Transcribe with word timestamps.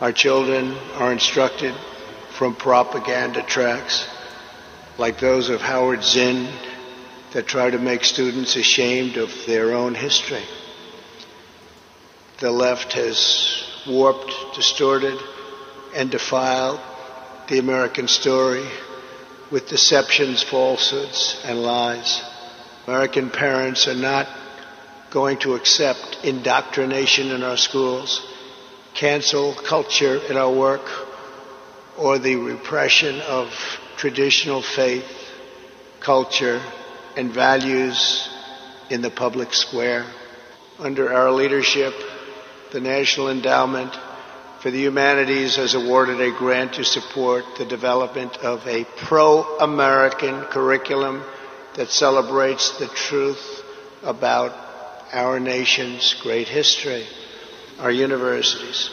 Our 0.00 0.12
children 0.12 0.76
are 0.94 1.12
instructed 1.12 1.74
from 2.36 2.56
propaganda 2.56 3.42
tracks 3.42 4.08
like 4.98 5.20
those 5.20 5.50
of 5.50 5.60
Howard 5.60 6.02
Zinn 6.02 6.52
that 7.32 7.46
try 7.46 7.70
to 7.70 7.78
make 7.78 8.04
students 8.04 8.56
ashamed 8.56 9.16
of 9.16 9.30
their 9.46 9.72
own 9.72 9.94
history. 9.94 10.42
The 12.40 12.50
left 12.50 12.94
has 12.94 13.64
warped, 13.86 14.32
distorted, 14.54 15.18
and 15.94 16.10
defiled 16.10 16.80
the 17.48 17.58
American 17.58 18.08
story 18.08 18.66
with 19.52 19.68
deceptions, 19.68 20.42
falsehoods, 20.42 21.40
and 21.44 21.62
lies. 21.62 22.20
American 22.88 23.30
parents 23.30 23.86
are 23.86 23.94
not 23.94 24.28
going 25.10 25.38
to 25.38 25.54
accept 25.54 26.18
indoctrination 26.24 27.30
in 27.30 27.44
our 27.44 27.56
schools, 27.56 28.33
cancel 28.94 29.54
culture 29.54 30.16
in 30.30 30.36
our 30.36 30.52
work, 30.52 30.88
or 31.98 32.18
the 32.18 32.36
repression 32.36 33.20
of 33.20 33.50
traditional 33.96 34.62
faith, 34.62 35.04
culture, 36.00 36.60
and 37.16 37.32
values 37.32 38.28
in 38.90 39.02
the 39.02 39.10
public 39.10 39.52
square. 39.52 40.04
Under 40.78 41.12
our 41.12 41.30
leadership, 41.30 41.94
the 42.72 42.80
National 42.80 43.30
Endowment 43.30 43.94
for 44.60 44.70
the 44.70 44.80
Humanities 44.80 45.56
has 45.56 45.74
awarded 45.74 46.20
a 46.20 46.30
grant 46.30 46.74
to 46.74 46.84
support 46.84 47.44
the 47.58 47.64
development 47.66 48.36
of 48.38 48.66
a 48.66 48.84
pro-American 48.96 50.44
curriculum 50.44 51.22
that 51.76 51.88
celebrates 51.88 52.78
the 52.78 52.88
truth 52.88 53.62
about 54.02 54.52
our 55.12 55.38
nation's 55.38 56.14
great 56.22 56.48
history. 56.48 57.06
Our 57.78 57.90
universities 57.90 58.90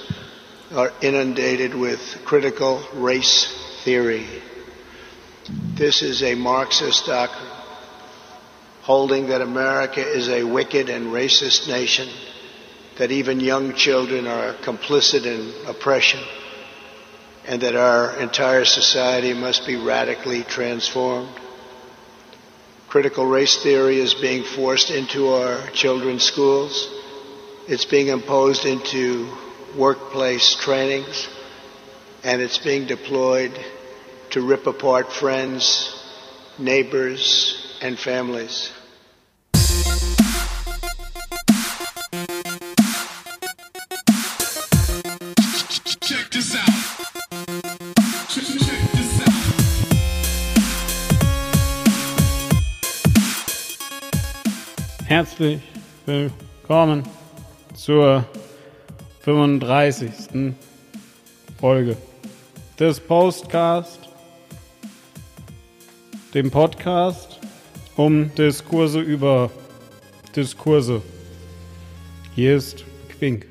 are 0.72 0.92
inundated 1.02 1.76
with 1.76 2.00
critical 2.26 2.84
race 2.94 3.82
theory. 3.84 4.26
This 5.76 6.02
is 6.02 6.24
a 6.24 6.34
Marxist 6.34 7.06
doctrine 7.06 7.52
holding 8.82 9.28
that 9.28 9.42
America 9.42 10.02
is 10.02 10.28
a 10.30 10.44
wicked 10.44 10.90
and 10.90 11.08
racist 11.08 11.68
nation, 11.68 12.10
that 12.98 13.12
even 13.12 13.40
young 13.40 13.74
children 13.76 14.26
are 14.26 14.54
complicit 14.56 15.26
in 15.26 15.54
oppression, 15.68 16.20
and 17.48 17.62
that 17.62 17.76
our 17.76 18.20
entire 18.20 18.66
society 18.66 19.34
must 19.34 19.68
be 19.68 19.76
radically 19.76 20.42
transformed. 20.44 21.30
Critical 22.90 23.26
race 23.28 23.62
theory 23.62 24.00
is 24.00 24.16
being 24.16 24.44
forced 24.44 24.90
into 24.90 25.30
our 25.30 25.68
children's 25.70 26.24
schools. 26.24 27.01
It's 27.68 27.86
being 27.86 28.08
imposed 28.08 28.66
into 28.66 29.28
workplace 29.78 30.56
trainings, 30.56 31.30
and 32.24 32.42
it's 32.42 32.58
being 32.58 32.88
deployed 32.88 33.52
to 34.32 34.42
rip 34.42 34.66
apart 34.66 35.14
friends, 35.14 36.04
neighbors, 36.58 37.78
and 37.82 38.00
families. 38.00 38.72
Check 46.02 46.32
this 46.32 46.56
out. 46.56 46.66
Check, 48.28 48.46
check 48.60 48.92
this 48.92 49.22
out. 49.22 49.34
Herzlich 55.08 55.62
willkommen 56.08 57.21
zur 57.82 58.26
35. 59.22 60.54
Folge 61.60 61.98
des 62.80 63.00
Postcast, 63.00 64.00
dem 66.36 66.52
Podcast 66.52 67.40
um 67.96 68.34
Diskurse 68.36 69.00
über 69.00 69.50
Diskurse. 70.36 71.02
Hier 72.36 72.56
ist 72.58 72.86
Quink. 73.18 73.48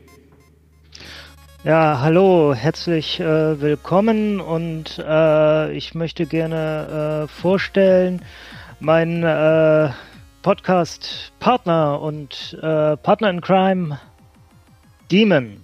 Ja, 1.64 2.00
hallo, 2.00 2.54
herzlich 2.54 3.18
äh, 3.18 3.60
willkommen 3.60 4.40
und 4.40 4.96
äh, 5.04 5.72
ich 5.72 5.96
möchte 5.96 6.26
gerne 6.26 7.24
äh, 7.24 7.28
vorstellen 7.28 8.24
meinen 8.78 9.24
äh, 9.24 9.90
Podcast-Partner 10.42 12.00
und 12.00 12.56
äh, 12.62 12.96
Partner 12.96 13.28
in 13.28 13.40
Crime, 13.42 13.98
Demon. 15.10 15.56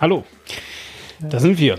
Hallo, 0.00 0.24
da 1.20 1.38
sind 1.38 1.58
wir. 1.58 1.78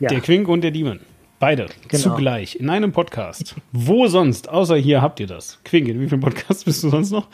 Ja. 0.00 0.08
Der 0.08 0.20
Quink 0.20 0.48
und 0.48 0.62
der 0.62 0.70
Demon. 0.70 1.00
Beide 1.40 1.66
Genau. 1.88 2.02
zugleich 2.02 2.56
in 2.56 2.70
einem 2.70 2.92
Podcast. 2.92 3.54
Wo 3.72 4.06
sonst? 4.08 4.48
Außer 4.48 4.76
hier 4.76 5.02
habt 5.02 5.20
ihr 5.20 5.26
das. 5.26 5.60
Quink, 5.64 5.88
in 5.88 6.00
wie 6.00 6.08
vielen 6.08 6.20
Podcasts 6.20 6.64
bist 6.64 6.82
du 6.82 6.90
sonst 6.90 7.10
noch? 7.10 7.28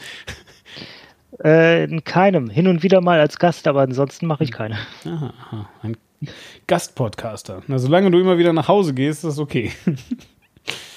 Äh, 1.42 1.84
in 1.84 2.04
keinem, 2.04 2.48
hin 2.50 2.66
und 2.68 2.82
wieder 2.82 3.00
mal 3.00 3.18
als 3.20 3.38
Gast, 3.38 3.66
aber 3.66 3.82
ansonsten 3.82 4.26
mache 4.26 4.44
ich 4.44 4.52
keine. 4.52 4.78
Aha, 5.04 5.32
aha. 5.50 5.70
ein 5.82 5.96
Gastpodcaster. 6.66 7.62
Na, 7.66 7.78
solange 7.78 8.10
du 8.10 8.18
immer 8.18 8.38
wieder 8.38 8.52
nach 8.52 8.68
Hause 8.68 8.94
gehst, 8.94 9.18
ist 9.18 9.24
das 9.24 9.38
okay. 9.38 9.72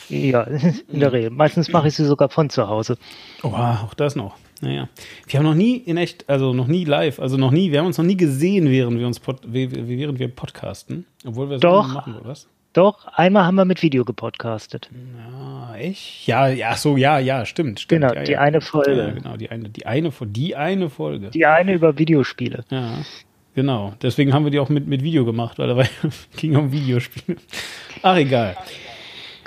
Ja, 0.09 0.43
in 0.91 0.99
der 0.99 1.11
Regel. 1.11 1.29
Meistens 1.29 1.71
mache 1.71 1.87
ich 1.87 1.95
sie 1.95 2.05
sogar 2.05 2.29
von 2.29 2.49
zu 2.49 2.67
Hause. 2.67 2.97
Oh, 3.43 3.47
auch 3.47 3.93
das 3.93 4.15
noch. 4.15 4.35
Naja. 4.61 4.89
Wir 5.27 5.39
haben 5.39 5.45
noch 5.45 5.55
nie 5.55 5.77
in 5.77 5.97
echt, 5.97 6.27
also 6.29 6.53
noch 6.53 6.67
nie 6.67 6.83
live, 6.83 7.19
also 7.19 7.37
noch 7.37 7.51
nie, 7.51 7.71
wir 7.71 7.79
haben 7.79 7.85
uns 7.85 7.97
noch 7.97 8.05
nie 8.05 8.17
gesehen, 8.17 8.69
während 8.69 8.97
wir 8.97 9.05
uns 9.05 9.21
während 9.43 10.19
wir 10.19 10.27
podcasten. 10.29 11.05
Obwohl 11.25 11.49
wir 11.49 11.55
es 11.55 11.61
Doch. 11.61 11.93
machen, 11.93 12.15
oder 12.15 12.25
was? 12.25 12.47
Doch, 12.73 13.07
einmal 13.07 13.45
haben 13.45 13.55
wir 13.55 13.65
mit 13.65 13.81
Video 13.81 14.05
gepodcastet. 14.05 14.89
Ja, 15.17 15.75
echt? 15.75 16.27
Ja, 16.27 16.47
ja, 16.47 16.75
so, 16.75 16.95
ja, 16.95 17.17
ja, 17.17 17.45
stimmt, 17.45 17.79
stimmt. 17.79 18.01
Genau, 18.01 18.13
ja, 18.13 18.23
die 18.23 18.33
ja. 18.33 18.39
eine 18.39 18.61
Folge. 18.61 18.97
Ja, 18.97 19.09
genau, 19.09 19.37
die 19.37 19.49
eine, 19.49 19.69
die 19.69 19.85
eine, 19.87 20.11
die 20.11 20.55
eine 20.55 20.89
Folge. 20.89 21.29
Die 21.31 21.45
eine 21.45 21.73
über 21.73 21.97
Videospiele. 21.97 22.65
Ja, 22.69 22.99
genau. 23.55 23.93
Deswegen 24.01 24.33
haben 24.33 24.43
wir 24.43 24.51
die 24.51 24.59
auch 24.59 24.69
mit, 24.69 24.85
mit 24.85 25.01
Video 25.01 25.25
gemacht, 25.25 25.57
weil 25.57 25.67
da 25.67 25.83
ging 26.37 26.55
um 26.55 26.71
Videospiele. 26.71 27.37
Ach, 28.03 28.15
egal. 28.15 28.55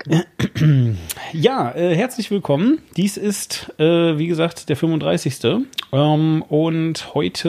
Ja, 1.33 1.73
äh, 1.73 1.95
herzlich 1.95 2.31
willkommen. 2.31 2.79
Dies 2.97 3.17
ist, 3.17 3.73
äh, 3.79 4.19
wie 4.19 4.27
gesagt, 4.27 4.69
der 4.69 4.77
35. 4.77 5.65
Ähm, 5.93 6.43
und 6.49 7.15
heute 7.15 7.49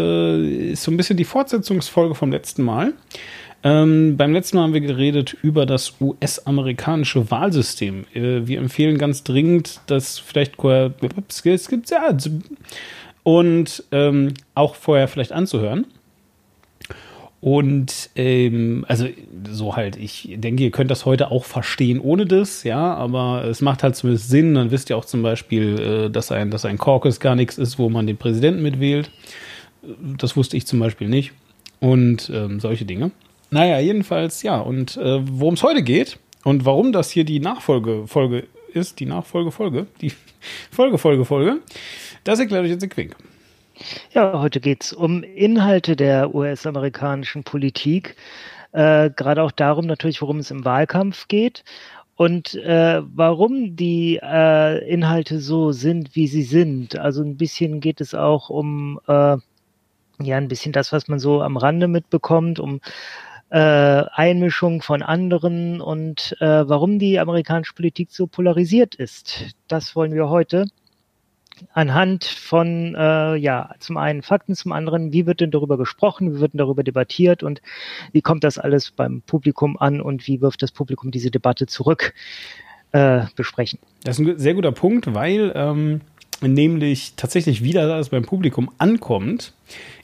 ist 0.72 0.84
so 0.84 0.92
ein 0.92 0.98
bisschen 0.98 1.18
die 1.18 1.24
Fortsetzungsfolge 1.24 2.16
vom 2.16 2.32
letzten 2.32 2.64
Mal. 2.64 2.94
Ähm, 3.64 4.18
beim 4.18 4.34
letzten 4.34 4.58
Mal 4.58 4.64
haben 4.64 4.74
wir 4.74 4.82
geredet 4.82 5.36
über 5.42 5.66
das 5.66 5.94
US-amerikanische 6.02 7.32
Wahlsystem. 7.32 8.06
Äh, 8.14 8.48
wir 8.48 8.60
empfehlen 8.60 8.98
ganz 8.98 9.24
dringend, 9.24 9.80
das 9.88 10.20
vielleicht 10.20 10.58
es 11.54 11.68
gibt 11.70 11.90
ja 11.90 12.02
und 13.24 13.84
ähm, 13.92 14.34
auch 14.56 14.76
vorher 14.76 15.08
vielleicht 15.08 15.32
anzuhören. 15.32 15.86
Und 17.42 18.12
ähm, 18.16 18.86
also 18.88 19.08
so 19.50 19.76
halt, 19.76 19.98
ich 19.98 20.30
denke, 20.36 20.64
ihr 20.64 20.70
könnt 20.70 20.92
das 20.92 21.06
heute 21.06 21.32
auch 21.32 21.44
verstehen 21.44 22.00
ohne 22.00 22.28
das, 22.28 22.64
ja, 22.64 22.94
aber 22.94 23.46
es 23.46 23.62
macht 23.62 23.82
halt 23.82 23.96
zumindest 23.96 24.30
Sinn. 24.30 24.54
Dann 24.54 24.70
wisst 24.70 24.92
ihr 24.92 24.98
auch 24.98 25.06
zum 25.06 25.24
Beispiel, 25.24 25.80
äh, 25.80 26.10
dass 26.12 26.32
ein, 26.32 26.52
dass 26.52 26.66
ein 26.66 26.78
Caucus 26.78 27.20
gar 27.20 27.36
nichts 27.36 27.58
ist, 27.58 27.80
wo 27.80 27.90
man 27.90 28.06
den 28.06 28.18
Präsidenten 28.18 28.62
mitwählt. 28.62 29.10
Das 30.18 30.38
wusste 30.38 30.56
ich 30.56 30.68
zum 30.68 30.80
Beispiel 30.80 31.10
nicht. 31.10 31.32
Und 31.80 32.32
ähm, 32.32 32.60
solche 32.60 32.86
Dinge. 32.86 33.10
Naja, 33.50 33.80
jedenfalls, 33.80 34.44
ja, 34.44 34.60
und 34.60 34.98
äh, 34.98 35.20
worum 35.24 35.56
es 35.56 35.64
heute 35.64 35.82
geht 35.82 36.20
und 36.44 36.64
warum 36.66 36.92
das 36.92 37.10
hier 37.10 37.24
die 37.24 37.40
Nachfolgefolge 37.40 38.44
ist, 38.72 39.00
die 39.00 39.08
Nachfolgefolge, 39.08 39.88
die 40.00 40.12
Folge, 40.72 41.00
Folge, 41.00 41.26
Folge, 41.26 41.58
das 42.24 42.40
erklärt 42.40 42.64
euch 42.66 42.70
jetzt 42.70 42.82
der 42.82 42.90
Quink. 42.90 43.16
Ja, 44.12 44.40
heute 44.40 44.60
geht's 44.60 44.94
um 44.94 45.24
Inhalte 45.24 45.96
der 45.96 46.34
US-amerikanischen 46.36 47.44
Politik. 47.44 48.16
Äh, 48.72 49.10
Gerade 49.12 49.44
auch 49.44 49.52
darum 49.52 49.86
natürlich, 49.86 50.22
worum 50.22 50.40
es 50.40 50.52
im 50.52 50.66
Wahlkampf 50.66 51.28
geht 51.28 51.64
und 52.16 52.56
äh, 52.56 53.02
warum 53.16 53.76
die 53.76 54.20
äh, 54.22 54.88
Inhalte 54.90 55.40
so 55.40 55.72
sind, 55.72 56.16
wie 56.16 56.28
sie 56.28 56.44
sind. 56.44 56.98
Also 56.98 57.24
ein 57.24 57.38
bisschen 57.38 57.80
geht 57.80 58.02
es 58.02 58.14
auch 58.14 58.50
um 58.50 59.00
äh, 59.08 59.38
ja 60.24 60.38
ein 60.38 60.48
bisschen 60.48 60.72
das, 60.74 60.92
was 60.92 61.08
man 61.08 61.20
so 61.20 61.42
am 61.42 61.58
Rande 61.58 61.88
mitbekommt, 61.88 62.60
um 62.60 62.82
äh, 63.50 63.58
Einmischung 63.58 64.82
von 64.82 65.02
anderen 65.02 65.82
und 65.82 66.36
äh, 66.40 66.70
warum 66.70 67.00
die 67.00 67.20
amerikanische 67.20 67.74
Politik 67.74 68.10
so 68.12 68.28
polarisiert 68.28 68.96
ist. 68.96 69.56
Das 69.68 69.96
wollen 69.96 70.14
wir 70.14 70.30
heute 70.30 70.68
anhand 71.74 72.26
von, 72.26 72.96
äh, 72.96 73.36
ja, 73.36 73.74
zum 73.80 73.98
einen 73.98 74.22
Fakten, 74.22 74.56
zum 74.56 74.72
anderen, 74.72 75.14
wie 75.14 75.26
wird 75.26 75.42
denn 75.42 75.52
darüber 75.52 75.78
gesprochen, 75.78 76.36
wie 76.36 76.40
wird 76.40 76.54
denn 76.54 76.60
darüber 76.60 76.84
debattiert 76.84 77.44
und 77.44 77.62
wie 78.12 78.22
kommt 78.22 78.44
das 78.44 78.58
alles 78.58 78.92
beim 78.92 79.22
Publikum 79.22 79.78
an 79.78 80.02
und 80.02 80.28
wie 80.28 80.42
wirft 80.42 80.62
das 80.62 80.72
Publikum 80.72 81.12
diese 81.12 81.32
Debatte 81.32 81.68
zurück, 81.68 82.14
äh, 82.92 83.22
besprechen. 83.36 83.80
Das 84.04 84.20
ist 84.20 84.28
ein 84.28 84.38
sehr 84.38 84.54
guter 84.54 84.72
Punkt, 84.72 85.14
weil 85.14 85.52
ähm, 85.56 86.02
nämlich 86.42 87.14
tatsächlich 87.16 87.64
wieder 87.64 87.88
das 87.88 88.10
beim 88.10 88.24
Publikum 88.24 88.72
ankommt, 88.78 89.54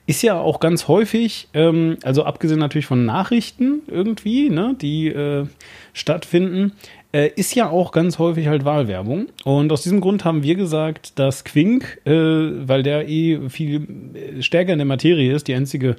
ist 0.05 0.21
ja 0.21 0.39
auch 0.39 0.59
ganz 0.59 0.87
häufig, 0.87 1.49
ähm, 1.53 1.97
also 2.03 2.23
abgesehen 2.23 2.59
natürlich 2.59 2.85
von 2.85 3.05
Nachrichten 3.05 3.81
irgendwie, 3.87 4.49
ne, 4.49 4.75
die 4.79 5.07
äh, 5.07 5.45
stattfinden, 5.93 6.73
äh, 7.11 7.29
ist 7.35 7.55
ja 7.55 7.69
auch 7.69 7.91
ganz 7.91 8.19
häufig 8.19 8.47
halt 8.47 8.65
Wahlwerbung. 8.65 9.27
Und 9.43 9.71
aus 9.71 9.83
diesem 9.83 10.01
Grund 10.01 10.25
haben 10.25 10.43
wir 10.43 10.55
gesagt, 10.55 11.17
dass 11.19 11.43
Quink, 11.43 12.01
äh, 12.05 12.11
weil 12.11 12.83
der 12.83 13.07
eh 13.07 13.49
viel 13.49 13.87
äh, 14.13 14.41
stärker 14.41 14.73
in 14.73 14.79
der 14.79 14.85
Materie 14.85 15.33
ist, 15.33 15.47
die 15.47 15.55
einzige 15.55 15.95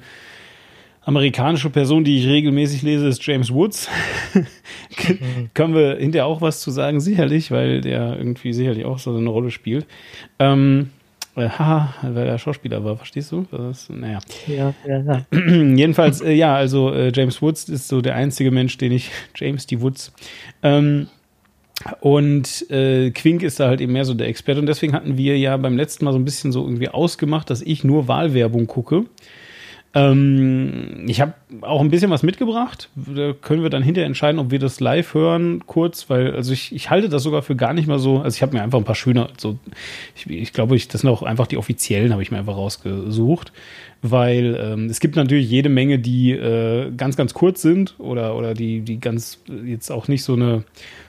amerikanische 1.01 1.71
Person, 1.71 2.03
die 2.03 2.19
ich 2.19 2.27
regelmäßig 2.27 2.83
lese, 2.83 3.07
ist 3.07 3.25
James 3.25 3.51
Woods. 3.51 3.89
Können 5.53 5.73
wir 5.73 5.95
hinterher 5.95 6.27
auch 6.27 6.41
was 6.41 6.61
zu 6.61 6.69
sagen, 6.69 6.99
sicherlich, 6.99 7.49
weil 7.49 7.81
der 7.81 8.17
irgendwie 8.17 8.53
sicherlich 8.53 8.85
auch 8.85 8.99
so 8.99 9.15
eine 9.15 9.29
Rolle 9.29 9.49
spielt. 9.49 9.87
Ähm, 10.37 10.91
äh, 11.39 11.49
haha, 11.49 11.93
weil 12.01 12.27
er 12.27 12.37
Schauspieler 12.37 12.83
war, 12.83 12.97
verstehst 12.97 13.31
du? 13.31 13.45
Das, 13.51 13.89
naja. 13.89 14.19
Ja, 14.47 14.73
ja, 14.87 14.99
ja. 14.99 15.25
Jedenfalls, 15.31 16.21
äh, 16.21 16.33
ja, 16.33 16.55
also 16.55 16.93
äh, 16.93 17.11
James 17.13 17.41
Woods 17.41 17.69
ist 17.69 17.87
so 17.87 18.01
der 18.01 18.15
einzige 18.15 18.51
Mensch, 18.51 18.77
den 18.77 18.91
ich, 18.91 19.09
James 19.35 19.65
die 19.65 19.81
Woods, 19.81 20.13
ähm, 20.63 21.07
und 22.01 22.69
äh, 22.69 23.11
Quink 23.11 23.41
ist 23.41 23.59
da 23.59 23.67
halt 23.67 23.79
eben 23.79 23.93
mehr 23.93 24.03
so 24.05 24.13
der 24.13 24.27
Experte. 24.27 24.59
Und 24.59 24.65
deswegen 24.65 24.93
hatten 24.93 25.17
wir 25.17 25.37
ja 25.37 25.55
beim 25.55 25.77
letzten 25.77 26.05
Mal 26.05 26.11
so 26.11 26.19
ein 26.19 26.25
bisschen 26.25 26.51
so 26.51 26.63
irgendwie 26.63 26.89
ausgemacht, 26.89 27.49
dass 27.49 27.61
ich 27.61 27.83
nur 27.83 28.07
Wahlwerbung 28.07 28.67
gucke. 28.67 29.05
Ähm, 29.95 31.05
ich 31.07 31.19
habe 31.19 31.33
auch 31.61 31.81
ein 31.81 31.89
bisschen 31.89 32.11
was 32.11 32.21
mitgebracht. 32.21 32.89
Da 32.95 33.33
können 33.33 33.63
wir 33.63 33.71
dann 33.71 33.81
hinterher 33.81 34.05
entscheiden, 34.05 34.39
ob 34.39 34.51
wir 34.51 34.59
das 34.59 34.79
live 34.79 35.15
hören, 35.15 35.63
kurz, 35.65 36.09
weil, 36.09 36.35
also 36.35 36.53
ich, 36.53 36.73
ich 36.75 36.91
halte 36.91 37.09
das 37.09 37.23
sogar 37.23 37.41
für 37.41 37.55
gar 37.55 37.73
nicht 37.73 37.87
mal 37.87 37.97
so. 37.97 38.19
Also 38.19 38.35
ich 38.35 38.41
habe 38.43 38.55
mir 38.55 38.61
einfach 38.61 38.77
ein 38.77 38.85
paar 38.85 38.95
schöne, 38.95 39.29
so, 39.37 39.57
ich, 40.15 40.29
ich 40.29 40.53
glaube, 40.53 40.75
ich, 40.75 40.87
das 40.87 41.01
sind 41.01 41.09
auch 41.09 41.23
einfach 41.23 41.47
die 41.47 41.57
offiziellen, 41.57 42.11
habe 42.11 42.21
ich 42.21 42.29
mir 42.29 42.37
einfach 42.37 42.55
rausgesucht. 42.55 43.51
Weil 44.01 44.57
ähm, 44.61 44.85
es 44.85 44.99
gibt 44.99 45.15
natürlich 45.15 45.49
jede 45.49 45.69
Menge, 45.69 45.99
die 45.99 46.31
äh, 46.31 46.91
ganz, 46.95 47.17
ganz 47.17 47.33
kurz 47.33 47.61
sind 47.61 47.95
oder, 47.97 48.37
oder 48.37 48.53
die, 48.53 48.81
die 48.81 48.99
ganz 48.99 49.39
jetzt 49.65 49.91
auch 49.91 50.07
nicht 50.07 50.23
so 50.23 50.33
eine 50.33 50.63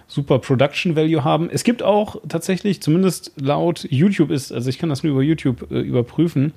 super 0.09 0.41
Production 0.41 0.97
Value 0.97 1.23
haben. 1.23 1.49
Es 1.51 1.63
gibt 1.63 1.83
auch 1.83 2.17
tatsächlich, 2.29 2.83
zumindest 2.83 3.33
laut 3.41 3.87
YouTube 3.91 4.31
ist, 4.31 4.53
also 4.53 4.69
ich 4.69 4.79
kann 4.79 4.89
das 4.89 5.05
nur 5.05 5.13
über 5.13 5.23
YouTube 5.23 5.71
äh, 5.71 5.79
überprüfen, 5.79 6.53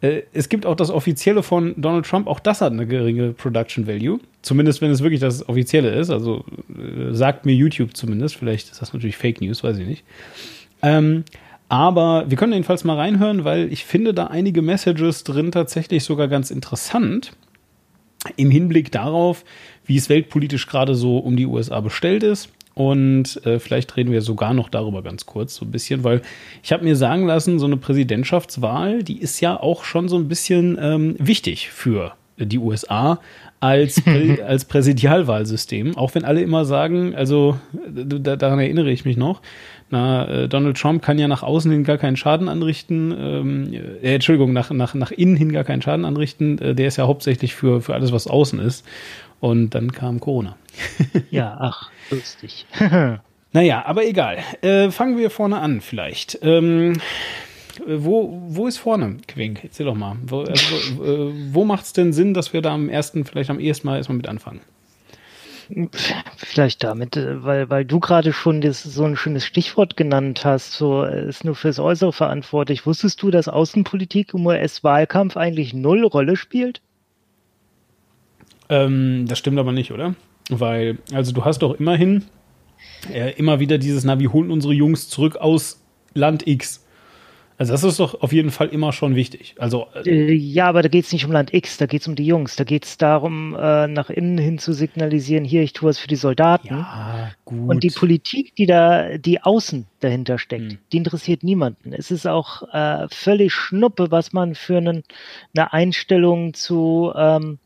äh, 0.00 0.22
es 0.32 0.48
gibt 0.48 0.66
auch 0.66 0.76
das 0.76 0.90
Offizielle 0.90 1.42
von 1.42 1.74
Donald 1.76 2.06
Trump, 2.06 2.26
auch 2.26 2.40
das 2.40 2.60
hat 2.60 2.72
eine 2.72 2.86
geringe 2.86 3.32
Production 3.32 3.86
Value. 3.86 4.18
Zumindest 4.42 4.80
wenn 4.80 4.90
es 4.90 5.02
wirklich 5.02 5.20
das 5.20 5.48
Offizielle 5.48 5.90
ist. 5.90 6.10
Also 6.10 6.44
äh, 6.70 7.12
sagt 7.12 7.46
mir 7.46 7.54
YouTube 7.54 7.96
zumindest. 7.96 8.36
Vielleicht 8.36 8.70
ist 8.70 8.80
das 8.80 8.92
natürlich 8.92 9.16
Fake 9.16 9.40
News, 9.40 9.62
weiß 9.62 9.78
ich 9.78 9.86
nicht. 9.86 10.04
Ähm, 10.82 11.24
aber 11.68 12.24
wir 12.28 12.36
können 12.36 12.52
jedenfalls 12.52 12.84
mal 12.84 12.96
reinhören, 12.96 13.44
weil 13.44 13.72
ich 13.72 13.84
finde 13.84 14.12
da 14.12 14.26
einige 14.26 14.62
Messages 14.62 15.22
drin 15.24 15.52
tatsächlich 15.52 16.02
sogar 16.02 16.26
ganz 16.26 16.50
interessant. 16.50 17.32
Im 18.36 18.50
Hinblick 18.50 18.90
darauf, 18.90 19.44
wie 19.86 19.96
es 19.96 20.08
weltpolitisch 20.08 20.66
gerade 20.66 20.94
so 20.94 21.18
um 21.18 21.36
die 21.36 21.46
USA 21.46 21.80
bestellt 21.80 22.22
ist 22.22 22.50
und 22.80 23.44
äh, 23.44 23.58
vielleicht 23.58 23.94
reden 23.98 24.10
wir 24.10 24.22
sogar 24.22 24.54
noch 24.54 24.70
darüber 24.70 25.02
ganz 25.02 25.26
kurz, 25.26 25.54
so 25.54 25.66
ein 25.66 25.70
bisschen, 25.70 26.02
weil 26.02 26.22
ich 26.62 26.72
habe 26.72 26.82
mir 26.82 26.96
sagen 26.96 27.26
lassen, 27.26 27.58
so 27.58 27.66
eine 27.66 27.76
Präsidentschaftswahl, 27.76 29.02
die 29.02 29.20
ist 29.20 29.38
ja 29.42 29.60
auch 29.60 29.84
schon 29.84 30.08
so 30.08 30.16
ein 30.16 30.28
bisschen 30.28 30.78
ähm, 30.80 31.14
wichtig 31.18 31.68
für 31.68 32.14
die 32.38 32.56
USA 32.56 33.20
als, 33.60 34.02
als 34.46 34.64
Präsidialwahlsystem. 34.64 35.94
Auch 35.98 36.14
wenn 36.14 36.24
alle 36.24 36.40
immer 36.40 36.64
sagen, 36.64 37.14
also 37.14 37.58
da, 37.86 38.36
daran 38.36 38.58
erinnere 38.58 38.90
ich 38.90 39.04
mich 39.04 39.18
noch, 39.18 39.42
na, 39.90 40.26
äh, 40.26 40.48
Donald 40.48 40.78
Trump 40.78 41.02
kann 41.02 41.18
ja 41.18 41.28
nach 41.28 41.42
außen 41.42 41.70
hin 41.70 41.84
gar 41.84 41.98
keinen 41.98 42.16
Schaden 42.16 42.48
anrichten, 42.48 43.14
ähm, 43.14 43.74
äh, 43.74 44.14
Entschuldigung, 44.14 44.54
nach, 44.54 44.70
nach, 44.70 44.94
nach 44.94 45.10
innen 45.10 45.36
hin 45.36 45.52
gar 45.52 45.64
keinen 45.64 45.82
Schaden 45.82 46.06
anrichten. 46.06 46.58
Äh, 46.58 46.74
der 46.74 46.88
ist 46.88 46.96
ja 46.96 47.06
hauptsächlich 47.06 47.54
für, 47.54 47.82
für 47.82 47.92
alles, 47.92 48.10
was 48.10 48.26
außen 48.26 48.58
ist. 48.58 48.86
Und 49.40 49.70
dann 49.70 49.92
kam 49.92 50.20
Corona. 50.20 50.56
ja, 51.30 51.56
ach, 51.58 51.90
lustig. 52.10 52.66
naja, 53.52 53.84
aber 53.86 54.04
egal. 54.06 54.38
Äh, 54.62 54.90
fangen 54.90 55.16
wir 55.16 55.30
vorne 55.30 55.58
an, 55.58 55.80
vielleicht. 55.80 56.38
Ähm, 56.42 57.00
wo, 57.86 58.42
wo 58.46 58.66
ist 58.66 58.78
vorne, 58.78 59.16
Quink? 59.26 59.64
Erzähl 59.64 59.86
doch 59.86 59.94
mal. 59.94 60.16
Wo, 60.26 60.40
also, 60.40 61.04
äh, 61.04 61.32
wo 61.52 61.64
macht 61.64 61.84
es 61.84 61.92
denn 61.92 62.12
Sinn, 62.12 62.34
dass 62.34 62.52
wir 62.52 62.62
da 62.62 62.74
am 62.74 62.88
ersten, 62.88 63.24
vielleicht 63.24 63.50
am 63.50 63.58
ersten 63.58 63.86
Mal 63.86 63.96
erstmal 63.96 64.16
mit 64.16 64.28
anfangen? 64.28 64.60
Vielleicht 66.36 66.82
damit, 66.82 67.16
äh, 67.16 67.44
weil, 67.44 67.70
weil 67.70 67.84
du 67.84 68.00
gerade 68.00 68.32
schon 68.32 68.60
das, 68.60 68.82
so 68.82 69.04
ein 69.04 69.16
schönes 69.16 69.44
Stichwort 69.44 69.96
genannt 69.96 70.44
hast, 70.44 70.72
so 70.72 71.04
ist 71.04 71.44
nur 71.44 71.54
fürs 71.54 71.78
Äußere 71.78 72.12
verantwortlich. 72.12 72.86
Wusstest 72.86 73.22
du, 73.22 73.30
dass 73.30 73.48
Außenpolitik 73.48 74.34
im 74.34 74.46
US-Wahlkampf 74.46 75.36
eigentlich 75.36 75.72
null 75.72 76.04
Rolle 76.04 76.36
spielt? 76.36 76.80
Ähm, 78.70 79.26
das 79.28 79.38
stimmt 79.38 79.58
aber 79.58 79.72
nicht, 79.72 79.92
oder? 79.92 80.14
Weil, 80.48 80.98
also 81.12 81.32
du 81.32 81.44
hast 81.44 81.58
doch 81.58 81.78
immerhin 81.78 82.24
äh, 83.12 83.32
immer 83.32 83.60
wieder 83.60 83.76
dieses, 83.78 84.04
na, 84.04 84.18
wir 84.18 84.32
holen 84.32 84.50
unsere 84.50 84.72
Jungs 84.72 85.08
zurück 85.08 85.36
aus 85.36 85.84
Land 86.14 86.46
X. 86.46 86.86
Also 87.58 87.72
das 87.74 87.84
ist 87.84 88.00
doch 88.00 88.22
auf 88.22 88.32
jeden 88.32 88.50
Fall 88.50 88.68
immer 88.68 88.90
schon 88.94 89.14
wichtig. 89.16 89.54
Also 89.58 89.86
äh, 90.06 90.32
ja, 90.32 90.66
aber 90.66 90.80
da 90.80 90.88
geht 90.88 91.04
es 91.04 91.12
nicht 91.12 91.26
um 91.26 91.32
Land 91.32 91.52
X, 91.52 91.76
da 91.76 91.84
geht 91.84 92.00
es 92.00 92.08
um 92.08 92.14
die 92.14 92.24
Jungs. 92.24 92.56
Da 92.56 92.64
geht 92.64 92.86
es 92.86 92.96
darum, 92.96 93.54
äh, 93.54 93.86
nach 93.86 94.08
innen 94.08 94.38
hin 94.38 94.58
zu 94.58 94.72
signalisieren, 94.72 95.44
hier, 95.44 95.62
ich 95.62 95.74
tue 95.74 95.90
was 95.90 95.98
für 95.98 96.08
die 96.08 96.16
Soldaten. 96.16 96.68
Ja, 96.68 97.32
gut. 97.44 97.68
Und 97.68 97.82
die 97.82 97.90
Politik, 97.90 98.54
die 98.56 98.64
da, 98.64 99.18
die 99.18 99.42
außen 99.42 99.86
dahinter 100.00 100.38
steckt, 100.38 100.72
Hm. 100.72 100.78
die 100.90 100.96
interessiert 100.96 101.42
niemanden. 101.42 101.92
Es 101.92 102.10
ist 102.10 102.26
auch 102.26 102.62
äh, 102.72 103.06
völlig 103.10 103.52
Schnuppe, 103.52 104.10
was 104.10 104.32
man 104.32 104.54
für 104.54 104.78
einen, 104.78 105.02
eine 105.54 105.70
Einstellung 105.74 106.54
zu 106.54 107.12
ähm, 107.14 107.58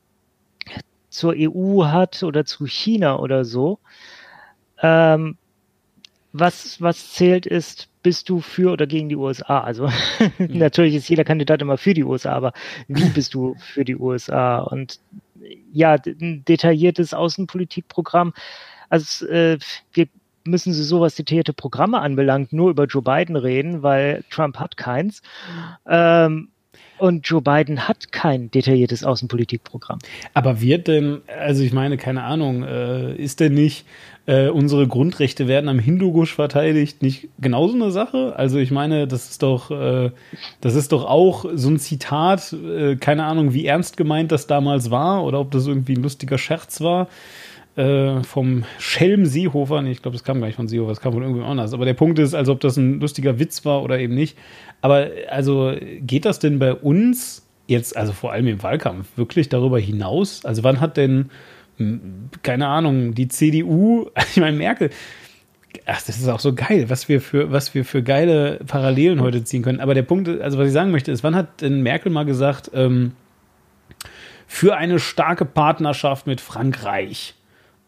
zur 1.14 1.34
EU 1.37 1.84
hat 1.84 2.22
oder 2.22 2.44
zu 2.44 2.66
China 2.66 3.19
oder 3.19 3.44
so. 3.44 3.78
Ähm, 4.82 5.37
was, 6.32 6.81
was 6.81 7.12
zählt 7.12 7.46
ist, 7.46 7.88
bist 8.02 8.28
du 8.28 8.40
für 8.40 8.72
oder 8.72 8.87
gegen 8.87 9.08
die 9.08 9.16
USA? 9.16 9.61
Also 9.61 9.88
natürlich 10.38 10.96
ist 10.96 11.08
jeder 11.08 11.25
Kandidat 11.25 11.62
immer 11.62 11.78
für 11.78 11.94
die 11.94 12.05
USA, 12.05 12.32
aber 12.32 12.52
wie 12.88 13.08
bist 13.14 13.34
du 13.34 13.55
für 13.58 13.84
die 13.84 13.96
USA? 13.96 14.58
Und 14.58 15.00
ja, 15.72 15.96
ein 16.05 16.44
detailliertes 16.44 17.14
Außenpolitikprogramm. 17.14 18.34
Also 18.88 19.26
äh, 19.26 19.58
wir 19.93 20.08
müssen 20.44 20.72
sie 20.72 20.82
so, 20.82 21.00
was 21.00 21.14
detaillierte 21.14 21.52
Programme 21.52 22.00
anbelangt, 22.00 22.52
nur 22.52 22.70
über 22.70 22.84
Joe 22.84 23.02
Biden 23.02 23.37
reden, 23.37 23.82
weil 23.82 24.25
Trump 24.31 24.58
hat 24.58 24.76
keins. 24.76 25.22
Ähm, 25.87 26.49
und 26.99 27.26
Joe 27.29 27.43
Biden 27.43 27.88
hat 27.88 28.12
kein 28.12 28.50
detailliertes 28.50 29.05
Außenpolitikprogramm. 29.05 29.99
Aber 30.32 30.61
wird 30.61 30.88
denn, 30.88 31.23
also 31.38 31.62
ich 31.62 31.73
meine, 31.73 31.97
keine 31.97 32.23
Ahnung, 32.23 32.62
äh, 32.62 33.14
ist 33.16 33.40
denn 33.40 33.54
nicht, 33.54 33.85
äh, 34.26 34.49
unsere 34.49 34.87
Grundrechte 34.87 35.49
werden 35.49 35.69
am 35.69 35.78
Hindukusch 35.78 36.35
verteidigt, 36.35 37.02
nicht 37.02 37.28
genauso 37.38 37.75
eine 37.75 37.90
Sache? 37.90 38.35
Also 38.37 38.59
ich 38.59 38.71
meine, 38.71 39.07
das 39.07 39.30
ist 39.30 39.42
doch, 39.42 39.71
äh, 39.71 40.11
das 40.61 40.75
ist 40.75 40.92
doch 40.92 41.04
auch 41.04 41.45
so 41.54 41.69
ein 41.69 41.78
Zitat, 41.78 42.52
äh, 42.52 42.97
keine 42.97 43.25
Ahnung, 43.25 43.52
wie 43.52 43.66
ernst 43.66 43.97
gemeint 43.97 44.33
das 44.33 44.47
damals 44.47 44.90
war 44.90 45.25
oder 45.25 45.40
ob 45.40 45.50
das 45.50 45.66
irgendwie 45.66 45.95
ein 45.95 46.02
lustiger 46.02 46.38
Scherz 46.38 46.80
war. 46.80 47.09
Äh, 47.76 48.23
vom 48.23 48.62
Schelm 48.78 49.26
Seehofer, 49.26 49.83
nee, 49.83 49.90
ich 49.90 50.00
glaube, 50.00 50.16
das 50.16 50.23
kam 50.23 50.38
gar 50.38 50.47
nicht 50.47 50.54
von 50.54 50.69
Seehofer, 50.69 50.90
das 50.90 51.00
kam 51.00 51.12
von 51.12 51.23
irgendwem 51.23 51.45
anders. 51.45 51.75
Aber 51.75 51.85
der 51.85 51.95
Punkt 51.95 52.21
ist, 52.21 52.33
also 52.33 52.52
ob 52.52 52.61
das 52.61 52.76
ein 52.76 53.00
lustiger 53.00 53.40
Witz 53.40 53.64
war 53.64 53.83
oder 53.83 53.99
eben 53.99 54.14
nicht. 54.14 54.38
Aber 54.85 55.09
also 55.31 55.75
geht 56.00 56.26
das 56.26 56.41
denn 56.41 56.59
bei 56.59 56.75
uns 56.75 57.49
jetzt, 57.67 57.97
also 57.97 58.12
vor 58.12 58.33
allem 58.33 58.47
im 58.49 58.62
Wahlkampf, 58.62 59.07
wirklich 59.17 59.49
darüber 59.49 59.79
hinaus? 59.79 60.45
Also 60.45 60.62
wann 60.62 60.79
hat 60.79 60.99
denn, 60.99 61.31
hm, 61.79 62.29
keine 62.43 62.67
Ahnung, 62.67 63.14
die 63.14 63.29
CDU, 63.29 64.11
ich 64.31 64.37
meine, 64.37 64.59
Merkel, 64.59 64.91
ach, 65.87 66.03
das 66.03 66.19
ist 66.19 66.29
auch 66.29 66.38
so 66.38 66.55
geil, 66.55 66.91
was 66.91 67.09
wir 67.09 67.23
für, 67.23 67.50
was 67.50 67.75
wir 67.75 67.87
für 67.87 68.03
geile 68.03 68.59
Parallelen 68.67 69.23
heute 69.23 69.43
ziehen 69.43 69.62
können. 69.62 69.81
Aber 69.81 69.95
der 69.95 70.03
Punkt, 70.03 70.29
also 70.29 70.59
was 70.59 70.67
ich 70.67 70.75
sagen 70.75 70.91
möchte, 70.91 71.12
ist, 71.12 71.25
wann 71.25 71.35
hat 71.35 71.62
denn 71.62 71.81
Merkel 71.81 72.12
mal 72.12 72.26
gesagt, 72.26 72.71
ähm, 72.75 73.12
für 74.47 74.76
eine 74.76 74.99
starke 74.99 75.47
Partnerschaft 75.47 76.26
mit 76.26 76.43
Frankreich 76.43 77.37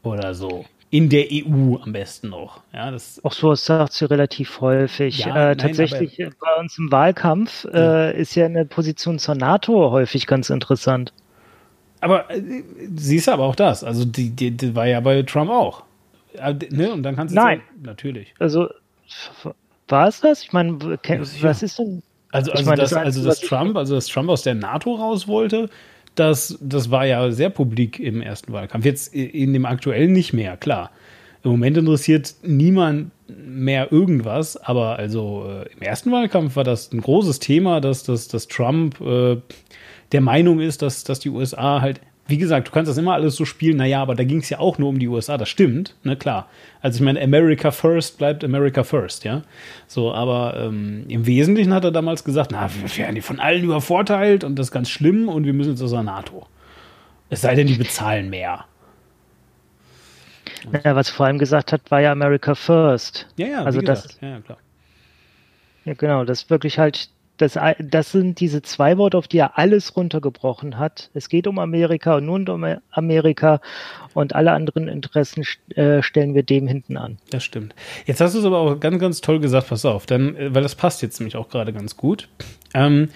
oder 0.02 0.32
so? 0.32 0.64
In 0.90 1.08
der 1.08 1.26
EU 1.32 1.76
am 1.82 1.92
besten 1.92 2.28
noch. 2.28 2.60
Ja, 2.72 2.90
das, 2.92 3.20
Auch 3.24 3.32
so 3.32 3.54
sagt 3.56 3.92
sie 3.92 4.04
relativ 4.08 4.60
häufig. 4.60 5.18
Ja, 5.18 5.28
äh, 5.28 5.32
nein, 5.48 5.58
tatsächlich 5.58 6.18
äh, 6.20 6.30
bei 6.40 6.54
uns 6.60 6.78
im 6.78 6.92
Wahlkampf 6.92 7.64
äh, 7.72 8.18
ist 8.18 8.34
ja 8.36 8.46
eine 8.46 8.64
Position 8.64 9.18
zur 9.18 9.34
NATO 9.34 9.90
häufig 9.90 10.26
ganz 10.28 10.48
interessant. 10.48 11.12
aber 12.00 12.30
äh, 12.30 12.62
siehst 12.94 13.26
du 13.26 13.32
aber 13.32 13.44
auch 13.44 13.56
das. 13.56 13.82
Also 13.82 14.04
die, 14.04 14.30
die, 14.30 14.52
die 14.52 14.74
war 14.76 14.86
ja 14.86 15.00
bei 15.00 15.22
Trump 15.22 15.50
auch. 15.50 15.82
Ja, 16.34 16.52
d- 16.52 16.68
Ne? 16.70 16.92
Und 16.92 17.02
dann 17.02 17.16
kannst 17.16 17.34
du 17.34 17.40
Nein. 17.40 17.58
sagen, 17.66 17.82
natürlich. 17.82 18.32
Also 18.38 18.68
war 19.88 20.06
es 20.08 20.20
das? 20.20 20.42
Ich 20.42 20.52
meine, 20.52 20.78
Ja, 21.04 21.20
was 21.42 21.62
ist 21.62 21.78
denn? 21.80 22.02
Also, 22.32 22.50
Ich 22.52 22.58
also, 22.58 22.70
meine, 22.70 22.82
das, 22.82 22.90
das 22.90 22.98
also 22.98 23.24
dass 23.24 23.42
ich- 23.42 23.48
Trump, 23.48 23.76
also 23.76 23.94
dass 23.96 24.06
Trump 24.06 24.28
aus 24.28 24.42
der 24.42 24.54
NATO 24.54 24.94
raus 24.94 25.26
wollte, 25.26 25.68
das, 26.16 26.58
das 26.60 26.90
war 26.90 27.06
ja 27.06 27.30
sehr 27.30 27.50
publik 27.50 28.00
im 28.00 28.20
ersten 28.20 28.52
Wahlkampf. 28.52 28.84
Jetzt 28.84 29.14
in 29.14 29.52
dem 29.52 29.66
aktuellen 29.66 30.12
nicht 30.12 30.32
mehr, 30.32 30.56
klar. 30.56 30.90
Im 31.44 31.52
Moment 31.52 31.76
interessiert 31.76 32.34
niemand 32.42 33.12
mehr 33.28 33.92
irgendwas, 33.92 34.56
aber 34.56 34.96
also 34.96 35.46
äh, 35.48 35.72
im 35.72 35.82
ersten 35.82 36.10
Wahlkampf 36.10 36.56
war 36.56 36.64
das 36.64 36.92
ein 36.92 37.00
großes 37.00 37.38
Thema, 37.38 37.80
dass, 37.80 38.02
dass, 38.02 38.28
dass 38.28 38.48
Trump 38.48 39.00
äh, 39.00 39.36
der 40.12 40.20
Meinung 40.20 40.60
ist, 40.60 40.82
dass, 40.82 41.04
dass 41.04 41.20
die 41.20 41.30
USA 41.30 41.80
halt, 41.80 42.00
wie 42.28 42.38
gesagt, 42.38 42.68
du 42.68 42.72
kannst 42.72 42.90
das 42.90 42.98
immer 42.98 43.14
alles 43.14 43.36
so 43.36 43.44
spielen, 43.44 43.76
naja, 43.76 44.02
aber 44.02 44.14
da 44.14 44.24
ging 44.24 44.38
es 44.38 44.50
ja 44.50 44.58
auch 44.58 44.78
nur 44.78 44.88
um 44.88 44.98
die 44.98 45.08
USA, 45.08 45.38
das 45.38 45.48
stimmt, 45.48 45.94
ne, 46.02 46.16
klar. 46.16 46.48
Also 46.80 46.96
ich 46.96 47.02
meine, 47.02 47.20
America 47.22 47.70
first 47.70 48.18
bleibt 48.18 48.42
America 48.42 48.82
first, 48.82 49.24
ja. 49.24 49.42
So, 49.86 50.12
aber 50.12 50.56
ähm, 50.56 51.04
im 51.08 51.26
Wesentlichen 51.26 51.72
hat 51.72 51.84
er 51.84 51.92
damals 51.92 52.24
gesagt, 52.24 52.50
na, 52.50 52.68
wir 52.68 52.96
werden 52.96 53.22
von 53.22 53.38
allen 53.38 53.64
übervorteilt 53.64 54.42
und 54.42 54.58
das 54.58 54.68
ist 54.68 54.72
ganz 54.72 54.90
schlimm 54.90 55.28
und 55.28 55.44
wir 55.44 55.52
müssen 55.52 55.70
jetzt 55.70 55.82
aus 55.82 55.92
der 55.92 56.02
NATO. 56.02 56.46
Es 57.30 57.42
sei 57.42 57.54
denn, 57.54 57.66
die 57.66 57.74
bezahlen 57.74 58.30
mehr. 58.30 58.64
Ja, 60.84 60.96
was 60.96 61.10
er 61.10 61.14
vor 61.14 61.26
allem 61.26 61.38
gesagt 61.38 61.72
hat, 61.72 61.90
war 61.90 62.00
ja 62.00 62.12
America 62.12 62.54
First. 62.54 63.28
Ja, 63.36 63.46
ja, 63.46 63.64
also 63.64 63.80
das, 63.80 64.02
gesagt. 64.02 64.22
ja, 64.22 64.28
ja, 64.30 64.40
klar. 64.40 64.58
ja 65.84 65.94
genau, 65.94 66.24
das 66.24 66.42
ist 66.42 66.50
wirklich 66.50 66.78
halt, 66.78 67.08
das, 67.36 67.58
das 67.78 68.12
sind 68.12 68.40
diese 68.40 68.62
zwei 68.62 68.98
Worte, 68.98 69.18
auf 69.18 69.28
die 69.28 69.38
er 69.38 69.58
alles 69.58 69.96
runtergebrochen 69.96 70.78
hat. 70.78 71.10
Es 71.14 71.28
geht 71.28 71.46
um 71.46 71.58
Amerika 71.58 72.16
und 72.16 72.26
nur 72.26 72.36
um 72.36 72.66
Amerika 72.90 73.60
und 74.14 74.34
alle 74.34 74.52
anderen 74.52 74.88
Interessen 74.88 75.44
äh, 75.74 76.02
stellen 76.02 76.34
wir 76.34 76.42
dem 76.42 76.66
hinten 76.66 76.96
an. 76.96 77.18
Das 77.30 77.44
stimmt. 77.44 77.74
Jetzt 78.06 78.20
hast 78.20 78.34
du 78.34 78.38
es 78.38 78.44
aber 78.44 78.58
auch 78.58 78.80
ganz, 78.80 79.00
ganz 79.00 79.20
toll 79.20 79.40
gesagt, 79.40 79.68
pass 79.68 79.84
auf, 79.84 80.06
dann, 80.06 80.36
äh, 80.36 80.54
weil 80.54 80.62
das 80.62 80.74
passt 80.74 81.02
jetzt 81.02 81.20
nämlich 81.20 81.36
auch 81.36 81.48
gerade 81.48 81.72
ganz 81.72 81.96
gut. 81.96 82.28
Ähm, 82.74 83.08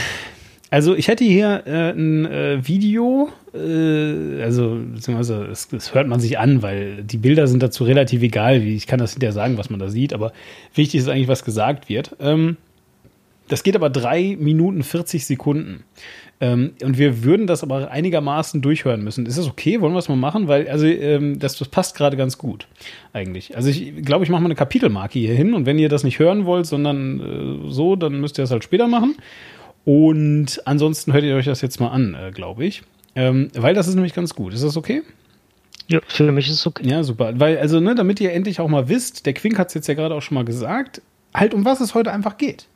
also 0.70 0.94
ich 0.94 1.08
hätte 1.08 1.24
hier 1.24 1.62
äh, 1.66 1.90
ein 1.90 2.26
äh, 2.26 2.66
Video, 2.66 3.30
äh, 3.54 4.42
also 4.42 4.78
beziehungsweise 4.92 5.46
das, 5.48 5.68
das 5.68 5.94
hört 5.94 6.08
man 6.08 6.20
sich 6.20 6.38
an, 6.38 6.62
weil 6.62 7.02
die 7.02 7.18
Bilder 7.18 7.46
sind 7.46 7.62
dazu 7.62 7.84
relativ 7.84 8.22
egal. 8.22 8.62
Ich 8.62 8.86
kann 8.86 8.98
das 8.98 9.12
hinterher 9.12 9.32
sagen, 9.32 9.56
was 9.56 9.70
man 9.70 9.80
da 9.80 9.88
sieht, 9.88 10.12
aber 10.12 10.32
wichtig 10.74 11.00
ist 11.00 11.08
eigentlich, 11.08 11.28
was 11.28 11.44
gesagt 11.44 11.88
wird. 11.88 12.16
Ähm, 12.20 12.56
das 13.48 13.62
geht 13.62 13.76
aber 13.76 13.90
drei 13.90 14.36
Minuten 14.38 14.82
40 14.82 15.26
Sekunden. 15.26 15.84
Ähm, 16.38 16.72
und 16.82 16.98
wir 16.98 17.24
würden 17.24 17.46
das 17.46 17.62
aber 17.62 17.90
einigermaßen 17.90 18.60
durchhören 18.60 19.02
müssen. 19.02 19.24
Ist 19.24 19.38
das 19.38 19.46
okay? 19.46 19.80
Wollen 19.80 19.94
wir 19.94 19.98
es 19.98 20.08
mal 20.08 20.16
machen? 20.16 20.48
Weil, 20.48 20.68
also, 20.68 20.86
ähm, 20.86 21.38
das, 21.38 21.56
das 21.56 21.68
passt 21.68 21.96
gerade 21.96 22.16
ganz 22.16 22.36
gut, 22.36 22.68
eigentlich. 23.12 23.56
Also, 23.56 23.70
ich 23.70 24.04
glaube, 24.04 24.24
ich 24.24 24.30
mache 24.30 24.42
mal 24.42 24.48
eine 24.48 24.54
Kapitelmarke 24.54 25.18
hier 25.18 25.34
hin. 25.34 25.54
Und 25.54 25.64
wenn 25.64 25.78
ihr 25.78 25.88
das 25.88 26.04
nicht 26.04 26.18
hören 26.18 26.44
wollt, 26.44 26.66
sondern 26.66 27.66
äh, 27.68 27.70
so, 27.70 27.96
dann 27.96 28.20
müsst 28.20 28.38
ihr 28.38 28.42
das 28.42 28.50
halt 28.50 28.64
später 28.64 28.86
machen. 28.86 29.16
Und 29.84 30.60
ansonsten 30.66 31.12
hört 31.12 31.24
ihr 31.24 31.36
euch 31.36 31.46
das 31.46 31.62
jetzt 31.62 31.80
mal 31.80 31.88
an, 31.88 32.14
äh, 32.14 32.32
glaube 32.32 32.66
ich. 32.66 32.82
Ähm, 33.14 33.48
weil 33.54 33.72
das 33.72 33.88
ist 33.88 33.94
nämlich 33.94 34.12
ganz 34.12 34.34
gut. 34.34 34.52
Ist 34.52 34.64
das 34.64 34.76
okay? 34.76 35.02
Ja, 35.88 36.00
für 36.06 36.30
mich 36.32 36.48
ist 36.48 36.54
es 36.54 36.66
okay. 36.66 36.86
Ja, 36.86 37.02
super. 37.02 37.38
Weil, 37.40 37.56
also, 37.58 37.80
ne, 37.80 37.94
damit 37.94 38.20
ihr 38.20 38.32
endlich 38.32 38.60
auch 38.60 38.68
mal 38.68 38.90
wisst, 38.90 39.24
der 39.24 39.32
Quink 39.32 39.58
hat 39.58 39.68
es 39.68 39.74
jetzt 39.74 39.86
ja 39.86 39.94
gerade 39.94 40.14
auch 40.14 40.22
schon 40.22 40.34
mal 40.34 40.44
gesagt, 40.44 41.00
halt 41.32 41.54
um 41.54 41.64
was 41.64 41.80
es 41.80 41.94
heute 41.94 42.12
einfach 42.12 42.36
geht. 42.36 42.66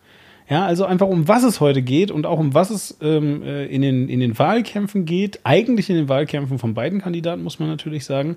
Ja, 0.51 0.67
also 0.67 0.85
einfach 0.85 1.07
um 1.07 1.29
was 1.29 1.45
es 1.45 1.61
heute 1.61 1.81
geht 1.81 2.11
und 2.11 2.27
auch 2.27 2.41
um 2.41 2.55
was 2.55 2.71
es 2.71 2.99
ähm, 3.01 3.45
äh, 3.45 3.67
in, 3.67 3.83
den, 3.83 4.09
in 4.09 4.19
den 4.19 4.37
Wahlkämpfen 4.37 5.05
geht. 5.05 5.39
Eigentlich 5.45 5.89
in 5.89 5.97
den 5.97 6.09
Wahlkämpfen 6.09 6.59
von 6.59 6.75
beiden 6.75 7.01
Kandidaten, 7.01 7.45
muss 7.45 7.61
man 7.61 7.69
natürlich 7.69 8.05
sagen. 8.05 8.35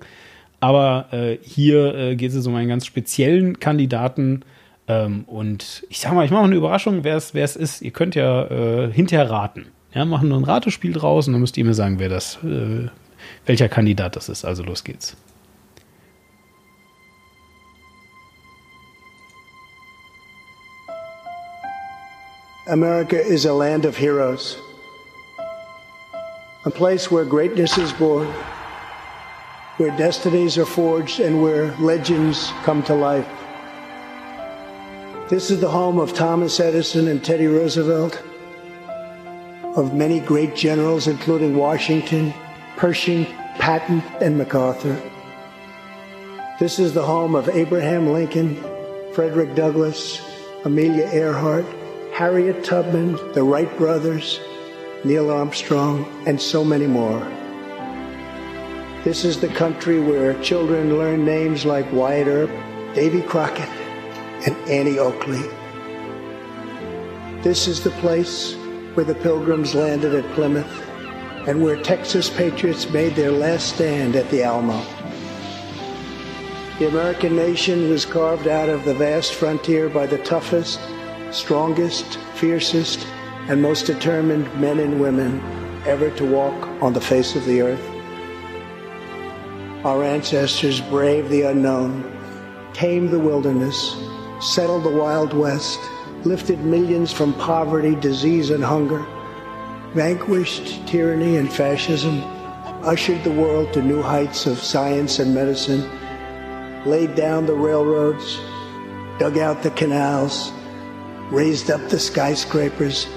Aber 0.60 1.08
äh, 1.10 1.38
hier 1.42 1.92
äh, 1.96 2.14
geht 2.14 2.32
es 2.32 2.46
um 2.46 2.54
einen 2.54 2.68
ganz 2.68 2.86
speziellen 2.86 3.58
Kandidaten. 3.58 4.42
Ähm, 4.86 5.24
und 5.26 5.84
ich 5.88 5.98
sag 5.98 6.14
mal, 6.14 6.24
ich 6.24 6.30
mache 6.30 6.44
eine 6.44 6.54
Überraschung, 6.54 7.02
wer 7.02 7.16
es 7.16 7.56
ist. 7.56 7.82
Ihr 7.82 7.90
könnt 7.90 8.14
ja 8.14 8.44
äh, 8.44 8.92
hinterher 8.92 9.28
raten. 9.28 9.66
Ja, 9.92 10.04
machen 10.04 10.28
nur 10.28 10.38
ein 10.38 10.44
Ratespiel 10.44 10.92
draus 10.92 11.26
und 11.26 11.32
dann 11.32 11.40
müsst 11.40 11.56
ihr 11.56 11.64
mir 11.64 11.74
sagen, 11.74 11.98
wer 11.98 12.08
das, 12.08 12.38
äh, 12.44 12.88
welcher 13.44 13.68
Kandidat 13.68 14.14
das 14.14 14.28
ist. 14.28 14.44
Also 14.44 14.62
los 14.62 14.84
geht's. 14.84 15.16
America 22.66 23.20
is 23.20 23.44
a 23.44 23.52
land 23.52 23.84
of 23.84 23.94
heroes, 23.94 24.58
a 26.64 26.70
place 26.70 27.10
where 27.10 27.26
greatness 27.26 27.76
is 27.76 27.92
born, 27.92 28.26
where 29.76 29.94
destinies 29.98 30.56
are 30.56 30.64
forged, 30.64 31.20
and 31.20 31.42
where 31.42 31.76
legends 31.76 32.52
come 32.62 32.82
to 32.82 32.94
life. 32.94 33.28
This 35.28 35.50
is 35.50 35.60
the 35.60 35.68
home 35.68 35.98
of 35.98 36.14
Thomas 36.14 36.58
Edison 36.58 37.08
and 37.08 37.22
Teddy 37.22 37.48
Roosevelt, 37.48 38.22
of 39.76 39.92
many 39.92 40.18
great 40.18 40.56
generals, 40.56 41.06
including 41.06 41.56
Washington, 41.56 42.32
Pershing, 42.76 43.26
Patton, 43.58 44.02
and 44.22 44.38
MacArthur. 44.38 44.98
This 46.58 46.78
is 46.78 46.94
the 46.94 47.04
home 47.04 47.34
of 47.34 47.50
Abraham 47.50 48.10
Lincoln, 48.10 48.56
Frederick 49.12 49.54
Douglass, 49.54 50.22
Amelia 50.64 51.10
Earhart, 51.12 51.66
Harriet 52.14 52.62
Tubman, 52.62 53.18
the 53.32 53.42
Wright 53.42 53.76
brothers, 53.76 54.38
Neil 55.02 55.32
Armstrong, 55.32 56.06
and 56.28 56.40
so 56.40 56.64
many 56.64 56.86
more. 56.86 57.18
This 59.02 59.24
is 59.24 59.40
the 59.40 59.48
country 59.48 59.98
where 59.98 60.40
children 60.40 60.96
learn 60.96 61.24
names 61.24 61.64
like 61.64 61.92
Wyatt 61.92 62.28
Earp, 62.28 62.50
Davy 62.94 63.20
Crockett, 63.20 63.68
and 64.46 64.54
Annie 64.70 65.00
Oakley. 65.00 65.42
This 67.42 67.66
is 67.66 67.82
the 67.82 67.90
place 67.98 68.54
where 68.94 69.04
the 69.04 69.16
pilgrims 69.16 69.74
landed 69.74 70.14
at 70.14 70.34
Plymouth 70.34 70.88
and 71.48 71.64
where 71.64 71.82
Texas 71.82 72.30
patriots 72.30 72.88
made 72.90 73.16
their 73.16 73.32
last 73.32 73.74
stand 73.74 74.14
at 74.14 74.30
the 74.30 74.44
Alamo. 74.44 74.80
The 76.78 76.86
American 76.86 77.34
nation 77.34 77.90
was 77.90 78.06
carved 78.06 78.46
out 78.46 78.68
of 78.68 78.84
the 78.84 78.94
vast 78.94 79.34
frontier 79.34 79.88
by 79.88 80.06
the 80.06 80.18
toughest, 80.18 80.78
strongest, 81.34 82.18
fiercest, 82.36 83.06
and 83.48 83.60
most 83.60 83.86
determined 83.86 84.46
men 84.60 84.78
and 84.78 85.00
women 85.00 85.40
ever 85.84 86.10
to 86.12 86.24
walk 86.24 86.54
on 86.80 86.92
the 86.92 87.00
face 87.00 87.34
of 87.34 87.44
the 87.44 87.60
earth. 87.60 87.90
Our 89.84 90.02
ancestors 90.02 90.80
braved 90.80 91.28
the 91.28 91.42
unknown, 91.42 92.10
tamed 92.72 93.10
the 93.10 93.18
wilderness, 93.18 93.96
settled 94.40 94.84
the 94.84 94.96
Wild 94.96 95.34
West, 95.34 95.80
lifted 96.24 96.60
millions 96.60 97.12
from 97.12 97.34
poverty, 97.34 97.94
disease, 97.96 98.50
and 98.50 98.64
hunger, 98.64 99.04
vanquished 99.92 100.86
tyranny 100.86 101.36
and 101.36 101.52
fascism, 101.52 102.22
ushered 102.82 103.22
the 103.24 103.32
world 103.32 103.72
to 103.72 103.82
new 103.82 104.00
heights 104.00 104.46
of 104.46 104.58
science 104.58 105.18
and 105.18 105.34
medicine, 105.34 105.82
laid 106.86 107.14
down 107.14 107.44
the 107.44 107.54
railroads, 107.54 108.38
dug 109.18 109.36
out 109.36 109.62
the 109.62 109.70
canals, 109.70 110.50
raised 111.34 111.70
up 111.70 111.80
the 111.88 111.98
skyscrapers. 111.98 113.08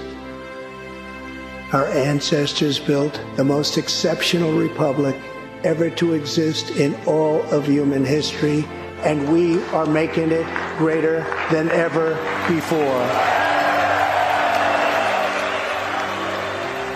Our 1.72 1.86
ancestors 1.86 2.80
built 2.80 3.20
the 3.36 3.44
most 3.44 3.78
exceptional 3.78 4.52
republic 4.52 5.14
ever 5.62 5.88
to 5.90 6.14
exist 6.14 6.70
in 6.70 6.96
all 7.06 7.42
of 7.54 7.66
human 7.66 8.04
history, 8.04 8.64
and 9.04 9.32
we 9.32 9.62
are 9.66 9.86
making 9.86 10.32
it 10.32 10.46
greater 10.78 11.20
than 11.52 11.70
ever 11.70 12.14
before. 12.48 13.06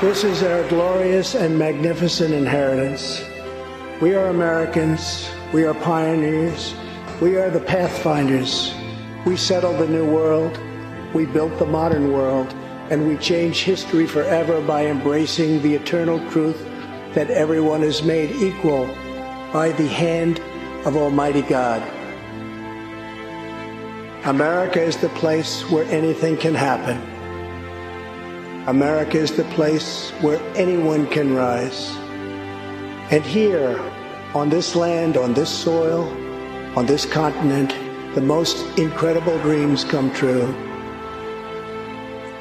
This 0.00 0.25
is 0.25 0.43
our 0.43 0.67
glorious 0.69 1.37
and 1.37 1.57
magnificent 1.57 2.35
inheritance. 2.35 3.23
We 4.00 4.17
are 4.17 4.26
Americans. 4.29 5.29
We 5.52 5.64
are 5.64 5.75
pioneers. 5.75 6.75
We 7.21 7.37
are 7.37 7.50
the 7.50 7.61
pathfinders. 7.61 8.75
We 9.25 9.37
settled 9.37 9.79
the 9.79 9.87
new 9.87 10.05
world. 10.05 10.59
We 11.14 11.26
built 11.26 11.59
the 11.59 11.66
modern 11.66 12.12
world. 12.12 12.54
And 12.90 13.09
we 13.09 13.16
change 13.16 13.62
history 13.62 14.07
forever 14.07 14.61
by 14.61 14.87
embracing 14.87 15.62
the 15.62 15.75
eternal 15.75 16.19
truth 16.31 16.62
that 17.14 17.31
everyone 17.31 17.83
is 17.83 18.02
made 18.02 18.31
equal 18.33 18.87
by 19.50 19.73
the 19.73 19.88
hand 19.88 20.40
of 20.85 20.97
Almighty 20.97 21.40
God. 21.42 21.81
America 24.25 24.83
is 24.83 24.97
the 24.99 25.09
place 25.11 25.62
where 25.71 25.85
anything 25.87 26.37
can 26.37 26.54
happen. 26.54 27.00
America 28.69 29.16
is 29.16 29.33
the 29.33 29.45
place 29.57 30.11
where 30.21 30.40
anyone 30.54 31.07
can 31.07 31.35
rise. 31.35 31.90
And 33.11 33.25
here, 33.25 33.78
on 34.35 34.50
this 34.50 34.76
land, 34.76 35.16
on 35.16 35.33
this 35.35 35.50
soil, 35.50 36.09
on 36.76 36.85
this 36.85 37.07
continent, 37.07 37.75
the 38.14 38.21
most 38.21 38.57
incredible 38.78 39.38
dreams 39.38 39.83
come 39.83 40.12
true. 40.12 40.54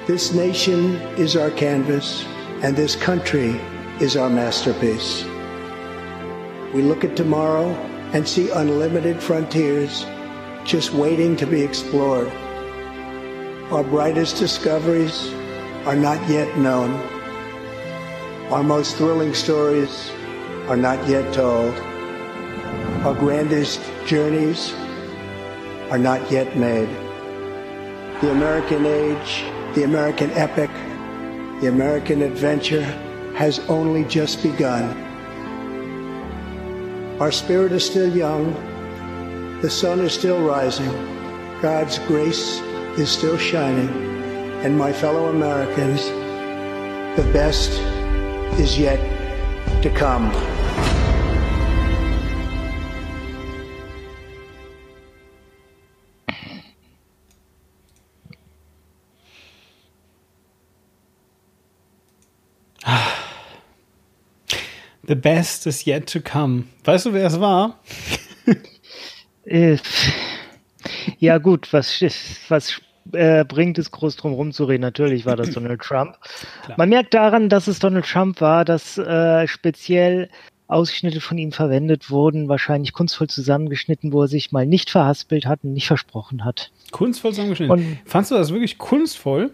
This 0.08 0.34
nation 0.34 0.96
is 1.16 1.36
our 1.36 1.52
canvas, 1.52 2.26
and 2.64 2.76
this 2.76 2.96
country 2.96 3.62
is 4.00 4.18
our 4.18 4.32
masterpiece. 4.32 5.24
We 6.74 6.82
look 6.82 7.04
at 7.04 7.16
tomorrow 7.16 7.70
and 8.12 8.28
see 8.28 8.50
unlimited 8.50 9.22
frontiers 9.22 10.08
just 10.66 10.92
waiting 10.92 11.36
to 11.36 11.46
be 11.46 11.62
explored. 11.62 12.32
Our 13.70 13.84
brightest 13.84 14.38
discoveries 14.38 15.32
are 15.86 15.96
not 15.96 16.28
yet 16.28 16.58
known. 16.58 16.94
Our 18.50 18.64
most 18.64 18.96
thrilling 18.96 19.36
stories 19.36 20.10
are 20.68 20.78
not 20.78 21.08
yet 21.08 21.32
told. 21.32 21.76
Our 23.06 23.14
grandest 23.14 23.80
journeys 24.08 24.74
are 25.92 26.00
not 26.00 26.32
yet 26.32 26.58
made. 26.58 26.90
The 28.22 28.32
American 28.32 28.88
age, 28.88 29.44
the 29.76 29.84
American 29.84 30.30
epic, 30.32 30.70
the 31.62 31.68
American 31.68 32.22
adventure 32.24 32.84
has 33.36 33.60
only 33.70 34.04
just 34.06 34.44
begun. 34.44 34.98
Our 37.22 37.32
spirit 37.32 37.72
is 37.72 37.86
still 37.86 38.14
young. 38.16 38.52
The 39.62 39.70
sun 39.70 40.00
is 40.02 40.14
still 40.14 40.42
rising. 40.46 40.92
God's 41.62 42.00
grace 42.00 42.60
is 42.98 43.10
still 43.10 43.38
shining. 43.38 43.90
And 44.66 44.78
my 44.78 44.92
fellow 44.92 45.30
Americans, 45.30 46.04
the 47.16 47.32
best 47.32 47.72
is 48.60 48.78
yet 48.78 49.00
to 49.84 49.90
come. 49.92 50.61
The 65.12 65.16
best 65.16 65.68
is 65.68 65.86
yet 65.86 66.10
to 66.14 66.22
come. 66.22 66.64
Weißt 66.86 67.06
du, 67.06 67.12
wer 67.12 67.28
es 67.28 67.38
war? 67.38 67.78
Äh, 69.44 69.76
ja, 71.20 71.38
gut, 71.38 71.74
was, 71.74 72.00
was 72.48 72.80
äh, 73.12 73.44
bringt 73.44 73.78
es 73.78 73.92
groß 73.92 74.16
drum 74.16 74.32
rumzureden? 74.32 74.80
Natürlich 74.80 75.26
war 75.26 75.36
das 75.36 75.52
Donald 75.54 75.82
Trump. 75.82 76.16
Man 76.78 76.88
merkt 76.88 77.14
daran, 77.14 77.50
dass 77.50 77.68
es 77.68 77.80
Donald 77.80 78.06
Trump 78.06 78.40
war, 78.40 78.64
dass 78.64 78.98
äh, 78.98 79.48
speziell 79.50 80.30
Ausschnitte 80.68 81.20
von 81.20 81.38
ihm 81.38 81.52
verwendet 81.52 82.10
wurden, 82.10 82.48
wahrscheinlich 82.48 82.94
kunstvoll 82.94 83.28
zusammengeschnitten, 83.28 84.14
wo 84.14 84.22
er 84.22 84.28
sich 84.30 84.54
mal 84.54 84.66
nicht 84.66 84.90
verhaspelt 84.90 85.46
hat 85.46 85.66
und 85.66 85.74
nicht 85.74 85.88
versprochen 85.88 86.46
hat. 86.46 86.72
Kunstvoll 86.92 87.32
zusammengeschnitten. 87.32 87.72
Und- 87.78 87.98
Fandst 88.06 88.32
du 88.32 88.36
das 88.36 88.52
wirklich 88.54 88.78
kunstvoll? 88.78 89.52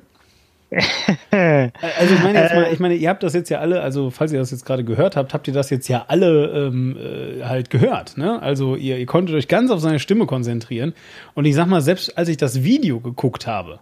Also 1.32 2.14
ich 2.14 2.24
meine, 2.24 2.42
jetzt 2.42 2.54
mal, 2.54 2.74
ich 2.74 2.80
meine, 2.80 2.96
ihr 2.96 3.10
habt 3.10 3.24
das 3.24 3.34
jetzt 3.34 3.50
ja 3.50 3.60
alle, 3.60 3.82
also 3.82 4.10
falls 4.10 4.32
ihr 4.32 4.40
das 4.40 4.52
jetzt 4.52 4.66
gerade 4.66 4.84
gehört 4.84 5.16
habt, 5.16 5.34
habt 5.34 5.48
ihr 5.48 5.54
das 5.54 5.70
jetzt 5.70 5.88
ja 5.88 6.06
alle 6.08 6.48
ähm, 6.48 6.98
äh, 6.98 7.44
halt 7.44 7.70
gehört. 7.70 8.18
Ne? 8.18 8.42
Also 8.42 8.76
ihr, 8.76 8.98
ihr 8.98 9.06
konntet 9.06 9.36
euch 9.36 9.48
ganz 9.48 9.72
auf 9.72 9.80
seine 9.80 10.00
Stimme 10.00 10.26
konzentrieren. 10.26 10.94
Und 11.36 11.46
ich 11.46 11.56
sag 11.56 11.68
mal, 11.68 11.82
selbst 11.82 12.18
als 12.18 12.28
ich 12.30 12.38
das 12.38 12.64
Video 12.64 13.00
geguckt 13.00 13.48
habe, 13.48 13.80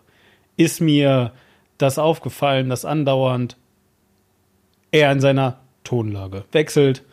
ist 0.58 0.82
mir 0.82 1.32
das 1.77 1.98
aufgefallen, 1.98 2.70
dass 2.70 2.86
andauernd 2.86 3.58
er 4.92 5.12
in 5.12 5.20
seiner 5.20 5.60
Tonlage 5.84 6.46
wechselt. 6.51 7.04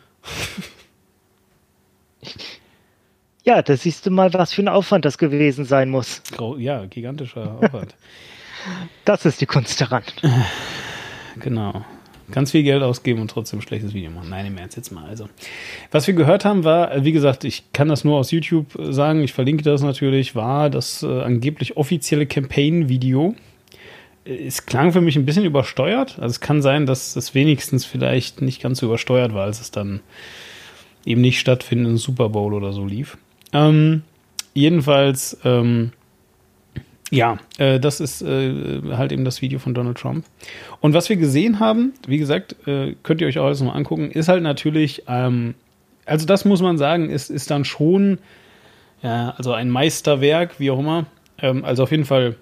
Ja, 3.43 3.61
da 3.61 3.75
siehst 3.75 4.05
du 4.05 4.11
mal, 4.11 4.33
was 4.33 4.53
für 4.53 4.61
ein 4.61 4.69
Aufwand 4.69 5.03
das 5.03 5.17
gewesen 5.17 5.65
sein 5.65 5.89
muss. 5.89 6.21
Ja, 6.57 6.85
gigantischer 6.85 7.57
Aufwand. 7.59 7.95
Das 9.05 9.25
ist 9.25 9.41
die 9.41 9.45
Kunst 9.45 9.79
daran. 9.81 10.03
Genau. 11.39 11.83
Ganz 12.31 12.51
viel 12.51 12.63
Geld 12.63 12.81
ausgeben 12.83 13.19
und 13.21 13.29
trotzdem 13.29 13.59
ein 13.59 13.61
schlechtes 13.61 13.93
Video 13.93 14.09
machen. 14.09 14.29
Nein, 14.29 14.45
im 14.45 14.57
Ernst 14.57 14.77
jetzt 14.77 14.91
mal. 14.91 15.05
Also, 15.05 15.27
was 15.91 16.07
wir 16.07 16.13
gehört 16.13 16.45
haben, 16.45 16.63
war, 16.63 16.93
äh, 16.93 17.03
wie 17.03 17.11
gesagt, 17.11 17.43
ich 17.43 17.65
kann 17.73 17.89
das 17.89 18.05
nur 18.05 18.17
aus 18.17 18.31
YouTube 18.31 18.79
äh, 18.79 18.93
sagen, 18.93 19.21
ich 19.23 19.33
verlinke 19.33 19.61
das 19.63 19.81
natürlich, 19.81 20.33
war 20.33 20.69
das 20.69 21.03
äh, 21.03 21.21
angeblich 21.21 21.75
offizielle 21.75 22.25
Campaign-Video. 22.25 23.35
Äh, 24.25 24.47
Es 24.47 24.65
klang 24.65 24.93
für 24.93 25.01
mich 25.01 25.17
ein 25.17 25.25
bisschen 25.25 25.43
übersteuert. 25.43 26.17
Also 26.17 26.31
es 26.31 26.39
kann 26.39 26.61
sein, 26.61 26.85
dass 26.85 27.17
es 27.17 27.35
wenigstens 27.35 27.83
vielleicht 27.83 28.41
nicht 28.41 28.61
ganz 28.61 28.79
so 28.79 28.85
übersteuert 28.85 29.33
war, 29.33 29.43
als 29.43 29.59
es 29.59 29.71
dann 29.71 29.99
eben 31.05 31.19
nicht 31.19 31.39
stattfindenden 31.39 31.97
Super 31.97 32.29
Bowl 32.29 32.53
oder 32.53 32.71
so 32.71 32.85
lief. 32.85 33.17
Ähm, 33.51 34.03
jedenfalls, 34.53 35.37
ähm, 35.43 35.91
ja, 37.13 37.37
äh, 37.59 37.79
das 37.79 37.99
ist 37.99 38.23
äh, 38.23 38.81
halt 38.93 39.11
eben 39.11 39.23
das 39.23 39.43
Video 39.43 39.59
von 39.59 39.75
Donald 39.75 39.99
Trump. 39.99 40.25
Und 40.81 40.95
was 40.95 41.09
wir 41.09 41.15
gesehen 41.15 41.59
haben, 41.59 41.93
wie 42.07 42.17
gesagt, 42.17 42.55
äh, 42.67 42.95
könnt 43.03 43.21
ihr 43.21 43.27
euch 43.27 43.37
auch 43.37 43.45
alles 43.45 43.61
noch 43.61 43.75
angucken, 43.75 44.09
ist 44.09 44.29
halt 44.29 44.41
natürlich, 44.41 45.03
ähm, 45.07 45.53
also 46.05 46.25
das 46.25 46.43
muss 46.43 46.63
man 46.63 46.79
sagen, 46.79 47.11
ist, 47.11 47.29
ist 47.29 47.51
dann 47.51 47.65
schon, 47.65 48.17
ja, 49.03 49.35
also 49.37 49.53
ein 49.53 49.69
Meisterwerk, 49.69 50.59
wie 50.59 50.71
auch 50.71 50.79
immer. 50.79 51.05
Ähm, 51.37 51.63
also 51.63 51.83
auf 51.83 51.91
jeden 51.91 52.05
Fall 52.05 52.35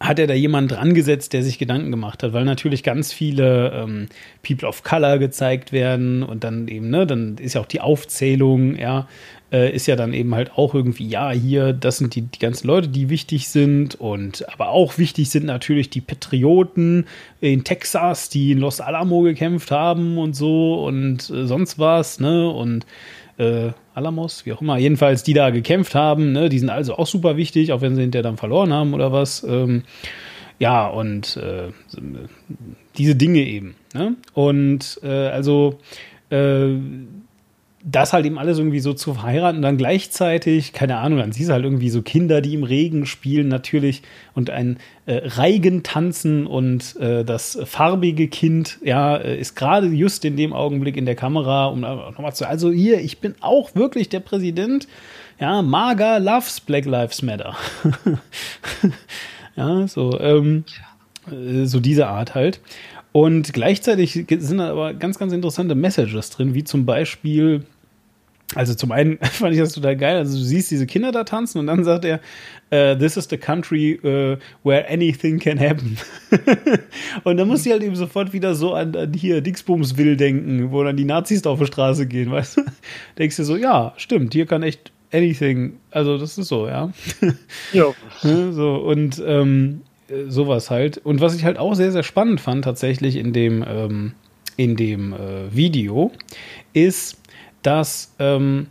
hat 0.00 0.18
er 0.18 0.26
da 0.26 0.34
jemand 0.34 0.72
dran 0.72 0.94
gesetzt, 0.94 1.34
der 1.34 1.42
sich 1.42 1.58
Gedanken 1.58 1.90
gemacht 1.90 2.22
hat, 2.22 2.32
weil 2.32 2.44
natürlich 2.46 2.82
ganz 2.82 3.12
viele 3.12 3.72
ähm, 3.72 4.06
People 4.42 4.68
of 4.68 4.82
Color 4.82 5.18
gezeigt 5.18 5.72
werden 5.72 6.22
und 6.22 6.44
dann 6.44 6.68
eben, 6.68 6.88
ne, 6.88 7.06
dann 7.06 7.36
ist 7.36 7.54
ja 7.54 7.60
auch 7.60 7.66
die 7.66 7.80
Aufzählung, 7.82 8.76
ja, 8.76 9.06
äh, 9.54 9.72
ist 9.72 9.86
ja 9.86 9.94
dann 9.94 10.12
eben 10.12 10.34
halt 10.34 10.58
auch 10.58 10.74
irgendwie, 10.74 11.06
ja, 11.06 11.30
hier, 11.30 11.72
das 11.72 11.98
sind 11.98 12.16
die, 12.16 12.22
die 12.22 12.40
ganzen 12.40 12.66
Leute, 12.66 12.88
die 12.88 13.08
wichtig 13.08 13.48
sind 13.48 13.94
und 13.94 14.44
aber 14.52 14.70
auch 14.70 14.98
wichtig 14.98 15.30
sind 15.30 15.46
natürlich 15.46 15.90
die 15.90 16.00
Patrioten 16.00 17.06
in 17.40 17.62
Texas, 17.62 18.28
die 18.28 18.50
in 18.50 18.58
Los 18.58 18.80
Alamo 18.80 19.22
gekämpft 19.22 19.70
haben 19.70 20.18
und 20.18 20.34
so 20.34 20.84
und 20.84 21.30
äh, 21.30 21.46
sonst 21.46 21.78
was, 21.78 22.18
ne, 22.18 22.50
und 22.50 22.84
äh, 23.38 23.70
Alamos, 23.94 24.44
wie 24.44 24.52
auch 24.52 24.60
immer, 24.60 24.76
jedenfalls 24.78 25.22
die 25.22 25.34
da 25.34 25.50
gekämpft 25.50 25.94
haben, 25.94 26.32
ne, 26.32 26.48
die 26.48 26.58
sind 26.58 26.70
also 26.70 26.96
auch 26.96 27.06
super 27.06 27.36
wichtig, 27.36 27.72
auch 27.72 27.80
wenn 27.80 27.94
sie 27.94 28.02
hinterher 28.02 28.24
dann 28.24 28.36
verloren 28.36 28.72
haben 28.72 28.92
oder 28.92 29.12
was. 29.12 29.44
Ähm, 29.44 29.84
ja, 30.58 30.86
und 30.86 31.36
äh, 31.36 31.70
diese 32.96 33.16
Dinge 33.16 33.40
eben. 33.40 33.74
Ne? 33.92 34.16
Und 34.34 35.00
äh, 35.02 35.08
also 35.08 35.78
äh, 36.30 36.76
das 37.86 38.14
halt 38.14 38.24
eben 38.24 38.38
alles 38.38 38.56
irgendwie 38.56 38.80
so 38.80 38.94
zu 38.94 39.12
verheiraten 39.12 39.60
dann 39.60 39.76
gleichzeitig, 39.76 40.72
keine 40.72 40.96
Ahnung, 40.96 41.18
dann 41.18 41.32
siehst 41.32 41.50
du 41.50 41.52
halt 41.52 41.64
irgendwie 41.64 41.90
so 41.90 42.00
Kinder, 42.00 42.40
die 42.40 42.54
im 42.54 42.64
Regen 42.64 43.04
spielen 43.04 43.48
natürlich 43.48 44.00
und 44.32 44.48
ein 44.48 44.78
äh, 45.04 45.20
Reigen 45.22 45.82
tanzen 45.82 46.46
und 46.46 46.96
äh, 46.96 47.24
das 47.24 47.58
farbige 47.66 48.28
Kind, 48.28 48.78
ja, 48.82 49.18
äh, 49.18 49.38
ist 49.38 49.54
gerade 49.54 49.88
just 49.88 50.24
in 50.24 50.36
dem 50.36 50.54
Augenblick 50.54 50.96
in 50.96 51.04
der 51.04 51.14
Kamera, 51.14 51.66
um 51.66 51.80
nochmal 51.80 52.34
zu, 52.34 52.48
also 52.48 52.72
hier, 52.72 53.00
ich 53.00 53.18
bin 53.18 53.34
auch 53.40 53.74
wirklich 53.74 54.08
der 54.08 54.20
Präsident, 54.20 54.88
ja, 55.38 55.60
Maga 55.60 56.16
loves 56.16 56.60
Black 56.60 56.86
Lives 56.86 57.20
Matter. 57.20 57.54
ja, 59.56 59.86
so, 59.88 60.18
ähm, 60.20 60.64
äh, 61.30 61.66
so 61.66 61.80
diese 61.80 62.06
Art 62.06 62.34
halt. 62.34 62.60
Und 63.12 63.52
gleichzeitig 63.52 64.24
sind 64.28 64.58
da 64.58 64.70
aber 64.70 64.94
ganz, 64.94 65.18
ganz 65.18 65.32
interessante 65.32 65.74
Messages 65.74 66.30
drin, 66.30 66.54
wie 66.54 66.64
zum 66.64 66.86
Beispiel, 66.86 67.64
also 68.54 68.74
zum 68.74 68.92
einen 68.92 69.18
fand 69.22 69.54
ich 69.54 69.60
das 69.60 69.72
total 69.72 69.96
geil. 69.96 70.16
Also 70.16 70.38
du 70.38 70.44
siehst 70.44 70.70
diese 70.70 70.86
Kinder 70.86 71.12
da 71.12 71.24
tanzen 71.24 71.58
und 71.58 71.66
dann 71.66 71.84
sagt 71.84 72.04
er, 72.04 72.20
äh, 72.70 72.96
this 72.96 73.16
is 73.16 73.28
the 73.28 73.36
country 73.36 73.98
uh, 74.04 74.36
where 74.62 74.88
anything 74.88 75.38
can 75.38 75.58
happen. 75.58 75.96
und 77.24 77.36
dann 77.36 77.48
muss 77.48 77.64
ich 77.64 77.72
halt 77.72 77.82
eben 77.82 77.96
sofort 77.96 78.32
wieder 78.32 78.54
so 78.54 78.74
an, 78.74 78.94
an 78.94 79.12
hier 79.12 79.40
Dingsbumsville 79.40 80.16
denken, 80.16 80.70
wo 80.70 80.82
dann 80.82 80.96
die 80.96 81.04
Nazis 81.04 81.42
da 81.42 81.50
auf 81.50 81.58
die 81.58 81.66
Straße 81.66 82.06
gehen, 82.06 82.30
weißt 82.30 82.58
du? 82.58 82.62
Denkst 83.18 83.36
du 83.36 83.44
so, 83.44 83.56
ja, 83.56 83.94
stimmt, 83.96 84.34
hier 84.34 84.46
kann 84.46 84.62
echt 84.62 84.92
anything, 85.12 85.74
also 85.90 86.18
das 86.18 86.36
ist 86.38 86.48
so, 86.48 86.66
ja. 86.66 86.92
Ja. 87.72 87.94
Ne, 88.24 88.52
so, 88.52 88.74
und 88.76 89.22
ähm, 89.24 89.82
äh, 90.08 90.28
sowas 90.28 90.70
halt. 90.70 90.98
Und 90.98 91.20
was 91.20 91.36
ich 91.36 91.44
halt 91.44 91.58
auch 91.58 91.74
sehr, 91.74 91.92
sehr 91.92 92.02
spannend 92.02 92.40
fand, 92.40 92.64
tatsächlich 92.64 93.16
in 93.16 93.32
dem, 93.32 93.64
ähm, 93.66 94.12
in 94.56 94.76
dem 94.76 95.12
äh, 95.12 95.54
Video, 95.54 96.12
ist, 96.72 97.16
dass, 97.64 98.14
ähm, 98.20 98.68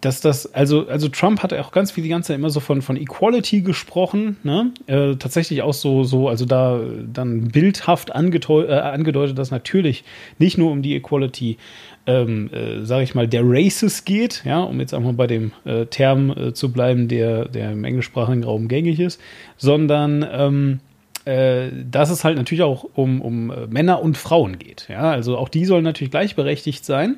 dass 0.00 0.20
das, 0.20 0.54
also, 0.54 0.86
also 0.86 1.08
Trump 1.08 1.42
hat 1.42 1.52
auch 1.52 1.72
ganz 1.72 1.90
viel 1.90 2.04
die 2.04 2.10
ganze 2.10 2.28
Zeit 2.28 2.38
immer 2.38 2.50
so 2.50 2.60
von, 2.60 2.80
von 2.80 2.96
Equality 2.96 3.60
gesprochen, 3.60 4.36
ne? 4.42 4.72
Äh, 4.86 5.16
tatsächlich 5.16 5.62
auch 5.62 5.74
so, 5.74 6.04
so, 6.04 6.28
also 6.28 6.46
da 6.46 6.80
dann 7.12 7.48
bildhaft 7.48 8.10
äh, 8.10 8.12
angedeutet, 8.12 9.38
dass 9.38 9.50
natürlich 9.50 10.04
nicht 10.38 10.58
nur 10.58 10.70
um 10.70 10.82
die 10.82 10.94
Equality 10.94 11.58
ähm, 12.06 12.50
äh, 12.52 12.84
sage 12.84 13.02
ich 13.02 13.14
mal, 13.14 13.26
der 13.26 13.42
Races 13.44 14.04
geht, 14.04 14.42
ja, 14.44 14.62
um 14.62 14.78
jetzt 14.80 14.94
einmal 14.94 15.14
bei 15.14 15.26
dem 15.26 15.52
äh, 15.64 15.86
Term 15.86 16.30
äh, 16.30 16.52
zu 16.52 16.70
bleiben, 16.70 17.08
der, 17.08 17.46
der 17.46 17.72
im 17.72 17.84
englischsprachigen 17.84 18.44
Raum 18.44 18.68
gängig 18.68 19.00
ist, 19.00 19.20
sondern 19.56 20.26
ähm, 20.30 20.80
äh, 21.24 21.70
dass 21.90 22.10
es 22.10 22.22
halt 22.22 22.36
natürlich 22.36 22.62
auch 22.62 22.84
um, 22.94 23.22
um 23.22 23.46
Männer 23.70 24.02
und 24.02 24.18
Frauen 24.18 24.58
geht. 24.58 24.86
Ja, 24.90 25.10
also 25.10 25.38
auch 25.38 25.48
die 25.48 25.64
sollen 25.64 25.84
natürlich 25.84 26.10
gleichberechtigt 26.10 26.84
sein, 26.84 27.16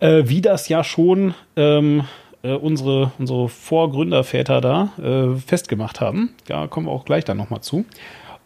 äh, 0.00 0.24
wie 0.26 0.40
das 0.40 0.68
ja 0.68 0.82
schon 0.82 1.34
ähm, 1.56 2.04
äh, 2.42 2.52
unsere, 2.52 3.12
unsere 3.18 3.48
Vorgründerväter 3.48 4.60
da 4.60 4.92
äh, 4.98 5.38
festgemacht 5.38 6.00
haben. 6.00 6.34
Da 6.46 6.66
kommen 6.66 6.86
wir 6.86 6.92
auch 6.92 7.04
gleich 7.04 7.24
dann 7.24 7.36
nochmal 7.36 7.60
zu. 7.60 7.84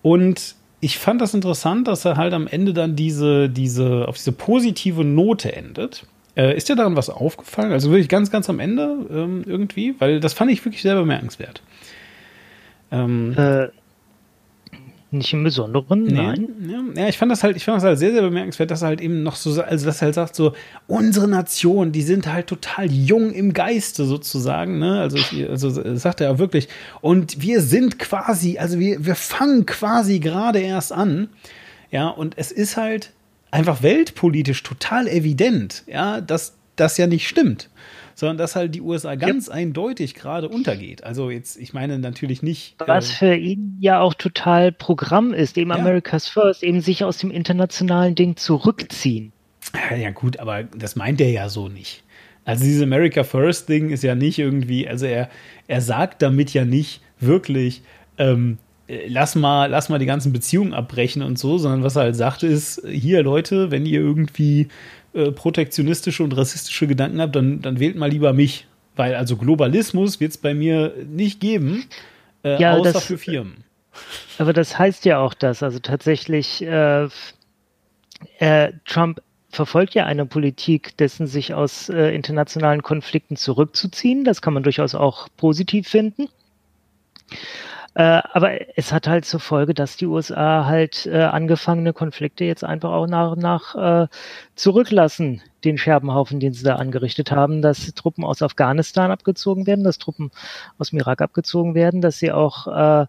Und 0.02 0.56
ich 0.80 0.98
fand 0.98 1.20
das 1.20 1.32
interessant, 1.32 1.88
dass 1.88 2.04
er 2.04 2.16
halt 2.16 2.34
am 2.34 2.46
Ende 2.46 2.74
dann 2.74 2.94
diese, 2.96 3.48
diese, 3.48 4.06
auf 4.06 4.16
diese 4.16 4.32
positive 4.32 5.04
Note 5.04 5.54
endet. 5.54 6.06
Äh, 6.36 6.56
ist 6.56 6.68
dir 6.68 6.76
daran 6.76 6.96
was 6.96 7.08
aufgefallen? 7.08 7.72
Also 7.72 7.90
wirklich 7.90 8.08
ganz, 8.08 8.30
ganz 8.30 8.50
am 8.50 8.60
Ende 8.60 8.96
ähm, 9.10 9.44
irgendwie? 9.46 9.94
Weil 9.98 10.20
das 10.20 10.34
fand 10.34 10.50
ich 10.50 10.64
wirklich 10.64 10.82
sehr 10.82 10.96
bemerkenswert. 10.96 11.62
Ähm, 12.90 13.34
Äh, 13.38 13.68
Nicht 15.14 15.32
im 15.32 15.44
Besonderen, 15.44 16.04
nein. 16.04 16.92
Ja, 16.96 17.06
ich 17.06 17.18
fand 17.18 17.30
das 17.30 17.44
halt, 17.44 17.56
ich 17.56 17.64
fand 17.64 17.76
das 17.76 17.84
halt 17.84 17.98
sehr, 18.00 18.10
sehr 18.10 18.22
bemerkenswert, 18.22 18.68
dass 18.70 18.82
er 18.82 18.88
halt 18.88 19.00
eben 19.00 19.22
noch 19.22 19.36
so, 19.36 19.62
also 19.62 19.86
dass 19.86 20.02
er 20.02 20.06
halt 20.06 20.16
sagt, 20.16 20.34
so, 20.34 20.54
unsere 20.88 21.28
Nation, 21.28 21.92
die 21.92 22.02
sind 22.02 22.26
halt 22.26 22.48
total 22.48 22.90
jung 22.90 23.30
im 23.30 23.52
Geiste 23.52 24.06
sozusagen, 24.06 24.80
ne? 24.80 25.00
Also, 25.00 25.18
also 25.48 25.96
sagt 25.96 26.20
er 26.20 26.30
ja 26.32 26.38
wirklich. 26.40 26.68
Und 27.00 27.40
wir 27.40 27.60
sind 27.60 28.00
quasi, 28.00 28.58
also 28.58 28.80
wir, 28.80 29.06
wir 29.06 29.14
fangen 29.14 29.66
quasi 29.66 30.18
gerade 30.18 30.58
erst 30.58 30.92
an. 30.92 31.28
Ja, 31.92 32.08
und 32.08 32.36
es 32.36 32.50
ist 32.50 32.76
halt 32.76 33.12
einfach 33.52 33.84
weltpolitisch 33.84 34.64
total 34.64 35.06
evident, 35.06 35.84
ja, 35.86 36.20
dass 36.20 36.54
das 36.74 36.96
ja 36.98 37.06
nicht 37.06 37.28
stimmt 37.28 37.70
sondern 38.14 38.38
dass 38.38 38.56
halt 38.56 38.74
die 38.74 38.80
USA 38.80 39.14
ganz 39.14 39.48
ja. 39.48 39.54
eindeutig 39.54 40.14
gerade 40.14 40.48
untergeht. 40.48 41.04
Also 41.04 41.30
jetzt, 41.30 41.58
ich 41.58 41.72
meine 41.72 41.98
natürlich 41.98 42.42
nicht. 42.42 42.76
Was 42.78 43.10
äh, 43.10 43.14
für 43.14 43.34
ihn 43.34 43.76
ja 43.80 44.00
auch 44.00 44.14
total 44.14 44.72
Programm 44.72 45.34
ist, 45.34 45.58
eben 45.58 45.70
ja. 45.70 45.76
America's 45.76 46.28
First, 46.28 46.62
eben 46.62 46.80
sich 46.80 47.04
aus 47.04 47.18
dem 47.18 47.30
internationalen 47.30 48.14
Ding 48.14 48.36
zurückziehen. 48.36 49.32
Ja, 49.96 50.10
gut, 50.10 50.38
aber 50.38 50.64
das 50.64 50.94
meint 50.96 51.20
er 51.20 51.30
ja 51.30 51.48
so 51.48 51.68
nicht. 51.68 52.02
Also 52.44 52.64
dieses 52.64 52.82
America 52.82 53.24
First 53.24 53.68
Ding 53.68 53.90
ist 53.90 54.02
ja 54.02 54.14
nicht 54.14 54.38
irgendwie, 54.38 54.86
also 54.86 55.06
er, 55.06 55.30
er 55.66 55.80
sagt 55.80 56.20
damit 56.20 56.52
ja 56.52 56.64
nicht 56.64 57.00
wirklich, 57.18 57.82
ähm, 58.18 58.58
äh, 58.86 59.06
lass 59.08 59.34
mal, 59.34 59.70
lass 59.70 59.88
mal 59.88 59.98
die 59.98 60.06
ganzen 60.06 60.32
Beziehungen 60.32 60.74
abbrechen 60.74 61.22
und 61.22 61.38
so, 61.38 61.56
sondern 61.56 61.82
was 61.82 61.96
er 61.96 62.02
halt 62.02 62.16
sagt 62.16 62.42
ist, 62.42 62.82
hier 62.86 63.22
Leute, 63.22 63.70
wenn 63.70 63.86
ihr 63.86 64.00
irgendwie 64.00 64.68
äh, 65.14 65.32
protektionistische 65.32 66.22
und 66.22 66.36
rassistische 66.36 66.86
Gedanken 66.86 67.20
habt, 67.20 67.36
dann, 67.36 67.62
dann 67.62 67.78
wählt 67.78 67.96
mal 67.96 68.10
lieber 68.10 68.32
mich. 68.32 68.66
Weil 68.96 69.14
also 69.14 69.36
Globalismus 69.36 70.20
wird 70.20 70.32
es 70.32 70.38
bei 70.38 70.54
mir 70.54 70.94
nicht 71.06 71.40
geben, 71.40 71.86
äh, 72.44 72.60
ja, 72.60 72.74
außer 72.74 72.92
das, 72.92 73.04
für 73.04 73.18
Firmen. 73.18 73.64
Aber 74.38 74.52
das 74.52 74.78
heißt 74.78 75.04
ja 75.04 75.18
auch 75.18 75.34
das. 75.34 75.62
Also 75.62 75.78
tatsächlich, 75.80 76.62
äh, 76.62 77.08
äh, 78.38 78.72
Trump 78.84 79.20
verfolgt 79.50 79.94
ja 79.94 80.04
eine 80.04 80.26
Politik, 80.26 80.96
dessen 80.96 81.26
sich 81.26 81.54
aus 81.54 81.88
äh, 81.88 82.14
internationalen 82.14 82.82
Konflikten 82.82 83.36
zurückzuziehen. 83.36 84.24
Das 84.24 84.42
kann 84.42 84.54
man 84.54 84.62
durchaus 84.62 84.94
auch 84.94 85.28
positiv 85.36 85.88
finden. 85.88 86.28
Äh, 87.94 88.22
aber 88.32 88.76
es 88.76 88.92
hat 88.92 89.06
halt 89.06 89.24
zur 89.24 89.38
Folge, 89.38 89.72
dass 89.72 89.96
die 89.96 90.06
USA 90.06 90.66
halt 90.66 91.06
äh, 91.06 91.22
angefangene 91.22 91.92
Konflikte 91.92 92.44
jetzt 92.44 92.64
einfach 92.64 92.90
auch 92.90 93.06
nach 93.06 93.32
und 93.32 93.40
nach 93.40 93.74
äh, 94.04 94.08
zurücklassen, 94.56 95.42
den 95.62 95.78
Scherbenhaufen, 95.78 96.40
den 96.40 96.52
sie 96.52 96.64
da 96.64 96.76
angerichtet 96.76 97.30
haben, 97.30 97.62
dass 97.62 97.94
Truppen 97.94 98.24
aus 98.24 98.42
Afghanistan 98.42 99.12
abgezogen 99.12 99.66
werden, 99.68 99.84
dass 99.84 99.98
Truppen 99.98 100.32
aus 100.76 100.90
dem 100.90 100.98
Irak 100.98 101.20
abgezogen 101.20 101.76
werden, 101.76 102.00
dass 102.00 102.18
sie 102.18 102.32
auch 102.32 102.66
äh, 102.66 103.06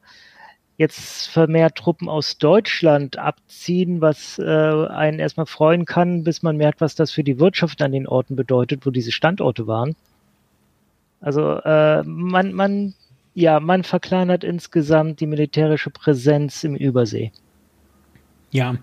jetzt 0.77 1.29
vermehrt 1.29 1.77
Truppen 1.77 2.07
aus 2.07 2.37
Deutschland 2.37 3.17
abziehen, 3.17 4.01
was 4.01 4.37
äh, 4.37 4.43
einen 4.43 5.17
erstmal 5.17 5.47
freuen 5.47 5.85
kann, 5.85 6.23
bis 6.23 6.43
man 6.43 6.57
merkt, 6.57 6.79
was 6.79 6.93
das 6.93 7.11
für 7.11 7.23
die 7.23 7.39
Wirtschaft 7.39 7.81
an 7.81 7.91
den 7.91 8.07
Orten 8.07 8.35
bedeutet, 8.35 8.85
wo 8.85 8.91
diese 8.91 9.11
Standorte 9.11 9.65
waren. 9.65 9.95
Also 11.21 11.53
äh, 11.61 12.03
man, 12.03 12.53
man 12.53 12.93
ja, 13.35 13.59
man 13.59 13.83
verkleinert 13.83 14.43
insgesamt 14.43 15.19
die 15.19 15.27
militärische 15.27 15.91
Präsenz 15.91 16.63
im 16.63 16.75
Übersee. 16.75 17.31
Ja, 18.49 18.77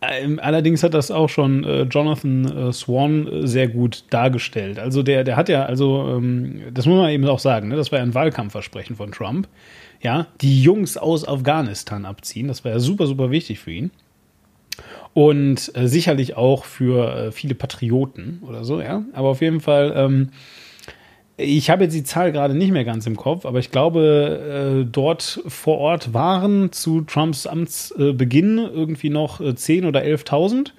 ähm, 0.00 0.38
allerdings 0.40 0.84
hat 0.84 0.94
das 0.94 1.10
auch 1.10 1.28
schon 1.28 1.64
äh, 1.64 1.82
Jonathan 1.82 2.44
äh, 2.44 2.72
Swan 2.72 3.26
äh, 3.26 3.46
sehr 3.48 3.66
gut 3.66 4.04
dargestellt. 4.10 4.78
Also 4.78 5.02
der, 5.02 5.24
der 5.24 5.36
hat 5.36 5.48
ja, 5.48 5.64
also 5.64 6.16
ähm, 6.16 6.62
das 6.72 6.86
muss 6.86 6.98
man 6.98 7.10
eben 7.10 7.26
auch 7.26 7.40
sagen, 7.40 7.68
ne? 7.68 7.76
das 7.76 7.90
war 7.90 7.98
ja 7.98 8.04
ein 8.04 8.14
Wahlkampfversprechen 8.14 8.94
von 8.94 9.10
Trump. 9.10 9.48
Ja, 10.00 10.28
die 10.40 10.62
Jungs 10.62 10.96
aus 10.96 11.26
Afghanistan 11.26 12.04
abziehen, 12.04 12.46
das 12.46 12.64
war 12.64 12.70
ja 12.70 12.78
super, 12.78 13.08
super 13.08 13.32
wichtig 13.32 13.58
für 13.58 13.72
ihn. 13.72 13.90
Und 15.12 15.72
äh, 15.74 15.88
sicherlich 15.88 16.36
auch 16.36 16.64
für 16.64 17.16
äh, 17.16 17.32
viele 17.32 17.56
Patrioten 17.56 18.40
oder 18.46 18.62
so, 18.62 18.80
ja. 18.80 19.02
Aber 19.12 19.30
auf 19.30 19.40
jeden 19.40 19.60
Fall 19.60 19.92
ähm, 19.96 20.30
ich 21.38 21.70
habe 21.70 21.84
jetzt 21.84 21.94
die 21.94 22.02
Zahl 22.02 22.32
gerade 22.32 22.54
nicht 22.54 22.72
mehr 22.72 22.84
ganz 22.84 23.06
im 23.06 23.16
Kopf, 23.16 23.46
aber 23.46 23.60
ich 23.60 23.70
glaube, 23.70 24.82
äh, 24.82 24.88
dort 24.90 25.40
vor 25.46 25.78
Ort 25.78 26.12
waren 26.12 26.72
zu 26.72 27.02
Trumps 27.02 27.46
Amtsbeginn 27.46 28.58
äh, 28.58 28.66
irgendwie 28.66 29.08
noch 29.08 29.40
äh, 29.40 29.54
10 29.54 29.86
oder 29.86 30.02
11.000. 30.02 30.72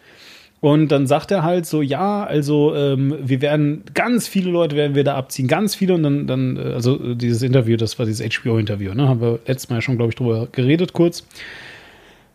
Und 0.61 0.89
dann 0.89 1.07
sagt 1.07 1.31
er 1.31 1.43
halt 1.43 1.65
so, 1.65 1.81
ja, 1.81 2.25
also 2.25 2.75
ähm, 2.75 3.15
wir 3.21 3.41
werden, 3.41 3.83
ganz 3.93 4.27
viele 4.27 4.51
Leute 4.51 4.75
werden 4.75 4.93
wir 4.93 5.05
da 5.05 5.15
abziehen, 5.15 5.47
ganz 5.47 5.75
viele. 5.75 5.93
Und 5.93 6.03
dann, 6.03 6.27
dann 6.27 6.57
äh, 6.57 6.73
also 6.73 7.01
äh, 7.01 7.15
dieses 7.15 7.41
Interview, 7.41 7.77
das 7.77 7.97
war 7.97 8.05
dieses 8.05 8.27
HBO-Interview, 8.35 8.93
ne? 8.93 9.07
Haben 9.07 9.21
wir 9.21 9.39
letztes 9.47 9.69
Mal 9.69 9.81
schon, 9.81 9.95
glaube 9.95 10.09
ich, 10.09 10.17
drüber 10.17 10.49
geredet 10.51 10.91
kurz. 10.91 11.25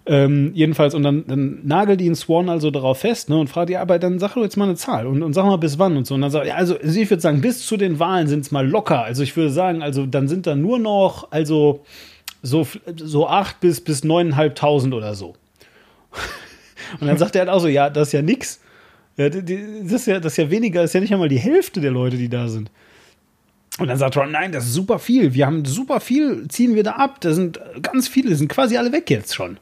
Ähm, 0.07 0.51
jedenfalls, 0.55 0.95
und 0.95 1.03
dann, 1.03 1.27
dann 1.27 1.61
nagelt 1.64 2.03
ihn 2.03 2.14
Swan 2.14 2.51
also 2.51 2.71
darauf 2.71 2.99
fest 2.99 3.31
ne, 3.31 3.38
und 3.38 3.49
fragt, 3.49 3.71
ja, 3.71 3.81
aber 3.81 3.99
dann 3.99 4.19
sag 4.19 4.35
doch 4.35 4.43
jetzt 4.43 4.57
mal 4.57 4.64
eine 4.64 4.75
Zahl 4.75 5.07
und, 5.07 5.23
und 5.23 5.33
sag 5.33 5.47
mal 5.47 5.57
bis 5.57 5.79
wann 5.79 5.97
und 5.97 6.07
so. 6.07 6.14
Und 6.14 6.21
dann 6.21 6.31
sagt 6.31 6.47
ja, 6.47 6.57
also 6.57 6.79
ich 6.79 7.09
würde 7.09 7.23
sagen, 7.23 7.40
bis 7.40 7.67
zu 7.67 7.79
den 7.79 7.99
Wahlen 7.99 8.29
sind 8.29 8.40
es 8.40 8.51
mal 8.51 8.69
locker. 8.69 9.03
Also 9.03 9.23
ich 9.23 9.35
würde 9.35 9.51
sagen, 9.51 9.83
also 9.83 10.05
dann 10.05 10.29
sind 10.29 10.47
da 10.47 10.57
nur 10.57 10.79
noch, 10.79 11.31
also 11.31 11.85
so, 12.43 12.67
so 12.97 13.27
acht 13.27 13.61
bis, 13.61 13.81
bis 13.81 14.05
neuneinhalbtausend 14.05 14.93
oder 14.93 15.14
so. 15.14 15.35
und 17.01 17.07
dann 17.07 17.17
sagt 17.17 17.35
er 17.35 17.40
halt 17.40 17.49
auch 17.49 17.61
so, 17.61 17.69
ja, 17.69 17.88
das 17.88 18.09
ist 18.09 18.12
ja 18.12 18.21
nix. 18.21 18.61
Ja, 19.17 19.31
das 19.31 19.43
ist 19.43 20.07
ja, 20.07 20.21
das 20.21 20.33
ist 20.35 20.37
ja 20.37 20.51
weniger, 20.51 20.83
das 20.83 20.90
ist 20.90 20.95
ja 20.95 21.01
nicht 21.01 21.14
einmal 21.14 21.29
die 21.29 21.38
Hälfte 21.38 21.81
der 21.81 21.93
Leute, 21.93 22.19
die 22.19 22.29
da 22.29 22.49
sind. 22.49 22.71
Und 23.79 23.88
dann 23.88 23.97
sagt 23.97 24.17
Ron, 24.17 24.31
nein, 24.31 24.53
das 24.53 24.67
ist 24.67 24.75
super 24.75 24.99
viel. 24.99 25.35
Wir 25.35 25.47
haben 25.47 25.64
super 25.64 26.01
viel, 26.01 26.47
ziehen 26.49 26.75
wir 26.75 26.83
da 26.83 26.93
ab. 26.93 27.21
Da 27.21 27.33
sind 27.33 27.59
ganz 27.81 28.07
viele, 28.07 28.35
sind 28.37 28.49
quasi 28.49 28.77
alle 28.77 28.93
weg 28.93 29.09
jetzt 29.11 29.35
schon. 29.35 29.59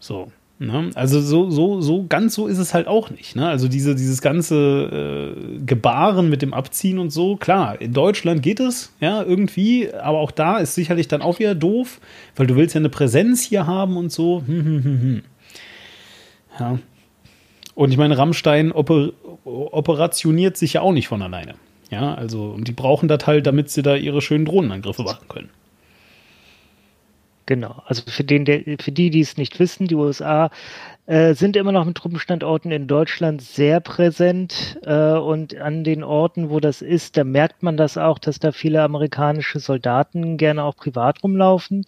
So. 0.00 0.32
Ne? 0.58 0.90
Also 0.94 1.22
so, 1.22 1.48
so, 1.48 1.80
so 1.80 2.04
ganz 2.06 2.34
so 2.34 2.46
ist 2.46 2.58
es 2.58 2.74
halt 2.74 2.86
auch 2.86 3.08
nicht. 3.08 3.34
Ne? 3.34 3.48
Also 3.48 3.66
diese, 3.66 3.94
dieses 3.94 4.20
ganze 4.20 5.34
äh, 5.34 5.58
Gebaren 5.64 6.28
mit 6.28 6.42
dem 6.42 6.52
Abziehen 6.52 6.98
und 6.98 7.08
so, 7.08 7.36
klar, 7.36 7.80
in 7.80 7.94
Deutschland 7.94 8.42
geht 8.42 8.60
es, 8.60 8.92
ja, 9.00 9.22
irgendwie, 9.22 9.90
aber 9.90 10.18
auch 10.18 10.30
da 10.30 10.58
ist 10.58 10.74
sicherlich 10.74 11.08
dann 11.08 11.22
auch 11.22 11.38
wieder 11.38 11.54
doof, 11.54 11.98
weil 12.36 12.46
du 12.46 12.56
willst 12.56 12.74
ja 12.74 12.78
eine 12.78 12.90
Präsenz 12.90 13.42
hier 13.42 13.66
haben 13.66 13.96
und 13.96 14.12
so. 14.12 14.42
Hm, 14.46 14.64
hm, 14.64 14.84
hm, 14.84 15.00
hm. 15.00 15.22
ja. 16.58 16.78
Und 17.74 17.90
ich 17.90 17.96
meine, 17.96 18.18
Rammstein 18.18 18.72
oper 18.72 19.12
operationiert 19.44 20.58
sich 20.58 20.74
ja 20.74 20.82
auch 20.82 20.92
nicht 20.92 21.08
von 21.08 21.22
alleine. 21.22 21.54
Ja, 21.90 22.14
also, 22.14 22.50
und 22.50 22.68
die 22.68 22.72
brauchen 22.72 23.08
das 23.08 23.26
halt, 23.26 23.46
damit 23.46 23.70
sie 23.70 23.80
da 23.80 23.96
ihre 23.96 24.20
schönen 24.20 24.44
Drohnenangriffe 24.44 25.02
machen 25.02 25.26
können. 25.28 25.48
Genau, 27.46 27.82
also 27.86 28.02
für, 28.06 28.22
den, 28.22 28.44
der, 28.44 28.62
für 28.78 28.92
die, 28.92 29.10
die 29.10 29.20
es 29.20 29.36
nicht 29.36 29.58
wissen, 29.58 29.88
die 29.88 29.96
USA 29.96 30.50
äh, 31.06 31.34
sind 31.34 31.56
immer 31.56 31.72
noch 31.72 31.84
mit 31.84 31.96
Truppenstandorten 31.96 32.70
in 32.70 32.86
Deutschland 32.86 33.42
sehr 33.42 33.80
präsent 33.80 34.78
äh, 34.84 35.14
und 35.14 35.56
an 35.56 35.82
den 35.82 36.04
Orten, 36.04 36.50
wo 36.50 36.60
das 36.60 36.82
ist, 36.82 37.16
da 37.16 37.24
merkt 37.24 37.64
man 37.64 37.76
das 37.76 37.98
auch, 37.98 38.20
dass 38.20 38.38
da 38.38 38.52
viele 38.52 38.82
amerikanische 38.82 39.58
Soldaten 39.58 40.36
gerne 40.36 40.62
auch 40.62 40.76
privat 40.76 41.24
rumlaufen. 41.24 41.84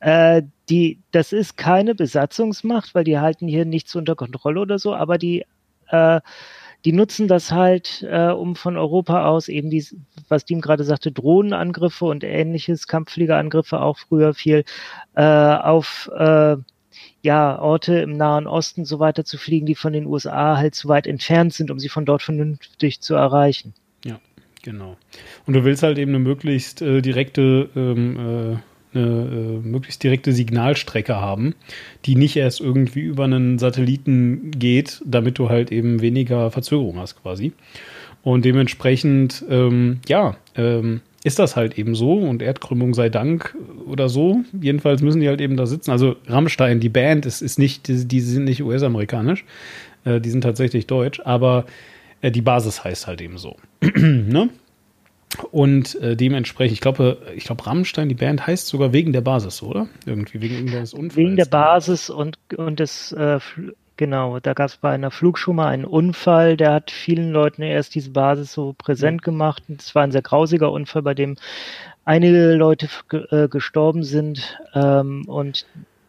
Äh, 0.00 0.42
die, 0.70 1.00
das 1.10 1.34
ist 1.34 1.58
keine 1.58 1.94
Besatzungsmacht, 1.94 2.94
weil 2.94 3.04
die 3.04 3.18
halten 3.18 3.46
hier 3.46 3.66
nichts 3.66 3.94
unter 3.96 4.16
Kontrolle 4.16 4.60
oder 4.60 4.78
so, 4.78 4.94
aber 4.94 5.18
die 5.18 5.44
äh, 5.88 6.20
die 6.84 6.92
nutzen 6.92 7.28
das 7.28 7.50
halt, 7.50 8.06
äh, 8.08 8.28
um 8.28 8.56
von 8.56 8.76
Europa 8.76 9.26
aus 9.26 9.48
eben 9.48 9.70
die, 9.70 9.84
was 10.28 10.44
Diem 10.44 10.60
gerade 10.60 10.84
sagte, 10.84 11.12
Drohnenangriffe 11.12 12.04
und 12.04 12.24
ähnliches, 12.24 12.86
Kampffliegerangriffe 12.86 13.80
auch 13.80 13.98
früher 13.98 14.34
viel, 14.34 14.64
äh, 15.14 15.22
auf 15.22 16.10
äh, 16.16 16.56
ja, 17.22 17.58
Orte 17.58 17.98
im 17.98 18.16
Nahen 18.16 18.46
Osten 18.46 18.84
so 18.84 18.98
weiter 18.98 19.24
zu 19.24 19.38
fliegen, 19.38 19.66
die 19.66 19.74
von 19.74 19.92
den 19.92 20.06
USA 20.06 20.58
halt 20.58 20.74
zu 20.74 20.88
weit 20.88 21.06
entfernt 21.06 21.54
sind, 21.54 21.70
um 21.70 21.78
sie 21.78 21.88
von 21.88 22.04
dort 22.04 22.22
vernünftig 22.22 23.00
zu 23.00 23.14
erreichen. 23.14 23.72
Ja, 24.04 24.20
genau. 24.62 24.96
Und 25.46 25.54
du 25.54 25.64
willst 25.64 25.82
halt 25.82 25.96
eben 25.98 26.10
eine 26.10 26.18
möglichst 26.18 26.82
äh, 26.82 27.00
direkte 27.00 27.70
ähm, 27.74 28.52
äh 28.54 28.73
eine 28.94 29.60
äh, 29.62 29.66
möglichst 29.66 30.02
direkte 30.02 30.32
Signalstrecke 30.32 31.16
haben, 31.16 31.54
die 32.04 32.16
nicht 32.16 32.36
erst 32.36 32.60
irgendwie 32.60 33.00
über 33.00 33.24
einen 33.24 33.58
Satelliten 33.58 34.50
geht, 34.50 35.02
damit 35.04 35.38
du 35.38 35.48
halt 35.48 35.72
eben 35.72 36.00
weniger 36.00 36.50
Verzögerung 36.50 36.98
hast 36.98 37.22
quasi. 37.22 37.52
Und 38.22 38.44
dementsprechend, 38.44 39.44
ähm, 39.50 40.00
ja, 40.08 40.36
ähm, 40.56 41.00
ist 41.24 41.38
das 41.38 41.56
halt 41.56 41.78
eben 41.78 41.94
so 41.94 42.12
und 42.12 42.42
Erdkrümmung 42.42 42.92
sei 42.92 43.08
Dank 43.08 43.56
oder 43.86 44.08
so. 44.08 44.42
Jedenfalls 44.60 45.02
müssen 45.02 45.20
die 45.20 45.28
halt 45.28 45.40
eben 45.40 45.56
da 45.56 45.66
sitzen. 45.66 45.90
Also 45.90 46.16
Rammstein, 46.26 46.80
die 46.80 46.90
Band, 46.90 47.24
ist, 47.26 47.40
ist 47.40 47.58
nicht, 47.58 47.88
die, 47.88 48.06
die 48.06 48.20
sind 48.20 48.44
nicht 48.44 48.62
US-amerikanisch, 48.62 49.44
äh, 50.04 50.20
die 50.20 50.30
sind 50.30 50.42
tatsächlich 50.42 50.86
deutsch, 50.86 51.20
aber 51.24 51.64
äh, 52.20 52.30
die 52.30 52.42
Basis 52.42 52.84
heißt 52.84 53.06
halt 53.06 53.22
eben 53.22 53.38
so. 53.38 53.56
ne? 53.96 54.50
Und 55.50 55.94
äh, 55.96 56.16
dementsprechend, 56.16 56.74
ich 56.74 56.80
glaube, 56.80 57.18
ich 57.34 57.44
glaube, 57.44 57.66
Rammstein, 57.66 58.08
die 58.08 58.14
Band 58.14 58.46
heißt 58.46 58.66
sogar 58.66 58.92
wegen 58.92 59.12
der 59.12 59.20
Basis, 59.20 59.62
oder? 59.62 59.88
Irgendwie 60.06 60.40
wegen 60.40 60.54
irgendeines 60.54 60.94
Unfalls. 60.94 61.16
Wegen 61.16 61.36
der 61.36 61.46
Basis 61.46 62.10
und, 62.10 62.38
und 62.56 62.80
des, 62.80 63.12
äh, 63.12 63.38
genau, 63.96 64.38
da 64.40 64.54
gab 64.54 64.68
es 64.68 64.76
bei 64.76 64.90
einer 64.90 65.10
Flugschule 65.10 65.64
einen 65.64 65.84
Unfall, 65.84 66.56
der 66.56 66.72
hat 66.72 66.90
vielen 66.90 67.30
Leuten 67.30 67.62
erst 67.62 67.94
diese 67.94 68.10
Basis 68.10 68.52
so 68.52 68.74
präsent 68.76 69.22
ja. 69.22 69.24
gemacht. 69.24 69.62
Es 69.76 69.94
war 69.94 70.02
ein 70.02 70.12
sehr 70.12 70.22
grausiger 70.22 70.70
Unfall, 70.70 71.02
bei 71.02 71.14
dem 71.14 71.36
einige 72.04 72.54
Leute 72.54 72.88
äh, 73.30 73.48
gestorben 73.48 74.02
sind. 74.02 74.58
Ähm, 74.74 75.24
und 75.26 75.66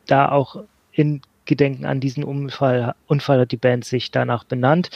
da 0.07 0.29
auch 0.29 0.63
in 0.91 1.21
Gedenken 1.45 1.85
an 1.85 1.99
diesen 1.99 2.23
Unfall, 2.23 2.95
Unfall 3.07 3.41
hat 3.41 3.51
die 3.51 3.57
Band 3.57 3.85
sich 3.85 4.11
danach 4.11 4.43
benannt. 4.43 4.89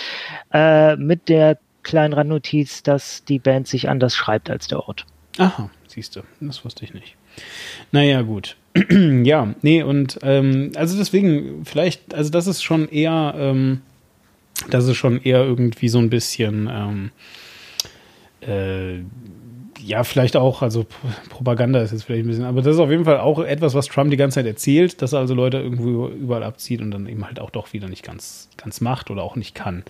Äh, 0.51 0.95
mit 0.95 1.29
der 1.29 1.57
kleinen 1.89 2.13
Randnotiz, 2.13 2.83
dass 2.83 3.25
die 3.25 3.39
Band 3.39 3.67
sich 3.67 3.89
anders 3.89 4.15
schreibt 4.15 4.49
als 4.49 4.67
der 4.67 4.87
Ort. 4.87 5.05
Aha, 5.39 5.69
siehst 5.87 6.15
du, 6.15 6.21
das 6.39 6.63
wusste 6.63 6.85
ich 6.85 6.93
nicht. 6.93 7.15
Naja, 7.91 8.21
gut. 8.21 8.57
ja, 9.23 9.55
nee, 9.63 9.81
und 9.81 10.19
ähm, 10.21 10.71
also 10.75 10.97
deswegen, 10.97 11.65
vielleicht, 11.65 12.13
also 12.13 12.29
das 12.29 12.45
ist 12.45 12.61
schon 12.61 12.87
eher, 12.89 13.33
ähm, 13.37 13.81
das 14.69 14.85
ist 14.85 14.97
schon 14.97 15.19
eher 15.21 15.43
irgendwie 15.43 15.89
so 15.89 15.97
ein 15.97 16.11
bisschen, 16.11 16.69
ähm, 16.71 17.11
äh, 18.41 19.01
ja, 19.83 20.03
vielleicht 20.03 20.35
auch, 20.35 20.61
also 20.61 20.85
Propaganda 21.29 21.81
ist 21.81 21.91
jetzt 21.91 22.03
vielleicht 22.03 22.25
ein 22.25 22.27
bisschen, 22.27 22.45
aber 22.45 22.61
das 22.61 22.75
ist 22.75 22.79
auf 22.79 22.91
jeden 22.91 23.05
Fall 23.05 23.19
auch 23.19 23.39
etwas, 23.39 23.73
was 23.73 23.87
Trump 23.87 24.11
die 24.11 24.17
ganze 24.17 24.35
Zeit 24.35 24.45
erzählt, 24.45 25.01
dass 25.01 25.13
er 25.13 25.19
also 25.19 25.33
Leute 25.33 25.57
irgendwo 25.57 26.07
überall 26.09 26.43
abzieht 26.43 26.81
und 26.81 26.91
dann 26.91 27.07
eben 27.07 27.25
halt 27.25 27.39
auch 27.39 27.49
doch 27.49 27.73
wieder 27.73 27.87
nicht 27.87 28.03
ganz, 28.03 28.49
ganz 28.57 28.81
macht 28.81 29.09
oder 29.09 29.23
auch 29.23 29.35
nicht 29.35 29.55
kann. 29.55 29.83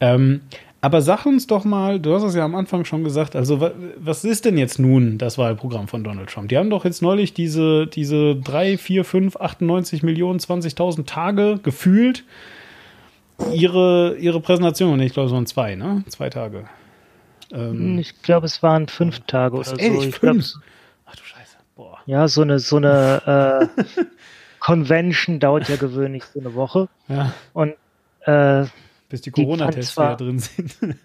Ähm, 0.00 0.40
aber 0.80 1.02
sag 1.02 1.26
uns 1.26 1.46
doch 1.46 1.64
mal, 1.64 1.98
du 1.98 2.14
hast 2.14 2.22
es 2.22 2.34
ja 2.34 2.44
am 2.44 2.54
Anfang 2.54 2.84
schon 2.84 3.02
gesagt, 3.02 3.34
also 3.34 3.60
wa- 3.60 3.72
was 3.98 4.24
ist 4.24 4.44
denn 4.44 4.56
jetzt 4.58 4.78
nun 4.78 5.18
das 5.18 5.36
Wahlprogramm 5.38 5.88
von 5.88 6.04
Donald 6.04 6.28
Trump? 6.30 6.48
Die 6.48 6.58
haben 6.58 6.70
doch 6.70 6.84
jetzt 6.84 7.02
neulich 7.02 7.34
diese, 7.34 7.86
diese 7.86 8.36
3, 8.36 8.78
4, 8.78 9.04
5, 9.04 9.36
98 9.36 10.02
Millionen, 10.02 10.38
20.000 10.38 11.06
Tage 11.06 11.58
gefühlt 11.62 12.24
ihre, 13.52 14.16
ihre 14.18 14.40
Präsentation, 14.40 15.00
ich 15.00 15.12
glaube 15.12 15.26
es 15.28 15.32
waren 15.34 15.46
zwei, 15.46 15.74
ne? 15.74 16.04
Zwei 16.08 16.30
Tage. 16.30 16.64
Ähm, 17.52 17.98
Ich 17.98 18.22
glaube, 18.22 18.46
es 18.46 18.62
waren 18.62 18.88
fünf 18.88 19.20
Tage 19.20 19.58
was, 19.58 19.72
oder 19.72 19.82
ehrlich, 19.82 20.02
so. 20.02 20.08
Ich 20.08 20.20
glaub, 20.20 20.34
fünf? 20.34 20.46
Ach 21.06 21.16
du 21.16 21.22
Scheiße, 21.24 21.56
boah. 21.76 21.98
ja, 22.06 22.28
so 22.28 22.42
eine, 22.42 22.58
so 22.58 22.76
eine 22.76 23.70
äh, 23.96 24.04
Convention 24.60 25.38
dauert 25.38 25.68
ja 25.68 25.76
gewöhnlich 25.76 26.24
so 26.24 26.40
eine 26.40 26.54
Woche. 26.54 26.88
Ja, 27.08 27.32
Und 27.52 27.74
äh, 28.24 28.64
bis 29.08 29.20
die 29.20 29.30
Corona-Tests 29.30 29.96
wieder 29.96 30.16
drin 30.16 30.38
sind. 30.38 30.76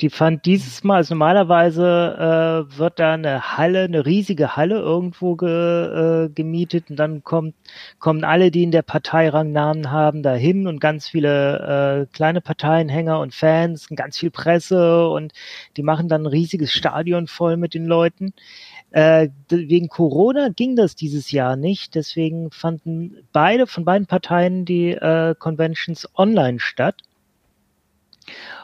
die 0.00 0.10
fand 0.10 0.46
dieses 0.46 0.82
Mal, 0.82 0.96
also 0.96 1.14
normalerweise 1.14 2.66
äh, 2.72 2.78
wird 2.78 2.98
da 2.98 3.14
eine 3.14 3.56
Halle, 3.58 3.82
eine 3.82 4.06
riesige 4.06 4.56
Halle 4.56 4.78
irgendwo 4.78 5.36
ge, 5.36 6.24
äh, 6.24 6.28
gemietet 6.30 6.90
und 6.90 6.96
dann 6.96 7.22
kommt, 7.22 7.54
kommen 7.98 8.24
alle, 8.24 8.50
die 8.50 8.62
in 8.62 8.70
der 8.70 8.82
Partei 8.82 9.28
Rangnamen 9.28 9.90
haben, 9.90 10.22
dahin 10.22 10.66
und 10.66 10.80
ganz 10.80 11.08
viele 11.08 12.06
äh, 12.08 12.14
kleine 12.14 12.40
Parteienhänger 12.40 13.20
und 13.20 13.34
Fans 13.34 13.90
und 13.90 13.96
ganz 13.96 14.18
viel 14.18 14.30
Presse 14.30 15.08
und 15.08 15.32
die 15.76 15.82
machen 15.82 16.08
dann 16.08 16.22
ein 16.22 16.26
riesiges 16.26 16.72
Stadion 16.72 17.26
voll 17.26 17.56
mit 17.56 17.74
den 17.74 17.84
Leuten. 17.84 18.32
Äh, 18.92 19.28
wegen 19.48 19.88
Corona 19.88 20.48
ging 20.48 20.74
das 20.74 20.96
dieses 20.96 21.30
Jahr 21.30 21.56
nicht, 21.56 21.94
deswegen 21.94 22.50
fanden 22.50 23.18
beide 23.32 23.66
von 23.66 23.84
beiden 23.84 24.06
Parteien 24.06 24.64
die 24.64 24.90
äh, 24.90 25.34
Conventions 25.38 26.08
online 26.16 26.58
statt. 26.58 27.02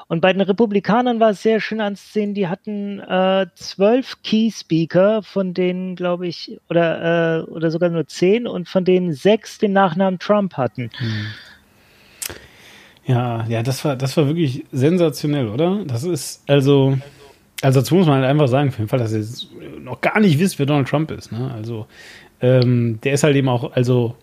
Und 0.08 0.20
bei 0.20 0.32
den 0.32 0.42
Republikanern 0.42 1.18
war 1.18 1.30
es 1.30 1.42
sehr 1.42 1.60
schön 1.60 1.80
anzusehen, 1.80 2.32
die 2.34 2.46
hatten 2.46 3.00
äh, 3.00 3.46
zwölf 3.56 4.22
Key 4.22 4.50
Speaker, 4.52 5.22
von 5.22 5.52
denen, 5.52 5.96
glaube 5.96 6.28
ich, 6.28 6.60
oder, 6.68 7.40
äh, 7.40 7.50
oder 7.50 7.72
sogar 7.72 7.88
nur 7.88 8.06
zehn 8.06 8.46
und 8.46 8.68
von 8.68 8.84
denen 8.84 9.12
sechs 9.12 9.58
den 9.58 9.72
Nachnamen 9.72 10.20
Trump 10.20 10.54
hatten. 10.54 10.90
Ja, 13.04 13.44
ja, 13.48 13.62
das 13.64 13.84
war, 13.84 13.96
das 13.96 14.16
war 14.16 14.26
wirklich 14.28 14.64
sensationell, 14.70 15.48
oder? 15.48 15.84
Das 15.84 16.04
ist, 16.04 16.48
also, 16.48 16.98
also 17.62 17.80
dazu 17.80 17.94
muss 17.94 18.06
man 18.06 18.16
halt 18.20 18.26
einfach 18.30 18.48
sagen, 18.48 18.70
für 18.70 18.82
den 18.82 18.88
Fall, 18.88 18.98
dass 18.98 19.12
ihr 19.12 19.24
noch 19.80 20.00
gar 20.00 20.20
nicht 20.20 20.38
wisst, 20.38 20.58
wer 20.58 20.66
Donald 20.66 20.88
Trump 20.88 21.10
ist, 21.10 21.32
ne? 21.32 21.50
Also, 21.54 21.86
ähm, 22.40 22.98
der 23.02 23.14
ist 23.14 23.22
halt 23.22 23.34
eben 23.36 23.48
auch, 23.48 23.72
also, 23.72 24.14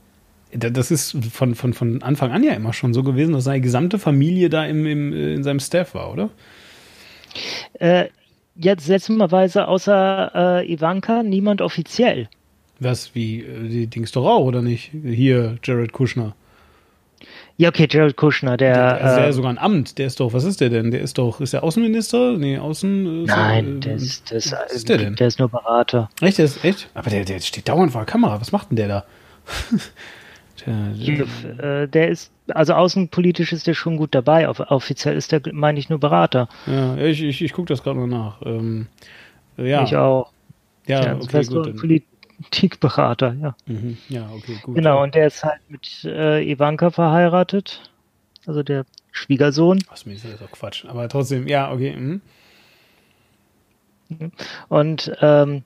da- 0.54 0.70
das 0.70 0.92
ist 0.92 1.18
von, 1.32 1.56
von, 1.56 1.74
von 1.74 2.02
Anfang 2.04 2.32
an 2.32 2.44
ja 2.44 2.54
immer 2.54 2.74
schon 2.74 2.94
so 2.94 3.02
gewesen, 3.04 3.34
dass 3.34 3.46
seine 3.46 3.62
gesamte 3.62 3.98
Familie 4.00 4.50
da 4.50 4.66
im, 4.66 4.86
im, 4.86 5.14
äh, 5.14 5.34
in 5.34 5.44
seinem 5.44 5.60
Staff 5.60 5.96
war, 5.96 6.12
oder? 6.12 6.30
Äh, 7.80 8.06
jetzt 8.56 8.86
seltsamerweise 8.86 9.68
außer 9.68 10.62
äh, 10.62 10.72
Ivanka 10.72 11.24
niemand 11.24 11.62
offiziell. 11.62 12.30
Was, 12.80 13.16
wie, 13.16 13.42
äh, 13.42 13.68
die 13.68 13.88
Dings 13.88 14.12
doch 14.12 14.26
auch, 14.28 14.46
oder 14.46 14.62
nicht? 14.62 14.92
Hier, 15.04 15.58
Jared 15.64 15.92
Kushner. 15.92 16.36
Ja, 17.58 17.70
okay, 17.70 17.88
Jared 17.90 18.16
Kushner, 18.18 18.58
der. 18.58 18.74
Der, 18.74 19.04
also 19.06 19.20
der 19.20 19.28
äh, 19.28 19.34
sogar 19.34 19.52
ein 19.52 19.58
Amt, 19.60 19.98
der 20.00 20.08
ist 20.08 20.20
doch, 20.20 20.34
was 20.34 20.44
ist 20.44 20.60
der 20.60 20.70
denn? 20.70 20.90
Der 20.92 21.02
ist 21.02 21.18
doch, 21.18 21.40
ist 21.40 21.54
der 21.54 21.64
Außenminister? 21.64 22.38
Nee, 22.38 22.58
Außen. 22.58 23.24
Ist 23.26 23.30
nein, 23.30 23.78
äh, 23.78 23.80
der 23.82 23.96
ist, 23.96 24.32
der, 24.32 24.38
ist, 24.38 24.56
ist 24.72 24.90
der 24.90 24.98
denn? 24.98 25.16
der 25.16 25.28
ist 25.28 25.38
nur 25.40 25.50
Berater. 25.50 26.10
Echt, 26.22 26.40
der 26.40 26.46
ist 26.46 26.64
echt? 26.66 26.90
Aber 26.96 27.10
der, 27.12 27.26
der 27.26 27.40
steht 27.40 27.70
dauernd 27.70 27.92
vor 27.92 28.02
der 28.02 28.12
Kamera. 28.12 28.42
Was 28.42 28.52
macht 28.52 28.72
denn 28.72 28.78
der 28.78 28.88
da? 28.88 29.06
der, 30.66 31.88
der, 31.88 32.10
Äh, 32.10 32.12
ist, 32.12 32.32
also 32.48 32.74
außenpolitisch 32.74 33.54
ist 33.54 33.68
der 33.68 33.74
schon 33.76 33.98
gut 33.98 34.16
dabei. 34.16 34.50
Off 34.50 34.60
offiziell 34.60 35.16
ist 35.16 35.32
der, 35.32 35.42
meine 35.52 35.78
ich, 35.78 35.90
nur 35.90 36.00
Berater. 36.00 36.50
ja, 36.66 36.98
ich, 36.98 37.22
ich, 37.22 37.42
ich 37.44 37.54
gucke 37.54 37.68
das 37.68 37.84
gerade 37.84 38.00
mal 38.00 38.08
nach. 38.08 38.42
Ähm, 38.46 38.88
ja, 39.58 39.84
Ich 39.84 39.96
auch. 39.96 40.32
ja, 40.88 41.04
Ja, 41.04 41.16
okay, 41.18 41.44
gut. 41.46 41.68
Dann, 41.68 41.78
Politikberater, 42.44 43.36
ja. 43.42 43.56
mhm, 43.66 43.98
ja, 44.10 44.30
okay, 44.32 44.58
gut. 44.62 44.76
Genau, 44.76 45.02
und 45.02 45.16
der 45.16 45.28
ist 45.28 45.44
halt 45.44 45.62
mit 45.70 46.04
äh, 46.06 46.42
Ivanka 46.44 46.92
verheiratet. 46.92 47.90
Also 48.46 48.62
der 48.62 48.86
Schwiegersohn. 49.12 49.80
Was 49.90 50.06
mir 50.06 50.14
ist 50.14 50.26
das 50.26 50.40
doch 50.40 50.52
Quatsch. 50.52 50.86
Aber 50.86 51.08
trotzdem, 51.08 51.48
ja, 51.48 51.72
okay. 51.72 51.96
Mhm. 51.96 52.22
Und 54.68 55.12
ähm, 55.22 55.64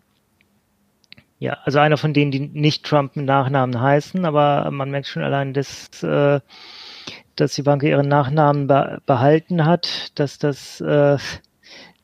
ja, 1.40 1.58
also 1.64 1.80
einer 1.80 1.98
von 1.98 2.14
denen, 2.14 2.32
die 2.32 2.40
nicht 2.40 2.86
Trump 2.86 3.16
mit 3.16 3.26
Nachnamen 3.26 3.80
heißen, 3.82 4.26
aber 4.26 4.70
man 4.72 4.92
merkt 4.92 5.08
schon 5.08 5.24
allein, 5.24 5.54
dass, 5.54 6.04
äh, 6.04 6.40
dass 7.36 7.58
Ivanka 7.58 7.88
ihren 7.88 8.08
Nachnamen 8.08 8.68
be 8.68 9.02
behalten 9.06 9.66
hat, 9.66 10.12
dass 10.20 10.38
das, 10.38 10.82
äh, 10.82 11.18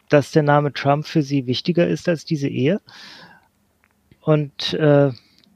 dass 0.09 0.31
der 0.31 0.43
Name 0.43 0.73
Trump 0.73 1.05
für 1.05 1.21
sie 1.21 1.45
wichtiger 1.47 1.87
ist 1.87 2.09
als 2.09 2.25
diese 2.25 2.47
Ehe. 2.47 2.81
Und 4.23 4.73
äh, 4.73 5.07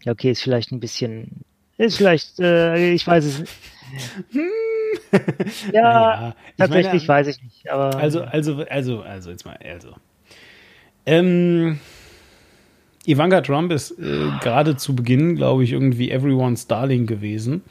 ja, 0.03 0.11
okay, 0.11 0.31
ist 0.31 0.41
vielleicht 0.41 0.71
ein 0.71 0.79
bisschen, 0.79 1.43
ist 1.77 1.97
vielleicht, 1.97 2.39
äh, 2.39 2.91
ich 2.93 3.07
weiß 3.07 3.23
es 3.25 3.39
nicht. 3.39 3.53
ja, 5.73 5.81
Naja, 5.81 6.35
ich 6.49 6.55
tatsächlich 6.57 7.07
meine, 7.07 7.19
weiß 7.19 7.27
ich 7.27 7.41
nicht. 7.43 7.69
Aber 7.69 7.95
Also, 7.97 8.23
also, 8.23 8.63
also, 8.69 9.01
also, 9.01 9.29
jetzt 9.29 9.45
mal, 9.45 9.57
also. 9.63 9.93
Ähm, 11.05 11.79
Ivanka 13.05 13.39
Trump 13.39 13.71
ist 13.71 13.91
äh, 13.91 14.31
gerade 14.41 14.75
zu 14.75 14.95
Beginn, 14.95 15.37
glaube 15.37 15.63
ich, 15.63 15.71
irgendwie 15.71 16.11
everyone's 16.11 16.67
Darling 16.67 17.05
gewesen, 17.05 17.63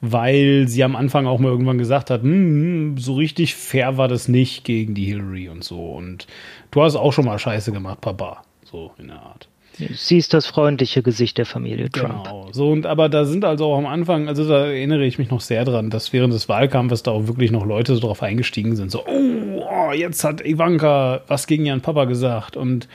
weil 0.00 0.66
sie 0.68 0.82
am 0.82 0.96
Anfang 0.96 1.26
auch 1.26 1.38
mal 1.38 1.50
irgendwann 1.50 1.76
gesagt 1.76 2.08
hat, 2.08 2.22
hm, 2.22 2.96
so 2.96 3.14
richtig 3.14 3.54
fair 3.54 3.98
war 3.98 4.08
das 4.08 4.28
nicht 4.28 4.64
gegen 4.64 4.94
die 4.94 5.04
Hillary 5.04 5.50
und 5.50 5.64
so. 5.64 5.92
Und 5.92 6.26
du 6.70 6.82
hast 6.82 6.96
auch 6.96 7.12
schon 7.12 7.26
mal 7.26 7.38
Scheiße 7.38 7.72
gemacht, 7.72 8.00
Papa. 8.00 8.42
So 8.64 8.92
in 8.96 9.08
der 9.08 9.20
Art. 9.20 9.49
Sie 9.78 10.18
ist 10.18 10.34
das 10.34 10.46
freundliche 10.46 11.02
Gesicht 11.02 11.38
der 11.38 11.46
Familie 11.46 11.90
Trump. 11.90 12.24
Genau. 12.24 12.48
So, 12.52 12.70
und 12.70 12.86
aber 12.86 13.08
da 13.08 13.24
sind 13.24 13.44
also 13.44 13.66
auch 13.66 13.78
am 13.78 13.86
Anfang, 13.86 14.28
also 14.28 14.46
da 14.48 14.66
erinnere 14.66 15.04
ich 15.04 15.18
mich 15.18 15.30
noch 15.30 15.40
sehr 15.40 15.64
dran, 15.64 15.90
dass 15.90 16.12
während 16.12 16.32
des 16.32 16.48
Wahlkampfes 16.48 17.02
da 17.02 17.12
auch 17.12 17.26
wirklich 17.26 17.50
noch 17.50 17.64
Leute 17.64 17.94
so 17.94 18.00
drauf 18.00 18.22
eingestiegen 18.22 18.76
sind. 18.76 18.90
So, 18.90 19.04
oh, 19.06 19.62
oh 19.70 19.92
jetzt 19.92 20.24
hat 20.24 20.44
Ivanka 20.44 21.22
was 21.26 21.46
gegen 21.46 21.66
ihren 21.66 21.80
Papa 21.80 22.04
gesagt 22.04 22.56
und 22.56 22.88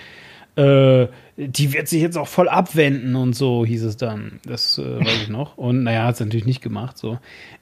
äh, 0.55 1.07
die 1.37 1.73
wird 1.73 1.87
sich 1.87 2.01
jetzt 2.01 2.17
auch 2.17 2.27
voll 2.27 2.47
abwenden 2.47 3.15
und 3.15 3.35
so, 3.35 3.65
hieß 3.65 3.83
es 3.83 3.97
dann. 3.97 4.39
Das 4.45 4.77
äh, 4.77 4.99
weiß 4.99 5.23
ich 5.23 5.29
noch. 5.29 5.57
Und 5.57 5.83
naja, 5.83 6.05
hat 6.05 6.15
es 6.15 6.21
natürlich 6.21 6.45
nicht 6.45 6.61
gemacht. 6.61 6.97
so. 6.97 7.17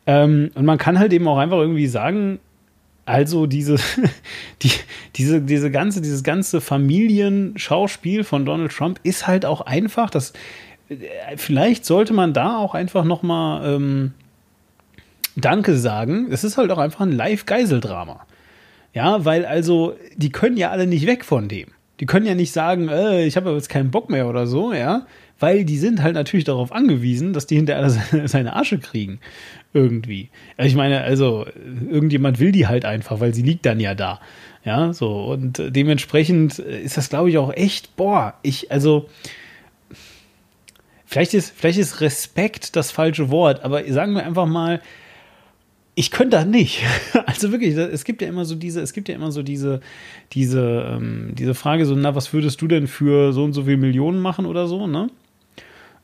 Ähm, 0.05 0.51
und 0.53 0.65
man 0.65 0.77
kann 0.77 0.99
halt 0.99 1.11
eben 1.13 1.27
auch 1.27 1.37
einfach 1.37 1.57
irgendwie 1.57 1.87
sagen, 1.87 2.39
also 3.05 3.45
diese, 3.45 3.75
die, 4.61 4.71
diese, 5.15 5.41
diese 5.41 5.71
ganze, 5.71 6.01
dieses 6.01 6.23
ganze 6.23 6.61
Familienschauspiel 6.61 8.23
von 8.23 8.45
Donald 8.45 8.71
Trump 8.71 8.99
ist 9.03 9.27
halt 9.27 9.45
auch 9.45 9.61
einfach, 9.61 10.09
das, 10.09 10.33
äh, 10.89 10.95
vielleicht 11.35 11.85
sollte 11.85 12.13
man 12.13 12.33
da 12.33 12.57
auch 12.57 12.73
einfach 12.73 13.03
noch 13.03 13.23
mal 13.23 13.75
ähm, 13.75 14.13
Danke 15.35 15.77
sagen. 15.77 16.27
Es 16.31 16.43
ist 16.43 16.57
halt 16.57 16.71
auch 16.71 16.77
einfach 16.77 17.01
ein 17.01 17.11
Live-Geiseldrama. 17.11 18.25
Ja, 18.93 19.25
weil 19.25 19.45
also, 19.45 19.95
die 20.15 20.31
können 20.31 20.55
ja 20.55 20.69
alle 20.69 20.85
nicht 20.85 21.07
weg 21.07 21.25
von 21.25 21.47
dem. 21.47 21.69
Die 21.99 22.05
können 22.05 22.25
ja 22.25 22.35
nicht 22.35 22.51
sagen, 22.51 22.89
äh, 22.89 23.25
ich 23.25 23.35
habe 23.35 23.51
jetzt 23.51 23.69
keinen 23.69 23.91
Bock 23.91 24.09
mehr 24.09 24.27
oder 24.27 24.45
so, 24.45 24.73
ja, 24.73 25.05
weil 25.39 25.65
die 25.65 25.77
sind 25.77 26.01
halt 26.01 26.15
natürlich 26.15 26.45
darauf 26.45 26.71
angewiesen, 26.71 27.33
dass 27.33 27.47
die 27.47 27.55
hinterher 27.55 27.89
seine, 28.25 28.55
Asche 28.55 28.79
kriegen. 28.79 29.19
Irgendwie. 29.73 30.29
Also 30.55 30.69
ich 30.69 30.75
meine, 30.75 31.01
also, 31.01 31.45
irgendjemand 31.89 32.39
will 32.39 32.51
die 32.51 32.67
halt 32.67 32.85
einfach, 32.85 33.19
weil 33.19 33.33
sie 33.33 33.41
liegt 33.41 33.65
dann 33.65 33.79
ja 33.79 33.95
da. 33.95 34.21
Ja, 34.63 34.93
so. 34.93 35.25
Und 35.25 35.61
dementsprechend 35.75 36.59
ist 36.59 36.97
das, 36.97 37.09
glaube 37.09 37.29
ich, 37.29 37.37
auch 37.37 37.51
echt, 37.53 37.95
boah, 37.95 38.35
ich, 38.43 38.71
also, 38.71 39.09
vielleicht 41.05 41.33
ist, 41.33 41.53
vielleicht 41.55 41.79
ist 41.79 42.01
Respekt 42.01 42.75
das 42.75 42.91
falsche 42.91 43.29
Wort, 43.29 43.63
aber 43.63 43.83
sagen 43.91 44.13
wir 44.13 44.25
einfach 44.25 44.45
mal, 44.45 44.79
ich 45.95 46.11
könnte 46.11 46.37
das 46.37 46.45
nicht. 46.45 46.83
Also 47.25 47.51
wirklich, 47.51 47.75
es 47.75 48.03
gibt 48.03 48.21
ja 48.21 48.27
immer 48.27 48.45
so 48.45 48.55
diese, 48.55 48.81
es 48.81 48.93
gibt 48.93 49.09
ja 49.09 49.15
immer 49.15 49.31
so 49.31 49.43
diese, 49.43 49.81
diese, 50.33 50.87
ähm, 50.87 51.33
diese 51.37 51.53
Frage 51.55 51.85
so, 51.85 51.95
na, 51.95 52.15
was 52.15 52.31
würdest 52.31 52.61
du 52.61 52.67
denn 52.67 52.87
für 52.87 53.33
so 53.33 53.43
und 53.43 53.53
so 53.53 53.63
viel 53.63 53.77
Millionen 53.77 54.19
machen 54.19 54.45
oder 54.45 54.67
so, 54.67 54.87
ne? 54.87 55.09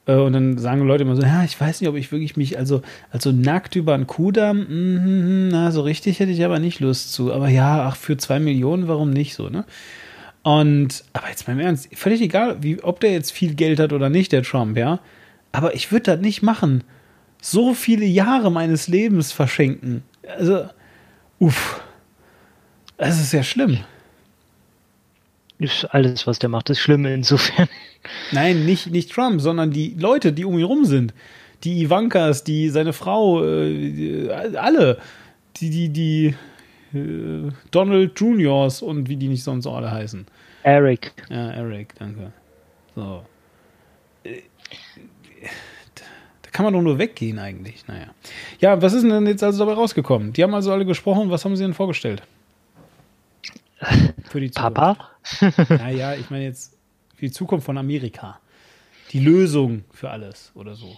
Äh, 0.09 0.15
und 0.15 0.33
dann 0.33 0.57
sagen 0.57 0.85
Leute 0.85 1.03
immer 1.03 1.15
so, 1.15 1.21
ja, 1.21 1.43
ich 1.43 1.59
weiß 1.59 1.81
nicht, 1.81 1.89
ob 1.89 1.95
ich 1.95 2.11
wirklich 2.11 2.35
mich, 2.35 2.57
also, 2.57 2.81
also 3.11 3.31
nackt 3.31 3.75
über 3.75 3.93
einen 3.93 4.07
Kudamm, 4.07 4.61
mm, 4.61 5.49
na, 5.49 5.71
so 5.71 5.81
richtig 5.81 6.19
hätte 6.19 6.31
ich 6.31 6.43
aber 6.43 6.59
nicht 6.59 6.79
Lust 6.79 7.13
zu. 7.13 7.31
Aber 7.31 7.49
ja, 7.49 7.87
ach, 7.87 7.95
für 7.95 8.17
zwei 8.17 8.39
Millionen, 8.39 8.87
warum 8.87 9.11
nicht 9.11 9.35
so, 9.35 9.49
ne? 9.49 9.65
Und, 10.41 11.03
aber 11.13 11.29
jetzt 11.29 11.47
mal 11.47 11.53
im 11.53 11.59
Ernst, 11.59 11.89
völlig 11.95 12.21
egal, 12.21 12.57
wie, 12.63 12.81
ob 12.81 12.99
der 13.01 13.11
jetzt 13.11 13.31
viel 13.31 13.53
Geld 13.53 13.79
hat 13.79 13.93
oder 13.93 14.09
nicht, 14.09 14.31
der 14.31 14.41
Trump, 14.41 14.77
ja. 14.77 14.99
Aber 15.51 15.75
ich 15.75 15.91
würde 15.91 16.15
das 16.15 16.21
nicht 16.21 16.41
machen. 16.41 16.83
So 17.41 17.73
viele 17.73 18.05
Jahre 18.05 18.51
meines 18.51 18.87
Lebens 18.87 19.31
verschenken. 19.31 20.03
Also, 20.37 20.65
uff. 21.39 21.81
Das 22.97 23.19
ist 23.19 23.31
ja 23.31 23.43
schlimm. 23.43 23.79
Ist 25.59 25.83
alles, 25.85 26.25
was 26.25 26.39
der 26.39 26.49
macht, 26.49 26.69
ist 26.69 26.79
schlimm 26.79 27.05
insofern. 27.05 27.67
Nein, 28.31 28.65
nicht, 28.65 28.87
nicht 28.87 29.11
Trump, 29.11 29.41
sondern 29.41 29.71
die 29.71 29.93
Leute, 29.99 30.31
die 30.31 30.45
um 30.45 30.57
ihn 30.57 30.63
rum 30.63 30.85
sind. 30.85 31.13
Die 31.65 31.81
Ivankas, 31.81 32.45
die 32.45 32.69
seine 32.69 32.93
Frau, 32.93 33.43
äh, 33.43 33.91
die, 33.91 34.29
alle. 34.31 34.99
Die, 35.57 35.69
die, 35.69 35.89
die 35.89 36.35
äh, 36.97 37.51
Donald 37.71 38.17
Juniors 38.17 38.81
und 38.81 39.09
wie 39.09 39.17
die 39.17 39.27
nicht 39.27 39.43
sonst 39.43 39.67
alle 39.67 39.91
heißen. 39.91 40.25
Eric. 40.63 41.11
Ja, 41.29 41.51
Eric, 41.51 41.93
danke. 41.99 42.31
So. 42.95 43.25
Äh, 44.23 44.41
Da 46.41 46.49
kann 46.51 46.63
man 46.63 46.73
doch 46.73 46.81
nur 46.81 46.97
weggehen 46.97 47.37
eigentlich. 47.37 47.85
Naja. 47.87 48.07
Ja, 48.59 48.81
was 48.81 48.93
ist 48.93 49.03
denn 49.03 49.27
jetzt 49.27 49.43
also 49.43 49.65
dabei 49.65 49.73
rausgekommen? 49.73 50.31
Die 50.33 50.41
haben 50.41 50.53
also 50.53 50.71
alle 50.71 50.85
gesprochen. 50.85 51.29
Was 51.29 51.43
haben 51.43 51.55
sie 51.55 51.63
denn 51.63 51.73
vorgestellt? 51.73 52.23
Für 54.29 54.39
die 54.39 54.51
Zukunft. 54.51 54.75
Papa? 54.75 55.09
Naja, 55.69 56.13
ich 56.15 56.29
meine 56.29 56.43
jetzt 56.43 56.77
für 57.15 57.25
die 57.25 57.31
Zukunft 57.31 57.65
von 57.65 57.77
Amerika. 57.77 58.39
Die 59.11 59.19
Lösung 59.19 59.83
für 59.91 60.09
alles 60.09 60.51
oder 60.55 60.75
so. 60.75 60.95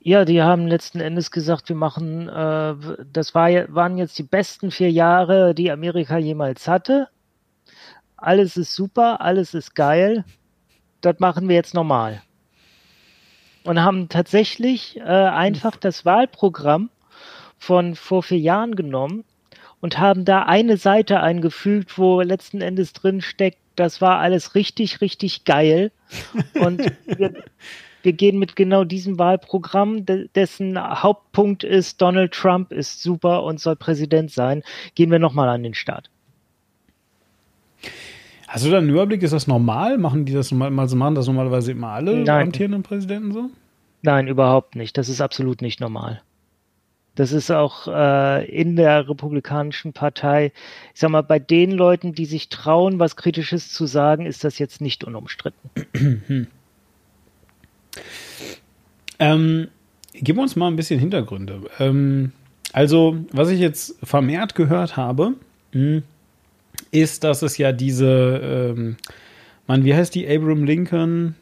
Ja, 0.00 0.24
die 0.24 0.42
haben 0.42 0.66
letzten 0.66 1.00
Endes 1.00 1.30
gesagt, 1.30 1.68
wir 1.68 1.76
machen, 1.76 2.28
äh, 2.28 2.74
das 3.12 3.34
war, 3.34 3.50
waren 3.74 3.98
jetzt 3.98 4.18
die 4.18 4.22
besten 4.22 4.70
vier 4.70 4.90
Jahre, 4.90 5.54
die 5.54 5.70
Amerika 5.70 6.18
jemals 6.18 6.66
hatte. 6.68 7.08
Alles 8.16 8.56
ist 8.56 8.74
super, 8.74 9.20
alles 9.20 9.54
ist 9.54 9.74
geil. 9.74 10.24
Das 11.00 11.18
machen 11.18 11.48
wir 11.48 11.56
jetzt 11.56 11.74
normal. 11.74 12.22
Und 13.64 13.82
haben 13.82 14.08
tatsächlich 14.08 14.96
äh, 14.98 15.02
einfach 15.02 15.76
das 15.76 16.04
Wahlprogramm 16.04 16.90
von 17.58 17.94
vor 17.94 18.22
vier 18.22 18.38
Jahren 18.38 18.74
genommen 18.74 19.24
und 19.80 19.98
haben 19.98 20.24
da 20.24 20.42
eine 20.42 20.76
Seite 20.76 21.20
eingefügt, 21.20 21.98
wo 21.98 22.20
letzten 22.20 22.60
Endes 22.60 22.92
drin 22.92 23.20
steckt, 23.20 23.58
das 23.76 24.00
war 24.00 24.18
alles 24.18 24.54
richtig, 24.54 25.00
richtig 25.00 25.44
geil. 25.44 25.90
Und 26.60 26.82
wir, 27.06 27.32
wir 28.02 28.12
gehen 28.12 28.38
mit 28.38 28.56
genau 28.56 28.84
diesem 28.84 29.18
Wahlprogramm, 29.18 30.04
de- 30.04 30.28
dessen 30.34 30.78
Hauptpunkt 30.78 31.64
ist, 31.64 32.02
Donald 32.02 32.32
Trump 32.32 32.72
ist 32.72 33.02
super 33.02 33.44
und 33.44 33.60
soll 33.60 33.76
Präsident 33.76 34.30
sein, 34.32 34.62
gehen 34.96 35.10
wir 35.10 35.18
nochmal 35.18 35.48
an 35.48 35.62
den 35.62 35.74
Start. 35.74 36.10
Hast 38.48 38.66
du 38.66 38.70
da 38.70 38.78
einen 38.78 38.90
Überblick? 38.90 39.22
Ist 39.22 39.32
das 39.32 39.46
normal? 39.46 39.96
Machen 39.96 40.24
die 40.24 40.32
das 40.32 40.50
normal, 40.50 40.76
also 40.78 40.96
machen 40.96 41.14
das 41.14 41.26
normalerweise 41.28 41.70
immer 41.70 41.88
alle 41.90 42.16
Nein. 42.16 42.48
amtierenden 42.48 42.82
Präsidenten 42.82 43.32
so? 43.32 43.50
Nein, 44.02 44.26
überhaupt 44.26 44.74
nicht. 44.76 44.98
Das 44.98 45.08
ist 45.08 45.20
absolut 45.20 45.62
nicht 45.62 45.80
normal. 45.80 46.22
Das 47.14 47.32
ist 47.32 47.50
auch 47.50 47.88
äh, 47.88 48.46
in 48.46 48.76
der 48.76 49.08
Republikanischen 49.08 49.92
Partei, 49.92 50.52
ich 50.94 51.00
sag 51.00 51.10
mal, 51.10 51.22
bei 51.22 51.38
den 51.38 51.72
Leuten, 51.72 52.14
die 52.14 52.24
sich 52.24 52.48
trauen, 52.48 52.98
was 52.98 53.16
Kritisches 53.16 53.72
zu 53.72 53.86
sagen, 53.86 54.26
ist 54.26 54.44
das 54.44 54.58
jetzt 54.58 54.80
nicht 54.80 55.04
unumstritten. 55.04 55.70
Ähm, 59.22 59.68
gib 60.14 60.38
uns 60.38 60.56
mal 60.56 60.68
ein 60.68 60.76
bisschen 60.76 60.98
Hintergründe. 60.98 61.60
Ähm, 61.78 62.32
also, 62.72 63.18
was 63.32 63.50
ich 63.50 63.60
jetzt 63.60 63.96
vermehrt 64.02 64.54
gehört 64.54 64.96
habe, 64.96 65.34
mh, 65.72 66.02
ist, 66.90 67.22
dass 67.22 67.42
es 67.42 67.58
ja 67.58 67.72
diese, 67.72 68.72
ähm, 68.74 68.96
Mann, 69.66 69.84
wie 69.84 69.94
heißt 69.94 70.14
die 70.14 70.26
Abraham 70.26 70.64
Lincoln? 70.64 71.34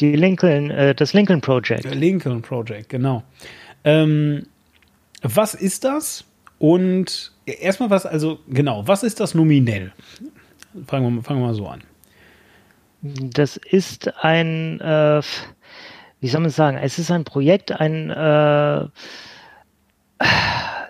Die 0.00 0.14
Lincoln, 0.14 0.70
äh, 0.70 0.94
das 0.94 1.12
Lincoln 1.12 1.40
Project. 1.40 1.92
Lincoln 1.94 2.42
Project, 2.42 2.88
genau. 2.88 3.24
Ähm, 3.84 4.46
was 5.22 5.54
ist 5.54 5.84
das? 5.84 6.24
Und 6.58 7.32
erstmal 7.46 7.90
was, 7.90 8.04
also 8.06 8.40
genau, 8.48 8.86
was 8.86 9.02
ist 9.02 9.20
das 9.20 9.34
nominell? 9.34 9.92
Fangen 10.86 11.04
wir, 11.04 11.10
mal- 11.10 11.22
fangen 11.22 11.40
wir 11.40 11.46
mal 11.46 11.54
so 11.54 11.66
an. 11.68 11.82
Das 13.00 13.56
ist 13.56 14.12
ein, 14.24 14.80
äh, 14.80 15.22
wie 16.20 16.28
soll 16.28 16.40
man 16.40 16.50
sagen, 16.50 16.76
es 16.78 16.98
ist 16.98 17.10
ein 17.12 17.24
Projekt, 17.24 17.70
ein, 17.72 18.10
äh, 18.10 18.86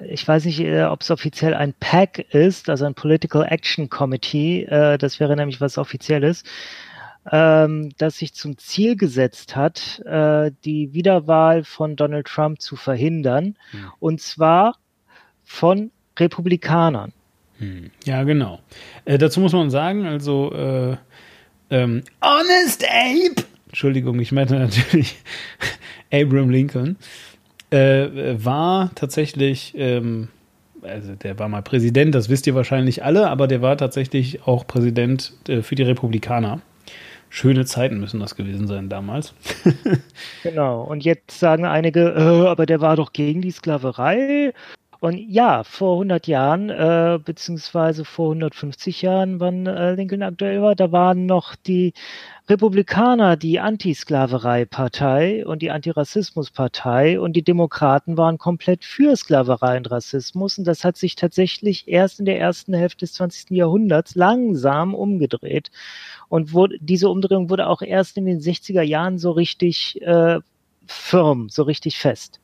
ich 0.09 0.27
weiß 0.27 0.47
nicht, 0.47 0.61
äh, 0.61 0.85
ob 0.85 1.03
es 1.03 1.11
offiziell 1.11 1.53
ein 1.55 1.75
PAC 1.79 2.21
ist, 2.33 2.71
also 2.71 2.87
ein 2.87 2.95
Political 2.95 3.45
Action 3.45 3.91
Committee, 3.91 4.63
äh, 4.65 4.97
das 4.97 5.21
wäre 5.21 5.37
nämlich 5.37 5.61
was 5.61 5.77
Offizielles, 5.77 6.45
ähm, 7.31 7.91
das 7.99 8.19
sich 8.19 8.35
zum 8.35 8.59
Ziel 8.59 8.97
gesetzt 8.97 9.57
hat, 9.57 10.01
äh, 10.07 10.51
die 10.65 10.93
Wiederwahl 10.93 11.65
von 11.65 11.97
Donald 11.97 12.27
Trump 12.27 12.61
zu 12.61 12.77
verhindern, 12.77 13.57
und 13.99 14.21
zwar 14.21 14.77
von 15.45 15.91
Republikanern. 16.19 17.13
Ja, 18.05 18.23
genau. 18.23 18.61
Äh, 19.05 19.19
dazu 19.19 19.41
muss 19.41 19.53
man 19.53 19.71
sagen, 19.71 20.07
also 20.07 20.53
äh, 20.53 20.97
ähm, 21.71 22.03
Honest 22.23 22.85
Abe, 22.85 23.45
Entschuldigung, 23.67 24.21
ich 24.21 24.33
meinte 24.33 24.55
natürlich 24.55 25.17
Abraham 26.13 26.51
Lincoln, 26.51 26.97
äh, 27.71 28.37
war 28.43 28.91
tatsächlich, 28.95 29.75
ähm, 29.77 30.29
also 30.83 31.15
der 31.17 31.39
war 31.39 31.49
mal 31.49 31.63
Präsident, 31.63 32.15
das 32.15 32.29
wisst 32.29 32.47
ihr 32.47 32.55
wahrscheinlich 32.55 33.05
alle, 33.05 33.29
aber 33.29 33.49
der 33.49 33.61
war 33.61 33.77
tatsächlich 33.77 34.47
auch 34.47 34.67
Präsident 34.67 35.33
äh, 35.49 35.63
für 35.63 35.75
die 35.75 35.83
Republikaner. 35.83 36.61
Schöne 37.31 37.65
Zeiten 37.67 38.01
müssen 38.01 38.21
das 38.21 38.37
gewesen 38.37 38.67
sein 38.67 38.89
damals. 38.89 39.35
Genau. 40.43 40.83
Und 40.83 41.05
jetzt 41.05 41.39
sagen 41.39 41.65
einige, 41.67 42.11
äh, 42.11 42.49
aber 42.49 42.65
der 42.65 42.81
war 42.81 42.97
doch 42.97 43.13
gegen 43.13 43.43
die 43.43 43.51
Sklaverei. 43.51 44.53
Und 45.01 45.17
ja, 45.17 45.63
vor 45.63 45.95
100 45.95 46.27
Jahren, 46.27 46.71
äh, 46.71 47.21
beziehungsweise 47.25 48.05
vor 48.05 48.31
150 48.31 49.03
Jahren, 49.03 49.39
wann 49.39 49.67
äh, 49.67 49.95
Lincoln 49.95 50.25
aktuell 50.25 50.61
war, 50.61 50.75
da 50.75 50.91
waren 50.91 51.25
noch 51.25 51.55
die 51.55 51.93
Republikaner 52.49 53.37
die 53.37 53.61
Anti-Sklaverei-Partei 53.61 55.47
und 55.47 55.63
die 55.63 55.71
Antirassismus-Partei 55.71 57.21
und 57.21 57.35
die 57.35 57.45
Demokraten 57.45 58.17
waren 58.17 58.39
komplett 58.39 58.85
für 58.85 59.15
Sklaverei 59.15 59.77
und 59.77 59.89
Rassismus. 59.89 60.59
Und 60.59 60.65
das 60.65 60.83
hat 60.83 60.97
sich 60.97 61.15
tatsächlich 61.15 61.87
erst 61.87 62.19
in 62.19 62.25
der 62.25 62.41
ersten 62.41 62.75
Hälfte 62.75 63.05
des 63.05 63.13
20. 63.15 63.51
Jahrhunderts 63.51 64.17
langsam 64.17 64.95
umgedreht. 64.95 65.71
Und 66.29 66.53
wurde, 66.53 66.77
diese 66.81 67.09
Umdrehung 67.09 67.51
wurde 67.51 67.69
auch 67.69 67.83
erst 67.83 68.17
in 68.17 68.27
den 68.27 68.41
60er 68.41 68.83
Jahren 68.83 69.19
so 69.19 69.31
richtig 69.31 70.03
äh, 70.03 70.41
firm, 70.87 71.49
so 71.51 71.63
richtig 71.63 71.99
fest. 71.99 72.41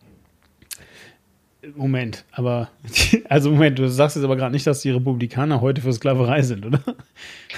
Moment, 1.77 2.25
aber 2.33 2.69
also 3.29 3.51
Moment, 3.51 3.79
du 3.79 3.89
sagst 3.89 4.17
jetzt 4.17 4.25
aber 4.25 4.37
gerade 4.37 4.53
nicht, 4.53 4.67
dass 4.67 4.81
die 4.83 4.91
Republikaner 4.91 5.61
heute 5.61 5.81
für 5.81 5.93
Sklaverei 5.93 6.43
sind, 6.43 6.67
oder? 6.67 6.81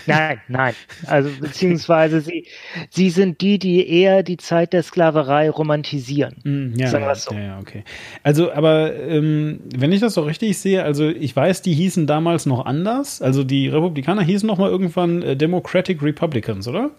Nein, 0.07 0.41
nein. 0.49 0.75
Also 1.07 1.31
beziehungsweise 1.41 2.21
sie, 2.21 2.47
sie 2.91 3.11
sind 3.11 3.41
die, 3.41 3.59
die 3.59 3.89
eher 3.89 4.23
die 4.23 4.37
Zeit 4.37 4.73
der 4.73 4.83
Sklaverei 4.83 5.51
romantisieren. 5.51 6.37
Mm, 6.45 6.79
Ja, 6.79 6.89
Sagen 6.89 7.05
ja, 7.05 7.15
so. 7.15 7.35
ja, 7.35 7.59
okay. 7.59 7.85
Also, 8.23 8.53
aber 8.53 8.95
ähm, 8.95 9.61
wenn 9.75 9.93
ich 9.93 10.01
das 10.01 10.15
so 10.15 10.23
richtig 10.23 10.59
sehe, 10.59 10.83
also 10.83 11.09
ich 11.09 11.35
weiß, 11.35 11.63
die 11.63 11.75
hießen 11.75 12.07
damals 12.07 12.47
noch 12.47 12.67
anders. 12.67 13.21
Also 13.23 13.45
die 13.45 13.69
Republikaner 13.69 14.23
hießen 14.23 14.47
noch 14.47 14.59
mal 14.59 14.71
irgendwann 14.71 15.23
äh, 15.23 15.37
Democratic 15.37 16.03
Republicans, 16.03 16.69
oder? 16.69 16.91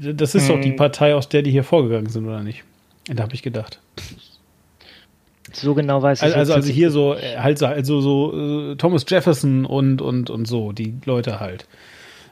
Das 0.00 0.34
ist 0.34 0.48
doch 0.48 0.60
die 0.60 0.70
Hm. 0.70 0.76
Partei, 0.76 1.14
aus 1.14 1.28
der 1.28 1.42
die 1.42 1.50
hier 1.50 1.64
vorgegangen 1.64 2.08
sind, 2.08 2.26
oder 2.26 2.42
nicht? 2.42 2.62
Da 3.06 3.24
habe 3.24 3.34
ich 3.34 3.42
gedacht. 3.42 3.80
So 5.56 5.74
genau 5.74 6.02
weiß 6.02 6.18
ich 6.18 6.24
Also, 6.24 6.36
also, 6.38 6.54
also 6.54 6.72
hier 6.72 6.90
so, 6.90 7.14
äh, 7.14 7.36
halt 7.38 7.58
so, 7.58 7.66
also 7.66 8.00
so 8.00 8.72
äh, 8.72 8.76
Thomas 8.76 9.04
Jefferson 9.08 9.64
und, 9.64 10.02
und, 10.02 10.30
und 10.30 10.46
so, 10.46 10.72
die 10.72 10.94
Leute 11.04 11.40
halt. 11.40 11.66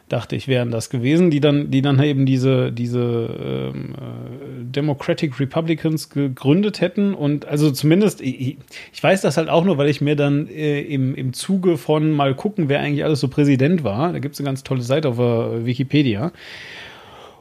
Dachte 0.08 0.34
ich, 0.34 0.48
wären 0.48 0.72
das 0.72 0.90
gewesen, 0.90 1.30
die 1.30 1.38
dann, 1.38 1.70
die 1.70 1.82
dann 1.82 2.02
eben 2.02 2.26
diese, 2.26 2.72
diese 2.72 3.70
ähm, 3.72 3.94
äh, 3.94 4.64
Democratic 4.64 5.38
Republicans 5.38 6.10
gegründet 6.10 6.80
hätten. 6.80 7.14
Und 7.14 7.46
also 7.46 7.70
zumindest, 7.70 8.20
ich, 8.20 8.56
ich 8.92 9.02
weiß 9.02 9.20
das 9.20 9.36
halt 9.36 9.48
auch 9.48 9.64
nur, 9.64 9.78
weil 9.78 9.88
ich 9.88 10.00
mir 10.00 10.16
dann 10.16 10.48
äh, 10.48 10.80
im, 10.80 11.14
im 11.14 11.32
Zuge 11.32 11.76
von 11.76 12.10
mal 12.10 12.34
gucken, 12.34 12.68
wer 12.68 12.80
eigentlich 12.80 13.04
alles 13.04 13.20
so 13.20 13.28
Präsident 13.28 13.84
war. 13.84 14.12
Da 14.12 14.18
gibt 14.18 14.34
es 14.34 14.40
eine 14.40 14.46
ganz 14.46 14.64
tolle 14.64 14.82
Seite 14.82 15.10
auf 15.10 15.18
Wikipedia. 15.18 16.32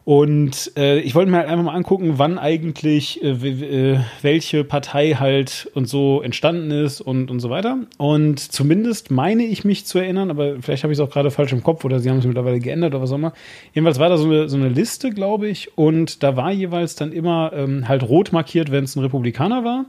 Und 0.09 0.71
äh, 0.75 1.01
ich 1.01 1.13
wollte 1.13 1.29
mir 1.29 1.37
halt 1.37 1.49
einfach 1.49 1.65
mal 1.65 1.75
angucken, 1.75 2.13
wann 2.15 2.39
eigentlich 2.39 3.23
äh, 3.23 3.29
äh, 3.29 3.99
welche 4.23 4.63
Partei 4.63 5.11
halt 5.11 5.69
und 5.75 5.87
so 5.87 6.23
entstanden 6.23 6.71
ist 6.71 6.99
und, 6.99 7.29
und 7.29 7.39
so 7.39 7.51
weiter. 7.51 7.77
Und 7.99 8.39
zumindest 8.39 9.11
meine 9.11 9.43
ich 9.43 9.65
mich 9.65 9.85
zu 9.85 9.99
erinnern, 9.99 10.31
aber 10.31 10.63
vielleicht 10.63 10.81
habe 10.81 10.91
ich 10.91 10.97
es 10.97 11.05
auch 11.05 11.11
gerade 11.11 11.29
falsch 11.29 11.51
im 11.51 11.61
Kopf 11.61 11.85
oder 11.85 11.99
sie 11.99 12.09
haben 12.09 12.17
es 12.17 12.25
mittlerweile 12.25 12.57
geändert 12.59 12.95
oder 12.95 13.03
was 13.03 13.11
auch 13.11 13.17
immer. 13.17 13.33
Jedenfalls 13.75 13.99
war 13.99 14.09
da 14.09 14.17
so 14.17 14.25
eine, 14.25 14.49
so 14.49 14.57
eine 14.57 14.69
Liste, 14.69 15.11
glaube 15.11 15.47
ich, 15.47 15.77
und 15.77 16.23
da 16.23 16.35
war 16.35 16.51
jeweils 16.51 16.95
dann 16.95 17.11
immer 17.11 17.51
ähm, 17.53 17.87
halt 17.87 18.01
rot 18.01 18.31
markiert, 18.31 18.71
wenn 18.71 18.85
es 18.85 18.95
ein 18.95 19.01
Republikaner 19.01 19.63
war 19.63 19.85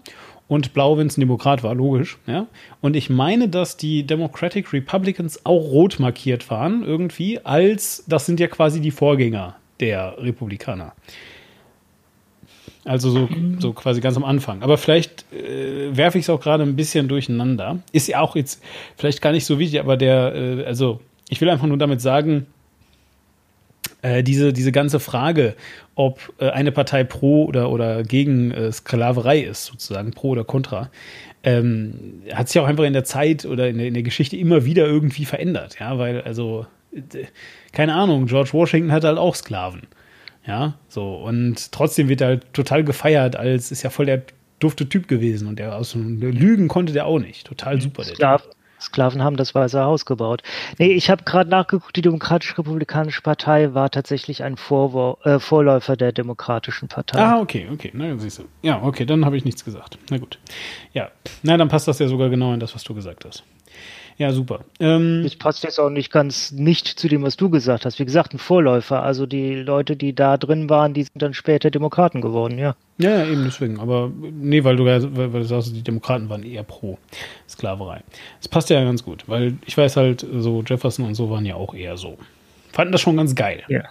und 0.48 0.74
blau, 0.74 0.98
wenn 0.98 1.06
es 1.06 1.16
ein 1.16 1.22
Demokrat 1.22 1.62
war, 1.62 1.74
logisch. 1.74 2.18
Ja? 2.26 2.46
Und 2.82 2.94
ich 2.94 3.08
meine, 3.08 3.48
dass 3.48 3.78
die 3.78 4.06
Democratic 4.06 4.70
Republicans 4.74 5.46
auch 5.46 5.62
rot 5.70 5.98
markiert 5.98 6.50
waren, 6.50 6.84
irgendwie, 6.84 7.38
als 7.42 8.04
das 8.06 8.26
sind 8.26 8.38
ja 8.38 8.48
quasi 8.48 8.82
die 8.82 8.90
Vorgänger 8.90 9.56
der 9.80 10.16
Republikaner. 10.18 10.94
Also 12.84 13.10
so, 13.10 13.28
so 13.58 13.72
quasi 13.72 14.00
ganz 14.00 14.16
am 14.16 14.24
Anfang. 14.24 14.62
Aber 14.62 14.78
vielleicht 14.78 15.26
äh, 15.32 15.94
werfe 15.94 16.18
ich 16.18 16.24
es 16.24 16.30
auch 16.30 16.40
gerade 16.40 16.62
ein 16.62 16.76
bisschen 16.76 17.08
durcheinander. 17.08 17.80
Ist 17.92 18.08
ja 18.08 18.20
auch 18.20 18.36
jetzt 18.36 18.62
vielleicht 18.96 19.20
gar 19.20 19.32
nicht 19.32 19.44
so 19.44 19.58
wichtig, 19.58 19.80
aber 19.80 19.96
der, 19.96 20.34
äh, 20.34 20.64
also 20.64 21.00
ich 21.28 21.40
will 21.40 21.50
einfach 21.50 21.66
nur 21.66 21.76
damit 21.76 22.00
sagen, 22.00 22.46
äh, 24.02 24.22
diese, 24.22 24.52
diese 24.52 24.72
ganze 24.72 24.98
Frage, 24.98 25.54
ob 25.94 26.32
äh, 26.38 26.48
eine 26.48 26.72
Partei 26.72 27.04
pro 27.04 27.44
oder, 27.44 27.70
oder 27.70 28.02
gegen 28.02 28.50
äh, 28.50 28.72
Sklaverei 28.72 29.40
ist, 29.40 29.66
sozusagen, 29.66 30.12
pro 30.12 30.30
oder 30.30 30.44
contra, 30.44 30.90
ähm, 31.42 32.22
hat 32.32 32.48
sich 32.48 32.60
auch 32.60 32.66
einfach 32.66 32.84
in 32.84 32.92
der 32.92 33.04
Zeit 33.04 33.44
oder 33.44 33.68
in 33.68 33.78
der, 33.78 33.88
in 33.88 33.94
der 33.94 34.02
Geschichte 34.02 34.36
immer 34.36 34.64
wieder 34.64 34.86
irgendwie 34.86 35.26
verändert, 35.26 35.76
ja, 35.80 35.98
weil, 35.98 36.22
also, 36.22 36.66
keine 37.72 37.94
Ahnung, 37.94 38.26
George 38.26 38.50
Washington 38.52 38.92
hatte 38.92 39.08
halt 39.08 39.18
auch 39.18 39.34
Sklaven, 39.34 39.82
ja, 40.46 40.74
so, 40.88 41.14
und 41.16 41.72
trotzdem 41.72 42.08
wird 42.08 42.20
er 42.20 42.28
halt 42.28 42.54
total 42.54 42.84
gefeiert, 42.84 43.36
als 43.36 43.70
ist 43.70 43.82
ja 43.82 43.90
voll 43.90 44.06
der 44.06 44.22
dufte 44.58 44.88
Typ 44.88 45.08
gewesen 45.08 45.48
und 45.48 45.58
der 45.58 45.76
aus 45.76 45.94
Lügen 45.94 46.68
konnte 46.68 46.92
der 46.92 47.06
auch 47.06 47.18
nicht, 47.18 47.46
total 47.46 47.80
super. 47.80 48.04
Sklaven, 48.04 48.46
Sklaven 48.80 49.22
haben 49.22 49.36
das 49.36 49.54
Weiße 49.54 49.82
Haus 49.82 50.06
gebaut. 50.06 50.42
Nee, 50.78 50.92
ich 50.92 51.10
habe 51.10 51.24
gerade 51.24 51.50
nachgeguckt, 51.50 51.94
die 51.96 52.02
Demokratisch-Republikanische 52.02 53.22
Partei 53.22 53.74
war 53.74 53.90
tatsächlich 53.90 54.42
ein 54.42 54.56
Vorwor 54.56 55.18
äh, 55.24 55.38
Vorläufer 55.38 55.96
der 55.96 56.12
Demokratischen 56.12 56.88
Partei. 56.88 57.18
Ah, 57.18 57.40
okay, 57.40 57.68
okay. 57.72 57.90
Na, 57.92 58.16
siehst 58.18 58.38
du. 58.38 58.44
Ja, 58.62 58.82
okay, 58.82 59.04
dann 59.04 59.24
habe 59.24 59.36
ich 59.36 59.44
nichts 59.44 59.64
gesagt. 59.64 59.98
Na 60.10 60.18
gut. 60.18 60.38
Ja, 60.92 61.10
na, 61.42 61.56
dann 61.56 61.68
passt 61.68 61.88
das 61.88 61.98
ja 61.98 62.08
sogar 62.08 62.30
genau 62.30 62.52
in 62.54 62.60
das, 62.60 62.74
was 62.74 62.82
du 62.84 62.94
gesagt 62.94 63.24
hast. 63.24 63.44
Ja, 64.20 64.32
super. 64.32 64.60
Ähm, 64.80 65.22
Das 65.22 65.34
passt 65.34 65.64
jetzt 65.64 65.80
auch 65.80 65.88
nicht 65.88 66.12
ganz 66.12 66.52
nicht 66.52 66.86
zu 66.86 67.08
dem, 67.08 67.22
was 67.22 67.38
du 67.38 67.48
gesagt 67.48 67.86
hast. 67.86 67.98
Wie 67.98 68.04
gesagt, 68.04 68.34
ein 68.34 68.38
Vorläufer. 68.38 69.02
Also 69.02 69.24
die 69.24 69.54
Leute, 69.54 69.96
die 69.96 70.14
da 70.14 70.36
drin 70.36 70.68
waren, 70.68 70.92
die 70.92 71.04
sind 71.04 71.22
dann 71.22 71.32
später 71.32 71.70
Demokraten 71.70 72.20
geworden, 72.20 72.58
ja. 72.58 72.76
ja, 72.98 73.24
ja, 73.24 73.24
eben 73.24 73.44
deswegen. 73.44 73.80
Aber 73.80 74.12
nee, 74.20 74.62
weil 74.62 74.76
du, 74.76 74.86
ja- 74.86 75.02
weil, 75.16 75.32
weil 75.32 75.40
du 75.40 75.46
sagst, 75.46 75.74
die 75.74 75.80
Demokraten 75.82 76.28
waren 76.28 76.42
eher 76.42 76.64
pro 76.64 76.98
Sklaverei. 77.48 78.02
Das 78.40 78.48
passt 78.48 78.68
ja 78.68 78.84
ganz 78.84 79.02
gut, 79.02 79.24
weil 79.26 79.54
ich 79.64 79.78
weiß 79.78 79.96
halt, 79.96 80.26
so 80.36 80.62
Jefferson 80.66 81.06
und 81.06 81.14
so 81.14 81.30
waren 81.30 81.46
ja 81.46 81.54
auch 81.54 81.72
eher 81.72 81.96
so. 81.96 82.18
Fanden 82.72 82.92
das 82.92 83.00
schon 83.00 83.16
ganz 83.16 83.34
geil. 83.34 83.62
Ja. 83.68 83.84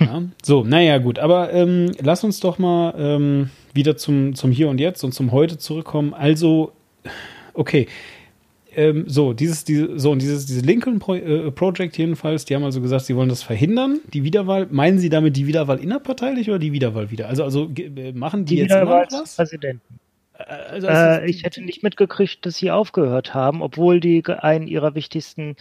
Ja. 0.00 0.22
So, 0.42 0.64
naja, 0.64 0.96
gut. 0.96 1.18
Aber 1.18 1.52
ähm, 1.52 1.92
lass 2.00 2.24
uns 2.24 2.40
doch 2.40 2.56
mal 2.58 2.94
ähm, 2.98 3.50
wieder 3.74 3.98
zum, 3.98 4.34
zum 4.34 4.50
Hier 4.50 4.70
und 4.70 4.80
Jetzt 4.80 5.04
und 5.04 5.12
zum 5.12 5.30
Heute 5.30 5.58
zurückkommen. 5.58 6.14
Also, 6.14 6.72
okay. 7.52 7.86
Ähm, 8.76 9.04
so, 9.08 9.32
dieses, 9.32 9.64
diese, 9.64 9.98
so, 9.98 10.10
und 10.10 10.20
dieses, 10.20 10.44
dieses 10.44 10.62
Lincoln 10.62 10.98
Pro 10.98 11.14
äh, 11.14 11.50
Project 11.50 11.96
jedenfalls, 11.96 12.44
die 12.44 12.54
haben 12.54 12.62
also 12.62 12.82
gesagt, 12.82 13.06
sie 13.06 13.16
wollen 13.16 13.30
das 13.30 13.42
verhindern, 13.42 14.00
die 14.12 14.22
Wiederwahl. 14.22 14.66
Meinen 14.70 14.98
Sie 14.98 15.08
damit 15.08 15.34
die 15.34 15.46
Wiederwahl 15.46 15.78
innerparteilich 15.78 16.50
oder 16.50 16.58
die 16.58 16.72
Wiederwahl 16.72 17.10
wieder? 17.10 17.28
Also, 17.28 17.42
also 17.42 17.70
äh, 17.74 18.12
machen 18.12 18.44
die, 18.44 18.56
Die 18.56 18.60
jetzt 18.60 18.70
Wiederwahl 18.70 19.06
was? 19.10 19.36
Präsidenten. 19.36 19.98
Also, 20.34 20.88
also, 20.88 21.22
Äh, 21.22 21.30
ich 21.30 21.44
hätte 21.44 21.62
nicht 21.62 21.82
mitgekriegt, 21.82 22.44
dass 22.44 22.56
sie 22.56 22.70
aufgehört 22.70 23.32
haben, 23.32 23.62
obwohl 23.62 24.00
die 24.00 24.22
einen 24.26 24.66
ihrer 24.66 24.94
wichtigsten 24.94 25.56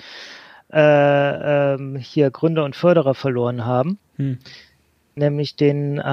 äh, 0.74 1.74
ähm, 1.76 1.96
hier 1.96 2.32
Gründer 2.32 2.66
und 2.66 2.76
Förderer 2.76 3.14
verloren 3.14 3.66
haben. 3.66 3.98
Hm. 4.18 4.40
Nämlich 5.16 5.56
den, 5.56 6.00
äh, 6.00 6.04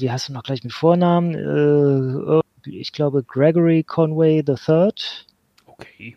wie 0.00 0.10
heißt 0.10 0.28
du 0.28 0.32
noch 0.32 0.42
gleich 0.42 0.64
mit 0.64 0.72
Vornamen? 0.72 1.34
Äh, 1.34 2.40
ich 2.68 2.92
glaube 2.92 3.22
Gregory 3.22 3.84
Conway 3.84 4.42
III. 4.46 4.92
okay. 5.66 6.16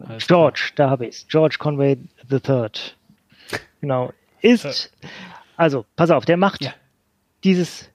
Alles 0.00 0.26
George, 0.26 0.72
da 0.76 0.90
habe 0.90 1.06
ich 1.06 1.16
es. 1.16 1.26
George 1.28 1.56
Conway 1.58 1.98
III. 2.30 2.68
Genau. 3.80 4.12
Ist, 4.40 4.92
also, 5.56 5.84
pass 5.96 6.10
auf, 6.10 6.24
der 6.24 6.36
macht 6.36 6.62
Ja. 6.62 6.74
dieses 7.44 7.90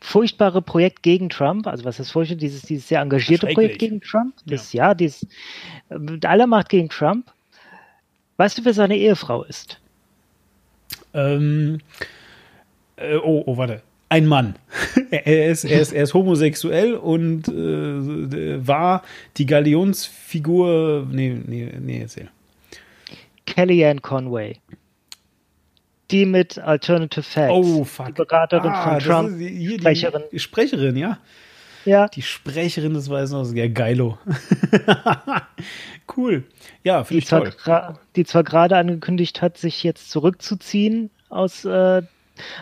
furchtbare 0.00 0.62
Projekt 0.62 1.02
gegen 1.02 1.28
Trump, 1.28 1.66
also 1.66 1.84
was 1.84 1.98
ist 1.98 2.10
furchtbar, 2.12 2.36
dieses, 2.36 2.62
dieses 2.62 2.88
sehr 2.88 3.00
engagierte. 3.00 3.48
Projekt 3.48 3.78
gegen 3.78 4.00
Trump, 4.00 4.34
das, 4.46 4.72
ja, 4.72 4.94
dieses 4.94 5.26
äh, 5.90 5.98
mit 5.98 6.24
aller 6.24 6.46
Macht 6.46 6.68
gegen 6.68 6.88
Trump. 6.88 7.30
Weißt 8.36 8.56
du, 8.58 8.64
wer 8.64 8.72
seine 8.72 8.96
Ehefrau 8.96 9.42
ist? 9.42 9.80
Ähm, 11.12 11.80
äh, 12.96 13.16
oh, 13.16 13.42
oh, 13.46 13.56
warte. 13.56 13.82
Ein 14.10 14.26
Mann. 14.26 14.56
er, 15.10 15.50
ist, 15.50 15.64
er, 15.64 15.80
ist, 15.80 15.92
er 15.92 16.02
ist 16.04 16.14
homosexuell 16.14 16.94
und 16.94 17.48
äh, 17.48 18.66
war 18.66 19.02
die 19.36 19.44
Galionsfigur. 19.46 21.06
Nee, 21.10 21.38
nee, 21.46 21.72
nee, 21.78 22.00
erzähl. 22.00 22.28
Kellyanne 23.46 24.00
Conway. 24.00 24.56
Die 26.10 26.24
mit 26.24 26.58
Alternative 26.58 27.22
Facts. 27.22 27.52
Oh, 27.52 27.84
fuck. 27.84 28.06
Die 28.06 28.12
Beraterin 28.12 28.70
Ah, 28.70 28.92
von 28.92 28.98
Trump. 29.00 29.38
die- 29.38 29.58
die 29.68 29.78
Sprecherin. 29.78 30.22
Sprecherin, 30.36 30.96
ja. 30.96 31.18
Ja, 31.84 32.08
Die 32.08 32.22
Sprecherin 32.22 32.94
des 32.94 33.08
Weißen 33.10 33.36
Hauses. 33.36 33.54
Ja, 33.54 33.68
geilo. 33.68 34.18
cool. 36.16 36.44
Ja, 36.84 37.04
finde 37.04 37.12
die 37.20 37.24
ich 37.24 37.26
zwar, 37.26 37.44
toll. 37.44 37.98
die 38.16 38.24
zwar 38.24 38.44
gerade 38.44 38.76
angekündigt 38.76 39.42
hat, 39.42 39.56
sich 39.58 39.82
jetzt 39.82 40.10
zurückzuziehen 40.10 41.10
aus, 41.28 41.64
äh, 41.64 42.02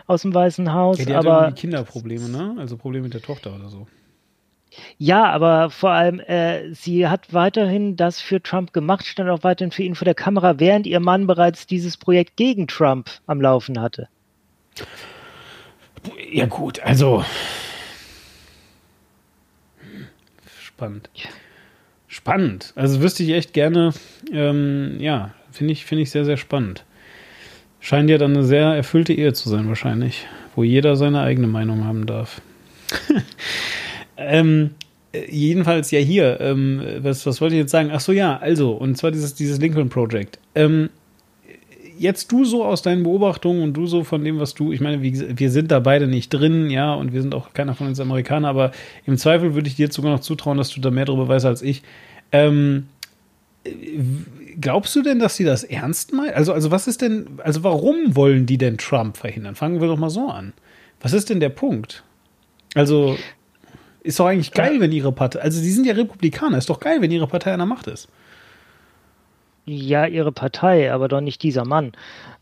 aus 0.07 0.23
dem 0.23 0.35
Weißen 0.35 0.73
Haus, 0.73 0.99
Ja, 0.99 1.05
die 1.05 1.15
hat 1.15 1.27
aber 1.27 1.41
irgendwie 1.43 1.61
Kinderprobleme, 1.61 2.29
ne? 2.29 2.57
Also 2.59 2.77
Probleme 2.77 3.05
mit 3.05 3.15
der 3.15 3.23
Tochter 3.23 3.55
oder 3.55 3.69
so. 3.69 3.87
Ja, 4.99 5.25
aber 5.31 5.71
vor 5.71 5.91
allem, 5.91 6.21
äh, 6.21 6.73
sie 6.75 7.09
hat 7.09 7.33
weiterhin 7.33 7.97
das 7.97 8.21
für 8.21 8.43
Trump 8.43 8.73
gemacht, 8.73 9.07
stand 9.07 9.31
auch 9.31 9.43
weiterhin 9.43 9.73
für 9.73 9.83
ihn 9.83 9.95
vor 9.95 10.05
der 10.05 10.15
Kamera, 10.15 10.59
während 10.59 10.87
ihr 10.87 11.01
Mann 11.01 11.27
bereits 11.27 11.67
dieses 11.67 11.97
Projekt 11.97 12.37
gegen 12.37 12.67
Trump 12.67 13.11
am 13.27 13.41
Laufen 13.41 13.81
hatte. 13.81 14.09
Ja, 16.31 16.47
gut, 16.47 16.81
also. 16.81 17.25
Spannend. 20.61 21.09
Spannend. 22.07 22.73
Also 22.77 23.01
wüsste 23.01 23.23
ich 23.23 23.31
echt 23.31 23.53
gerne, 23.53 23.93
ähm, 24.31 24.97
ja, 25.01 25.35
finde 25.51 25.73
ich, 25.73 25.85
finde 25.85 26.03
ich 26.03 26.11
sehr, 26.11 26.25
sehr 26.25 26.37
spannend. 26.37 26.85
Scheint 27.87 28.11
ja 28.11 28.19
dann 28.19 28.33
eine 28.33 28.43
sehr 28.43 28.75
erfüllte 28.75 29.13
Ehe 29.13 29.33
zu 29.33 29.49
sein, 29.49 29.69
wahrscheinlich, 29.69 30.27
wo 30.57 30.65
jeder 30.65 30.97
seine 30.97 31.21
eigene 31.21 31.47
Meinung 31.47 31.85
haben 31.85 32.05
darf. 32.05 32.41
ähm, 34.17 34.71
äh, 35.13 35.31
jedenfalls 35.31 35.93
ja 35.93 36.01
hier, 36.01 36.41
ähm, 36.41 36.83
was, 36.99 37.25
was 37.27 37.41
wollte 37.41 37.55
ich 37.55 37.61
jetzt 37.61 37.71
sagen? 37.71 37.91
Ach 37.93 38.01
so, 38.01 38.11
ja, 38.11 38.39
also, 38.39 38.73
und 38.73 38.99
zwar 38.99 39.13
dieses, 39.13 39.37
dieses 39.37 39.61
Lincoln 39.61 39.89
Project. 39.89 40.41
Ähm, 40.57 40.91
jetzt 41.97 42.33
du 42.33 42.45
so 42.45 42.65
aus 42.65 42.83
deinen 42.83 43.05
Beobachtungen 43.05 43.63
und 43.63 43.75
du 43.75 43.87
so 43.87 44.03
von 44.03 44.25
dem, 44.25 44.41
was 44.41 44.55
du, 44.55 44.73
ich 44.73 44.81
meine, 44.81 45.01
wir 45.01 45.51
sind 45.53 45.71
da 45.71 45.79
beide 45.79 46.09
nicht 46.09 46.31
drin, 46.31 46.71
ja, 46.71 46.93
und 46.93 47.13
wir 47.13 47.23
sind 47.23 47.37
auch 47.37 47.53
keiner 47.53 47.77
von 47.77 47.87
uns 47.87 48.01
Amerikaner, 48.01 48.49
aber 48.49 48.73
im 49.05 49.17
Zweifel 49.17 49.55
würde 49.55 49.69
ich 49.69 49.77
dir 49.77 49.85
jetzt 49.85 49.95
sogar 49.95 50.11
noch 50.11 50.19
zutrauen, 50.19 50.59
dass 50.59 50.71
du 50.71 50.81
da 50.81 50.91
mehr 50.91 51.05
darüber 51.05 51.29
weißt 51.29 51.47
als 51.47 51.63
ich. 51.63 51.85
Ähm, 52.33 52.89
glaubst 54.61 54.95
du 54.97 55.03
denn, 55.03 55.19
dass 55.19 55.37
sie 55.37 55.45
das 55.45 55.65
ernst 55.65 56.13
meinen? 56.13 56.35
Also, 56.35 56.53
also 56.53 56.71
was 56.71 56.87
ist 56.87 57.03
denn, 57.03 57.39
also 57.43 57.63
warum 57.65 58.17
wollen 58.17 58.47
die 58.47 58.59
denn 58.59 58.79
Trump 58.79 59.17
verhindern? 59.17 59.55
Fangen 59.55 59.81
wir 59.81 59.89
doch 59.89 59.99
mal 59.99 60.11
so 60.11 60.29
an. 60.29 60.53
Was 61.01 61.13
ist 61.13 61.31
denn 61.31 61.41
der 61.41 61.51
Punkt? 61.51 62.03
Also, 62.75 63.17
ist 64.03 64.19
doch 64.19 64.27
eigentlich 64.27 64.53
geil, 64.53 64.81
wenn 64.81 64.93
ihre 64.93 65.13
Partei, 65.13 65.41
also 65.41 65.61
die 65.61 65.71
sind 65.71 65.87
ja 65.87 65.95
Republikaner, 65.95 66.59
ist 66.59 66.71
doch 66.71 66.81
geil, 66.81 67.01
wenn 67.01 67.11
ihre 67.11 67.27
Partei 67.27 67.53
an 67.53 67.59
der 67.59 67.67
Macht 67.67 67.87
ist. 67.87 68.09
Ja, 69.65 70.07
ihre 70.07 70.31
Partei, 70.31 70.93
aber 70.93 71.09
doch 71.09 71.21
nicht 71.21 71.43
dieser 71.43 71.65
Mann. 71.65 71.93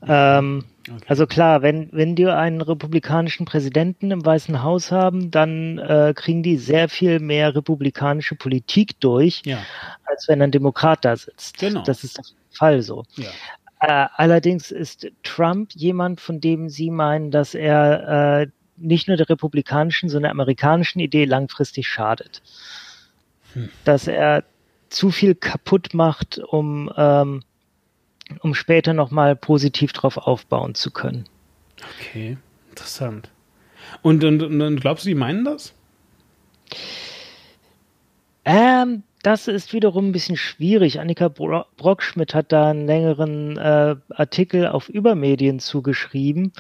Ähm, 0.07 0.65
Okay. 0.91 1.05
Also 1.07 1.26
klar, 1.26 1.62
wenn, 1.62 1.89
wenn 1.93 2.14
die 2.14 2.26
einen 2.26 2.61
republikanischen 2.61 3.47
Präsidenten 3.47 4.11
im 4.11 4.24
Weißen 4.24 4.62
Haus 4.62 4.93
haben, 4.93 5.30
dann 5.30 5.78
äh, 5.78 6.12
kriegen 6.14 6.43
die 6.43 6.59
sehr 6.59 6.89
viel 6.89 7.20
mehr 7.20 7.55
republikanische 7.55 8.35
Politik 8.35 9.01
durch, 9.01 9.43
Ja, 9.47 9.59
als 10.05 10.28
wenn 10.28 10.43
ein 10.43 10.51
Demokrat 10.51 11.05
da 11.05 11.16
sitzt. 11.16 11.59
Genau. 11.59 11.82
Das 11.85 12.05
ist 12.05 12.18
jeden 12.18 12.57
Fall 12.57 12.82
so. 12.82 13.05
ja. 13.16 13.30
Äh, 13.80 14.09
allerdings 14.16 14.70
ist 14.70 15.11
Trump 15.22 15.72
jemand, 15.74 16.20
von 16.20 16.41
dem 16.41 16.68
Sie 16.68 16.91
meinen, 16.91 17.30
dass 17.30 17.55
er 17.55 18.43
äh, 18.43 18.47
nicht 18.76 19.09
nur 19.09 19.16
der 19.16 19.28
republikanischen, 19.28 20.09
sondern 20.09 20.28
der 20.28 20.32
amerikanischen 20.32 21.01
Idee 21.01 21.24
langfristig 21.24 21.87
schadet. 21.87 22.43
Dass 23.85 24.09
er 24.09 24.45
zu 24.89 25.11
viel 25.11 25.35
kaputt 25.35 25.95
macht, 25.95 26.39
um, 26.39 26.91
ähm, 26.97 27.43
um 28.41 28.55
später 28.55 28.93
nochmal 28.95 29.37
positiv 29.37 29.93
drauf 29.93 30.16
aufbauen 30.16 30.75
zu 30.75 30.91
können. 30.91 31.25
Okay, 31.99 32.37
interessant. 32.70 33.31
Und, 34.03 34.25
und, 34.25 34.43
und 34.43 34.81
glaubst 34.81 35.05
du, 35.05 35.09
die 35.09 35.14
meinen 35.14 35.45
das? 35.45 35.75
Ähm, 38.45 39.03
das 39.22 39.49
ist 39.49 39.72
wiederum 39.72 40.09
ein 40.09 40.12
bisschen 40.12 40.37
schwierig. 40.37 41.01
Annika 41.01 41.29
Bro 41.29 41.64
Brockschmidt 41.77 42.35
hat 42.35 42.53
da 42.53 42.70
einen 42.70 42.87
längeren 42.87 43.57
äh, 43.57 43.97
Artikel 44.11 44.66
auf 44.66 44.89
Übermedien 44.89 45.61
zugeschrieben, 45.61 46.53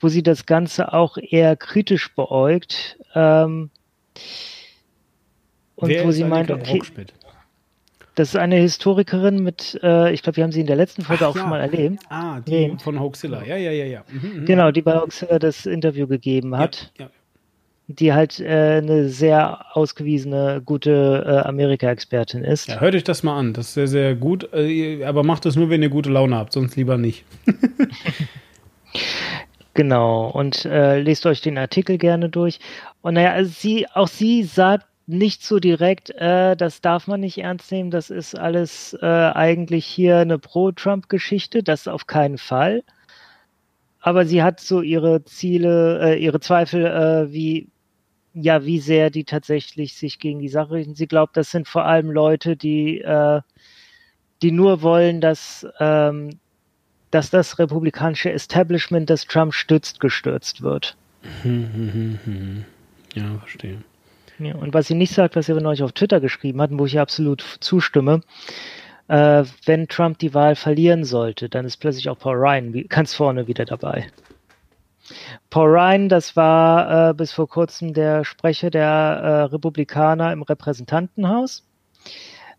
wo 0.00 0.08
sie 0.08 0.22
das 0.22 0.46
Ganze 0.46 0.92
auch 0.92 1.16
eher 1.18 1.56
kritisch 1.56 2.14
beäugt. 2.14 2.98
Ähm, 3.14 3.70
und 5.74 5.88
Wer 5.88 6.04
wo 6.04 6.12
sie 6.12 6.24
meint, 6.24 6.50
Annika 6.50 6.62
okay, 6.62 6.78
Brockschmidt? 6.78 7.12
Das 8.14 8.30
ist 8.30 8.36
eine 8.36 8.56
Historikerin 8.56 9.42
mit, 9.42 9.78
äh, 9.82 10.12
ich 10.12 10.22
glaube, 10.22 10.36
wir 10.36 10.44
haben 10.44 10.52
sie 10.52 10.60
in 10.60 10.66
der 10.66 10.76
letzten 10.76 11.02
Folge 11.02 11.24
Ach 11.24 11.30
auch 11.30 11.34
ja. 11.36 11.40
schon 11.42 11.50
mal 11.50 11.60
erlebt. 11.60 12.02
Ah, 12.10 12.40
die 12.40 12.50
Nee. 12.68 12.76
von 12.82 13.00
Hoaxilla. 13.00 13.42
Ja, 13.44 13.56
ja, 13.56 13.70
ja, 13.70 13.84
ja. 13.84 14.04
Mhm, 14.10 14.40
mhm. 14.40 14.44
Genau, 14.44 14.70
die 14.70 14.82
bei 14.82 15.00
Oxford 15.00 15.42
das 15.42 15.64
Interview 15.66 16.06
gegeben 16.06 16.56
hat. 16.56 16.92
Ja, 16.98 17.06
ja. 17.06 17.10
die 17.88 18.12
halt 18.12 18.38
äh, 18.40 18.80
eine 18.82 19.08
sehr 19.08 19.64
ausgewiesene, 19.76 20.62
gute 20.64 21.24
äh, 21.26 21.48
Amerika-Expertin 21.48 22.44
ist. 22.44 22.68
Ja, 22.68 22.80
hört 22.80 22.94
euch 22.94 23.04
das 23.04 23.22
mal 23.22 23.38
an. 23.38 23.54
Das 23.54 23.68
ist 23.68 23.74
sehr, 23.74 23.88
sehr 23.88 24.14
gut. 24.14 24.48
Äh, 24.52 25.04
Aber 25.04 25.22
macht 25.22 25.44
das 25.46 25.56
nur, 25.56 25.70
wenn 25.70 25.82
ihr 25.82 25.88
gute 25.88 26.10
Laune 26.10 26.36
habt, 26.36 26.52
sonst 26.52 26.76
lieber 26.76 26.98
nicht. 26.98 27.24
Genau, 29.74 30.28
und 30.28 30.66
äh, 30.66 31.00
lest 31.00 31.24
euch 31.24 31.40
den 31.40 31.56
Artikel 31.56 31.96
gerne 31.96 32.28
durch. 32.28 32.58
Und 33.00 33.14
naja, 33.14 33.32
also 33.32 33.50
sie, 33.50 33.86
auch 33.94 34.08
sie 34.08 34.42
sagt 34.42 34.84
nicht 35.12 35.44
so 35.44 35.60
direkt, 35.60 36.10
äh, 36.10 36.56
das 36.56 36.80
darf 36.80 37.06
man 37.06 37.20
nicht 37.20 37.38
ernst 37.38 37.70
nehmen, 37.70 37.90
das 37.90 38.10
ist 38.10 38.36
alles 38.38 38.96
äh, 39.00 39.06
eigentlich 39.06 39.86
hier 39.86 40.18
eine 40.18 40.38
Pro-Trump-Geschichte, 40.38 41.62
das 41.62 41.86
auf 41.88 42.06
keinen 42.06 42.38
Fall. 42.38 42.82
Aber 44.00 44.26
sie 44.26 44.42
hat 44.42 44.58
so 44.58 44.82
ihre 44.82 45.24
Ziele, 45.24 46.00
äh, 46.02 46.18
ihre 46.18 46.40
Zweifel, 46.40 46.86
äh, 46.86 47.32
wie, 47.32 47.68
ja, 48.34 48.64
wie 48.64 48.80
sehr 48.80 49.10
die 49.10 49.24
tatsächlich 49.24 49.94
sich 49.94 50.18
gegen 50.18 50.40
die 50.40 50.48
Sache 50.48 50.72
richten. 50.72 50.94
Sie 50.94 51.06
glaubt, 51.06 51.36
das 51.36 51.50
sind 51.50 51.68
vor 51.68 51.84
allem 51.84 52.10
Leute, 52.10 52.56
die, 52.56 53.00
äh, 53.00 53.40
die 54.42 54.50
nur 54.50 54.82
wollen, 54.82 55.20
dass, 55.20 55.66
ähm, 55.78 56.38
dass 57.12 57.30
das 57.30 57.58
republikanische 57.58 58.32
Establishment, 58.32 59.08
das 59.08 59.26
Trump 59.26 59.54
stützt, 59.54 60.00
gestürzt 60.00 60.62
wird. 60.62 60.96
Ja, 63.14 63.38
verstehe. 63.38 63.78
Ja, 64.38 64.54
und 64.56 64.74
was 64.74 64.86
sie 64.86 64.94
nicht 64.94 65.14
sagt, 65.14 65.36
was 65.36 65.46
sie 65.46 65.52
aber 65.52 65.60
neulich 65.60 65.82
auf 65.82 65.92
Twitter 65.92 66.20
geschrieben 66.20 66.60
hat, 66.60 66.70
und 66.70 66.78
wo 66.78 66.86
ich 66.86 66.98
absolut 66.98 67.42
zustimme, 67.60 68.22
äh, 69.08 69.44
wenn 69.66 69.88
Trump 69.88 70.18
die 70.18 70.34
Wahl 70.34 70.56
verlieren 70.56 71.04
sollte, 71.04 71.48
dann 71.48 71.64
ist 71.64 71.76
plötzlich 71.78 72.08
auch 72.08 72.18
Paul 72.18 72.36
Ryan 72.36 72.72
ganz 72.88 73.14
vorne 73.14 73.46
wieder 73.46 73.64
dabei. 73.64 74.06
Paul 75.50 75.70
Ryan, 75.70 76.08
das 76.08 76.36
war 76.36 77.10
äh, 77.10 77.14
bis 77.14 77.32
vor 77.32 77.48
kurzem 77.48 77.92
der 77.92 78.24
Sprecher 78.24 78.70
der 78.70 78.88
äh, 78.88 79.42
Republikaner 79.44 80.32
im 80.32 80.42
Repräsentantenhaus, 80.42 81.66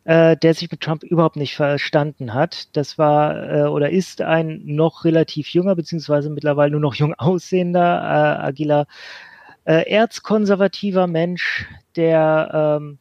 äh, 0.04 0.36
der 0.38 0.54
sich 0.54 0.70
mit 0.70 0.82
Trump 0.82 1.04
überhaupt 1.04 1.38
nicht 1.38 1.56
verstanden 1.56 2.34
hat. 2.34 2.76
Das 2.76 2.98
war 2.98 3.50
äh, 3.50 3.64
oder 3.64 3.90
ist 3.90 4.22
ein 4.22 4.62
noch 4.66 5.06
relativ 5.06 5.50
junger, 5.50 5.76
beziehungsweise 5.76 6.30
mittlerweile 6.30 6.72
nur 6.72 6.82
noch 6.82 6.96
jung 6.96 7.14
aussehender, 7.14 8.02
äh, 8.02 8.46
agiler 8.46 8.88
äh, 9.66 9.90
erzkonservativer 9.90 11.08
Mensch, 11.08 11.66
der 11.96 12.80
ähm, 12.82 12.98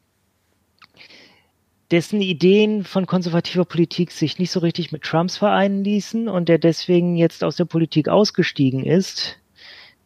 dessen 1.91 2.23
Ideen 2.23 2.85
von 2.85 3.07
konservativer 3.07 3.67
Politik 3.67 4.13
sich 4.13 4.39
nicht 4.39 4.51
so 4.51 4.61
richtig 4.61 4.93
mit 4.93 5.03
Trumps 5.03 5.37
vereinen 5.37 5.85
ließen 5.85 6.29
und 6.29 6.49
der 6.49 6.59
deswegen 6.59 7.17
jetzt 7.17 7.45
aus 7.45 7.57
der 7.57 7.67
Politik 7.67 8.09
ausgestiegen 8.09 8.85
ist, 8.85 9.39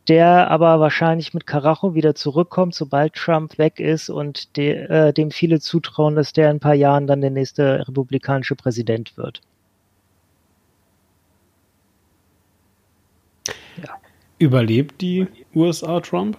der 0.09 0.51
aber 0.51 0.81
wahrscheinlich 0.81 1.33
mit 1.33 1.47
Karacho 1.47 1.95
wieder 1.95 2.15
zurückkommt, 2.15 2.75
sobald 2.75 3.15
Trump 3.15 3.57
weg 3.59 3.79
ist 3.79 4.11
und 4.11 4.57
de, 4.57 4.73
äh, 4.87 5.13
dem 5.13 5.31
viele 5.31 5.61
zutrauen, 5.61 6.17
dass 6.17 6.33
der 6.33 6.51
in 6.51 6.57
ein 6.57 6.61
paar 6.61 6.75
Jahren 6.75 7.07
dann 7.07 7.21
der 7.21 7.31
nächste 7.31 7.87
republikanische 7.87 8.57
Präsident 8.57 9.17
wird. 9.17 9.41
Überlebt 14.39 15.01
die 15.01 15.27
USA 15.55 16.01
Trump? 16.01 16.37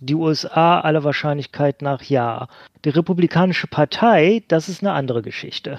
Die 0.00 0.14
USA 0.14 0.80
aller 0.80 1.04
Wahrscheinlichkeit 1.04 1.82
nach 1.82 2.02
ja. 2.02 2.48
Die 2.84 2.90
Republikanische 2.90 3.66
Partei, 3.66 4.42
das 4.48 4.68
ist 4.68 4.82
eine 4.82 4.92
andere 4.92 5.22
Geschichte. 5.22 5.78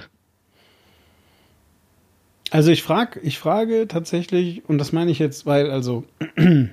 Also 2.52 2.72
ich 2.72 2.84
frage, 2.84 3.20
ich 3.22 3.40
frage 3.40 3.88
tatsächlich, 3.88 4.68
und 4.70 4.78
das 4.78 4.94
meine 4.94 5.12
ich 5.12 5.20
jetzt, 5.20 5.46
weil, 5.46 5.70
also, 5.70 6.04
es 6.36 6.70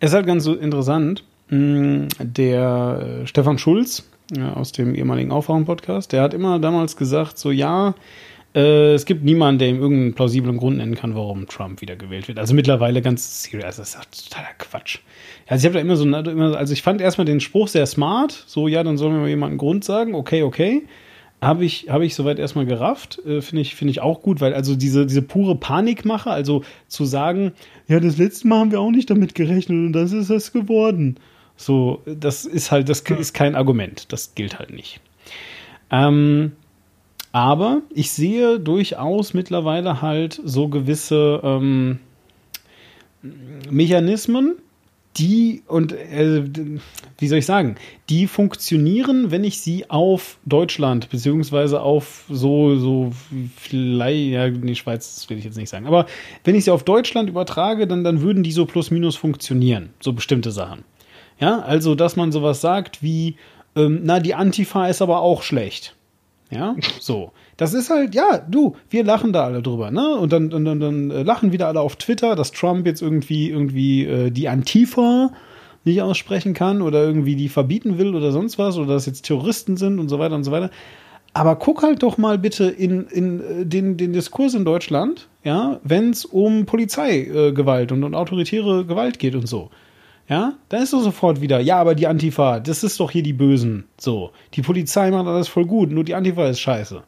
ist 0.00 0.14
halt 0.14 0.26
ganz 0.26 0.44
so 0.44 0.54
interessant, 0.54 1.24
mh, 1.48 2.08
der 2.20 3.22
äh, 3.22 3.26
Stefan 3.26 3.58
Schulz 3.58 4.08
aus 4.54 4.72
dem 4.72 4.94
ehemaligen 4.94 5.30
Aufwachen-Podcast, 5.30 6.12
der 6.12 6.22
hat 6.22 6.32
immer 6.32 6.58
damals 6.58 6.96
gesagt, 6.96 7.38
so 7.38 7.50
ja, 7.50 7.94
äh, 8.54 8.94
es 8.94 9.06
gibt 9.06 9.24
niemanden, 9.24 9.58
der 9.58 9.68
ihm 9.68 9.80
irgendeinen 9.80 10.14
plausiblen 10.14 10.56
Grund 10.58 10.76
nennen 10.76 10.94
kann, 10.94 11.14
warum 11.14 11.46
Trump 11.46 11.80
wiedergewählt 11.80 12.28
wird. 12.28 12.38
Also 12.38 12.54
mittlerweile 12.54 13.00
ganz 13.00 13.42
serious, 13.42 13.76
das 13.76 13.94
ist 13.94 14.30
totaler 14.30 14.52
Quatsch. 14.58 14.98
Also 15.46 15.62
ich 15.62 15.66
habe 15.66 15.74
da 15.74 15.80
immer 15.80 15.96
so, 15.96 16.04
immer, 16.04 16.56
also 16.56 16.72
ich 16.72 16.82
fand 16.82 17.00
erstmal 17.00 17.24
den 17.24 17.40
Spruch 17.40 17.68
sehr 17.68 17.86
smart, 17.86 18.44
so 18.46 18.68
ja, 18.68 18.82
dann 18.82 18.98
soll 18.98 19.10
mir 19.10 19.20
mal 19.20 19.28
jemand 19.28 19.50
einen 19.50 19.58
Grund 19.58 19.84
sagen, 19.84 20.14
okay, 20.14 20.42
okay. 20.42 20.82
Habe 21.40 21.64
ich, 21.64 21.88
habe 21.88 22.06
ich 22.06 22.14
soweit 22.14 22.38
erstmal 22.38 22.66
gerafft. 22.66 23.18
Äh, 23.26 23.40
Finde 23.40 23.62
ich, 23.62 23.74
finde 23.74 23.90
ich 23.90 24.00
auch 24.00 24.22
gut, 24.22 24.40
weil 24.40 24.54
also 24.54 24.76
diese, 24.76 25.06
diese 25.06 25.22
pure 25.22 25.56
Panikmache, 25.56 26.30
also 26.30 26.62
zu 26.86 27.04
sagen, 27.04 27.50
ja, 27.88 27.98
das 27.98 28.16
letzte 28.16 28.46
Mal 28.46 28.60
haben 28.60 28.70
wir 28.70 28.80
auch 28.80 28.92
nicht 28.92 29.10
damit 29.10 29.34
gerechnet 29.34 29.76
und 29.76 29.92
das 29.92 30.12
ist 30.12 30.30
es 30.30 30.52
geworden. 30.52 31.16
So, 31.56 32.00
das 32.06 32.44
ist 32.44 32.70
halt, 32.70 32.88
das 32.88 33.00
ist 33.00 33.34
kein 33.34 33.56
Argument. 33.56 34.12
Das 34.12 34.36
gilt 34.36 34.60
halt 34.60 34.72
nicht. 34.72 35.00
Ähm, 35.90 36.52
aber 37.32 37.80
ich 37.90 38.12
sehe 38.12 38.60
durchaus 38.60 39.34
mittlerweile 39.34 40.02
halt 40.02 40.40
so 40.44 40.68
gewisse 40.68 41.40
ähm, 41.42 41.98
Mechanismen, 43.70 44.56
die 45.16 45.62
und 45.66 45.92
äh, 45.92 46.44
wie 47.18 47.28
soll 47.28 47.38
ich 47.38 47.46
sagen, 47.46 47.76
die 48.08 48.26
funktionieren, 48.26 49.30
wenn 49.30 49.44
ich 49.44 49.60
sie 49.60 49.90
auf 49.90 50.38
Deutschland 50.46 51.10
beziehungsweise 51.10 51.82
auf 51.82 52.24
so 52.30 52.76
so 52.76 53.12
vielleicht 53.56 54.30
ja 54.30 54.48
die 54.48 54.74
Schweiz 54.74 55.14
das 55.14 55.28
will 55.28 55.38
ich 55.38 55.44
jetzt 55.44 55.58
nicht 55.58 55.68
sagen, 55.68 55.86
aber 55.86 56.06
wenn 56.44 56.54
ich 56.54 56.64
sie 56.64 56.70
auf 56.70 56.84
Deutschland 56.84 57.28
übertrage, 57.28 57.86
dann 57.86 58.04
dann 58.04 58.22
würden 58.22 58.42
die 58.42 58.52
so 58.52 58.64
plus 58.64 58.90
minus 58.90 59.16
funktionieren, 59.16 59.90
so 60.00 60.12
bestimmte 60.12 60.50
Sachen. 60.50 60.84
Ja, 61.38 61.60
also 61.60 61.94
dass 61.94 62.16
man 62.16 62.32
sowas 62.32 62.60
sagt 62.60 63.02
wie 63.02 63.36
ähm, 63.76 64.00
na 64.04 64.20
die 64.20 64.34
Antifa 64.34 64.88
ist 64.88 65.02
aber 65.02 65.20
auch 65.20 65.42
schlecht. 65.42 65.94
Ja, 66.52 66.76
so. 67.00 67.32
Das 67.56 67.74
ist 67.74 67.90
halt, 67.90 68.14
ja, 68.14 68.38
du, 68.38 68.76
wir 68.90 69.04
lachen 69.04 69.32
da 69.32 69.44
alle 69.44 69.62
drüber, 69.62 69.90
ne? 69.90 70.16
Und 70.16 70.32
dann, 70.32 70.50
dann, 70.50 70.64
dann, 70.64 70.80
dann 70.80 71.10
äh, 71.10 71.22
lachen 71.22 71.52
wieder 71.52 71.68
alle 71.68 71.80
auf 71.80 71.96
Twitter, 71.96 72.36
dass 72.36 72.52
Trump 72.52 72.86
jetzt 72.86 73.02
irgendwie, 73.02 73.50
irgendwie 73.50 74.04
äh, 74.04 74.30
die 74.30 74.48
Antifa 74.48 75.30
nicht 75.84 76.02
aussprechen 76.02 76.54
kann 76.54 76.82
oder 76.82 77.02
irgendwie 77.02 77.34
die 77.34 77.48
verbieten 77.48 77.98
will 77.98 78.14
oder 78.14 78.30
sonst 78.30 78.58
was 78.58 78.76
oder 78.76 78.94
dass 78.94 79.06
jetzt 79.06 79.22
Terroristen 79.22 79.76
sind 79.76 79.98
und 79.98 80.08
so 80.08 80.18
weiter 80.18 80.34
und 80.34 80.44
so 80.44 80.52
weiter. 80.52 80.70
Aber 81.34 81.56
guck 81.56 81.82
halt 81.82 82.02
doch 82.02 82.18
mal 82.18 82.38
bitte 82.38 82.64
in, 82.64 83.06
in 83.06 83.40
äh, 83.40 83.66
den, 83.66 83.96
den 83.96 84.12
Diskurs 84.12 84.54
in 84.54 84.64
Deutschland, 84.64 85.28
ja, 85.44 85.80
wenn 85.82 86.10
es 86.10 86.24
um 86.24 86.66
Polizeigewalt 86.66 87.90
und, 87.92 88.04
und 88.04 88.14
autoritäre 88.14 88.84
Gewalt 88.84 89.18
geht 89.18 89.34
und 89.34 89.48
so. 89.48 89.70
Ja, 90.32 90.54
dann 90.70 90.82
ist 90.82 90.94
doch 90.94 91.02
sofort 91.02 91.42
wieder, 91.42 91.60
ja, 91.60 91.76
aber 91.76 91.94
die 91.94 92.06
Antifa, 92.06 92.58
das 92.58 92.82
ist 92.84 92.98
doch 92.98 93.10
hier 93.10 93.22
die 93.22 93.34
Bösen. 93.34 93.84
So, 93.98 94.30
die 94.54 94.62
Polizei 94.62 95.10
macht 95.10 95.26
alles 95.26 95.48
voll 95.48 95.66
gut, 95.66 95.90
nur 95.90 96.04
die 96.04 96.14
Antifa 96.14 96.48
ist 96.48 96.60
scheiße. 96.60 97.02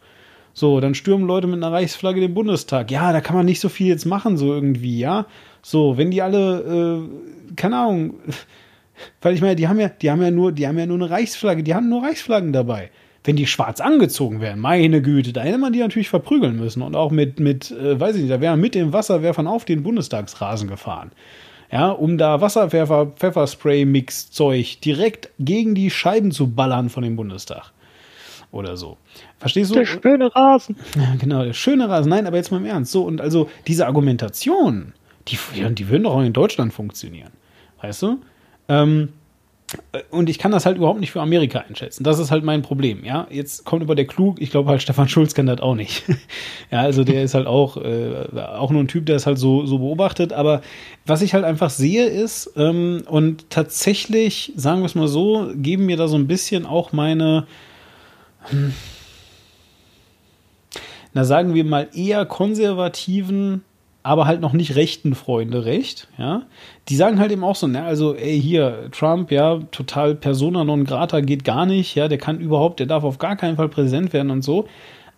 So, 0.53 0.79
dann 0.79 0.95
stürmen 0.95 1.27
Leute 1.27 1.47
mit 1.47 1.57
einer 1.57 1.73
Reichsflagge 1.73 2.21
den 2.21 2.35
Bundestag. 2.35 2.91
Ja, 2.91 3.15
da 3.15 3.23
kann 3.23 3.35
man 3.35 3.47
nicht 3.47 3.61
so 3.61 3.71
viel 3.71 3.87
jetzt 3.87 4.05
machen, 4.05 4.37
so 4.37 4.53
irgendwie, 4.53 4.99
ja. 4.99 5.25
So, 5.63 5.97
wenn 5.97 6.11
die 6.11 6.21
alle, 6.21 7.09
äh, 7.09 7.55
keine 7.57 7.79
Ahnung, 7.79 8.17
weil 9.23 9.35
ich 9.35 9.41
meine, 9.41 9.57
die 9.57 9.69
haben 9.69 9.81
ja, 9.81 9.89
die 9.89 10.11
haben 10.11 10.21
ja 10.21 10.31
nur, 10.31 10.53
die 10.53 10.69
haben 10.69 10.79
ja 10.79 10.85
nur 10.85 10.99
eine 10.99 11.09
Reichsflagge, 11.09 11.63
die 11.63 11.75
haben 11.75 11.89
nur 11.89 12.03
Reichsflaggen 12.03 12.53
dabei. 12.53 12.91
Wenn 13.27 13.37
die 13.37 13.47
schwarz 13.47 13.81
angezogen 13.81 14.43
wären, 14.43 14.61
meine 14.61 15.01
Güte, 15.01 15.33
da 15.33 15.41
hätte 15.41 15.57
man 15.57 15.73
die 15.73 15.79
natürlich 15.79 16.11
verprügeln 16.11 16.57
müssen 16.57 16.83
und 16.83 16.95
auch 16.95 17.11
mit, 17.11 17.41
mit, 17.41 17.71
äh, 17.71 17.99
weiß 17.99 18.17
ich 18.17 18.25
nicht, 18.25 18.33
da 18.33 18.43
wären 18.43 18.61
mit 18.61 18.75
dem 18.75 18.93
Wasserwerfern 18.93 19.47
auf 19.47 19.65
den 19.65 19.83
Bundestagsrasen 19.83 20.69
gefahren 20.69 21.11
ja, 21.75 21.91
um 21.91 22.19
da 22.19 22.41
Wasserwerfer, 22.41 23.07
Pfefferspray-Mix-Zeug 23.17 24.81
direkt 24.81 25.31
gegen 25.41 25.75
die 25.75 25.91
Scheiben 25.91 26.31
zu 26.31 26.47
ballern 26.47 26.89
von 26.89 27.03
dem 27.03 27.17
Bundestag. 27.17 27.73
Oder 28.53 28.77
so. 28.77 28.97
Verstehst 29.41 29.73
du? 29.73 29.75
Der 29.75 29.85
schöne 29.85 30.35
Rasen. 30.37 30.77
Ja, 30.97 31.17
genau, 31.19 31.43
der 31.43 31.53
schöne 31.53 31.89
Rasen. 31.89 32.11
Nein, 32.11 32.29
aber 32.29 32.37
jetzt 32.37 32.53
mal 32.53 32.59
im 32.59 32.67
Ernst. 32.67 32.93
So, 32.93 33.03
und 33.03 33.21
also 33.21 33.51
diese 33.67 33.89
Argumentation, 33.89 34.93
die, 35.27 35.37
die 35.73 35.89
würden 35.89 36.05
doch 36.05 36.15
auch 36.15 36.23
in 36.23 36.33
Deutschland 36.33 36.73
funktionieren. 36.73 37.33
Weißt 37.83 38.03
du? 38.03 38.21
Ähm, 38.69 39.09
und 40.11 40.29
ich 40.29 40.39
kann 40.39 40.53
das 40.53 40.67
halt 40.67 40.77
überhaupt 40.77 41.01
nicht 41.01 41.11
für 41.11 41.21
Amerika 41.21 41.61
einschätzen. 41.61 42.05
Das 42.05 42.19
ist 42.19 42.31
halt 42.31 42.45
mein 42.45 42.63
Problem, 42.63 43.05
ja. 43.05 43.27
Jetzt 43.31 43.65
kommt 43.65 43.83
über 43.83 43.95
der 43.95 44.07
klug, 44.07 44.41
ich 44.41 44.51
glaube 44.51 44.71
halt 44.71 44.83
Stefan 44.83 45.09
Schulz 45.09 45.35
kann 45.35 45.47
das 45.47 45.61
auch 45.61 45.75
nicht. 45.75 46.05
ja, 46.71 46.81
also 46.81 47.03
der 47.03 47.23
ist 47.23 47.35
halt 47.35 47.47
auch, 47.47 47.77
äh, 47.77 48.27
auch 48.39 48.71
nur 48.71 48.83
ein 48.83 48.89
Typ, 48.89 49.07
der 49.07 49.17
es 49.17 49.27
halt 49.27 49.39
so, 49.39 49.67
so 49.67 49.79
beobachtet. 49.79 50.33
Aber 50.33 50.63
was 51.07 51.23
ich 51.23 51.35
halt 51.35 51.45
einfach 51.45 51.71
sehe 51.71 52.07
ist, 52.07 52.53
ähm, 52.57 53.03
und 53.07 53.51
tatsächlich, 53.51 54.53
sagen 54.57 54.81
wir 54.81 54.87
es 54.87 54.95
mal 54.95 55.09
so, 55.09 55.51
geben 55.55 55.87
mir 55.87 55.97
da 55.97 56.09
so 56.09 56.17
ein 56.17 56.27
bisschen 56.27 56.67
auch 56.67 56.93
meine, 56.93 57.47
hm, 58.51 58.75
na 61.15 61.25
sagen 61.25 61.55
wir 61.55 61.65
mal 61.65 61.89
eher 61.95 62.27
konservativen 62.27 63.65
aber 64.05 64.27
halt 64.27 64.43
noch 64.43 64.53
nicht 64.53 64.77
rechten 64.77 65.15
Freunde 65.15 65.65
recht, 65.65 66.09
ja. 66.19 66.43
Die 66.89 66.95
sagen 66.95 67.19
halt 67.19 67.33
eben 67.33 67.43
auch 67.43 67.57
so, 67.57 67.67
ne, 67.67 67.83
also, 67.83 68.15
ey, 68.15 68.41
hier, 68.41 68.91
Trump, 68.93 69.33
ja, 69.33 69.61
total 69.73 70.15
persona 70.15 70.63
non 70.63 70.85
grata 70.85 71.21
geht 71.21 71.43
gar 71.43 71.65
nicht, 71.65 71.95
ja, 71.95 72.07
der 72.07 72.19
kann 72.19 72.39
überhaupt, 72.39 72.79
der 72.79 72.87
darf 72.87 73.03
auf 73.03 73.19
gar 73.19 73.35
keinen 73.35 73.57
Fall 73.57 73.71
Präsident 73.71 74.13
werden 74.13 74.31
und 74.31 74.43
so. 74.43 74.69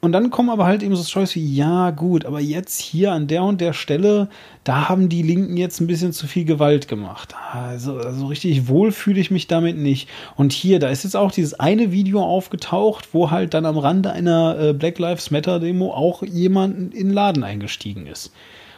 Und 0.00 0.12
dann 0.12 0.30
kommen 0.30 0.50
aber 0.50 0.66
halt 0.66 0.84
eben 0.84 0.94
so 0.94 1.02
Choice 1.02 1.34
wie, 1.34 1.54
ja, 1.54 1.90
gut, 1.90 2.26
aber 2.26 2.38
jetzt 2.38 2.80
hier 2.80 3.10
an 3.10 3.26
der 3.26 3.42
und 3.42 3.60
der 3.60 3.72
Stelle, 3.72 4.28
da 4.62 4.88
haben 4.88 5.08
die 5.08 5.22
Linken 5.22 5.56
jetzt 5.56 5.80
ein 5.80 5.88
bisschen 5.88 6.12
zu 6.12 6.28
viel 6.28 6.44
Gewalt 6.44 6.86
gemacht. 6.86 7.34
Also, 7.52 7.96
also 7.96 8.26
richtig 8.26 8.68
wohl 8.68 8.92
fühle 8.92 9.18
ich 9.18 9.32
mich 9.32 9.48
damit 9.48 9.76
nicht. 9.78 10.08
Und 10.36 10.52
hier, 10.52 10.78
da 10.78 10.90
ist 10.90 11.02
jetzt 11.02 11.16
auch 11.16 11.32
dieses 11.32 11.58
eine 11.58 11.90
Video 11.90 12.22
aufgetaucht, 12.22 13.08
wo 13.14 13.32
halt 13.32 13.52
dann 13.52 13.66
am 13.66 13.78
Rande 13.78 14.12
einer 14.12 14.56
äh, 14.60 14.72
Black 14.74 15.00
Lives 15.00 15.32
Matter 15.32 15.58
Demo 15.58 15.92
auch 15.92 16.22
jemand 16.22 16.94
in 16.94 17.08
den 17.08 17.10
Laden 17.10 17.42
eingestiegen 17.42 18.06
ist. 18.06 18.32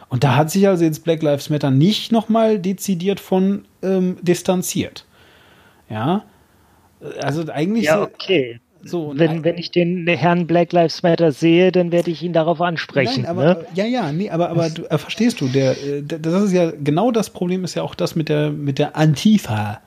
Und 0.09 0.23
da 0.23 0.35
hat 0.35 0.51
sich 0.51 0.67
also 0.67 0.83
jetzt 0.83 1.03
Black 1.03 1.21
Lives 1.21 1.49
Matter 1.49 1.71
nicht 1.71 2.11
nochmal 2.11 2.59
dezidiert 2.59 3.19
von 3.19 3.65
ähm, 3.83 4.17
distanziert. 4.21 5.05
Ja. 5.89 6.23
Also 7.21 7.45
eigentlich. 7.51 7.85
Ja, 7.85 8.01
okay. 8.01 8.59
So, 8.81 9.13
wenn, 9.15 9.43
wenn 9.43 9.57
ich 9.57 9.71
den 9.71 10.07
Herrn 10.07 10.47
Black 10.47 10.71
Lives 10.71 11.03
Matter 11.03 11.31
sehe, 11.33 11.71
dann 11.71 11.91
werde 11.91 12.11
ich 12.11 12.23
ihn 12.23 12.31
darauf 12.31 12.61
ansprechen. 12.61 13.23
Nein, 13.23 13.29
aber, 13.31 13.43
ne? 13.43 13.65
Ja, 13.75 13.85
ja, 13.85 14.11
nee, 14.11 14.29
aber, 14.29 14.49
aber 14.49 14.69
du, 14.69 14.85
äh, 14.85 14.97
verstehst 14.97 15.41
du, 15.41 15.49
der, 15.49 15.71
äh, 15.71 16.01
das 16.01 16.43
ist 16.43 16.53
ja 16.53 16.71
genau 16.71 17.11
das 17.11 17.29
Problem 17.29 17.65
ist 17.65 17.75
ja 17.75 17.83
auch 17.83 17.93
das 17.93 18.15
mit 18.15 18.29
der, 18.29 18.51
mit 18.51 18.79
der 18.79 18.95
Antifa. 18.95 19.81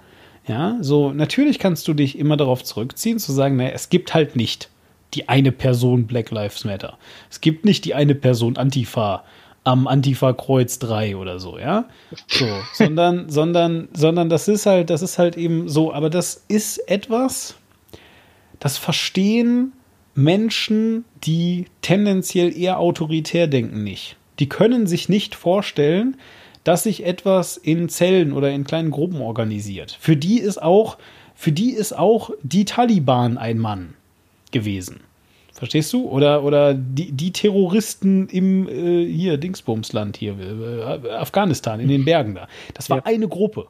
Ja, 0.47 0.77
so, 0.81 1.12
natürlich 1.12 1.59
kannst 1.59 1.89
du 1.89 1.95
dich 1.95 2.18
immer 2.18 2.37
darauf 2.37 2.64
zurückziehen, 2.64 3.18
zu 3.18 3.33
sagen, 3.33 3.57
naja, 3.57 3.70
es 3.75 3.89
gibt 3.89 4.12
halt 4.12 4.37
nicht 4.37 4.68
die 5.14 5.29
eine 5.29 5.53
Person 5.53 6.07
Black 6.07 6.31
Lives 6.31 6.64
Matter. 6.64 6.99
Es 7.31 7.41
gibt 7.41 7.64
nicht 7.64 7.85
die 7.85 7.95
eine 7.95 8.14
Person 8.14 8.57
Antifa 8.57 9.25
am 9.65 9.87
Antifa-Kreuz 9.87 10.79
3 10.81 11.17
oder 11.17 11.39
so, 11.39 11.59
ja. 11.59 11.85
So, 12.27 12.47
sondern, 12.73 13.29
sondern, 13.31 13.89
sondern 13.93 14.29
das 14.29 14.49
ist 14.49 14.67
halt, 14.67 14.91
das 14.91 15.03
ist 15.03 15.19
halt 15.19 15.37
eben 15.37 15.69
so, 15.69 15.93
aber 15.93 16.11
das 16.11 16.45
ist 16.49 16.79
etwas, 16.89 17.57
das 18.59 18.79
verstehen 18.79 19.73
Menschen, 20.15 21.05
die 21.25 21.67
tendenziell 21.81 22.57
eher 22.57 22.79
autoritär 22.79 23.47
denken, 23.47 23.83
nicht. 23.83 24.17
Die 24.39 24.49
können 24.49 24.87
sich 24.87 25.09
nicht 25.09 25.35
vorstellen, 25.35 26.17
dass 26.65 26.85
sich 26.85 27.05
etwas 27.05 27.57
in 27.57 27.89
Zellen 27.89 28.33
oder 28.33 28.51
in 28.51 28.65
kleinen 28.65 28.91
Gruppen 28.91 29.21
organisiert. 29.21 29.97
Für 30.01 30.17
die 30.17 30.39
ist 30.39 30.63
auch, 30.63 30.99
für 31.35 31.53
die 31.53 31.71
ist 31.71 31.93
auch 31.97 32.31
die 32.43 32.65
Taliban 32.65 33.39
ein 33.39 33.59
Mann 33.59 33.95
gewesen. 34.51 35.01
Verstehst 35.63 35.93
du? 35.93 36.09
Oder, 36.09 36.43
oder 36.43 36.75
die, 36.75 37.13
die 37.13 37.31
Terroristen 37.31 38.29
im 38.31 38.69
äh, 38.69 39.07
hier 39.07 39.37
Dingsbumsland 39.37 40.17
hier, 40.17 40.35
äh, 40.37 41.09
Afghanistan, 41.11 41.79
in 41.79 41.87
den 41.87 42.05
Bergen 42.05 42.35
da. 42.35 42.49
Das 42.75 42.91
war 42.91 42.97
ja. 42.97 43.03
eine 43.05 43.29
Gruppe. 43.29 43.69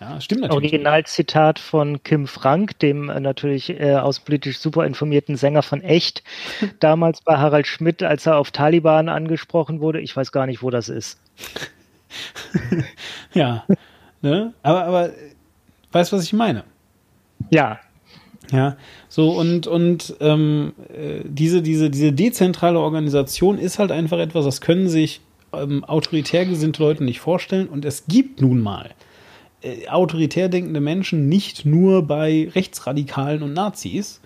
Ja, 0.00 0.18
stimmt 0.22 0.40
natürlich. 0.40 0.72
Originalzitat 0.72 1.58
von 1.58 2.02
Kim 2.04 2.26
Frank, 2.26 2.78
dem 2.78 3.10
äh, 3.10 3.20
natürlich 3.20 3.68
äh, 3.68 3.96
außenpolitisch 3.96 4.58
super 4.58 4.86
informierten 4.86 5.36
Sänger 5.36 5.60
von 5.62 5.82
Echt, 5.82 6.22
damals 6.80 7.20
bei 7.20 7.36
Harald 7.36 7.66
Schmidt, 7.66 8.02
als 8.02 8.24
er 8.24 8.38
auf 8.38 8.50
Taliban 8.50 9.10
angesprochen 9.10 9.82
wurde. 9.82 10.00
Ich 10.00 10.16
weiß 10.16 10.32
gar 10.32 10.46
nicht, 10.46 10.62
wo 10.62 10.70
das 10.70 10.88
ist. 10.88 11.20
ja, 13.34 13.66
ne? 14.22 14.54
aber, 14.62 14.84
aber 14.84 15.10
weißt 15.92 16.12
du, 16.12 16.16
was 16.16 16.24
ich 16.24 16.32
meine? 16.32 16.64
Ja, 17.50 17.78
ja, 18.52 18.76
so 19.08 19.30
und, 19.32 19.66
und 19.66 20.16
ähm, 20.20 20.72
äh, 20.88 21.20
diese, 21.24 21.62
diese, 21.62 21.90
diese 21.90 22.12
dezentrale 22.12 22.78
Organisation 22.78 23.58
ist 23.58 23.78
halt 23.78 23.90
einfach 23.90 24.18
etwas, 24.18 24.44
das 24.44 24.60
können 24.60 24.88
sich 24.88 25.20
ähm, 25.54 25.84
autoritär 25.84 26.46
gesinnte 26.46 26.82
Leute 26.82 27.04
nicht 27.04 27.20
vorstellen. 27.20 27.68
Und 27.68 27.84
es 27.84 28.06
gibt 28.06 28.40
nun 28.40 28.60
mal 28.60 28.90
äh, 29.62 29.88
autoritär 29.88 30.48
denkende 30.48 30.80
Menschen 30.80 31.28
nicht 31.28 31.64
nur 31.64 32.06
bei 32.06 32.50
Rechtsradikalen 32.54 33.42
und 33.42 33.52
Nazis, 33.52 34.20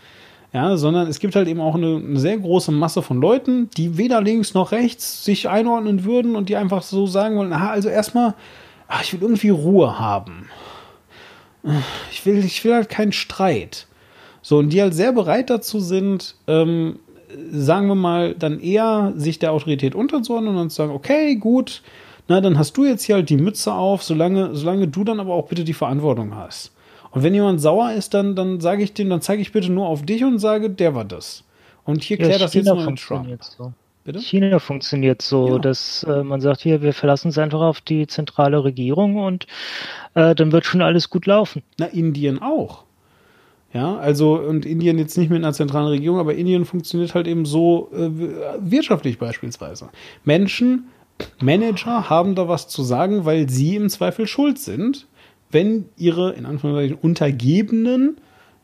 ja, 0.52 0.76
sondern 0.76 1.08
es 1.08 1.20
gibt 1.20 1.36
halt 1.36 1.46
eben 1.46 1.60
auch 1.60 1.74
eine, 1.74 1.96
eine, 1.96 2.18
sehr 2.18 2.38
große 2.38 2.72
Masse 2.72 3.02
von 3.02 3.20
Leuten, 3.20 3.68
die 3.76 3.98
weder 3.98 4.22
links 4.22 4.54
noch 4.54 4.72
rechts 4.72 5.24
sich 5.24 5.48
einordnen 5.48 6.04
würden 6.04 6.36
und 6.36 6.48
die 6.48 6.56
einfach 6.56 6.82
so 6.82 7.06
sagen 7.06 7.36
wollen, 7.36 7.52
aha, 7.52 7.70
also 7.70 7.90
erstmal, 7.90 8.34
ach, 8.88 9.02
ich 9.02 9.12
will 9.12 9.20
irgendwie 9.22 9.50
Ruhe 9.50 9.98
haben. 9.98 10.48
Ich 12.10 12.24
will, 12.24 12.42
ich 12.42 12.64
will 12.64 12.72
halt 12.72 12.88
keinen 12.88 13.12
Streit. 13.12 13.86
So, 14.42 14.58
und 14.58 14.70
die 14.72 14.80
halt 14.80 14.94
sehr 14.94 15.12
bereit 15.12 15.50
dazu 15.50 15.80
sind, 15.80 16.36
ähm, 16.46 16.98
sagen 17.50 17.88
wir 17.88 17.94
mal, 17.94 18.34
dann 18.34 18.60
eher 18.60 19.12
sich 19.16 19.38
der 19.38 19.52
Autorität 19.52 19.94
unterzuordnen 19.94 20.56
und 20.56 20.70
zu 20.70 20.76
sagen, 20.76 20.92
okay, 20.92 21.36
gut, 21.36 21.82
na, 22.28 22.40
dann 22.40 22.58
hast 22.58 22.76
du 22.76 22.84
jetzt 22.84 23.04
hier 23.04 23.16
halt 23.16 23.30
die 23.30 23.36
Mütze 23.36 23.72
auf, 23.72 24.02
solange, 24.02 24.54
solange 24.54 24.88
du 24.88 25.04
dann 25.04 25.20
aber 25.20 25.34
auch 25.34 25.48
bitte 25.48 25.64
die 25.64 25.74
Verantwortung 25.74 26.34
hast. 26.34 26.72
Und 27.10 27.22
wenn 27.22 27.34
jemand 27.34 27.60
sauer 27.60 27.92
ist, 27.92 28.14
dann, 28.14 28.36
dann 28.36 28.60
sage 28.60 28.82
ich 28.82 28.92
dem, 28.92 29.08
dann 29.08 29.22
zeige 29.22 29.40
ich 29.40 29.52
bitte 29.52 29.72
nur 29.72 29.86
auf 29.88 30.02
dich 30.02 30.24
und 30.24 30.38
sage, 30.38 30.70
der 30.70 30.94
war 30.94 31.04
das. 31.04 31.44
Und 31.84 32.04
hier 32.04 32.18
klärt 32.18 32.32
ja, 32.32 32.38
das 32.38 32.52
jetzt 32.52 32.66
nur 32.66 32.84
mit 32.84 33.00
Trump. 33.00 33.42
So. 33.42 33.72
Bitte? 34.04 34.20
China 34.20 34.58
funktioniert 34.58 35.22
so, 35.22 35.54
ja. 35.54 35.58
dass 35.58 36.02
äh, 36.04 36.22
man 36.22 36.40
sagt, 36.40 36.60
hier, 36.60 36.82
wir 36.82 36.92
verlassen 36.92 37.28
es 37.28 37.38
einfach 37.38 37.60
auf 37.60 37.80
die 37.80 38.06
zentrale 38.06 38.62
Regierung 38.62 39.16
und 39.16 39.46
äh, 40.14 40.34
dann 40.34 40.52
wird 40.52 40.66
schon 40.66 40.82
alles 40.82 41.10
gut 41.10 41.26
laufen. 41.26 41.62
Na, 41.78 41.86
Indien 41.86 42.40
auch. 42.40 42.84
Ja, 43.72 43.96
also 43.98 44.38
und 44.38 44.64
Indien 44.64 44.98
jetzt 44.98 45.18
nicht 45.18 45.28
mit 45.28 45.38
einer 45.38 45.52
zentralen 45.52 45.88
Regierung, 45.88 46.18
aber 46.18 46.34
Indien 46.34 46.64
funktioniert 46.64 47.14
halt 47.14 47.26
eben 47.26 47.44
so 47.44 47.90
äh, 47.92 48.08
wirtschaftlich 48.60 49.18
beispielsweise. 49.18 49.90
Menschen, 50.24 50.88
Manager 51.40 52.08
haben 52.08 52.34
da 52.34 52.48
was 52.48 52.68
zu 52.68 52.82
sagen, 52.82 53.26
weil 53.26 53.50
sie 53.50 53.76
im 53.76 53.90
Zweifel 53.90 54.26
schuld 54.26 54.58
sind, 54.58 55.06
wenn 55.50 55.86
ihre 55.96 56.32
in 56.32 56.46
Anführungszeichen 56.46 56.96
Untergebenen 56.96 58.16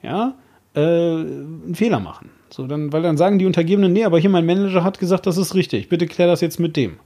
ja 0.03 0.35
äh, 0.75 0.81
einen 0.81 1.75
Fehler 1.75 2.01
machen. 2.01 2.31
So 2.49 2.67
dann, 2.67 2.93
weil 2.93 3.03
dann 3.03 3.17
sagen 3.17 3.39
die 3.39 3.47
Untergebenen, 3.47 3.93
nee, 3.93 4.05
aber 4.05 4.19
hier 4.19 4.31
mein 4.31 4.47
Manager 4.47 4.85
hat 4.85 4.99
gesagt, 4.99 5.27
das 5.27 5.37
ist 5.37 5.55
richtig. 5.55 5.89
Bitte 5.89 6.07
klär 6.07 6.29
das 6.29 6.41
jetzt 6.41 6.61
mit 6.61 6.77
dem. 6.77 6.99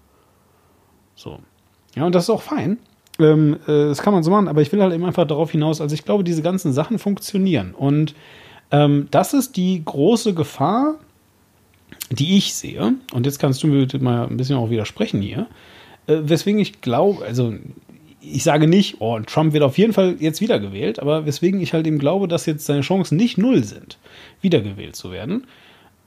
So. 1.15 1.39
Ja, 1.97 2.05
und 2.05 2.15
das 2.15 2.25
ist 2.25 2.31
auch 2.31 2.43
fein. 2.43 2.79
Ähm, 3.19 3.57
äh, 3.67 3.89
das 3.89 4.03
kann 4.03 4.13
man 4.13 4.23
so 4.23 4.31
machen, 4.31 4.49
aber 4.49 4.63
ich 4.63 4.71
will 4.73 4.81
halt 4.81 4.93
eben 4.93 5.05
einfach 5.05 5.27
darauf 5.27 5.51
hinaus, 5.51 5.81
also 5.81 5.95
ich 5.95 6.05
glaube, 6.05 6.25
diese 6.25 6.43
ganzen 6.43 6.73
Sachen 6.73 6.99
funktionieren. 6.99 7.75
Und 7.75 8.15
ähm, 8.71 9.09
das 9.11 9.35
ist 9.35 9.57
die 9.57 9.83
große 9.85 10.35
Gefahr, 10.35 10.95
die 12.11 12.37
ich 12.39 12.55
sehe. 12.55 12.95
Und 13.13 13.27
jetzt 13.27 13.39
kannst 13.39 13.63
du 13.63 13.67
mir 13.67 13.81
bitte 13.81 13.99
mal 13.99 14.27
ein 14.27 14.37
bisschen 14.37 14.57
auch 14.57 14.71
widersprechen 14.71 15.21
hier. 15.21 15.47
Äh, 16.07 16.19
weswegen 16.23 16.61
ich 16.61 16.81
glaube, 16.81 17.25
also 17.25 17.55
ich 18.21 18.43
sage 18.43 18.67
nicht, 18.67 18.97
oh, 19.01 19.19
Trump 19.21 19.53
wird 19.53 19.63
auf 19.63 19.79
jeden 19.79 19.93
Fall 19.93 20.17
jetzt 20.19 20.41
wiedergewählt, 20.41 21.01
aber 21.01 21.25
weswegen 21.25 21.61
ich 21.61 21.73
halt 21.73 21.87
eben 21.87 21.99
glaube, 21.99 22.29
dass 22.29 22.47
jetzt 22.47 22.67
seine 22.67 22.81
Chancen 22.83 23.17
nicht 23.17 23.39
null 23.39 23.65
sind, 23.65 23.99
wiedergewählt 24.41 24.97
zu 24.97 25.13
werden 25.13 25.45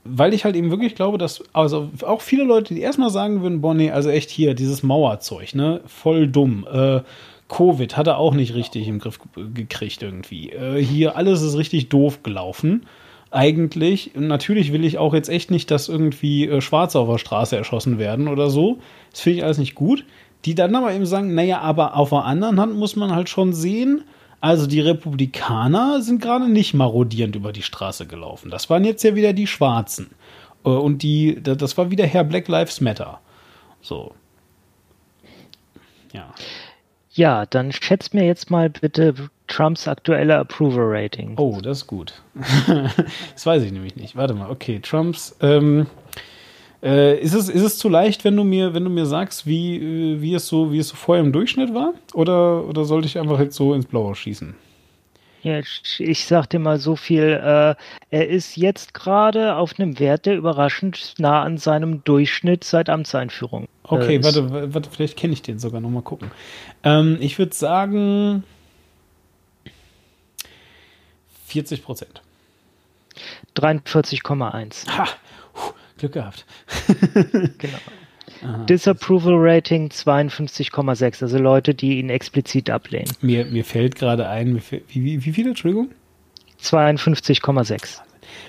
weil 0.04 0.34
ich 0.34 0.46
halt 0.46 0.56
eben 0.56 0.72
wirklich 0.72 0.96
glaube, 0.96 1.18
dass 1.18 1.44
also 1.54 1.90
auch 2.02 2.22
viele 2.22 2.44
Leute, 2.44 2.74
die 2.74 2.82
erstmal 2.82 3.10
sagen 3.10 3.42
würden, 3.42 3.62
boah, 3.62 3.76
also 3.94 4.10
echt 4.10 4.30
hier, 4.30 4.54
dieses 4.54 4.84
Mauerzeug, 4.84 5.54
ne, 5.56 5.82
voll 5.86 6.28
dumm. 6.28 6.66
Äh, 6.72 7.02
Covid 7.48 7.98
hat 7.98 8.08
er 8.08 8.18
auch 8.18 8.34
nicht 8.34 8.56
richtig 8.56 8.88
im 8.88 9.00
Griff 9.00 9.20
gekriegt 9.36 10.02
irgendwie. 10.02 10.52
Äh, 10.52 10.82
hier 10.82 11.18
alles 11.18 11.42
ist 11.42 11.58
richtig 11.58 11.90
doof 11.90 12.24
gelaufen. 12.24 12.86
Eigentlich, 13.30 14.12
natürlich 14.16 14.74
will 14.74 14.84
ich 14.84 14.98
auch 14.98 15.14
jetzt 15.14 15.30
echt 15.30 15.52
nicht, 15.52 15.70
dass 15.70 15.90
irgendwie 15.90 16.48
äh, 16.48 16.62
Schwarze 16.62 17.00
auf 17.00 17.10
der 17.10 17.18
Straße 17.18 17.56
erschossen 17.56 17.98
werden 17.98 18.28
oder 18.28 18.50
so. 18.50 18.80
Das 19.12 19.22
finde 19.22 19.40
ich 19.40 19.44
alles 19.44 19.58
nicht 19.58 19.76
gut. 19.76 20.06
Die 20.46 20.56
dann 20.56 20.76
aber 20.76 20.94
eben 20.94 21.06
sagen, 21.06 21.36
naja, 21.36 21.60
aber 21.60 21.96
auf 21.96 22.10
der 22.10 22.26
anderen 22.26 22.60
Hand 22.60 22.76
muss 22.76 22.96
man 22.96 23.14
halt 23.14 23.30
schon 23.30 23.54
sehen, 23.54 24.04
also 24.42 24.66
die 24.66 24.82
Republikaner 24.82 26.02
sind 26.02 26.22
gerade 26.22 26.50
nicht 26.50 26.74
marodierend 26.74 27.36
über 27.36 27.54
die 27.54 27.62
Straße 27.62 28.08
gelaufen. 28.08 28.50
Das 28.50 28.70
waren 28.70 28.84
jetzt 28.84 29.04
ja 29.04 29.16
wieder 29.16 29.34
die 29.34 29.48
Schwarzen. 29.48 30.10
Äh, 30.66 30.70
und 30.70 31.04
die, 31.04 31.42
das 31.42 31.78
war 31.78 31.92
wieder 31.92 32.06
Herr 32.06 32.24
Black 32.24 32.48
Lives 32.48 32.82
Matter. 32.82 33.20
So. 33.82 34.14
Ja. 36.12 36.34
Ja, 37.14 37.46
dann 37.46 37.72
schätzt 37.72 38.14
mir 38.14 38.26
jetzt 38.26 38.50
mal 38.50 38.70
bitte 38.70 39.14
Trumps 39.48 39.88
aktuelle 39.88 40.38
Approval-Rating. 40.40 41.34
Oh, 41.38 41.60
das 41.62 41.80
ist 41.80 41.88
gut. 41.88 42.22
das 43.34 43.46
weiß 43.46 43.64
ich 43.64 43.72
nämlich 43.72 43.96
nicht. 43.98 44.16
Warte 44.16 44.34
mal, 44.34 44.50
okay, 44.50 44.80
Trumps, 44.80 45.36
ähm, 45.42 45.88
äh, 46.84 47.20
ist, 47.20 47.34
es, 47.34 47.50
ist 47.50 47.62
es 47.64 47.78
zu 47.78 47.90
leicht, 47.90 48.24
wenn 48.24 48.36
du 48.36 48.44
mir, 48.44 48.74
wenn 48.74 48.84
du 48.84 48.90
mir 48.90 49.06
sagst, 49.06 49.46
wie, 49.46 50.22
wie, 50.22 50.34
es 50.34 50.48
so, 50.48 50.72
wie 50.72 50.80
es 50.80 50.90
so 50.90 50.96
vorher 50.96 51.24
im 51.24 51.32
Durchschnitt 51.32 51.74
war? 51.74 51.94
Oder, 52.14 52.66
oder 52.68 52.86
sollte 52.86 53.08
ich 53.08 53.20
einfach 53.20 53.40
jetzt 53.40 53.56
so 53.56 53.74
ins 53.74 53.86
Blaue 53.86 54.16
schießen? 54.16 54.56
Ja, 55.44 55.58
ich, 55.98 56.26
sag 56.28 56.48
dir 56.52 56.60
mal 56.60 56.78
so 56.78 56.96
viel, 56.96 57.24
äh, 57.24 57.74
er 58.12 58.28
ist 58.28 58.58
jetzt 58.58 58.94
gerade 58.94 59.56
auf 59.56 59.80
einem 59.80 59.98
Wert, 59.98 60.28
der 60.28 60.38
überraschend 60.38 61.16
nah 61.18 61.42
an 61.42 61.58
seinem 61.58 62.04
Durchschnitt 62.04 62.64
seit 62.64 62.90
Amtseinführung. 62.90 63.68
Okay, 63.84 64.16
äh, 64.16 64.20
ist. 64.20 64.24
warte, 64.26 64.52
wa- 64.54 64.74
warte, 64.76 64.90
vielleicht 64.92 65.18
kenne 65.18 65.34
ich 65.34 65.42
den 65.42 65.58
sogar 65.58 65.82
noch 65.82 65.90
mal 65.90 66.04
gucken. 66.04 66.30
Ähm, 66.84 67.18
ich 67.22 67.40
würde 67.40 67.56
sagen 67.56 68.44
40 71.48 71.84
Prozent. 71.84 72.22
43,1. 73.56 74.88
Ha, 74.96 75.08
Glück 76.02 76.14
gehabt. 76.14 76.46
Genau. 77.58 77.78
Disapproval 78.66 79.36
Rating 79.38 79.90
52,6, 79.90 81.22
also 81.22 81.38
Leute, 81.38 81.76
die 81.76 82.00
ihn 82.00 82.10
explizit 82.10 82.70
ablehnen. 82.72 83.12
Mir, 83.22 83.46
mir 83.46 83.64
fällt 83.64 83.96
gerade 83.96 84.28
ein, 84.28 84.60
wie, 84.70 84.82
wie, 85.04 85.26
wie 85.26 85.32
viele, 85.32 85.50
Entschuldigung? 85.50 85.90
52,6. 86.64 88.00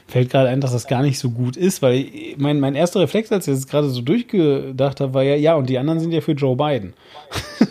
Fällt 0.07 0.31
gerade 0.31 0.49
ein, 0.49 0.61
dass 0.61 0.73
das 0.73 0.87
gar 0.87 1.03
nicht 1.03 1.19
so 1.19 1.31
gut 1.31 1.57
ist, 1.57 1.83
weil 1.83 1.95
ich- 1.97 2.37
mein, 2.39 2.61
mein 2.61 2.75
erster 2.75 3.01
Reflex, 3.01 3.31
als 3.33 3.49
ich 3.49 3.55
das 3.55 3.67
gerade 3.67 3.91
so 3.91 4.01
durchgedacht 4.01 5.01
habe, 5.01 5.13
war 5.15 5.23
ja, 5.25 5.35
ja, 5.35 5.55
und 5.57 5.69
die 5.69 5.79
anderen 5.79 6.01
sind 6.01 6.13
ja 6.13 6.21
für 6.21 6.33
Joe 6.33 6.57
Biden. 6.57 6.95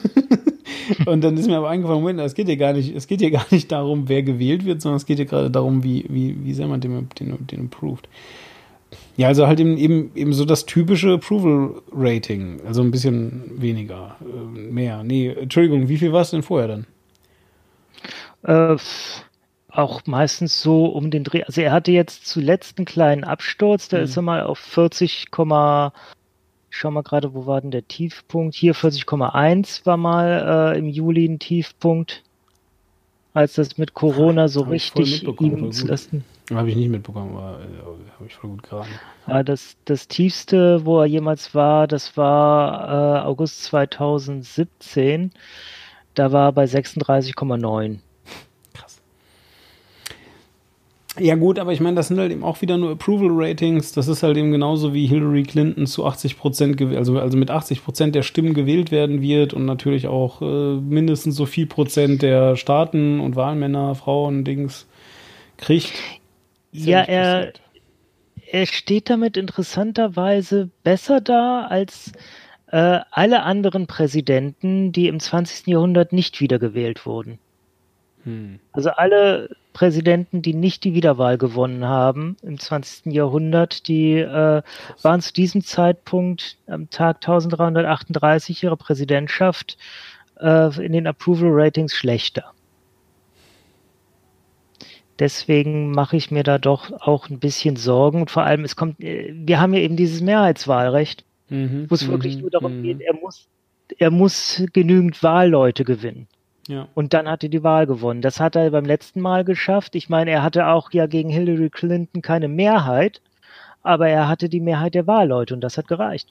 und 1.06 1.24
dann 1.24 1.38
ist 1.38 1.48
mir 1.48 1.58
aber 1.58 1.70
eingefallen, 1.70 2.02
Moment, 2.02 2.20
es 2.20 2.34
geht 2.36 2.48
hier 2.48 2.58
gar 2.58 2.74
nicht, 2.74 2.96
es 2.96 3.08
geht 3.08 3.22
hier 3.22 3.32
gar 3.32 3.46
nicht 3.52 3.72
darum, 3.72 4.10
wer 4.10 4.22
gewählt 4.24 4.66
wird, 4.66 4.82
sondern 4.82 4.98
es 4.98 5.06
geht 5.06 5.18
hier 5.18 5.26
gerade 5.26 5.50
darum, 5.50 5.84
wie, 5.84 6.06
wie, 6.10 6.36
wie 6.44 6.54
sehr 6.54 6.68
man 6.68 6.82
den, 6.82 7.08
den, 7.20 7.48
den 7.48 7.66
approved. 7.66 8.08
Ja, 9.18 9.28
also 9.28 9.48
halt 9.48 9.60
eben, 9.60 9.78
eben, 9.78 10.12
eben 10.16 10.34
so 10.34 10.46
das 10.46 10.66
typische 10.66 11.14
Approval-Rating. 11.14 12.62
Also 12.66 12.82
ein 12.82 12.92
bisschen 12.92 13.62
weniger, 13.62 14.16
äh, 14.22 14.58
mehr. 14.58 15.04
Nee, 15.04 15.30
Entschuldigung, 15.30 15.88
wie 15.88 15.98
viel 15.98 16.12
war 16.12 16.22
es 16.22 16.32
denn 16.32 16.44
vorher 16.44 16.68
dann? 16.68 16.88
Äh, 18.44 18.78
auch 19.70 20.02
meistens 20.06 20.62
so 20.62 20.86
um 20.86 21.12
den 21.12 21.24
Dreh. 21.24 21.44
Also 21.44 21.62
er 21.62 21.72
hatte 21.72 21.92
jetzt 21.92 22.28
zuletzt 22.28 22.78
einen 22.78 22.86
kleinen 22.86 23.24
Absturz, 23.24 23.88
da 23.88 23.98
ist 23.98 24.18
er 24.18 24.22
mal 24.22 24.44
auf 24.44 24.60
40, 24.60 25.28
ich 25.30 26.78
schau 26.78 26.92
mal 26.92 27.04
gerade, 27.04 27.34
wo 27.34 27.46
war 27.46 27.62
denn 27.62 27.72
der 27.72 27.88
Tiefpunkt? 27.88 28.56
Hier 28.56 28.76
40,1 28.76 29.86
war 29.86 29.98
mal 29.98 30.74
äh, 30.74 30.80
im 30.80 30.88
Juli 30.88 31.26
ein 31.26 31.40
Tiefpunkt, 31.40 32.24
als 33.34 33.54
das 33.54 33.78
mit 33.78 33.94
Corona 33.94 34.48
so 34.48 34.66
Hab 34.66 34.72
richtig 34.72 35.24
ihm 35.42 35.72
zu 35.72 35.88
lassen. 35.88 36.24
Habe 36.54 36.70
ich 36.70 36.76
nicht 36.76 36.90
mitbekommen, 36.90 37.38
aber 37.38 37.60
äh, 37.60 38.12
habe 38.16 38.28
ich 38.28 38.36
voll 38.36 38.50
gut 38.52 38.64
geraten. 38.64 38.90
Ja, 39.28 39.42
das, 39.44 39.78
das 39.86 40.08
tiefste, 40.08 40.86
wo 40.86 41.00
er 41.00 41.06
jemals 41.06 41.56
war, 41.56 41.88
das 41.88 42.18
war 42.18 43.22
äh, 43.24 43.26
August 43.26 43.64
2017. 43.64 45.32
Da 46.14 46.32
war 46.34 46.50
er 46.50 46.52
bei 46.52 46.66
36,9. 46.66 48.00
Krass. 48.74 49.02
Ja 51.20 51.36
gut, 51.36 51.60
aber 51.60 51.74
ich 51.74 51.82
meine, 51.82 51.96
das 51.96 52.08
sind 52.08 52.20
halt 52.20 52.32
eben 52.32 52.44
auch 52.44 52.62
wieder 52.62 52.78
nur 52.78 52.92
Approval-Ratings. 52.92 53.92
Das 53.92 54.08
ist 54.08 54.24
halt 54.24 54.38
eben 54.38 54.52
genauso 54.52 54.94
wie 54.94 55.08
Hillary 55.08 55.44
Clinton 55.44 55.86
zu 55.86 56.06
80 56.06 56.38
Prozent, 56.38 56.82
also, 56.82 57.20
also 57.20 57.38
mit 57.38 57.52
80 57.52 57.84
Prozent 57.84 58.16
der 58.16 58.24
Stimmen 58.24 58.54
gewählt 58.54 58.92
werden 58.92 59.22
wird 59.22 59.54
und 59.54 59.66
natürlich 59.66 60.08
auch 60.08 60.42
äh, 60.42 60.46
mindestens 60.46 61.36
so 61.36 61.46
viel 61.46 61.66
Prozent 61.66 62.22
der 62.22 62.56
Staaten 62.56 63.20
und 63.20 63.36
Wahlmänner, 63.36 63.94
Frauen, 63.96 64.46
Dings 64.46 64.88
kriegt. 65.58 65.92
Ja, 66.72 67.02
er, 67.02 67.52
er 68.50 68.66
steht 68.66 69.10
damit 69.10 69.36
interessanterweise 69.36 70.70
besser 70.84 71.20
da 71.20 71.66
als 71.66 72.14
äh, 72.68 73.00
alle 73.12 73.44
anderen 73.44 73.86
Präsidenten, 73.86 74.94
die 74.94 75.08
im 75.10 75.20
20. 75.20 75.68
Jahrhundert 75.68 76.14
nicht 76.14 76.40
wiedergewählt 76.40 77.06
wurden. 77.06 77.38
Hm. 78.24 78.60
Also 78.72 78.92
alle 78.92 79.50
Präsidenten, 79.74 80.42
die 80.42 80.54
nicht 80.54 80.84
die 80.84 80.94
Wiederwahl 80.94 81.38
gewonnen 81.38 81.86
haben 81.86 82.38
im 82.42 82.60
20. 82.60 83.14
Jahrhundert, 83.14 83.88
die 83.88 84.18
äh, 84.18 84.62
waren 85.02 85.22
zu 85.22 85.34
diesem 85.34 85.64
Zeitpunkt 85.64 86.58
am 86.68 86.90
Tag 86.90 87.18
1338 87.18 88.64
ihrer 88.64 88.78
Präsidentschaft 88.78 89.78
äh, 90.40 90.84
in 90.84 90.94
den 90.94 91.08
Approval 91.08 91.50
Ratings 91.52 91.94
schlechter. 91.96 92.54
Deswegen 95.20 95.92
mache 95.92 96.18
ich 96.18 96.32
mir 96.32 96.44
da 96.44 96.58
doch 96.58 96.92
auch 97.02 97.30
ein 97.30 97.40
bisschen 97.40 97.76
Sorgen. 97.76 98.22
Und 98.22 98.32
vor 98.32 98.44
allem, 98.44 98.64
es 98.64 98.76
kommt, 98.76 99.00
äh, 99.00 99.32
wir 99.36 99.60
haben 99.60 99.74
ja 99.74 99.82
eben 99.82 99.96
dieses 99.96 100.22
Mehrheitswahlrecht, 100.22 101.24
Mhm. 101.50 101.86
wo 101.90 101.96
es 101.96 102.08
wirklich 102.08 102.36
Mhm. 102.36 102.42
nur 102.42 102.50
darum 102.50 102.78
Mhm. 102.80 102.84
geht, 102.84 103.02
er 103.02 103.14
muss, 103.14 103.48
er 103.98 104.10
muss 104.10 104.64
genügend 104.74 105.22
Wahlleute 105.22 105.84
gewinnen. 105.84 106.28
Und 106.94 107.14
dann 107.14 107.28
hat 107.28 107.44
er 107.44 107.50
die 107.50 107.64
Wahl 107.64 107.86
gewonnen. 107.88 108.22
Das 108.22 108.40
hat 108.40 108.56
er 108.56 108.70
beim 108.72 108.86
letzten 108.86 109.22
Mal 109.22 109.44
geschafft. 109.44 109.96
Ich 109.96 110.10
meine, 110.10 110.32
er 110.32 110.44
hatte 110.44 110.68
auch 110.68 110.92
ja 110.92 111.06
gegen 111.08 111.30
Hillary 111.30 111.70
Clinton 111.70 112.22
keine 112.22 112.48
Mehrheit, 112.48 113.22
aber 113.84 114.08
er 114.10 114.28
hatte 114.28 114.50
die 114.50 114.60
Mehrheit 114.60 114.94
der 114.94 115.08
Wahlleute 115.08 115.54
und 115.54 115.62
das 115.62 115.78
hat 115.78 115.88
gereicht. 115.88 116.30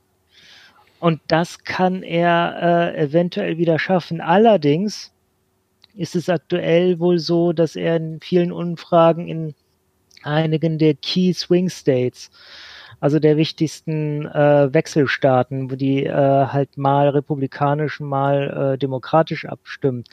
Und 1.00 1.20
das 1.28 1.64
kann 1.64 2.02
er 2.02 2.92
äh, 2.94 3.02
eventuell 3.04 3.58
wieder 3.58 3.78
schaffen. 3.78 4.20
Allerdings 4.20 5.12
ist 5.94 6.14
es 6.14 6.28
aktuell 6.28 6.98
wohl 7.00 7.18
so, 7.18 7.52
dass 7.52 7.74
er 7.76 7.96
in 7.96 8.20
vielen 8.20 8.52
Umfragen 8.52 9.28
in 9.28 9.54
einigen 10.22 10.78
der 10.78 10.94
Key 10.94 11.32
Swing 11.32 11.70
States, 11.70 12.30
also 13.00 13.18
der 13.18 13.36
wichtigsten 13.36 14.26
äh, 14.26 14.72
Wechselstaaten, 14.72 15.70
wo 15.70 15.74
die 15.74 16.04
äh, 16.04 16.12
halt 16.12 16.76
mal 16.76 17.08
republikanisch, 17.08 17.98
mal 17.98 18.74
äh, 18.74 18.78
demokratisch 18.78 19.46
abstimmen, 19.46 20.04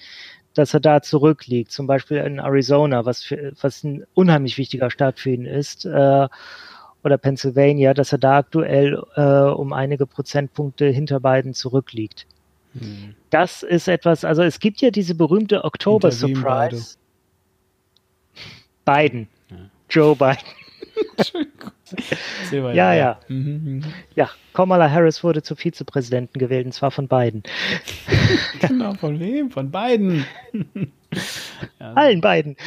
dass 0.53 0.73
er 0.73 0.79
da 0.79 1.01
zurückliegt. 1.01 1.71
Zum 1.71 1.85
Beispiel 1.85 2.17
in 2.17 2.39
Arizona, 2.39 3.05
was, 3.05 3.23
für, 3.23 3.51
was 3.61 3.83
ein 3.83 4.05
unheimlich 4.13 4.57
wichtiger 4.57 4.89
Staat 4.89 5.19
für 5.19 5.31
ihn 5.31 5.45
ist, 5.45 5.85
äh, 5.85 6.27
oder 7.03 7.17
Pennsylvania, 7.17 7.93
dass 7.93 8.11
er 8.11 8.17
da 8.17 8.37
aktuell 8.37 9.01
äh, 9.15 9.21
um 9.21 9.73
einige 9.73 10.07
Prozentpunkte 10.07 10.87
hinter 10.87 11.19
beiden 11.19 11.53
zurückliegt. 11.53 12.25
Hm. 12.73 13.15
Das 13.29 13.63
ist 13.63 13.87
etwas, 13.87 14.25
also 14.25 14.43
es 14.43 14.59
gibt 14.59 14.81
ja 14.81 14.91
diese 14.91 15.13
berühmte 15.13 15.63
Oktober 15.63 16.11
Surprise. 16.11 16.97
Biden. 18.83 19.27
Ja. 19.49 19.57
Joe 19.89 20.15
Biden. 20.15 20.43
Ja, 22.51 22.91
weg. 22.91 22.97
ja. 22.97 23.19
Mhm, 23.27 23.61
mhm. 23.63 23.83
Ja, 24.15 24.29
Kamala 24.53 24.89
Harris 24.89 25.23
wurde 25.23 25.41
zur 25.43 25.57
Vizepräsidentin 25.57 26.39
gewählt, 26.39 26.65
und 26.65 26.71
zwar 26.73 26.91
von 26.91 27.07
Biden. 27.07 27.43
Genau, 28.59 28.93
von 28.95 29.19
wem? 29.19 29.51
Von 29.51 29.69
beiden. 29.71 30.25
ja, 31.79 31.91
Allen 31.95 32.21
beiden. 32.21 32.57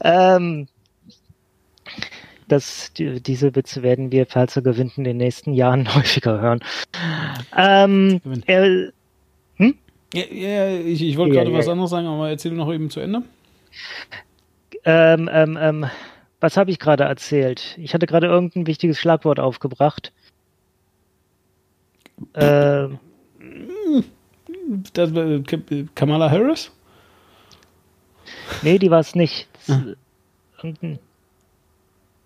Ähm, 0.00 0.68
das, 2.48 2.92
die, 2.92 3.20
diese 3.20 3.54
Witze 3.56 3.82
werden 3.82 4.12
wir, 4.12 4.26
falls 4.26 4.56
er 4.56 4.62
gewinnt, 4.62 4.96
in 4.98 5.04
den 5.04 5.16
nächsten 5.16 5.52
Jahren 5.54 5.92
häufiger 5.94 6.40
hören. 6.40 6.60
Ähm, 7.56 8.20
er, 8.46 8.90
Ja, 10.14 10.22
ja, 10.30 10.70
ich, 10.78 11.02
ich 11.02 11.16
wollte 11.16 11.34
Ja, 11.34 11.40
gerade 11.42 11.52
ja, 11.52 11.58
was 11.58 11.66
ja. 11.66 11.72
anderes 11.72 11.90
sagen, 11.90 12.06
aber 12.06 12.28
erzähl 12.30 12.52
noch 12.52 12.72
eben 12.72 12.88
zu 12.90 13.00
Ende. 13.00 13.22
ähm, 14.84 15.28
ähm, 15.32 15.58
ähm, 15.60 15.86
was 16.44 16.58
habe 16.58 16.70
ich 16.70 16.78
gerade 16.78 17.04
erzählt? 17.04 17.74
Ich 17.78 17.94
hatte 17.94 18.06
gerade 18.06 18.26
irgendein 18.26 18.66
wichtiges 18.66 18.98
Schlagwort 18.98 19.40
aufgebracht. 19.40 20.12
Ähm, 22.34 22.98
Das, 24.92 25.10
äh, 25.12 25.42
Kamala 25.94 26.30
Harris? 26.30 26.70
nee, 28.62 28.78
die 28.78 28.90
war 28.90 29.00
es 29.00 29.14
nicht. 29.14 29.48
Das 29.66 29.78
ist 29.78 29.96
Irgendein, 30.62 30.98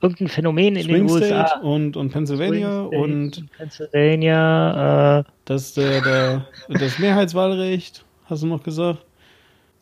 irgendein 0.01 0.29
Phänomen 0.29 0.77
in 0.77 0.83
Swing 0.85 1.07
den 1.07 1.09
State 1.09 1.35
USA. 1.35 1.59
und, 1.61 1.97
und 1.97 2.11
Pennsylvania 2.11 2.83
und 2.83 3.45
Pennsylvania, 3.57 5.21
äh, 5.21 5.25
das, 5.45 5.75
der, 5.75 6.01
der, 6.03 6.47
das 6.69 6.99
Mehrheitswahlrecht, 6.99 8.05
hast 8.27 8.43
du 8.43 8.47
noch 8.49 8.63
gesagt? 8.63 9.05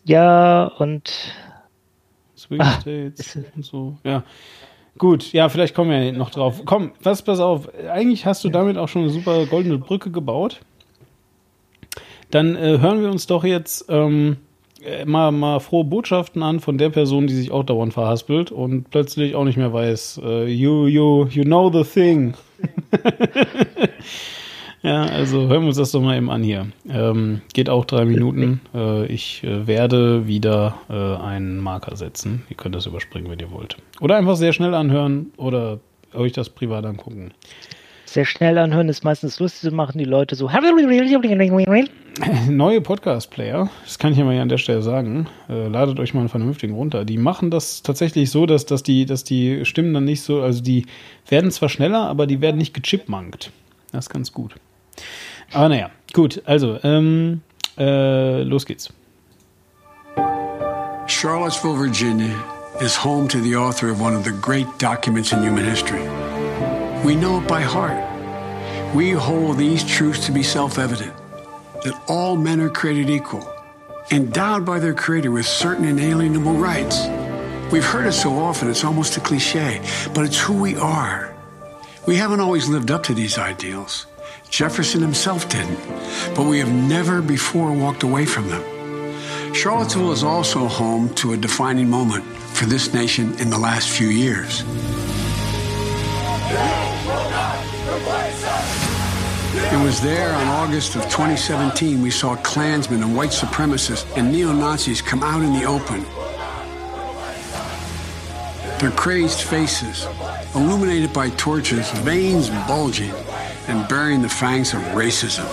ja, 0.04 0.64
und 0.78 1.10
Swing 2.36 2.60
Ah, 2.60 2.80
States 2.80 3.38
und 3.54 3.64
so. 3.64 3.96
Ja. 4.04 4.22
Gut, 4.98 5.32
ja, 5.32 5.48
vielleicht 5.48 5.74
kommen 5.74 5.90
wir 5.90 6.12
noch 6.12 6.30
drauf. 6.30 6.62
Komm, 6.64 6.92
was, 7.02 7.22
pass 7.22 7.38
auf. 7.40 7.68
Eigentlich 7.90 8.24
hast 8.24 8.44
du 8.44 8.48
damit 8.48 8.78
auch 8.78 8.88
schon 8.88 9.02
eine 9.02 9.10
super 9.10 9.44
goldene 9.46 9.78
Brücke 9.78 10.10
gebaut. 10.10 10.60
Dann 12.30 12.56
äh, 12.56 12.78
hören 12.80 13.02
wir 13.02 13.10
uns 13.10 13.26
doch 13.26 13.44
jetzt 13.44 13.86
ähm, 13.88 14.38
äh, 14.82 15.04
mal, 15.04 15.32
mal 15.32 15.60
frohe 15.60 15.84
Botschaften 15.84 16.42
an 16.42 16.60
von 16.60 16.78
der 16.78 16.90
Person, 16.90 17.26
die 17.26 17.34
sich 17.34 17.50
auch 17.50 17.64
dauernd 17.64 17.92
verhaspelt 17.92 18.50
und 18.50 18.90
plötzlich 18.90 19.34
auch 19.34 19.44
nicht 19.44 19.58
mehr 19.58 19.72
weiß, 19.72 20.20
äh, 20.24 20.46
you, 20.46 20.86
you, 20.86 21.26
you 21.26 21.44
know 21.44 21.70
the 21.70 21.84
thing. 21.84 22.34
ja, 24.86 25.02
also 25.02 25.48
hören 25.48 25.62
wir 25.62 25.68
uns 25.68 25.78
das 25.78 25.90
doch 25.90 26.00
mal 26.00 26.16
eben 26.16 26.30
an 26.30 26.44
hier. 26.44 26.68
Ähm, 26.88 27.40
geht 27.52 27.68
auch 27.68 27.84
drei 27.84 28.04
Minuten. 28.04 28.60
Äh, 28.72 29.06
ich 29.06 29.42
äh, 29.42 29.66
werde 29.66 30.28
wieder 30.28 30.76
äh, 30.88 30.94
einen 30.94 31.58
Marker 31.58 31.96
setzen. 31.96 32.44
Ihr 32.48 32.56
könnt 32.56 32.76
das 32.76 32.86
überspringen, 32.86 33.28
wenn 33.28 33.40
ihr 33.40 33.50
wollt. 33.50 33.76
Oder 34.00 34.16
einfach 34.16 34.36
sehr 34.36 34.52
schnell 34.52 34.74
anhören 34.74 35.32
oder 35.38 35.80
euch 36.14 36.30
das 36.30 36.50
privat 36.50 36.86
angucken. 36.86 37.32
Sehr 38.04 38.24
schnell 38.24 38.58
anhören 38.58 38.88
ist 38.88 39.02
meistens 39.02 39.40
lustig, 39.40 39.68
so 39.68 39.74
machen 39.74 39.98
die 39.98 40.04
Leute 40.04 40.36
so. 40.36 40.52
Neue 42.48 42.80
Podcast-Player, 42.80 43.68
das 43.82 43.98
kann 43.98 44.12
ich 44.12 44.18
ja 44.18 44.24
mal 44.24 44.34
hier 44.34 44.42
an 44.42 44.48
der 44.48 44.58
Stelle 44.58 44.82
sagen, 44.82 45.26
äh, 45.48 45.66
ladet 45.66 45.98
euch 45.98 46.14
mal 46.14 46.20
einen 46.20 46.28
vernünftigen 46.28 46.74
runter. 46.74 47.04
Die 47.04 47.18
machen 47.18 47.50
das 47.50 47.82
tatsächlich 47.82 48.30
so, 48.30 48.46
dass, 48.46 48.66
dass, 48.66 48.84
die, 48.84 49.04
dass 49.04 49.24
die 49.24 49.64
Stimmen 49.64 49.92
dann 49.92 50.04
nicht 50.04 50.22
so, 50.22 50.42
also 50.42 50.62
die 50.62 50.86
werden 51.28 51.50
zwar 51.50 51.68
schneller, 51.68 52.06
aber 52.06 52.28
die 52.28 52.40
werden 52.40 52.58
nicht 52.58 52.72
gechipmunkt. 52.72 53.50
Das 53.90 54.06
ist 54.06 54.10
ganz 54.10 54.32
gut. 54.32 54.54
Ah, 55.52 55.60
Aber 55.60 55.68
naja, 55.68 55.90
gut, 56.12 56.42
also, 56.46 56.78
ähm, 56.82 57.42
äh, 57.78 58.42
los 58.42 58.64
geht's. 58.66 58.88
Charlottesville, 61.06 61.76
Virginia 61.76 62.36
is 62.80 62.96
home 62.96 63.28
to 63.28 63.40
the 63.40 63.54
author 63.56 63.88
of 63.90 64.00
one 64.00 64.14
of 64.14 64.24
the 64.24 64.32
great 64.32 64.66
documents 64.78 65.32
in 65.32 65.42
human 65.42 65.64
history. 65.64 66.02
We 67.04 67.14
know 67.14 67.38
it 67.38 67.46
by 67.46 67.62
heart. 67.62 68.02
We 68.94 69.10
hold 69.12 69.58
these 69.58 69.84
truths 69.84 70.26
to 70.26 70.32
be 70.32 70.42
self 70.42 70.78
evident 70.78 71.12
that 71.84 71.94
all 72.08 72.36
men 72.36 72.60
are 72.60 72.70
created 72.70 73.08
equal, 73.10 73.46
endowed 74.10 74.64
by 74.64 74.78
their 74.78 74.94
Creator 74.94 75.30
with 75.30 75.46
certain 75.46 75.84
inalienable 75.84 76.54
rights. 76.54 77.06
We've 77.70 77.84
heard 77.84 78.06
it 78.06 78.12
so 78.12 78.32
often, 78.38 78.68
it's 78.68 78.84
almost 78.84 79.16
a 79.16 79.20
cliche, 79.20 79.80
but 80.14 80.24
it's 80.24 80.38
who 80.38 80.54
we 80.60 80.76
are. 80.76 81.34
We 82.06 82.16
haven't 82.16 82.40
always 82.40 82.68
lived 82.68 82.90
up 82.90 83.02
to 83.04 83.14
these 83.14 83.38
ideals. 83.38 84.06
Jefferson 84.50 85.00
himself 85.00 85.48
didn't, 85.48 85.78
but 86.34 86.46
we 86.46 86.58
have 86.58 86.72
never 86.72 87.20
before 87.20 87.72
walked 87.72 88.02
away 88.02 88.24
from 88.24 88.48
them. 88.48 88.62
Charlottesville 89.52 90.12
is 90.12 90.22
also 90.22 90.66
home 90.66 91.12
to 91.14 91.32
a 91.32 91.36
defining 91.36 91.88
moment 91.88 92.24
for 92.24 92.66
this 92.66 92.94
nation 92.94 93.34
in 93.38 93.50
the 93.50 93.58
last 93.58 93.88
few 93.88 94.08
years. 94.08 94.62
It 99.72 99.82
was 99.82 100.00
there 100.00 100.32
on 100.32 100.46
August 100.48 100.94
of 100.96 101.02
2017 101.04 102.00
we 102.00 102.10
saw 102.10 102.36
Klansmen 102.36 103.02
and 103.02 103.16
white 103.16 103.30
supremacists 103.30 104.06
and 104.16 104.30
neo 104.30 104.52
Nazis 104.52 105.02
come 105.02 105.22
out 105.22 105.42
in 105.42 105.52
the 105.52 105.64
open. 105.64 106.02
Their 108.78 108.90
crazed 108.90 109.40
faces, 109.40 110.06
illuminated 110.54 111.12
by 111.12 111.30
torches, 111.30 111.90
veins 111.92 112.50
bulging 112.66 113.12
and 113.68 113.88
bearing 113.88 114.22
the 114.22 114.28
fangs 114.28 114.74
of 114.74 114.80
racism, 114.94 115.46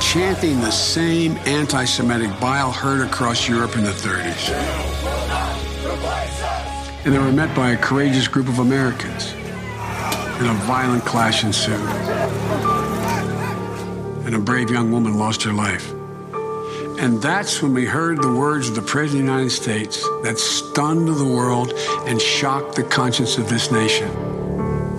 chanting 0.00 0.60
the 0.60 0.70
same 0.70 1.36
anti 1.46 1.84
Semitic 1.84 2.30
bile 2.40 2.72
heard 2.72 3.06
across 3.06 3.48
Europe 3.48 3.76
in 3.76 3.84
the 3.84 3.90
30s. 3.90 4.50
And 7.04 7.12
they 7.12 7.18
were 7.18 7.32
met 7.32 7.54
by 7.54 7.72
a 7.72 7.76
courageous 7.76 8.28
group 8.28 8.48
of 8.48 8.60
Americans. 8.60 9.34
And 10.36 10.48
a 10.48 10.54
violent 10.64 11.04
clash 11.04 11.44
ensued. 11.44 11.74
And 14.24 14.34
a 14.34 14.38
brave 14.38 14.70
young 14.70 14.90
woman 14.90 15.18
lost 15.18 15.42
her 15.42 15.52
life. 15.52 15.92
And 16.98 17.20
that's 17.20 17.60
when 17.60 17.74
we 17.74 17.84
heard 17.84 18.22
the 18.22 18.32
words 18.32 18.68
of 18.68 18.74
the 18.74 18.82
President 18.82 19.22
of 19.22 19.26
the 19.26 19.32
United 19.32 19.50
States 19.50 20.02
that 20.22 20.38
stunned 20.38 21.08
the 21.08 21.24
world 21.24 21.72
and 22.06 22.20
shocked 22.20 22.76
the 22.76 22.84
conscience 22.84 23.36
of 23.36 23.48
this 23.48 23.70
nation. 23.70 24.08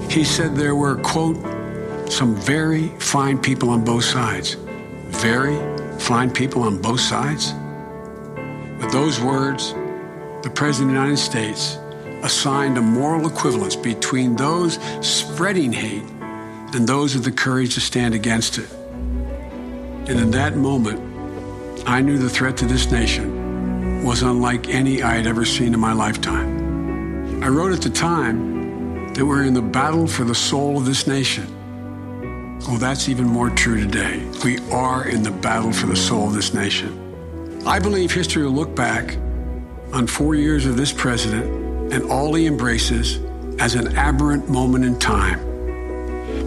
He 0.09 0.23
said 0.23 0.55
there 0.55 0.75
were, 0.75 0.97
quote, 0.97 1.37
some 2.09 2.35
very 2.35 2.87
fine 2.99 3.37
people 3.37 3.69
on 3.69 3.83
both 3.83 4.03
sides. 4.03 4.55
Very 5.09 5.57
fine 5.99 6.31
people 6.31 6.63
on 6.63 6.81
both 6.81 6.99
sides? 6.99 7.53
With 8.79 8.91
those 8.91 9.19
words, 9.19 9.73
the 10.43 10.51
President 10.53 10.91
of 10.91 10.95
the 10.95 11.01
United 11.01 11.17
States 11.17 11.77
assigned 12.23 12.77
a 12.77 12.81
moral 12.81 13.27
equivalence 13.27 13.75
between 13.75 14.35
those 14.35 14.79
spreading 15.01 15.71
hate 15.71 16.03
and 16.73 16.87
those 16.87 17.15
with 17.15 17.23
the 17.23 17.31
courage 17.31 17.73
to 17.75 17.81
stand 17.81 18.13
against 18.13 18.57
it. 18.57 18.71
And 18.71 20.19
in 20.19 20.31
that 20.31 20.55
moment, 20.55 20.99
I 21.87 22.01
knew 22.01 22.17
the 22.17 22.29
threat 22.29 22.57
to 22.57 22.65
this 22.65 22.91
nation 22.91 24.03
was 24.03 24.21
unlike 24.21 24.69
any 24.69 25.01
I 25.01 25.15
had 25.15 25.25
ever 25.25 25.45
seen 25.45 25.73
in 25.73 25.79
my 25.79 25.93
lifetime. 25.93 27.43
I 27.43 27.47
wrote 27.47 27.73
at 27.73 27.81
the 27.81 27.89
time 27.89 29.13
that 29.13 29.25
we're 29.25 29.43
in 29.43 29.53
the 29.53 29.61
battle 29.61 30.05
for 30.05 30.23
the 30.23 30.35
soul 30.35 30.77
of 30.77 30.85
this 30.85 31.07
nation. 31.07 31.54
Well, 32.61 32.77
that's 32.77 33.09
even 33.09 33.25
more 33.25 33.49
true 33.51 33.79
today. 33.79 34.25
We 34.43 34.57
are 34.71 35.07
in 35.07 35.21
the 35.21 35.31
battle 35.31 35.71
for 35.71 35.85
the 35.87 35.95
soul 35.95 36.27
of 36.27 36.33
this 36.33 36.53
nation. 36.53 37.63
I 37.67 37.79
believe 37.79 38.11
history 38.11 38.43
will 38.43 38.51
look 38.51 38.75
back 38.75 39.17
on 39.93 40.07
four 40.07 40.35
years 40.35 40.65
of 40.65 40.75
this 40.75 40.91
president 40.91 41.93
and 41.93 42.09
all 42.11 42.33
he 42.33 42.47
embraces 42.47 43.19
as 43.59 43.75
an 43.75 43.95
aberrant 43.95 44.49
moment 44.49 44.83
in 44.83 44.97
time. 44.97 45.39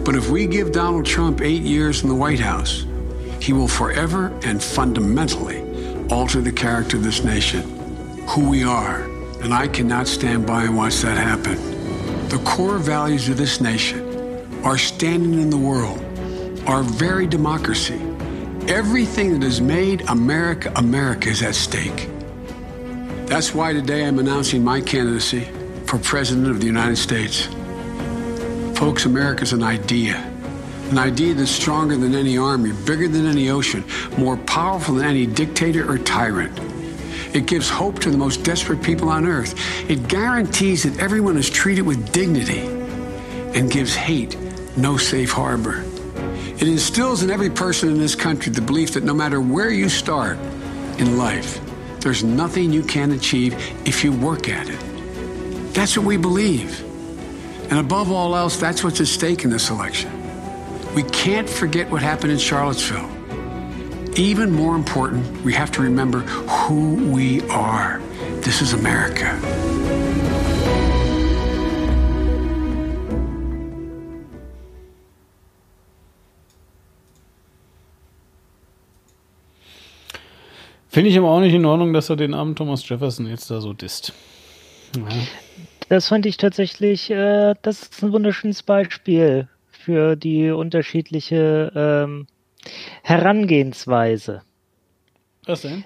But 0.03 0.15
if 0.15 0.29
we 0.29 0.45
give 0.45 0.71
Donald 0.71 1.05
Trump 1.05 1.41
eight 1.41 1.61
years 1.61 2.03
in 2.03 2.09
the 2.09 2.15
White 2.15 2.39
House, 2.39 2.85
he 3.39 3.53
will 3.53 3.67
forever 3.67 4.27
and 4.43 4.61
fundamentally 4.61 5.61
alter 6.09 6.41
the 6.41 6.51
character 6.51 6.97
of 6.97 7.03
this 7.03 7.23
nation, 7.23 7.61
who 8.27 8.49
we 8.49 8.63
are. 8.63 9.03
And 9.41 9.53
I 9.53 9.67
cannot 9.67 10.07
stand 10.07 10.45
by 10.45 10.63
and 10.63 10.75
watch 10.75 10.97
that 10.97 11.17
happen. 11.17 11.55
The 12.27 12.39
core 12.39 12.77
values 12.77 13.29
of 13.29 13.37
this 13.37 13.61
nation, 13.61 14.08
our 14.63 14.77
standing 14.77 15.39
in 15.39 15.49
the 15.49 15.57
world, 15.57 15.99
our 16.67 16.83
very 16.83 17.25
democracy, 17.25 17.99
everything 18.67 19.31
that 19.33 19.41
has 19.41 19.61
made 19.61 20.01
America 20.09 20.71
America 20.75 21.29
is 21.29 21.41
at 21.41 21.55
stake. 21.55 22.09
That's 23.25 23.53
why 23.55 23.71
today 23.73 24.05
I'm 24.05 24.19
announcing 24.19 24.63
my 24.63 24.81
candidacy 24.81 25.47
for 25.85 25.97
President 25.99 26.47
of 26.47 26.59
the 26.59 26.65
United 26.65 26.97
States. 26.97 27.47
Folks, 28.77 29.05
America's 29.05 29.53
an 29.53 29.63
idea. 29.63 30.17
An 30.89 30.97
idea 30.97 31.33
that's 31.35 31.51
stronger 31.51 31.95
than 31.95 32.13
any 32.13 32.37
army, 32.37 32.73
bigger 32.85 33.07
than 33.07 33.27
any 33.27 33.49
ocean, 33.49 33.83
more 34.17 34.35
powerful 34.37 34.95
than 34.95 35.05
any 35.05 35.25
dictator 35.25 35.89
or 35.89 35.97
tyrant. 35.99 36.59
It 37.33 37.45
gives 37.45 37.69
hope 37.69 37.99
to 37.99 38.11
the 38.11 38.17
most 38.17 38.43
desperate 38.43 38.81
people 38.81 39.09
on 39.09 39.25
earth. 39.25 39.53
It 39.89 40.07
guarantees 40.07 40.83
that 40.83 40.99
everyone 40.99 41.37
is 41.37 41.49
treated 41.49 41.83
with 41.83 42.11
dignity 42.11 42.61
and 43.53 43.71
gives 43.71 43.95
hate 43.95 44.35
no 44.81 44.97
safe 44.97 45.31
harbor. 45.31 45.83
It 46.59 46.67
instills 46.67 47.23
in 47.23 47.29
every 47.29 47.49
person 47.49 47.89
in 47.89 47.97
this 47.97 48.15
country 48.15 48.51
the 48.51 48.61
belief 48.61 48.93
that 48.93 49.03
no 49.03 49.13
matter 49.13 49.39
where 49.39 49.69
you 49.69 49.89
start 49.89 50.37
in 50.97 51.17
life, 51.17 51.59
there's 52.01 52.23
nothing 52.23 52.71
you 52.71 52.83
can't 52.83 53.13
achieve 53.13 53.53
if 53.85 54.03
you 54.03 54.11
work 54.11 54.49
at 54.49 54.69
it. 54.69 54.79
That's 55.73 55.97
what 55.97 56.05
we 56.05 56.17
believe. 56.17 56.83
And 57.69 57.79
above 57.79 58.11
all 58.11 58.35
else, 58.35 58.57
that's 58.57 58.83
what's 58.83 58.99
at 58.99 59.07
stake 59.07 59.43
in 59.43 59.49
this 59.49 59.69
election. 59.69 60.11
We 60.95 61.03
can't 61.03 61.49
forget 61.49 61.89
what 61.91 62.01
happened 62.01 62.31
in 62.31 62.39
Charlottesville. 62.39 63.09
Even 64.15 64.51
more 64.51 64.75
important, 64.75 65.43
we 65.43 65.53
have 65.53 65.71
to 65.73 65.81
remember 65.81 66.19
who 66.19 66.95
we 67.11 67.41
are. 67.49 68.01
This 68.41 68.61
is 68.61 68.73
America. 68.73 69.68
Finde 80.99 81.11
ich 81.11 81.17
aber 81.17 81.29
auch 81.29 81.39
nicht 81.39 81.53
in 81.53 81.63
Ordnung, 81.65 81.93
dass 81.93 82.09
er 82.09 82.17
den 82.17 82.33
armen 82.33 82.57
Thomas 82.57 82.89
Jefferson 82.89 83.25
jetzt 83.25 83.49
da 83.49 83.61
so 83.61 83.71
disst. 83.71 84.11
Ja. 84.97 85.07
Das 85.87 86.09
fand 86.09 86.25
ich 86.25 86.35
tatsächlich, 86.35 87.09
äh, 87.09 87.53
das 87.61 87.83
ist 87.83 88.03
ein 88.03 88.11
wunderschönes 88.11 88.63
Beispiel 88.63 89.47
für 89.71 90.17
die 90.17 90.49
unterschiedliche 90.49 91.71
ähm, 91.73 92.27
Herangehensweise. 93.01 94.41
Was 95.45 95.61
denn? 95.61 95.85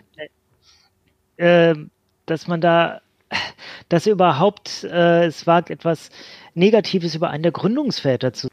Äh, 1.37 1.75
dass 2.25 2.47
man 2.47 2.59
da, 2.59 3.01
dass 3.89 4.07
er 4.07 4.13
überhaupt 4.13 4.83
äh, 4.83 5.25
es 5.25 5.45
wagt, 5.45 5.69
etwas 5.69 6.09
Negatives 6.55 7.13
über 7.13 7.29
einen 7.29 7.43
der 7.43 7.51
Gründungsväter 7.51 8.33
zu 8.33 8.47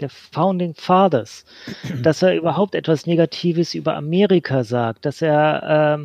der 0.00 0.10
Founding 0.10 0.74
Fathers, 0.74 1.44
dass 2.02 2.22
er 2.22 2.34
überhaupt 2.34 2.74
etwas 2.74 3.06
Negatives 3.06 3.74
über 3.74 3.96
Amerika 3.96 4.64
sagt, 4.64 5.04
dass 5.06 5.22
er, 5.22 5.98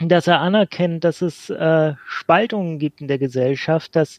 ähm, 0.00 0.08
dass 0.08 0.26
er 0.26 0.40
anerkennt, 0.40 1.04
dass 1.04 1.22
es 1.22 1.50
äh, 1.50 1.94
Spaltungen 2.06 2.78
gibt 2.78 3.00
in 3.00 3.08
der 3.08 3.18
Gesellschaft, 3.18 3.96
dass 3.96 4.18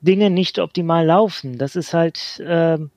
Dinge 0.00 0.30
nicht 0.30 0.58
optimal 0.58 1.06
laufen. 1.06 1.58
Das 1.58 1.76
ist 1.76 1.94
halt, 1.94 2.42
ähm, 2.44 2.90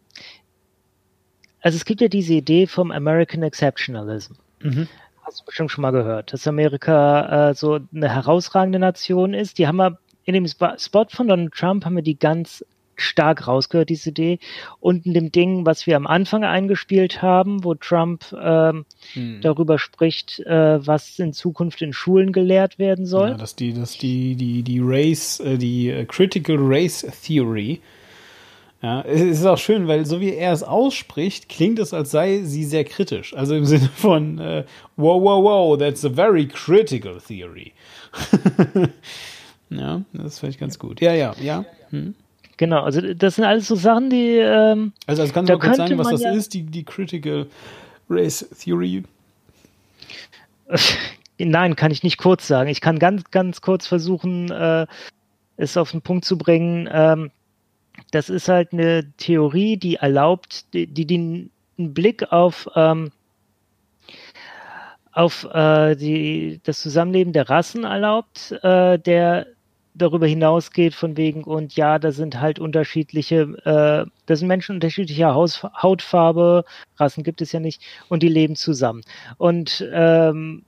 also 1.61 1.75
es 1.75 1.85
gibt 1.85 2.01
ja 2.01 2.07
diese 2.07 2.33
Idee 2.33 2.67
vom 2.67 2.91
American 2.91 3.43
Exceptionalism. 3.43 4.33
Mhm. 4.61 4.87
Hast 5.21 5.41
du 5.41 5.45
bestimmt 5.45 5.71
schon 5.71 5.81
mal 5.81 5.91
gehört, 5.91 6.33
dass 6.33 6.47
Amerika 6.47 7.49
äh, 7.49 7.53
so 7.55 7.79
eine 7.93 8.13
herausragende 8.13 8.79
Nation 8.79 9.33
ist. 9.33 9.57
Die 9.57 9.67
haben 9.67 9.77
wir 9.77 9.97
in 10.23 10.33
dem 10.33 10.45
Sp- 10.49 10.77
Spot 10.77 11.05
von 11.09 11.27
Donald 11.27 11.53
Trump 11.53 11.85
haben 11.85 11.95
wir 11.95 12.03
die 12.03 12.17
ganz 12.17 12.63
stark 13.01 13.47
rausgehört, 13.47 13.89
diese 13.89 14.09
Idee. 14.09 14.39
Und 14.79 15.05
in 15.05 15.13
dem 15.13 15.31
Ding, 15.31 15.65
was 15.65 15.87
wir 15.87 15.95
am 15.97 16.07
Anfang 16.07 16.43
eingespielt 16.43 17.21
haben, 17.21 17.63
wo 17.63 17.75
Trump 17.75 18.25
ähm, 18.39 18.85
Hm. 19.13 19.41
darüber 19.41 19.77
spricht, 19.79 20.39
äh, 20.41 20.85
was 20.85 21.19
in 21.19 21.31
Zukunft 21.33 21.81
in 21.81 21.93
Schulen 21.93 22.31
gelehrt 22.31 22.79
werden 22.79 23.05
soll. 23.05 23.29
Ja, 23.29 23.35
dass 23.35 23.55
die, 23.55 23.73
dass 23.73 23.97
die, 23.97 24.35
die, 24.35 24.63
die 24.63 24.79
Race, 24.81 25.39
äh, 25.39 25.57
die 25.57 25.89
äh, 25.89 26.05
Critical 26.05 26.57
Race 26.59 27.05
Theory, 27.23 27.81
Ja, 28.81 29.01
es 29.01 29.21
ist 29.21 29.45
auch 29.45 29.57
schön, 29.57 29.87
weil 29.87 30.05
so 30.05 30.19
wie 30.21 30.33
er 30.33 30.51
es 30.53 30.61
ausspricht, 30.61 31.49
klingt 31.49 31.79
es, 31.79 31.93
als 31.93 32.11
sei 32.11 32.41
sie 32.43 32.65
sehr 32.65 32.83
kritisch. 32.83 33.33
Also 33.35 33.55
im 33.55 33.65
Sinne 33.71 33.89
von, 33.95 34.37
äh, 34.39 34.65
wow, 34.95 35.21
wow, 35.21 35.43
wow, 35.43 35.77
that's 35.77 36.03
a 36.05 36.09
very 36.09 36.47
critical 36.47 37.19
theory. 37.19 37.73
ja, 39.69 40.01
das 40.13 40.39
finde 40.39 40.51
ich 40.51 40.59
ganz 40.59 40.77
gut. 40.79 41.01
Ja, 41.01 41.13
ja, 41.13 41.33
ja. 41.41 41.65
Hm. 41.89 42.15
Genau, 42.57 42.83
also 42.83 43.01
das 43.13 43.35
sind 43.35 43.43
alles 43.43 43.67
so 43.67 43.75
Sachen, 43.75 44.09
die. 44.09 44.37
Ähm, 44.37 44.93
Also, 45.07 45.23
also 45.23 45.33
kannst 45.33 45.49
du 45.49 45.53
mal 45.53 45.59
kurz 45.59 45.77
sagen, 45.77 45.97
was 45.97 46.09
das 46.09 46.21
ja- 46.21 46.31
ist, 46.31 46.53
die, 46.53 46.63
die 46.63 46.83
Critical 46.83 47.47
Race 48.09 48.47
Theory? 48.63 49.03
Nein, 51.37 51.75
kann 51.75 51.91
ich 51.91 52.03
nicht 52.03 52.17
kurz 52.17 52.47
sagen. 52.47 52.69
Ich 52.69 52.81
kann 52.81 52.97
ganz, 52.99 53.23
ganz 53.31 53.61
kurz 53.61 53.87
versuchen, 53.87 54.49
äh, 54.51 54.87
es 55.57 55.75
auf 55.77 55.91
den 55.91 56.01
Punkt 56.01 56.23
zu 56.25 56.37
bringen. 56.37 56.87
Ähm, 56.91 57.31
das 58.11 58.29
ist 58.29 58.47
halt 58.47 58.71
eine 58.73 59.11
Theorie, 59.17 59.77
die 59.77 59.95
erlaubt, 59.95 60.73
die, 60.73 60.87
die 60.87 61.05
den 61.05 61.49
einen 61.77 61.93
Blick 61.93 62.31
auf, 62.31 62.69
ähm, 62.75 63.11
auf 65.11 65.45
äh, 65.53 65.95
die, 65.95 66.59
das 66.63 66.79
Zusammenleben 66.81 67.33
der 67.33 67.49
Rassen 67.49 67.83
erlaubt, 67.83 68.51
äh, 68.63 68.97
der 68.99 69.47
darüber 69.95 70.27
hinausgeht 70.27 70.93
von 70.93 71.17
wegen, 71.17 71.43
und 71.43 71.75
ja, 71.75 71.99
da 71.99 72.11
sind 72.11 72.39
halt 72.39 72.59
unterschiedliche, 72.59 73.41
äh, 73.65 74.09
da 74.25 74.35
sind 74.35 74.47
Menschen 74.47 74.75
unterschiedlicher 74.75 75.33
Haus, 75.33 75.63
Hautfarbe, 75.63 76.65
Rassen 76.97 77.23
gibt 77.23 77.41
es 77.41 77.51
ja 77.51 77.59
nicht, 77.59 77.81
und 78.09 78.21
die 78.23 78.29
leben 78.29 78.55
zusammen. 78.55 79.01
Und 79.37 79.87
ähm, 79.91 80.63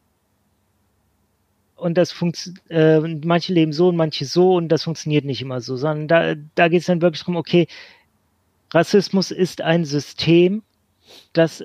und 1.76 1.96
das 1.96 2.12
funktioniert, 2.12 2.64
äh, 2.70 3.00
manche 3.24 3.54
leben 3.54 3.72
so 3.72 3.90
und 3.90 3.96
manche 3.98 4.26
so 4.26 4.56
und 4.56 4.70
das 4.70 4.84
funktioniert 4.84 5.26
nicht 5.26 5.42
immer 5.42 5.62
so, 5.62 5.78
sondern 5.78 6.08
da, 6.08 6.42
da 6.56 6.68
geht 6.70 6.82
es 6.82 6.88
dann 6.88 7.02
wirklich 7.02 7.22
darum, 7.22 7.36
okay, 7.36 7.68
Rassismus 8.74 9.32
ist 9.32 9.62
ein 9.62 9.86
System, 9.86 10.64
das 11.34 11.64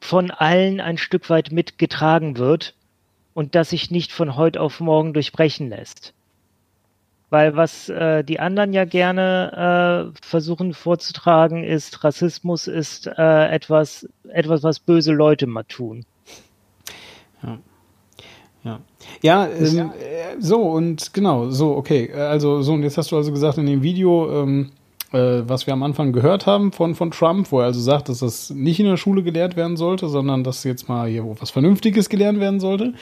von 0.00 0.30
allen 0.32 0.80
ein 0.80 0.98
Stück 0.98 1.30
weit 1.30 1.52
mitgetragen 1.52 2.36
wird 2.36 2.74
und 3.34 3.54
das 3.54 3.70
sich 3.70 3.90
nicht 3.90 4.12
von 4.12 4.36
heute 4.36 4.60
auf 4.60 4.80
morgen 4.80 5.14
durchbrechen 5.14 5.68
lässt. 5.68 6.12
Weil 7.32 7.56
was 7.56 7.88
äh, 7.88 8.22
die 8.22 8.40
anderen 8.40 8.74
ja 8.74 8.84
gerne 8.84 10.12
äh, 10.12 10.18
versuchen 10.22 10.74
vorzutragen, 10.74 11.64
ist, 11.64 12.04
Rassismus 12.04 12.66
ist 12.66 13.06
äh, 13.06 13.46
etwas, 13.48 14.06
etwas, 14.28 14.62
was 14.62 14.80
böse 14.80 15.12
Leute 15.12 15.46
mal 15.46 15.62
tun. 15.62 16.04
Ja, 18.64 18.80
ja, 19.22 19.46
ähm, 19.48 19.92
äh, 19.98 20.40
so 20.40 20.60
und 20.60 21.14
genau, 21.14 21.48
so, 21.48 21.74
okay. 21.74 22.10
Äh, 22.12 22.18
Also, 22.18 22.60
so, 22.60 22.74
und 22.74 22.82
jetzt 22.82 22.98
hast 22.98 23.10
du 23.12 23.16
also 23.16 23.32
gesagt 23.32 23.56
in 23.56 23.64
dem 23.64 23.82
Video, 23.82 24.42
ähm, 24.42 24.70
äh, 25.12 25.42
was 25.46 25.66
wir 25.66 25.72
am 25.72 25.82
Anfang 25.82 26.12
gehört 26.12 26.46
haben 26.46 26.70
von, 26.70 26.94
von 26.94 27.10
Trump, 27.10 27.50
wo 27.50 27.60
er 27.60 27.66
also 27.66 27.80
sagt, 27.80 28.10
dass 28.10 28.18
das 28.18 28.50
nicht 28.50 28.78
in 28.78 28.86
der 28.86 28.98
Schule 28.98 29.22
gelehrt 29.22 29.56
werden 29.56 29.76
sollte, 29.76 30.08
sondern 30.08 30.44
dass 30.44 30.64
jetzt 30.64 30.88
mal 30.88 31.08
hier 31.08 31.24
wo 31.24 31.34
was 31.40 31.50
Vernünftiges 31.50 32.08
gelernt 32.08 32.40
werden 32.40 32.60
sollte. 32.60 32.92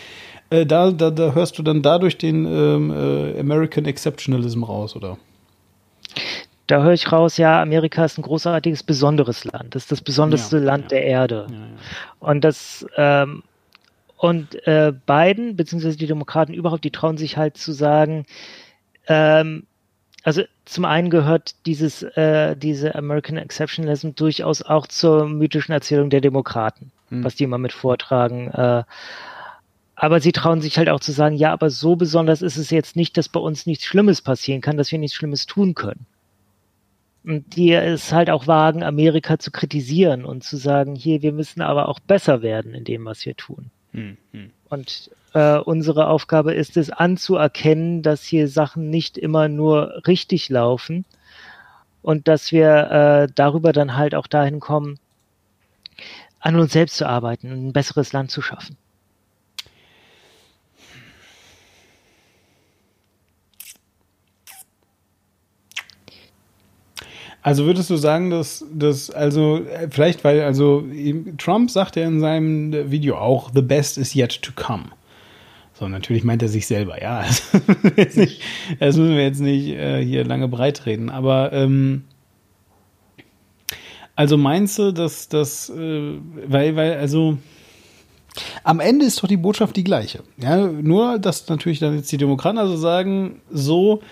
Äh, 0.50 0.66
da, 0.66 0.90
da, 0.90 1.10
da 1.10 1.32
hörst 1.32 1.58
du 1.58 1.62
dann 1.62 1.82
dadurch 1.82 2.18
den 2.18 2.44
ähm, 2.44 2.90
äh, 2.90 3.38
American 3.40 3.84
Exceptionalism 3.86 4.64
raus, 4.64 4.96
oder? 4.96 5.16
Da 6.66 6.82
höre 6.82 6.92
ich 6.92 7.10
raus, 7.10 7.36
ja, 7.36 7.60
Amerika 7.60 8.04
ist 8.04 8.18
ein 8.18 8.22
großartiges, 8.22 8.82
besonderes 8.82 9.44
Land. 9.44 9.74
Das 9.74 9.84
ist 9.84 9.92
das 9.92 10.00
besonderste 10.02 10.58
Ja, 10.58 10.64
Land 10.64 10.84
ja. 10.84 10.88
der 10.88 11.04
Erde. 11.04 11.46
Ja. 11.50 12.28
Und 12.28 12.42
das 12.44 12.86
ähm, 12.96 13.42
und 14.16 14.66
äh, 14.66 14.92
Biden 15.06 15.56
beziehungsweise 15.56 15.96
die 15.96 16.06
Demokraten 16.06 16.52
überhaupt, 16.52 16.84
die 16.84 16.90
trauen 16.90 17.16
sich 17.16 17.36
halt 17.36 17.56
zu 17.56 17.72
sagen, 17.72 18.26
ähm, 19.08 19.66
also 20.22 20.42
zum 20.66 20.84
einen 20.84 21.08
gehört 21.10 21.54
dieses 21.64 22.02
äh, 22.02 22.54
diese 22.54 22.94
American 22.94 23.38
Exceptionalism 23.38 24.10
durchaus 24.14 24.62
auch 24.62 24.86
zur 24.86 25.26
mythischen 25.28 25.72
Erzählung 25.72 26.10
der 26.10 26.20
Demokraten, 26.20 26.92
Hm. 27.08 27.24
was 27.24 27.34
die 27.34 27.44
immer 27.44 27.58
mit 27.58 27.72
vortragen. 27.72 28.48
Äh, 28.50 28.84
aber 30.02 30.20
sie 30.20 30.32
trauen 30.32 30.62
sich 30.62 30.78
halt 30.78 30.88
auch 30.88 31.00
zu 31.00 31.12
sagen, 31.12 31.36
ja, 31.36 31.52
aber 31.52 31.68
so 31.68 31.94
besonders 31.94 32.40
ist 32.40 32.56
es 32.56 32.70
jetzt 32.70 32.96
nicht, 32.96 33.18
dass 33.18 33.28
bei 33.28 33.38
uns 33.38 33.66
nichts 33.66 33.84
Schlimmes 33.84 34.22
passieren 34.22 34.62
kann, 34.62 34.78
dass 34.78 34.90
wir 34.90 34.98
nichts 34.98 35.14
Schlimmes 35.14 35.44
tun 35.44 35.74
können. 35.74 36.06
Und 37.22 37.54
die 37.54 37.72
es 37.72 38.10
halt 38.10 38.30
auch 38.30 38.46
wagen, 38.46 38.82
Amerika 38.82 39.38
zu 39.38 39.50
kritisieren 39.50 40.24
und 40.24 40.42
zu 40.42 40.56
sagen, 40.56 40.94
hier, 40.94 41.20
wir 41.20 41.32
müssen 41.32 41.60
aber 41.60 41.86
auch 41.86 42.00
besser 42.00 42.40
werden 42.40 42.72
in 42.72 42.84
dem, 42.84 43.04
was 43.04 43.26
wir 43.26 43.36
tun. 43.36 43.70
Hm, 43.92 44.16
hm. 44.32 44.50
Und 44.70 45.10
äh, 45.34 45.58
unsere 45.58 46.06
Aufgabe 46.06 46.54
ist 46.54 46.78
es 46.78 46.88
anzuerkennen, 46.88 48.00
dass 48.00 48.24
hier 48.24 48.48
Sachen 48.48 48.88
nicht 48.88 49.18
immer 49.18 49.48
nur 49.48 50.00
richtig 50.06 50.48
laufen 50.48 51.04
und 52.00 52.26
dass 52.26 52.52
wir 52.52 52.90
äh, 52.90 53.32
darüber 53.34 53.74
dann 53.74 53.98
halt 53.98 54.14
auch 54.14 54.28
dahin 54.28 54.60
kommen, 54.60 54.98
an 56.38 56.56
uns 56.56 56.72
selbst 56.72 56.96
zu 56.96 57.06
arbeiten 57.06 57.52
und 57.52 57.66
ein 57.66 57.72
besseres 57.74 58.14
Land 58.14 58.30
zu 58.30 58.40
schaffen. 58.40 58.78
Also 67.42 67.64
würdest 67.64 67.88
du 67.88 67.96
sagen, 67.96 68.30
dass 68.30 68.64
das 68.72 69.10
also 69.10 69.58
äh, 69.58 69.88
vielleicht 69.90 70.24
weil 70.24 70.42
also 70.42 70.84
Trump 71.38 71.70
sagt 71.70 71.96
ja 71.96 72.06
in 72.06 72.20
seinem 72.20 72.90
Video 72.90 73.16
auch 73.16 73.50
the 73.54 73.62
best 73.62 73.98
is 73.98 74.14
yet 74.14 74.42
to 74.42 74.52
come. 74.54 74.84
So 75.72 75.88
natürlich 75.88 76.24
meint 76.24 76.42
er 76.42 76.48
sich 76.48 76.66
selber, 76.66 77.00
ja. 77.00 77.20
Also, 77.96 78.26
das 78.78 78.96
müssen 78.96 79.16
wir 79.16 79.24
jetzt 79.24 79.40
nicht 79.40 79.68
äh, 79.68 80.04
hier 80.04 80.24
lange 80.24 80.48
breit 80.48 80.84
reden, 80.84 81.08
aber 81.08 81.52
ähm, 81.54 82.04
also 84.14 84.36
meinst 84.36 84.78
du, 84.78 84.92
dass 84.92 85.28
das 85.28 85.70
äh, 85.70 86.18
weil 86.46 86.76
weil 86.76 86.98
also 86.98 87.38
am 88.64 88.80
Ende 88.80 89.06
ist 89.06 89.22
doch 89.22 89.28
die 89.28 89.38
Botschaft 89.38 89.76
die 89.76 89.84
gleiche. 89.84 90.22
Ja, 90.36 90.66
nur 90.66 91.18
dass 91.18 91.48
natürlich 91.48 91.78
dann 91.78 91.96
jetzt 91.96 92.12
die 92.12 92.18
Demokraten 92.18 92.58
also 92.58 92.76
sagen, 92.76 93.40
so 93.50 94.02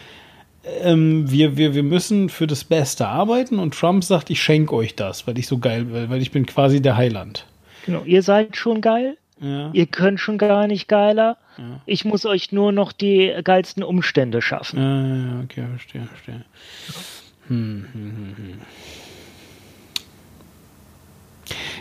ähm, 0.82 1.30
wir, 1.30 1.56
wir, 1.56 1.74
wir 1.74 1.82
müssen 1.82 2.28
für 2.28 2.46
das 2.46 2.64
Beste 2.64 3.06
arbeiten 3.06 3.59
und 3.59 3.74
Trump 3.74 4.04
sagt, 4.04 4.30
ich 4.30 4.42
schenke 4.42 4.74
euch 4.74 4.94
das, 4.96 5.26
weil 5.26 5.38
ich 5.38 5.46
so 5.46 5.59
geil 5.59 5.90
will, 5.92 6.11
weil 6.11 6.20
ich 6.22 6.30
bin 6.30 6.46
quasi 6.46 6.80
der 6.82 6.96
Heiland. 6.96 7.46
Genau, 7.86 8.02
ihr 8.04 8.22
seid 8.22 8.56
schon 8.56 8.80
geil, 8.80 9.16
Ja. 9.40 9.70
ihr 9.72 9.86
könnt 9.86 10.20
schon 10.20 10.36
gar 10.38 10.66
nicht 10.66 10.88
geiler. 10.88 11.36
Ja. 11.56 11.80
Ich 11.86 12.04
muss 12.04 12.26
euch 12.26 12.52
nur 12.52 12.72
noch 12.72 12.92
die 12.92 13.34
geilsten 13.42 13.82
Umstände 13.82 14.42
schaffen. 14.42 14.78
Ja, 14.78 15.40
okay, 15.44 15.64
verstehe, 15.70 16.02
verstehe. 16.06 16.44
Hm, 17.48 17.86
hm, 17.92 18.12
hm, 18.16 18.36
hm. 18.36 18.59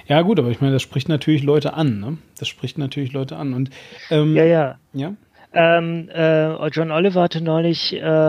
Ja, 0.07 0.21
gut, 0.21 0.39
aber 0.39 0.49
ich 0.49 0.61
meine, 0.61 0.73
das 0.73 0.81
spricht 0.81 1.09
natürlich 1.09 1.43
Leute 1.43 1.73
an, 1.73 1.99
ne? 1.99 2.17
Das 2.39 2.47
spricht 2.47 2.77
natürlich 2.77 3.11
Leute 3.11 3.35
an. 3.35 3.53
Und 3.53 3.69
ähm, 4.09 4.35
Ja, 4.35 4.45
ja. 4.45 4.77
ja. 4.93 5.13
Ähm, 5.53 6.07
äh, 6.09 6.67
John 6.69 6.91
Oliver 6.91 7.23
hatte 7.23 7.41
neulich 7.41 7.93
äh, 7.93 8.27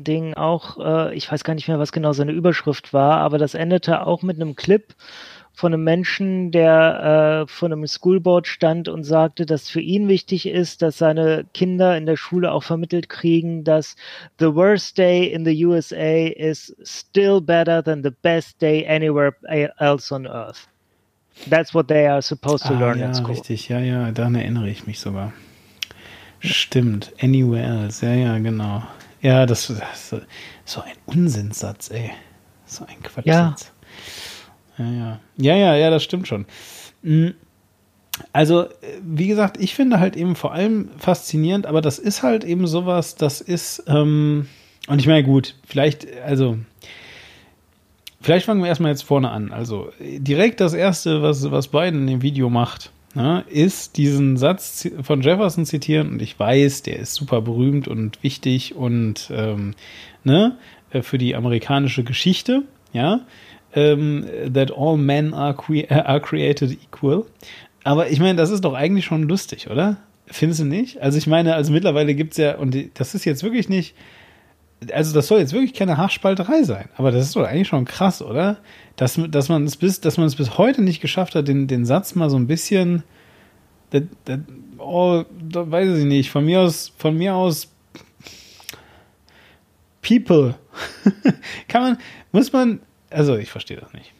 Ding 0.00 0.34
auch, 0.34 0.78
äh, 0.78 1.14
ich 1.14 1.30
weiß 1.30 1.44
gar 1.44 1.54
nicht 1.54 1.68
mehr, 1.68 1.78
was 1.78 1.92
genau 1.92 2.12
seine 2.12 2.32
Überschrift 2.32 2.92
war, 2.92 3.18
aber 3.18 3.38
das 3.38 3.54
endete 3.54 4.06
auch 4.06 4.22
mit 4.22 4.36
einem 4.36 4.56
Clip 4.56 4.94
von 5.52 5.74
einem 5.74 5.84
Menschen, 5.84 6.52
der 6.52 7.42
äh, 7.46 7.50
vor 7.52 7.66
einem 7.68 7.86
Schoolboard 7.86 8.46
stand 8.46 8.88
und 8.88 9.04
sagte, 9.04 9.44
dass 9.44 9.68
für 9.68 9.80
ihn 9.80 10.08
wichtig 10.08 10.46
ist, 10.46 10.80
dass 10.80 10.98
seine 10.98 11.44
Kinder 11.52 11.96
in 11.98 12.06
der 12.06 12.16
Schule 12.16 12.52
auch 12.52 12.62
vermittelt 12.62 13.08
kriegen, 13.08 13.62
dass 13.64 13.96
the 14.38 14.54
worst 14.54 14.96
day 14.96 15.26
in 15.26 15.44
the 15.44 15.66
USA 15.66 16.28
is 16.28 16.74
still 16.84 17.40
better 17.40 17.82
than 17.82 18.02
the 18.02 18.12
best 18.22 18.62
day 18.62 18.86
anywhere 18.88 19.34
else 19.78 20.14
on 20.14 20.26
earth. 20.26 20.66
That's 21.48 21.74
what 21.74 21.88
they 21.88 22.06
are 22.06 22.22
supposed 22.22 22.66
to 22.66 22.74
Ah, 22.74 22.78
learn 22.80 22.98
ja, 22.98 23.08
at 23.08 23.16
school. 23.16 23.32
richtig, 23.32 23.68
ja, 23.68 23.80
ja, 23.80 24.10
daran 24.12 24.34
erinnere 24.36 24.68
ich 24.70 24.86
mich 24.86 25.00
sogar. 25.00 25.32
Stimmt, 26.38 27.12
anywhere 27.20 27.62
else, 27.84 28.04
ja, 28.06 28.14
ja, 28.14 28.38
genau. 28.38 28.82
Ja, 29.22 29.46
das, 29.46 29.66
das 29.66 30.12
ist 30.12 30.26
so 30.64 30.80
ein 30.80 30.92
Unsinnssatz, 31.06 31.90
ey. 31.90 32.10
So 32.66 32.84
ein 32.86 33.02
Quatschsatz. 33.02 33.72
Ja, 34.78 34.84
ja. 34.90 35.20
Ja, 35.36 35.56
ja, 35.56 35.74
ja, 35.76 35.90
das 35.90 36.02
stimmt 36.04 36.26
schon. 36.28 36.46
Mm, 37.02 37.30
Also, 38.32 38.64
äh, 38.64 38.70
wie 39.02 39.28
gesagt, 39.28 39.58
ich 39.60 39.74
finde 39.74 39.98
halt 40.00 40.16
eben 40.16 40.36
vor 40.36 40.52
allem 40.52 40.90
faszinierend, 40.98 41.66
aber 41.66 41.80
das 41.80 41.98
ist 41.98 42.22
halt 42.22 42.44
eben 42.44 42.66
sowas, 42.66 43.14
das 43.16 43.40
ist, 43.40 43.82
ähm, 43.86 44.48
und 44.88 44.98
ich 45.00 45.06
meine, 45.06 45.24
gut, 45.24 45.54
vielleicht, 45.66 46.06
also, 46.22 46.58
vielleicht 48.20 48.46
fangen 48.46 48.60
wir 48.62 48.68
erstmal 48.68 48.90
jetzt 48.92 49.02
vorne 49.04 49.30
an. 49.30 49.52
Also, 49.52 49.92
direkt 50.00 50.60
das 50.60 50.74
erste, 50.74 51.22
was, 51.22 51.50
was 51.50 51.68
Biden 51.68 52.00
in 52.00 52.06
dem 52.06 52.22
Video 52.22 52.50
macht, 52.50 52.90
ne, 53.14 53.44
ist 53.48 53.96
diesen 53.96 54.36
Satz 54.36 54.88
von 55.02 55.22
Jefferson 55.22 55.66
zitieren, 55.66 56.10
und 56.10 56.22
ich 56.22 56.38
weiß, 56.38 56.82
der 56.82 56.98
ist 56.98 57.14
super 57.14 57.40
berühmt 57.40 57.88
und 57.88 58.22
wichtig 58.22 58.74
und, 58.74 59.30
ähm, 59.34 59.74
ne, 60.24 60.56
äh, 60.90 61.02
für 61.02 61.18
die 61.18 61.34
amerikanische 61.34 62.04
Geschichte, 62.04 62.62
ja, 62.92 63.20
ähm, 63.74 64.26
that 64.52 64.72
all 64.76 64.96
men 64.96 65.34
are, 65.34 65.54
cre 65.54 65.86
are 65.90 66.20
created 66.20 66.72
equal. 66.72 67.24
Aber 67.84 68.10
ich 68.10 68.20
meine, 68.20 68.36
das 68.36 68.50
ist 68.50 68.64
doch 68.64 68.74
eigentlich 68.74 69.04
schon 69.04 69.22
lustig, 69.22 69.70
oder? 69.70 69.98
Findest 70.26 70.60
du 70.60 70.64
nicht? 70.64 71.00
Also 71.00 71.18
ich 71.18 71.26
meine, 71.26 71.54
also 71.54 71.72
mittlerweile 71.72 72.14
gibt's 72.14 72.36
ja, 72.36 72.56
und 72.56 72.76
das 72.94 73.14
ist 73.14 73.24
jetzt 73.24 73.42
wirklich 73.42 73.68
nicht, 73.68 73.94
also 74.92 75.14
das 75.14 75.26
soll 75.26 75.40
jetzt 75.40 75.52
wirklich 75.52 75.74
keine 75.74 75.96
Haarspalterei 75.96 76.62
sein, 76.62 76.88
aber 76.96 77.10
das 77.10 77.26
ist 77.26 77.36
doch 77.36 77.44
eigentlich 77.44 77.68
schon 77.68 77.84
krass, 77.84 78.22
oder? 78.22 78.58
Dass, 78.96 79.20
dass 79.28 79.48
man 79.48 79.64
es 79.64 79.76
bis, 79.76 80.00
dass 80.00 80.16
man 80.16 80.26
es 80.26 80.36
bis 80.36 80.58
heute 80.58 80.82
nicht 80.82 81.00
geschafft 81.00 81.34
hat, 81.34 81.48
den, 81.48 81.66
den 81.66 81.84
Satz 81.84 82.14
mal 82.14 82.30
so 82.30 82.36
ein 82.36 82.46
bisschen, 82.46 83.02
das, 83.90 84.02
das, 84.24 84.38
oh, 84.78 85.24
da 85.48 85.70
weiß 85.70 85.98
ich 85.98 86.04
nicht, 86.04 86.30
von 86.30 86.44
mir 86.44 86.60
aus, 86.60 86.92
von 86.96 87.16
mir 87.16 87.34
aus, 87.34 87.68
People, 90.02 90.54
kann 91.68 91.82
man, 91.82 91.98
muss 92.32 92.52
man, 92.52 92.80
also 93.10 93.36
ich 93.36 93.50
verstehe 93.50 93.76
das 93.76 93.92
nicht. 93.92 94.12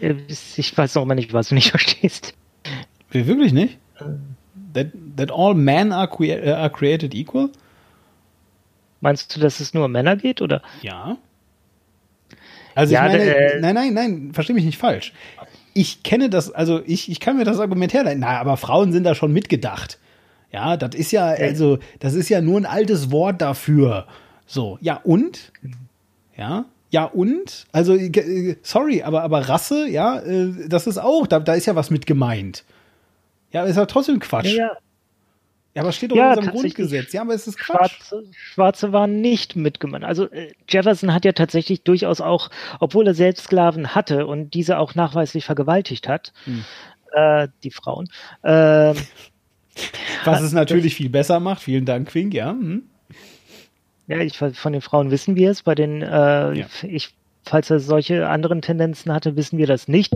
Äh, 0.00 0.14
Ich 0.28 0.76
weiß 0.76 0.94
noch 0.94 1.02
immer 1.02 1.14
nicht, 1.14 1.32
was 1.32 1.48
du 1.48 1.54
nicht 1.54 1.70
verstehst. 1.70 2.34
Wir 3.10 3.26
wirklich 3.26 3.52
nicht? 3.52 3.78
That, 4.74 4.88
that 5.16 5.30
all 5.30 5.54
men 5.54 5.92
are, 5.92 6.08
crea 6.08 6.36
äh, 6.36 6.52
are 6.52 6.70
created 6.70 7.14
equal? 7.14 7.50
Meinst 9.00 9.34
du, 9.36 9.40
dass 9.40 9.60
es 9.60 9.74
nur 9.74 9.84
um 9.84 9.92
Männer 9.92 10.16
geht 10.16 10.42
oder? 10.42 10.62
Ja. 10.82 11.16
Also 12.74 12.94
Ja, 12.94 13.06
ich 13.06 13.12
meine, 13.12 13.24
äh, 13.24 13.60
nein, 13.60 13.74
nein, 13.74 13.94
nein, 13.94 14.30
versteh 14.32 14.52
mich 14.52 14.64
nicht 14.64 14.78
falsch. 14.78 15.12
Ich 15.74 16.02
kenne 16.02 16.30
das, 16.30 16.50
also 16.50 16.80
ich, 16.86 17.10
ich 17.10 17.20
kann 17.20 17.36
mir 17.36 17.44
das 17.44 17.60
Argument 17.60 17.92
herleiten. 17.92 18.20
Na, 18.20 18.40
aber 18.40 18.56
Frauen 18.56 18.92
sind 18.92 19.04
da 19.04 19.14
schon 19.14 19.32
mitgedacht. 19.32 19.98
Ja, 20.52 20.76
das 20.76 20.94
ist 20.94 21.12
ja, 21.12 21.26
also, 21.26 21.78
das 22.00 22.14
ist 22.14 22.28
ja 22.28 22.40
nur 22.40 22.58
ein 22.58 22.66
altes 22.66 23.10
Wort 23.10 23.42
dafür. 23.42 24.06
So, 24.46 24.78
ja, 24.80 25.00
und? 25.04 25.52
Ja, 26.36 26.64
ja, 26.90 27.04
und? 27.04 27.66
Also, 27.70 27.94
äh, 27.94 28.56
sorry, 28.62 29.02
aber, 29.02 29.22
aber 29.22 29.48
Rasse, 29.48 29.88
ja, 29.88 30.20
äh, 30.20 30.68
das 30.68 30.86
ist 30.86 30.98
auch, 30.98 31.26
da, 31.26 31.38
da 31.40 31.52
ist 31.54 31.66
ja 31.66 31.74
was 31.76 31.90
mit 31.90 32.06
gemeint. 32.06 32.64
Ja, 33.52 33.64
ist 33.64 33.76
ja 33.76 33.86
trotzdem 33.86 34.20
Quatsch. 34.20 34.54
Ja, 34.54 34.66
Ja, 34.66 34.76
aber 35.76 35.88
es 35.90 35.96
steht 35.96 36.10
doch 36.10 36.16
Ja, 36.16 36.32
in 36.32 36.38
unserem. 36.40 36.54
Grundgesetz. 36.60 37.12
Ja, 37.12 37.20
aber 37.22 37.34
es 37.34 37.46
ist 37.46 37.58
Quatsch. 37.58 37.92
Schwarze, 38.00 38.24
Schwarze 38.32 38.92
waren 38.92 39.20
nicht 39.20 39.54
mitgemeint. 39.56 40.04
Also 40.04 40.28
äh, 40.30 40.52
Jefferson 40.68 41.12
hat 41.14 41.24
ja 41.24 41.32
tatsächlich 41.32 41.82
durchaus 41.82 42.20
auch, 42.20 42.50
obwohl 42.80 43.06
er 43.06 43.14
selbst 43.14 43.44
Sklaven 43.44 43.94
hatte 43.94 44.26
und 44.26 44.54
diese 44.54 44.78
auch 44.78 44.94
nachweislich 44.94 45.44
vergewaltigt 45.44 46.08
hat, 46.08 46.32
Hm. 46.44 46.64
äh, 47.12 47.48
die 47.62 47.70
Frauen, 47.70 48.08
ähm, 48.44 48.96
Was 50.24 50.40
es 50.42 50.52
natürlich 50.52 50.96
viel 50.96 51.08
besser 51.08 51.38
macht. 51.38 51.62
Vielen 51.62 51.84
Dank, 51.84 52.08
Quink, 52.08 52.34
ja. 52.34 52.50
Hm. 52.50 52.82
Ja, 54.08 54.18
ich, 54.18 54.36
von 54.36 54.72
den 54.72 54.82
Frauen 54.82 55.10
wissen 55.12 55.36
wir 55.36 55.50
es. 55.50 55.62
Bei 55.62 55.74
den, 55.76 56.02
äh, 56.02 56.06
Ja. 56.54 56.66
ich, 56.82 57.14
falls 57.44 57.70
er 57.70 57.78
solche 57.78 58.28
anderen 58.28 58.60
Tendenzen 58.62 59.12
hatte, 59.12 59.36
wissen 59.36 59.56
wir 59.58 59.66
das 59.68 59.86
nicht. 59.86 60.14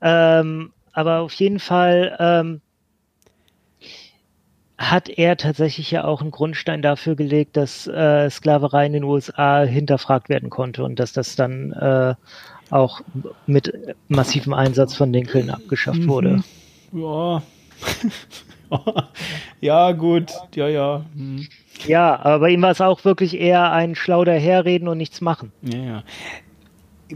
Ähm, 0.00 0.72
aber 0.92 1.20
auf 1.20 1.32
jeden 1.34 1.58
Fall 1.58 2.16
ähm, 2.20 2.60
hat 4.76 5.08
er 5.08 5.36
tatsächlich 5.36 5.90
ja 5.90 6.04
auch 6.04 6.20
einen 6.20 6.30
Grundstein 6.30 6.82
dafür 6.82 7.14
gelegt, 7.14 7.56
dass 7.56 7.86
äh, 7.86 8.28
Sklaverei 8.28 8.86
in 8.86 8.92
den 8.92 9.04
USA 9.04 9.62
hinterfragt 9.62 10.28
werden 10.28 10.50
konnte 10.50 10.84
und 10.84 10.98
dass 10.98 11.12
das 11.12 11.36
dann 11.36 11.72
äh, 11.72 12.14
auch 12.70 13.00
mit 13.46 13.72
massivem 14.08 14.52
Einsatz 14.52 14.94
von 14.94 15.12
Lincoln 15.12 15.50
abgeschafft 15.50 16.08
wurde. 16.08 16.42
Ja. 16.92 17.42
ja, 19.60 19.92
gut. 19.92 20.32
Ja, 20.54 20.68
ja. 20.68 21.04
Hm. 21.14 21.46
Ja, 21.86 22.18
aber 22.20 22.40
bei 22.40 22.50
ihm 22.50 22.62
war 22.62 22.70
es 22.70 22.80
auch 22.80 23.04
wirklich 23.04 23.38
eher 23.38 23.70
ein 23.72 23.94
schlau 23.94 24.24
daherreden 24.24 24.88
und 24.88 24.98
nichts 24.98 25.20
machen. 25.20 25.52
Ja, 25.62 25.78
ja. 25.78 26.02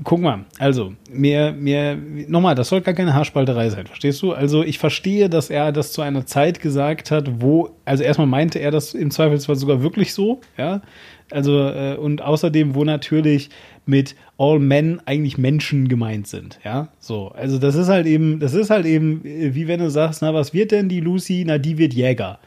Guck 0.05 0.20
mal, 0.20 0.45
also, 0.59 0.93
mir, 1.11 1.53
mir, 1.53 1.97
nochmal, 2.28 2.55
das 2.55 2.68
soll 2.68 2.82
gar 2.82 2.93
keine 2.93 3.14
Haarspalterei 3.14 3.70
sein, 3.70 3.86
verstehst 3.86 4.20
du? 4.20 4.32
Also, 4.32 4.62
ich 4.62 4.78
verstehe, 4.78 5.30
dass 5.30 5.49
er 5.49 5.72
das 5.72 5.93
zu 5.93 6.03
einer 6.03 6.26
Zeit 6.26 6.61
gesagt 6.61 7.11
hat, 7.11 7.41
wo, 7.41 7.70
also 7.86 8.05
erstmal 8.05 8.26
meinte 8.26 8.59
er 8.59 8.70
das 8.70 8.93
im 8.93 9.11
Zweifelsfall 9.11 9.57
sogar 9.57 9.82
wirklich 9.82 10.12
so, 10.12 10.41
ja. 10.59 10.82
Also, 11.30 11.68
äh, 11.68 11.97
und 11.97 12.20
außerdem, 12.20 12.74
wo 12.74 12.84
natürlich 12.84 13.49
mit 13.86 14.14
all 14.36 14.59
men 14.59 15.01
eigentlich 15.07 15.39
Menschen 15.39 15.89
gemeint 15.89 16.26
sind, 16.26 16.59
ja. 16.64 16.89
So, 17.01 17.28
also, 17.28 17.59
das 17.59 17.74
ist 17.74 17.89
halt 17.89 18.07
eben, 18.07 18.41
das 18.41 18.53
ist 18.53 18.68
halt 18.68 18.84
eben, 18.84 19.24
äh, 19.24 19.55
wie 19.55 19.68
wenn 19.68 19.80
du 19.80 19.91
sagst, 19.91 20.20
na, 20.20 20.34
was 20.34 20.53
wird 20.53 20.70
denn 20.70 20.91
die 20.91 21.01
Lucy? 21.01 21.45
Na, 21.47 21.57
die 21.57 21.78
wird 21.78 21.95
Jäger. 21.95 22.39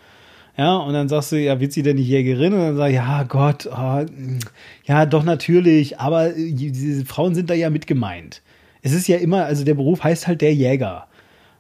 Ja, 0.58 0.78
und 0.78 0.94
dann 0.94 1.10
sagst 1.10 1.32
du, 1.32 1.38
ja, 1.38 1.60
wird 1.60 1.72
sie 1.72 1.84
denn 1.84 1.96
nicht 1.96 2.08
Jägerin? 2.08 2.54
Und 2.54 2.60
dann 2.60 2.78
sag 2.78 2.90
ich, 2.90 2.96
ja, 2.96 3.24
Gott, 3.24 3.70
oh, 3.72 4.06
ja, 4.86 5.06
doch 5.06 5.24
natürlich, 5.24 6.00
aber 6.00 6.36
äh, 6.36 6.52
diese 6.52 7.06
Frauen 7.06 7.36
sind 7.36 7.50
da 7.50 7.54
ja 7.54 7.70
mit 7.70 7.88
gemeint. 7.88 8.42
Es 8.82 8.94
ist 8.94 9.08
ja 9.08 9.18
immer, 9.18 9.46
also 9.46 9.64
der 9.64 9.76
Beruf 9.76 10.04
heißt 10.04 10.28
halt 10.28 10.42
der 10.42 10.54
Jäger. 10.54 11.08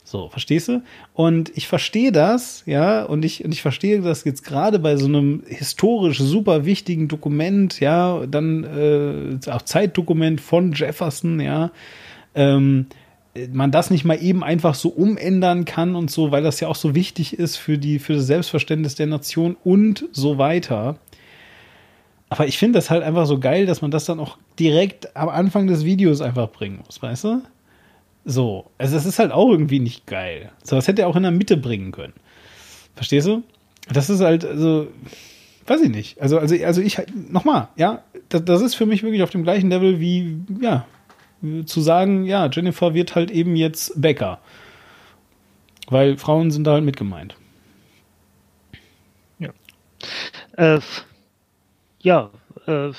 So, 0.04 0.28
verstehst 0.28 0.68
du? 0.68 0.82
Und 1.14 1.56
ich 1.56 1.68
verstehe 1.68 2.12
das, 2.12 2.64
ja, 2.66 3.04
und 3.04 3.24
ich, 3.24 3.46
und 3.46 3.54
ich 3.54 3.62
verstehe 3.62 4.02
das 4.02 4.26
jetzt 4.26 4.44
gerade 4.44 4.80
bei 4.80 4.98
so 4.98 5.06
einem 5.06 5.44
historisch 5.48 6.18
super 6.18 6.66
wichtigen 6.66 7.08
Dokument, 7.08 7.80
ja, 7.80 8.26
dann 8.28 8.64
äh, 8.66 9.50
auch 9.50 9.62
Zeitdokument 9.62 10.42
von 10.42 10.74
Jefferson, 10.74 11.40
ja, 11.40 11.72
ähm, 12.36 12.88
man 13.52 13.72
das 13.72 13.90
nicht 13.90 14.04
mal 14.04 14.22
eben 14.22 14.44
einfach 14.44 14.76
so 14.76 14.90
umändern 14.90 15.66
kann 15.66 15.96
und 15.96 16.12
so, 16.12 16.32
weil 16.32 16.44
das 16.44 16.60
ja 16.60 16.68
auch 16.68 16.76
so 16.76 16.96
wichtig 16.96 17.38
ist 17.40 17.58
für 17.58 17.78
die, 17.78 18.00
für 18.00 18.14
das 18.14 18.28
Selbstverständnis 18.28 18.96
der 18.96 19.08
Nation 19.08 19.56
und 19.64 20.06
so 20.12 20.38
weiter. 20.38 20.98
Aber 22.30 22.48
ich 22.48 22.58
finde 22.58 22.78
das 22.78 22.90
halt 22.90 23.04
einfach 23.04 23.26
so 23.26 23.40
geil, 23.40 23.66
dass 23.66 23.82
man 23.82 23.92
das 23.92 24.06
dann 24.06 24.20
auch 24.20 24.38
direkt 24.60 25.16
am 25.16 25.30
Anfang 25.30 25.68
des 25.68 25.86
Videos 25.86 26.22
einfach 26.22 26.50
bringen 26.50 26.82
muss, 26.86 27.02
weißt 27.02 27.24
du? 27.26 27.42
So, 28.24 28.66
also 28.78 28.96
das 28.96 29.06
ist 29.06 29.20
halt 29.20 29.32
auch 29.32 29.50
irgendwie 29.50 29.80
nicht 29.80 30.06
geil. 30.06 30.52
So, 30.64 30.76
das 30.76 30.88
hätte 30.88 31.02
er 31.02 31.08
auch 31.08 31.16
in 31.16 31.24
der 31.24 31.32
Mitte 31.32 31.58
bringen 31.58 31.92
können. 31.92 32.14
Verstehst 32.96 33.28
du? 33.28 33.44
Das 33.92 34.10
ist 34.10 34.22
halt, 34.22 34.46
also, 34.46 34.88
weiß 35.66 35.82
ich 35.82 35.90
nicht. 35.90 36.22
Also, 36.22 36.38
also, 36.38 36.56
also 36.64 36.82
ich, 36.82 36.98
nochmal, 37.30 37.70
ja, 37.76 38.04
das, 38.30 38.46
das 38.46 38.62
ist 38.62 38.76
für 38.76 38.86
mich 38.86 39.04
wirklich 39.04 39.24
auf 39.24 39.32
dem 39.32 39.44
gleichen 39.44 39.70
Level 39.70 40.00
wie, 40.00 40.38
ja, 40.62 40.86
zu 41.66 41.82
sagen, 41.82 42.26
ja, 42.26 42.48
Jennifer 42.52 42.94
wird 42.94 43.16
halt 43.16 43.32
eben 43.32 43.56
jetzt 43.56 44.00
Bäcker. 44.00 44.40
Weil 45.88 46.18
Frauen 46.18 46.52
sind 46.52 46.66
da 46.66 46.74
halt 46.74 46.84
mit 46.84 46.98
gemeint. 46.98 47.36
Äh, 50.58 50.76
f- 50.76 51.06
ja, 52.02 52.30
äh, 52.68 52.92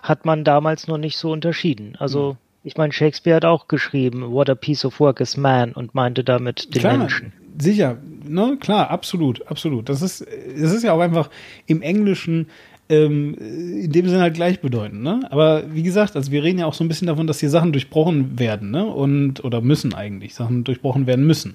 hat 0.00 0.24
man 0.24 0.44
damals 0.44 0.88
noch 0.88 0.98
nicht 0.98 1.16
so 1.16 1.30
unterschieden. 1.32 1.96
Also, 1.98 2.36
ich 2.64 2.76
meine, 2.76 2.92
Shakespeare 2.92 3.36
hat 3.36 3.44
auch 3.44 3.68
geschrieben, 3.68 4.30
What 4.32 4.50
a 4.50 4.54
piece 4.54 4.84
of 4.84 5.00
work 5.00 5.20
is 5.20 5.36
man 5.36 5.72
und 5.72 5.94
meinte 5.94 6.24
damit 6.24 6.74
den 6.74 6.80
Klar, 6.80 6.98
Menschen. 6.98 7.32
sicher, 7.58 7.96
ne, 8.24 8.56
klar, 8.60 8.90
absolut, 8.90 9.46
absolut. 9.46 9.88
Das 9.88 10.02
ist, 10.02 10.20
das 10.22 10.72
ist 10.72 10.82
ja 10.82 10.92
auch 10.92 11.00
einfach 11.00 11.30
im 11.66 11.80
Englischen 11.80 12.48
ähm, 12.90 13.34
in 13.34 13.92
dem 13.92 14.08
Sinne 14.08 14.20
halt 14.20 14.34
gleichbedeutend, 14.34 15.02
ne? 15.02 15.20
Aber 15.30 15.62
wie 15.72 15.82
gesagt, 15.82 16.16
also 16.16 16.32
wir 16.32 16.42
reden 16.42 16.58
ja 16.58 16.66
auch 16.66 16.74
so 16.74 16.84
ein 16.84 16.88
bisschen 16.88 17.06
davon, 17.06 17.26
dass 17.26 17.40
hier 17.40 17.48
Sachen 17.48 17.72
durchbrochen 17.72 18.38
werden, 18.38 18.70
ne? 18.70 18.84
Und 18.84 19.44
oder 19.44 19.60
müssen 19.60 19.94
eigentlich 19.94 20.34
Sachen 20.34 20.64
durchbrochen 20.64 21.06
werden 21.06 21.26
müssen. 21.26 21.54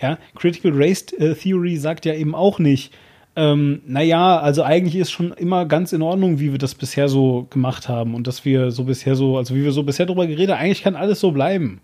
Ja, 0.00 0.18
Critical 0.36 0.72
Race 0.74 1.12
äh, 1.18 1.34
Theory 1.34 1.76
sagt 1.76 2.06
ja 2.06 2.14
eben 2.14 2.34
auch 2.34 2.58
nicht, 2.58 2.92
ähm, 3.34 3.82
naja, 3.86 4.38
also 4.38 4.62
eigentlich 4.62 4.96
ist 4.96 5.10
schon 5.10 5.32
immer 5.32 5.66
ganz 5.66 5.92
in 5.92 6.02
Ordnung, 6.02 6.38
wie 6.38 6.52
wir 6.52 6.58
das 6.58 6.74
bisher 6.74 7.08
so 7.08 7.46
gemacht 7.50 7.88
haben 7.88 8.14
und 8.14 8.26
dass 8.26 8.44
wir 8.44 8.70
so 8.70 8.84
bisher 8.84 9.16
so, 9.16 9.36
also 9.36 9.54
wie 9.54 9.64
wir 9.64 9.72
so 9.72 9.82
bisher 9.82 10.06
drüber 10.06 10.26
geredet 10.26 10.54
haben, 10.54 10.64
eigentlich 10.64 10.82
kann 10.82 10.96
alles 10.96 11.20
so 11.20 11.32
bleiben. 11.32 11.80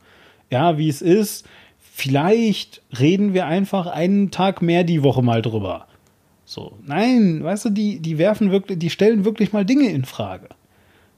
Ja, 0.50 0.78
wie 0.78 0.88
es 0.88 1.03
ist. 1.03 1.46
Vielleicht 1.78 2.82
reden 2.98 3.34
wir 3.34 3.46
einfach 3.46 3.86
einen 3.86 4.30
Tag 4.30 4.62
mehr 4.62 4.84
die 4.84 5.03
Woche 5.03 5.22
mal 5.22 5.42
drüber. 5.42 5.86
So, 6.53 6.74
nein, 6.84 7.42
weißt 7.42 7.64
du, 7.64 7.70
die, 7.70 8.00
die 8.00 8.18
werfen 8.18 8.50
wirklich, 8.50 8.78
die 8.78 8.90
stellen 8.90 9.24
wirklich 9.24 9.55
mal 9.55 9.64
Dinge 9.64 9.88
in 9.88 10.05
Frage. 10.05 10.50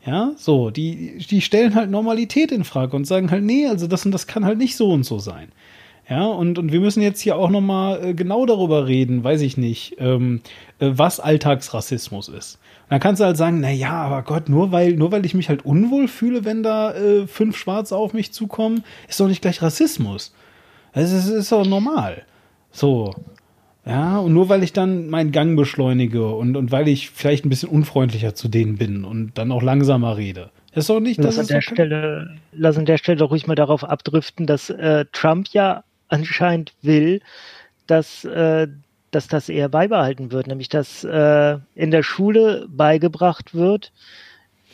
Ja, 0.07 0.31
so, 0.37 0.71
die, 0.71 1.19
die 1.29 1.41
stellen 1.41 1.75
halt 1.75 1.91
Normalität 1.91 2.53
in 2.53 2.63
Frage 2.63 2.95
und 2.95 3.05
sagen 3.05 3.33
halt, 3.33 3.43
nee, 3.43 3.67
also 3.67 3.89
das 3.89 4.07
und 4.07 4.13
das 4.13 4.29
kann 4.29 4.45
halt 4.45 4.59
nicht 4.59 4.77
so 4.77 4.93
und 4.93 5.03
so 5.03 5.19
sein. 5.19 5.49
Ja, 6.09 6.25
und, 6.25 6.57
und 6.57 6.71
wir 6.71 6.79
müssen 6.79 7.03
jetzt 7.03 7.21
hier 7.21 7.35
auch 7.35 7.51
nochmal 7.51 8.11
äh, 8.11 8.15
genau 8.15 8.47
darüber 8.47 8.87
reden, 8.87 9.25
weiß 9.25 9.41
ich 9.41 9.57
nicht, 9.57 9.97
ähm, 9.99 10.41
äh, 10.79 10.91
was 10.95 11.19
Alltagsrassismus 11.19 12.29
ist. 12.29 12.61
Und 12.85 12.93
dann 12.93 13.01
kannst 13.01 13.21
du 13.21 13.25
halt 13.25 13.37
sagen, 13.37 13.59
na 13.59 13.73
ja, 13.73 14.05
aber 14.05 14.23
Gott, 14.23 14.49
nur 14.49 14.71
weil, 14.71 14.93
nur 14.93 15.11
weil 15.11 15.27
ich 15.27 15.35
mich 15.35 15.49
halt 15.49 15.65
unwohl 15.65 16.07
fühle, 16.07 16.45
wenn 16.45 16.63
da 16.63 16.95
äh, 16.95 17.27
fünf 17.27 17.57
Schwarze 17.57 17.97
auf 17.97 18.13
mich 18.13 18.33
zukommen, 18.33 18.85
ist 19.09 19.19
doch 19.19 19.27
nicht 19.27 19.43
gleich 19.43 19.63
Rassismus. 19.63 20.33
Ist, 20.93 21.29
ist 21.29 21.51
doch 21.51 21.67
normal. 21.67 22.23
So. 22.71 23.13
Ja, 23.87 24.19
und 24.19 24.33
nur 24.33 24.49
weil 24.49 24.63
ich 24.63 24.73
dann 24.73 25.09
meinen 25.11 25.31
Gang 25.31 25.57
beschleunige 25.57 26.29
und, 26.29 26.57
und 26.57 26.73
weil 26.73 26.89
ich 26.89 27.11
vielleicht 27.11 27.45
ein 27.45 27.51
bisschen 27.51 27.69
unfreundlicher 27.69 28.35
zu 28.35 28.49
denen 28.49 28.77
bin 28.79 29.05
und 29.05 29.37
dann 29.37 29.53
auch 29.53 29.63
langsamer 29.63 30.17
rede. 30.17 30.51
Ist 30.73 30.89
doch 30.89 31.01
nicht, 31.01 31.23
Lass 31.23 31.39
an, 31.39 31.47
der 31.47 31.61
kein- 31.61 31.75
Stelle, 31.75 32.37
lass 32.53 32.79
an 32.79 32.87
der 32.87 32.97
Stelle 32.99 33.19
doch 33.19 33.31
ruhig 33.31 33.47
mal 33.47 33.55
darauf 33.55 33.85
abdriften, 33.85 34.47
dass 34.47 34.71
äh, 34.71 35.05
Trump 35.13 35.49
ja 35.53 35.85
anscheinend 36.09 36.73
will, 36.83 37.21
dass, 37.87 38.25
äh, 38.25 38.67
dass 39.11 39.29
das 39.29 39.49
eher 39.49 39.69
beibehalten 39.69 40.33
wird, 40.33 40.47
nämlich 40.47 40.69
dass 40.71 41.05
äh, 41.05 41.59
in 41.75 41.91
der 41.91 42.03
Schule 42.03 42.67
beigebracht 42.71 43.55
wird, 43.55 43.93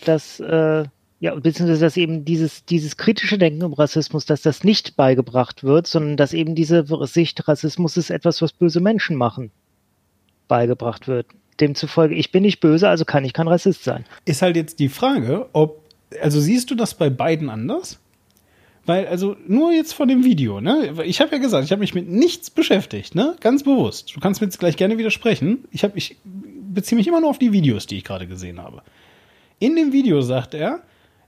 dass 0.05 0.41
äh, 0.41 0.85
ja, 1.21 1.35
beziehungsweise 1.35 1.83
dass 1.83 1.99
eben 1.99 2.25
dieses, 2.25 2.65
dieses 2.65 2.97
kritische 2.97 3.37
Denken 3.37 3.63
um 3.63 3.75
Rassismus, 3.75 4.25
dass 4.25 4.41
das 4.41 4.65
nicht 4.65 4.97
beigebracht 4.97 5.63
wird, 5.63 5.87
sondern 5.87 6.17
dass 6.17 6.33
eben 6.33 6.55
diese 6.55 6.85
Sicht, 7.07 7.47
Rassismus 7.47 7.99
ist 7.99 8.11
etwas, 8.11 8.41
was 8.41 8.53
böse 8.53 8.81
Menschen 8.81 9.17
machen, 9.17 9.51
beigebracht 10.49 11.07
wird. 11.09 11.27
demzufolge, 11.61 12.15
ich 12.15 12.33
bin 12.33 12.43
nicht 12.43 12.61
böse, 12.61 12.89
also 12.89 13.05
kann 13.05 13.25
ich 13.25 13.35
kein 13.35 13.49
Rassist 13.49 13.85
sein. 13.85 14.07
Ist 14.25 14.41
halt 14.41 14.57
jetzt 14.57 14.79
die 14.79 14.89
Frage, 14.89 15.47
ob, 15.53 15.83
also 16.23 16.41
siehst 16.41 16.71
du 16.71 16.75
das 16.75 16.95
bei 16.95 17.11
beiden 17.11 17.51
anders? 17.51 18.01
Weil, 18.87 19.07
also 19.07 19.37
nur 19.47 19.73
jetzt 19.73 19.93
von 19.93 20.09
dem 20.09 20.25
Video, 20.25 20.63
ne? 20.63 20.95
Ich 21.05 21.21
habe 21.21 21.33
ja 21.33 21.39
gesagt, 21.39 21.67
ich 21.67 21.71
habe 21.71 21.81
mich 21.81 21.95
mit 21.95 22.09
nichts 22.09 22.49
beschäftigt, 22.49 23.15
ne? 23.15 23.37
Ganz 23.41 23.63
bewusst. 23.63 24.17
Du 24.17 24.21
kannst 24.21 24.41
mir 24.41 24.47
jetzt 24.47 24.59
gleich 24.59 24.79
gerne 24.79 24.97
widersprechen. 24.97 25.65
Ich, 25.71 25.85
hab, 25.85 25.95
ich 25.97 26.17
beziehe 26.25 26.97
mich 26.97 27.07
immer 27.07 27.21
nur 27.21 27.29
auf 27.29 27.39
die 27.39 27.53
Videos, 27.53 27.87
die 27.87 27.99
ich 27.99 28.05
gerade 28.05 28.27
gesehen 28.27 28.59
habe. 28.59 28.83
In 29.59 29.77
dem 29.77 29.93
Video 29.93 30.23
sagt 30.23 30.55
er, 30.55 30.81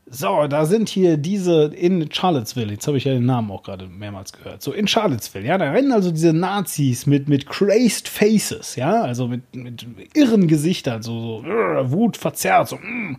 so, 0.06 0.46
da 0.46 0.66
sind 0.66 0.88
hier 0.88 1.16
diese 1.16 1.66
in 1.66 2.10
Charlottesville, 2.12 2.72
jetzt 2.72 2.86
habe 2.86 2.98
ich 2.98 3.04
ja 3.04 3.12
den 3.14 3.24
Namen 3.24 3.50
auch 3.50 3.62
gerade 3.62 3.86
mehrmals 3.86 4.32
gehört. 4.32 4.62
So 4.62 4.72
in 4.72 4.88
Charlottesville, 4.88 5.46
ja, 5.46 5.56
da 5.56 5.70
rennen 5.70 5.92
also 5.92 6.10
diese 6.10 6.32
Nazis 6.32 7.06
mit, 7.06 7.28
mit 7.28 7.46
crazed 7.46 8.08
faces, 8.08 8.76
ja, 8.76 9.02
also 9.02 9.28
mit, 9.28 9.54
mit 9.54 9.86
irren 10.14 10.48
Gesichtern, 10.48 11.02
so, 11.02 11.20
so 11.20 11.48
uh, 11.48 11.90
Wut 11.90 12.16
verzerrt, 12.16 12.68
so, 12.68 12.76
mm, 12.76 13.16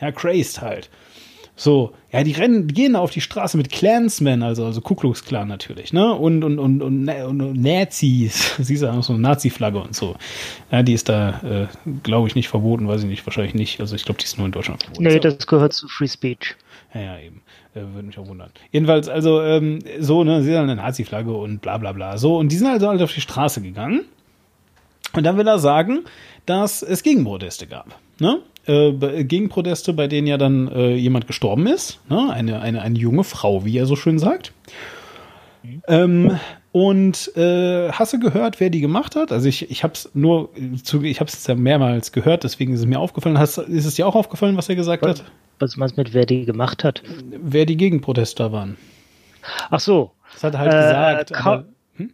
ja, 0.00 0.12
crazed 0.12 0.60
halt. 0.60 0.90
So, 1.58 1.94
ja, 2.12 2.22
die 2.22 2.32
rennen, 2.32 2.68
die 2.68 2.74
gehen 2.74 2.96
auf 2.96 3.10
die 3.10 3.22
Straße 3.22 3.56
mit 3.56 3.72
Clansmen, 3.72 4.42
also, 4.42 4.66
also 4.66 4.82
Ku 4.82 4.94
Klux 4.94 5.24
Klan 5.24 5.48
natürlich, 5.48 5.90
ne? 5.90 6.12
Und, 6.12 6.44
und, 6.44 6.58
und, 6.58 6.82
und, 6.82 7.08
und, 7.08 7.40
und 7.40 7.62
Nazis. 7.62 8.54
Siehst 8.58 8.82
du, 8.82 9.02
so 9.02 9.14
eine 9.14 9.22
Nazi-Flagge 9.22 9.78
und 9.80 9.96
so. 9.96 10.16
Ja, 10.70 10.82
die 10.82 10.92
ist 10.92 11.08
da, 11.08 11.40
äh, 11.40 11.66
glaube 12.02 12.28
ich, 12.28 12.34
nicht 12.34 12.48
verboten, 12.48 12.86
weiß 12.86 13.02
ich 13.02 13.08
nicht, 13.08 13.26
wahrscheinlich 13.26 13.54
nicht. 13.54 13.80
Also 13.80 13.96
ich 13.96 14.04
glaube, 14.04 14.18
die 14.18 14.24
ist 14.24 14.36
nur 14.36 14.44
in 14.44 14.52
Deutschland 14.52 14.82
verboten. 14.82 15.02
Nee, 15.02 15.18
das 15.18 15.46
gehört 15.46 15.72
zu 15.72 15.88
Free 15.88 16.08
Speech. 16.08 16.56
Ja, 16.92 17.00
ja, 17.00 17.18
eben. 17.20 17.40
Äh, 17.74 17.80
Würde 17.80 18.06
mich 18.06 18.18
auch 18.18 18.28
wundern. 18.28 18.50
Jedenfalls, 18.70 19.08
also, 19.08 19.40
ähm, 19.40 19.78
so, 19.98 20.24
ne, 20.24 20.42
sie 20.42 20.54
haben 20.54 20.64
eine 20.64 20.76
Nazi-Flagge 20.76 21.32
und 21.32 21.62
bla 21.62 21.78
bla 21.78 21.92
bla. 21.92 22.18
So, 22.18 22.36
und 22.36 22.52
die 22.52 22.56
sind 22.56 22.66
also 22.66 22.88
halt 22.88 23.00
auf 23.00 23.14
die 23.14 23.22
Straße 23.22 23.62
gegangen. 23.62 24.04
Und 25.14 25.24
dann 25.24 25.38
will 25.38 25.48
er 25.48 25.58
sagen, 25.58 26.00
dass 26.44 26.82
es 26.82 27.02
Gegenproteste 27.02 27.66
gab. 27.66 27.98
Ne? 28.18 28.40
Äh, 28.66 29.24
Gegenproteste, 29.24 29.92
bei 29.92 30.06
denen 30.08 30.26
ja 30.26 30.38
dann 30.38 30.68
äh, 30.68 30.94
jemand 30.96 31.26
gestorben 31.26 31.66
ist. 31.66 32.00
Ne? 32.08 32.30
Eine, 32.32 32.60
eine, 32.60 32.82
eine 32.82 32.98
junge 32.98 33.24
Frau, 33.24 33.64
wie 33.64 33.76
er 33.78 33.86
so 33.86 33.96
schön 33.96 34.18
sagt. 34.18 34.52
Ähm, 35.88 36.38
und 36.72 37.32
äh, 37.36 37.90
hast 37.90 38.12
du 38.12 38.20
gehört, 38.20 38.60
wer 38.60 38.70
die 38.70 38.80
gemacht 38.80 39.16
hat? 39.16 39.32
Also 39.32 39.48
ich, 39.48 39.70
ich 39.70 39.82
habe 39.82 39.94
es 39.94 40.10
nur, 40.14 40.50
zu, 40.82 41.02
ich 41.02 41.20
habe 41.20 41.28
es 41.28 41.46
ja 41.46 41.54
mehrmals 41.54 42.12
gehört, 42.12 42.44
deswegen 42.44 42.72
ist 42.74 42.80
es 42.80 42.86
mir 42.86 43.00
aufgefallen. 43.00 43.38
Hast, 43.38 43.58
ist 43.58 43.86
es 43.86 43.94
dir 43.94 44.06
auch 44.06 44.14
aufgefallen, 44.14 44.56
was 44.56 44.68
er 44.68 44.76
gesagt 44.76 45.04
hat? 45.06 45.24
Was 45.58 45.76
meinst 45.76 45.96
du 45.96 46.00
mit, 46.02 46.12
wer 46.12 46.26
die 46.26 46.44
gemacht 46.44 46.84
hat? 46.84 47.02
Wer 47.40 47.64
die 47.66 47.76
Gegenprotester 47.76 48.52
waren? 48.52 48.76
Ach 49.70 49.80
so. 49.80 50.10
Das 50.34 50.44
hat 50.44 50.54
er 50.54 50.58
halt 50.60 50.72
Äh, 50.72 50.76
gesagt. 50.76 51.32
Ka- 51.32 51.52
aber, 51.52 51.64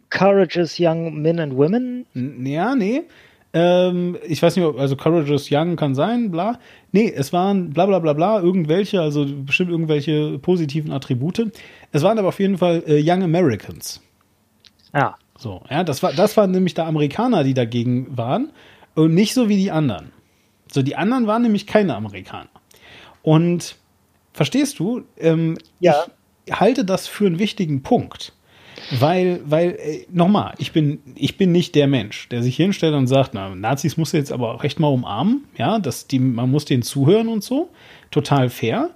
Courageous 0.09 0.77
Young 0.79 1.21
Men 1.21 1.39
and 1.41 1.57
Women. 1.57 2.05
Ja, 2.45 2.73
nee. 2.73 3.01
Ähm, 3.55 4.17
ich 4.27 4.41
weiß 4.41 4.55
nicht, 4.55 4.65
ob, 4.65 4.79
also 4.79 4.95
Courageous 4.95 5.49
Young 5.51 5.75
kann 5.75 5.93
sein, 5.93 6.31
bla. 6.31 6.59
Nee, 6.91 7.11
es 7.15 7.31
waren 7.33 7.69
bla 7.69 7.85
bla 7.85 7.99
bla 7.99 8.13
bla, 8.13 8.39
irgendwelche, 8.41 8.99
also 9.01 9.25
bestimmt 9.27 9.69
irgendwelche 9.69 10.39
positiven 10.39 10.91
Attribute. 10.91 11.51
Es 11.91 12.01
waren 12.01 12.17
aber 12.17 12.29
auf 12.29 12.39
jeden 12.39 12.57
Fall 12.57 12.83
äh, 12.87 12.99
Young 13.03 13.21
Americans. 13.23 14.01
Ja. 14.93 15.15
So, 15.37 15.61
ja, 15.69 15.83
das 15.83 16.01
war, 16.03 16.13
das 16.13 16.35
waren 16.37 16.51
nämlich 16.51 16.73
da 16.73 16.87
Amerikaner, 16.87 17.43
die 17.43 17.53
dagegen 17.53 18.17
waren 18.17 18.51
und 18.95 19.13
nicht 19.13 19.33
so 19.33 19.49
wie 19.49 19.57
die 19.57 19.71
anderen. 19.71 20.11
So, 20.71 20.81
die 20.81 20.95
anderen 20.95 21.27
waren 21.27 21.41
nämlich 21.43 21.67
keine 21.67 21.95
Amerikaner. 21.95 22.49
Und 23.21 23.75
verstehst 24.33 24.79
du, 24.79 25.03
ähm, 25.17 25.57
Ja. 25.79 26.05
ich 26.45 26.59
halte 26.59 26.85
das 26.85 27.07
für 27.07 27.27
einen 27.27 27.39
wichtigen 27.39 27.83
Punkt. 27.83 28.32
Weil, 28.91 29.41
weil, 29.45 29.71
äh, 29.71 30.05
nochmal, 30.11 30.53
ich 30.57 30.71
bin, 30.71 30.99
ich 31.15 31.37
bin 31.37 31.51
nicht 31.51 31.75
der 31.75 31.87
Mensch, 31.87 32.29
der 32.29 32.43
sich 32.43 32.55
hinstellt 32.55 32.93
und 32.93 33.07
sagt, 33.07 33.33
na, 33.33 33.53
Nazis 33.55 33.97
muss 33.97 34.11
jetzt 34.11 34.31
aber 34.31 34.63
recht 34.63 34.79
mal 34.79 34.87
umarmen, 34.87 35.45
ja, 35.57 35.79
dass 35.79 36.07
die, 36.07 36.19
man 36.19 36.51
muss 36.51 36.65
denen 36.65 36.83
zuhören 36.83 37.27
und 37.27 37.43
so. 37.43 37.69
Total 38.11 38.49
fair. 38.49 38.89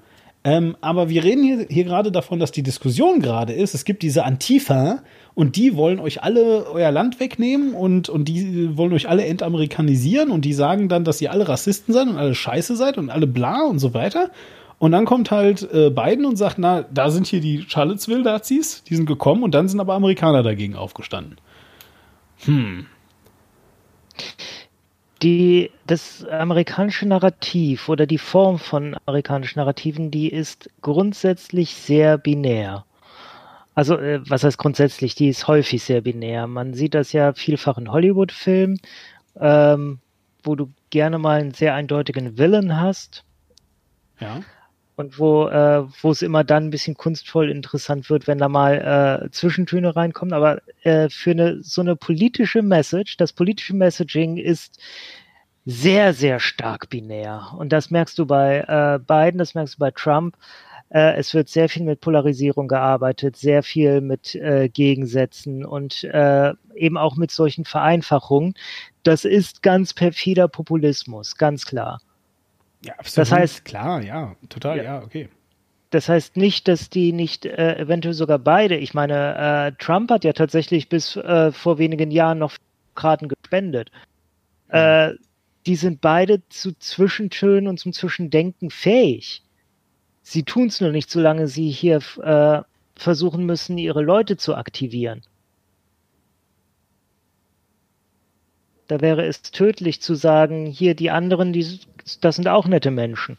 Ähm, 0.44 0.78
aber 0.80 1.10
wir 1.10 1.24
reden 1.24 1.44
hier, 1.44 1.66
hier 1.70 1.84
gerade 1.84 2.12
davon, 2.12 2.40
dass 2.40 2.52
die 2.52 2.64
Diskussion 2.64 3.22
gerade 3.22 3.52
ist, 3.52 3.74
es 3.74 3.84
gibt 3.84 4.02
diese 4.02 4.24
Antifa 4.24 5.04
und 5.34 5.56
die 5.58 5.76
wollen 5.76 6.00
euch 6.00 6.24
alle 6.24 6.68
euer 6.72 6.92
Land 6.92 7.20
wegnehmen 7.20 7.74
und, 7.74 8.08
und 8.08 8.30
die 8.30 8.78
wollen 8.78 8.94
euch 8.94 9.10
alle 9.10 9.26
entamerikanisieren 9.26 10.32
und 10.32 10.46
die 10.46 10.54
sagen 10.54 10.88
dann, 10.88 11.04
dass 11.04 11.22
ihr 11.22 11.32
alle 11.32 11.50
Rassisten 11.50 11.94
seid 11.94 12.08
und 12.08 12.16
alle 12.16 12.34
scheiße 12.34 12.76
seid 12.78 12.98
und 12.98 13.10
alle 13.10 13.28
bla 13.28 13.64
und 13.64 13.80
so 13.80 13.94
weiter. 13.94 14.32
Und 14.80 14.92
dann 14.92 15.06
kommt 15.06 15.32
halt 15.32 15.64
äh, 15.74 15.90
Biden 15.90 16.26
und 16.26 16.36
sagt, 16.36 16.60
na, 16.60 16.84
da 16.84 17.10
sind 17.10 17.26
hier 17.28 17.42
die 17.42 17.66
Charlottesville-Nazis, 17.68 18.84
die 18.84 18.96
sind 18.96 19.08
gekommen 19.08 19.44
und 19.44 19.56
dann 19.56 19.68
sind 19.68 19.80
aber 19.80 19.96
Amerikaner 19.96 20.44
dagegen 20.44 20.76
aufgestanden. 20.76 21.38
Die, 25.24 25.72
das 25.88 26.26
amerikanische 26.26 27.08
Narrativ 27.08 27.90
oder 27.90 28.06
die 28.06 28.20
Form 28.20 28.60
von 28.60 28.96
amerikanischen 29.06 29.60
Narrativen, 29.60 30.12
die 30.12 30.30
ist 30.30 30.70
grundsätzlich 30.82 31.74
sehr 31.74 32.20
binär. 32.20 32.86
Also, 33.74 33.98
äh, 33.98 34.22
was 34.30 34.44
heißt 34.44 34.58
grundsätzlich? 34.60 35.16
Die 35.16 35.30
ist 35.30 35.48
häufig 35.48 35.84
sehr 35.84 36.02
binär. 36.02 36.48
Man 36.48 36.74
sieht 36.76 36.94
das 36.94 37.14
ja 37.14 37.34
vielfach 37.34 37.78
in 37.80 37.92
Hollywood-Filmen, 37.92 38.80
ähm, 39.40 40.00
wo 40.44 40.56
du 40.56 40.72
gerne 40.92 41.18
mal 41.18 41.40
einen 41.40 41.54
sehr 41.54 41.74
eindeutigen 41.74 42.38
Villain 42.38 42.80
hast 42.80 43.24
Ja. 44.20 44.42
Und 44.98 45.20
wo, 45.20 45.48
äh, 45.48 45.84
wo 46.02 46.12
es 46.12 46.24
immer 46.24 46.44
dann 46.44 46.66
ein 46.66 46.70
bisschen 46.72 46.98
kunstvoll 46.98 47.52
interessant 47.52 48.10
wird, 48.10 48.28
wenn 48.28 48.40
da 48.40 48.50
mal 48.50 49.22
äh, 49.26 49.30
Zwischentöne 49.32 49.96
reinkommen. 49.96 50.34
Aber 50.34 50.60
äh, 50.82 51.08
für 51.10 51.32
eine 51.32 51.62
so 51.62 51.82
eine 51.82 51.96
politische 51.96 52.64
Message, 52.64 53.16
das 53.16 53.32
politische 53.32 53.76
Messaging 53.76 54.38
ist 54.38 54.80
sehr, 55.66 56.14
sehr 56.14 56.40
stark 56.40 56.90
binär. 56.90 57.54
Und 57.58 57.72
das 57.74 57.92
merkst 57.92 58.18
du 58.18 58.26
bei 58.26 58.62
äh, 58.68 59.00
Biden, 59.00 59.38
das 59.38 59.54
merkst 59.54 59.76
du 59.76 59.80
bei 59.80 59.92
Trump. 59.92 60.36
Äh, 60.90 61.18
es 61.18 61.36
wird 61.36 61.50
sehr 61.50 61.70
viel 61.70 61.84
mit 61.84 62.02
Polarisierung 62.02 62.68
gearbeitet, 62.68 63.36
sehr 63.36 63.62
viel 63.62 64.02
mit 64.02 64.34
äh, 64.34 64.68
Gegensätzen 64.68 65.64
und 65.64 66.06
äh, 66.06 66.54
eben 66.76 66.98
auch 66.98 67.18
mit 67.18 67.30
solchen 67.30 67.66
Vereinfachungen. 67.66 68.56
Das 69.04 69.26
ist 69.26 69.62
ganz 69.62 69.94
perfider 69.94 70.48
Populismus, 70.48 71.36
ganz 71.36 71.66
klar. 71.68 72.00
Ja, 72.84 72.94
absolut. 72.98 73.18
Das 73.32 73.32
heißt- 73.38 73.64
klar, 73.66 74.02
ja, 74.04 74.36
total, 74.50 74.78
ja, 74.78 74.84
Ja. 74.84 75.04
okay. 75.04 75.30
Das 75.90 76.10
heißt 76.10 76.36
nicht, 76.36 76.68
dass 76.68 76.90
die 76.90 77.14
nicht 77.14 77.46
äh, 77.46 77.78
eventuell 77.78 78.14
sogar 78.14 78.40
beide, 78.40 78.76
ich 78.76 78.94
meine, 78.94 79.72
äh, 79.78 79.84
Trump 79.84 80.12
hat 80.12 80.26
ja 80.26 80.34
tatsächlich 80.34 80.90
bis 80.90 81.16
äh, 81.16 81.52
vor 81.54 81.78
wenigen 81.78 82.12
Jahren 82.12 82.40
noch 82.40 82.56
Karten 82.94 83.30
gespendet. 83.30 83.90
Äh, 84.68 85.14
die 85.66 85.76
sind 85.78 86.02
beide 86.02 86.42
zu 86.50 86.74
Zwischentönen 86.78 87.68
und 87.70 87.80
zum 87.80 87.94
Zwischendenken 87.94 88.70
fähig. 88.70 89.44
Sie 90.24 90.44
tun 90.44 90.68
es 90.68 90.82
nur 90.82 90.92
nicht, 90.92 91.10
solange 91.10 91.48
sie 91.48 91.70
hier 91.70 92.02
äh, 92.22 92.62
versuchen 92.96 93.46
müssen, 93.46 93.78
ihre 93.78 94.02
Leute 94.02 94.36
zu 94.36 94.56
aktivieren. 94.56 95.22
Da 98.88 99.02
wäre 99.02 99.26
es 99.26 99.42
tödlich 99.42 100.02
zu 100.02 100.16
sagen, 100.16 100.66
hier 100.66 100.96
die 100.96 101.12
anderen, 101.12 101.52
die, 101.54 101.80
das 102.22 102.36
sind 102.36 102.48
auch 102.48 102.68
nette 102.68 102.92
Menschen. 102.92 103.38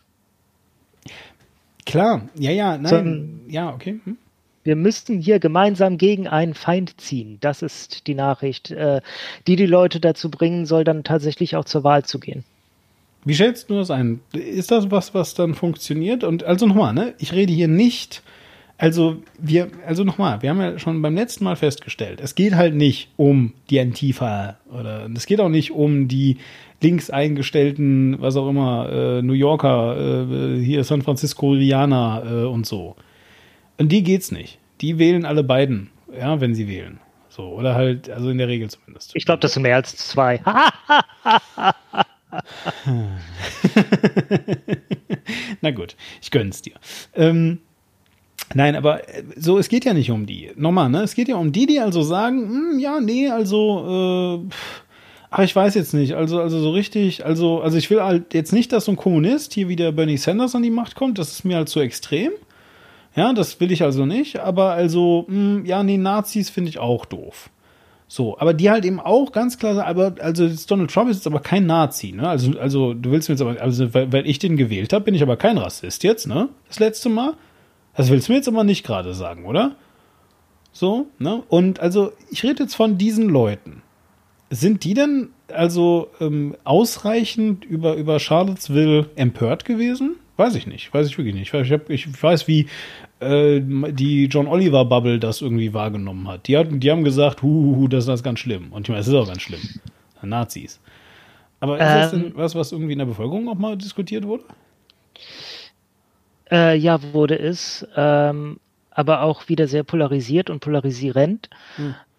Klar, 1.87 2.29
ja, 2.39 2.51
ja, 2.51 2.77
nein, 2.77 2.87
Sondern- 2.87 3.41
ja, 3.49 3.73
okay. 3.73 4.01
Hm? 4.05 4.17
Wir 4.65 4.77
müssten 4.77 5.21
hier 5.21 5.39
gemeinsam 5.39 5.97
gegen 5.97 6.29
einen 6.29 6.53
Feind 6.53 7.01
ziehen. 7.01 7.39
Das 7.41 7.63
ist 7.63 8.07
die 8.07 8.15
Nachricht, 8.15 8.71
äh, 8.71 9.01
die 9.47 9.57
die 9.57 9.65
Leute 9.65 9.99
dazu 9.99 10.31
bringen 10.31 10.67
soll, 10.67 10.85
dann 10.85 11.05
tatsächlich 11.05 11.57
auch 11.57 11.65
zur 11.65 11.85
Wahl 11.85 12.05
zu 12.05 12.19
gehen. 12.21 12.45
Wie 13.25 13.35
schätzt 13.35 13.71
du 13.71 13.77
das 13.77 13.91
ein? 13.91 14.21
Ist 14.33 14.71
das 14.71 14.91
was, 14.91 15.15
was 15.15 15.33
dann 15.35 15.55
funktioniert? 15.55 16.23
Und 16.23 16.45
also 16.45 16.67
nochmal, 16.67 16.93
ne? 16.93 17.15
Ich 17.19 17.33
rede 17.33 17.53
hier 17.53 17.69
nicht, 17.69 18.23
also 18.79 19.17
wir, 19.39 19.69
also 19.87 20.05
nochmal, 20.05 20.41
wir 20.41 20.51
haben 20.51 20.61
ja 20.61 20.79
schon 20.79 21.03
beim 21.03 21.17
letzten 21.17 21.45
Mal 21.45 21.57
festgestellt, 21.57 22.21
es 22.23 22.37
geht 22.37 22.55
halt 22.55 22.75
nicht 22.75 23.09
um 23.17 23.53
die 23.71 23.81
Antifa 23.81 24.57
oder 24.73 25.11
es 25.15 25.27
geht 25.27 25.41
auch 25.41 25.49
nicht 25.49 25.73
um 25.73 26.07
die 26.07 26.39
links 26.81 27.11
eingestellten, 27.11 28.21
was 28.21 28.37
auch 28.37 28.49
immer, 28.49 28.89
äh, 28.91 29.23
New 29.23 29.33
Yorker, 29.33 29.97
äh, 29.97 30.63
hier 30.63 30.85
San 30.85 31.03
Francisco-Rianer 31.03 32.23
äh, 32.25 32.45
und 32.45 32.67
so. 32.67 32.95
Und 33.79 33.91
die 33.91 34.05
geht's 34.05 34.31
nicht. 34.31 34.61
Die 34.81 34.99
wählen 34.99 35.25
alle 35.25 35.43
beiden, 35.43 35.91
ja, 36.17 36.41
wenn 36.41 36.55
sie 36.55 36.69
wählen. 36.69 37.01
So, 37.31 37.49
oder 37.49 37.75
halt, 37.75 38.09
also 38.11 38.31
in 38.31 38.39
der 38.39 38.47
Regel 38.47 38.71
zumindest. 38.71 39.11
Ich 39.15 39.25
glaube, 39.25 39.41
das 39.41 39.55
sind 39.55 39.63
mehr 39.63 39.75
als 39.75 39.97
zwei. 39.97 40.41
Na 45.61 45.71
gut, 45.71 45.97
ich 46.21 46.31
gönn's 46.31 46.63
dir. 46.63 46.75
Ähm, 47.15 47.61
nein, 48.55 48.77
aber 48.77 49.09
äh, 49.09 49.23
so, 49.37 49.59
es 49.59 49.69
geht 49.69 49.85
ja 49.85 49.95
nicht 49.95 50.11
um 50.11 50.27
die. 50.27 50.51
Nochmal, 50.57 50.89
ne? 50.89 51.03
Es 51.03 51.15
geht 51.15 51.29
ja 51.29 51.37
um 51.37 51.53
die, 51.53 51.67
die 51.67 51.81
also 51.81 52.03
sagen, 52.03 52.49
hm, 52.49 52.79
ja, 52.79 53.01
nee, 53.01 53.29
also, 53.29 54.45
äh, 54.49 54.55
ach, 55.31 55.41
ich 55.41 55.55
weiß 55.55 55.75
jetzt 55.75 55.95
nicht. 55.95 56.15
Also, 56.15 56.41
also 56.41 56.61
so 56.61 56.71
richtig, 56.71 57.25
also, 57.25 57.61
also 57.61 57.77
ich 57.77 57.91
will 57.91 58.03
halt 58.03 58.35
jetzt 58.35 58.53
nicht, 58.53 58.73
dass 58.73 58.87
so 58.87 58.93
ein 58.93 58.97
Kommunist 58.97 59.55
hier 59.55 59.69
wie 59.69 59.77
der 59.77 59.93
Bernie 59.93 60.17
Sanders 60.17 60.55
an 60.55 60.63
die 60.63 60.71
Macht 60.71 60.95
kommt. 60.95 61.19
Das 61.19 61.33
ist 61.33 61.45
mir 61.45 61.57
halt 61.57 61.69
zu 61.69 61.81
extrem. 61.81 62.33
Ja, 63.17 63.33
das 63.33 63.61
will 63.61 63.73
ich 63.73 63.83
also 63.83 64.07
nicht. 64.07 64.39
Aber 64.41 64.73
also, 64.73 65.25
hm, 65.29 65.65
ja, 65.65 65.83
nee, 65.83 65.97
Nazis 65.97 66.51
finde 66.51 66.71
ich 66.71 66.79
auch 66.79 67.05
doof. 67.05 67.51
So, 68.11 68.39
aber 68.39 68.55
die 68.55 68.71
halt 68.71 68.87
eben 68.87 69.01
auch 69.01 69.33
ganz 69.33 69.59
klar 69.59 69.75
sagen, 69.75 69.87
aber 69.87 70.15
also 70.25 70.49
Donald 70.67 70.91
Trump 70.91 71.11
ist 71.11 71.19
jetzt 71.19 71.27
aber 71.27 71.41
kein 71.41 71.67
Nazi, 71.67 72.13
ne? 72.13 72.27
Also, 72.27 72.59
also 72.59 72.95
du 72.95 73.11
willst 73.11 73.29
mir 73.29 73.35
jetzt 73.35 73.43
aber, 73.43 73.61
also 73.61 73.93
weil, 73.93 74.11
weil 74.11 74.27
ich 74.27 74.39
den 74.39 74.57
gewählt 74.57 74.95
habe, 74.95 75.05
bin 75.05 75.15
ich 75.15 75.23
aber 75.23 75.37
kein 75.37 75.59
Rassist 75.59 76.05
jetzt, 76.05 76.27
ne? 76.27 76.49
Das 76.69 76.79
letzte 76.79 77.11
Mal. 77.11 77.35
Das 77.99 78.11
willst 78.11 78.29
du 78.29 78.33
mir 78.33 78.39
jetzt 78.39 78.47
aber 78.47 78.63
nicht 78.63 78.87
gerade 78.87 79.13
sagen, 79.13 79.45
oder? 79.45 79.75
So, 80.71 81.09
ne? 81.19 81.43
Und 81.49 81.81
also, 81.81 82.13
ich 82.31 82.45
rede 82.45 82.63
jetzt 82.63 82.77
von 82.77 82.97
diesen 82.97 83.29
Leuten. 83.29 83.83
Sind 84.51 84.85
die 84.85 84.95
denn 84.95 85.31
also 85.49 86.09
ähm, 86.21 86.55
ausreichend 86.63 87.65
über, 87.65 87.97
über 87.97 88.21
Charlottesville 88.21 89.11
empört 89.17 89.65
gewesen? 89.65 90.15
Weiß 90.37 90.55
ich 90.55 90.69
nicht, 90.69 90.95
weiß 90.95 91.09
ich 91.09 91.19
wirklich 91.19 91.35
nicht. 91.35 91.53
Ich, 91.53 91.73
hab, 91.73 91.91
ich 91.91 92.23
weiß, 92.23 92.47
wie 92.47 92.69
äh, 93.19 93.61
die 93.61 94.27
John 94.27 94.47
Oliver 94.47 94.85
Bubble 94.85 95.19
das 95.19 95.43
irgendwie 95.43 95.75
wahrgenommen 95.75 96.29
hat. 96.29 96.47
Die, 96.47 96.57
hat, 96.57 96.69
die 96.71 96.91
haben 96.93 97.03
gesagt, 97.03 97.43
hu, 97.43 97.49
hu, 97.49 97.77
hu, 97.77 97.89
das 97.89 98.07
ist 98.07 98.23
ganz 98.23 98.39
schlimm. 98.39 98.71
Und 98.71 98.83
ich 98.83 98.91
meine, 98.91 99.01
es 99.01 99.09
ist 99.09 99.15
auch 99.15 99.27
ganz 99.27 99.43
schlimm. 99.43 99.61
Nazis. 100.23 100.79
Aber 101.59 101.75
ist 101.75 101.81
das 101.81 102.13
Ähm. 102.13 102.23
denn 102.23 102.37
was, 102.37 102.55
was 102.55 102.71
irgendwie 102.71 102.93
in 102.93 103.01
der 103.01 103.07
Bevölkerung 103.07 103.49
auch 103.49 103.59
mal 103.59 103.77
diskutiert 103.77 104.25
wurde? 104.25 104.45
Äh, 106.51 106.77
ja, 106.77 107.13
wurde 107.13 107.39
es, 107.39 107.87
ähm, 107.97 108.59
aber 108.91 109.23
auch 109.23 109.49
wieder 109.49 109.69
sehr 109.69 109.85
polarisiert 109.85 110.51
und 110.51 110.61
polarisierend. 110.61 111.51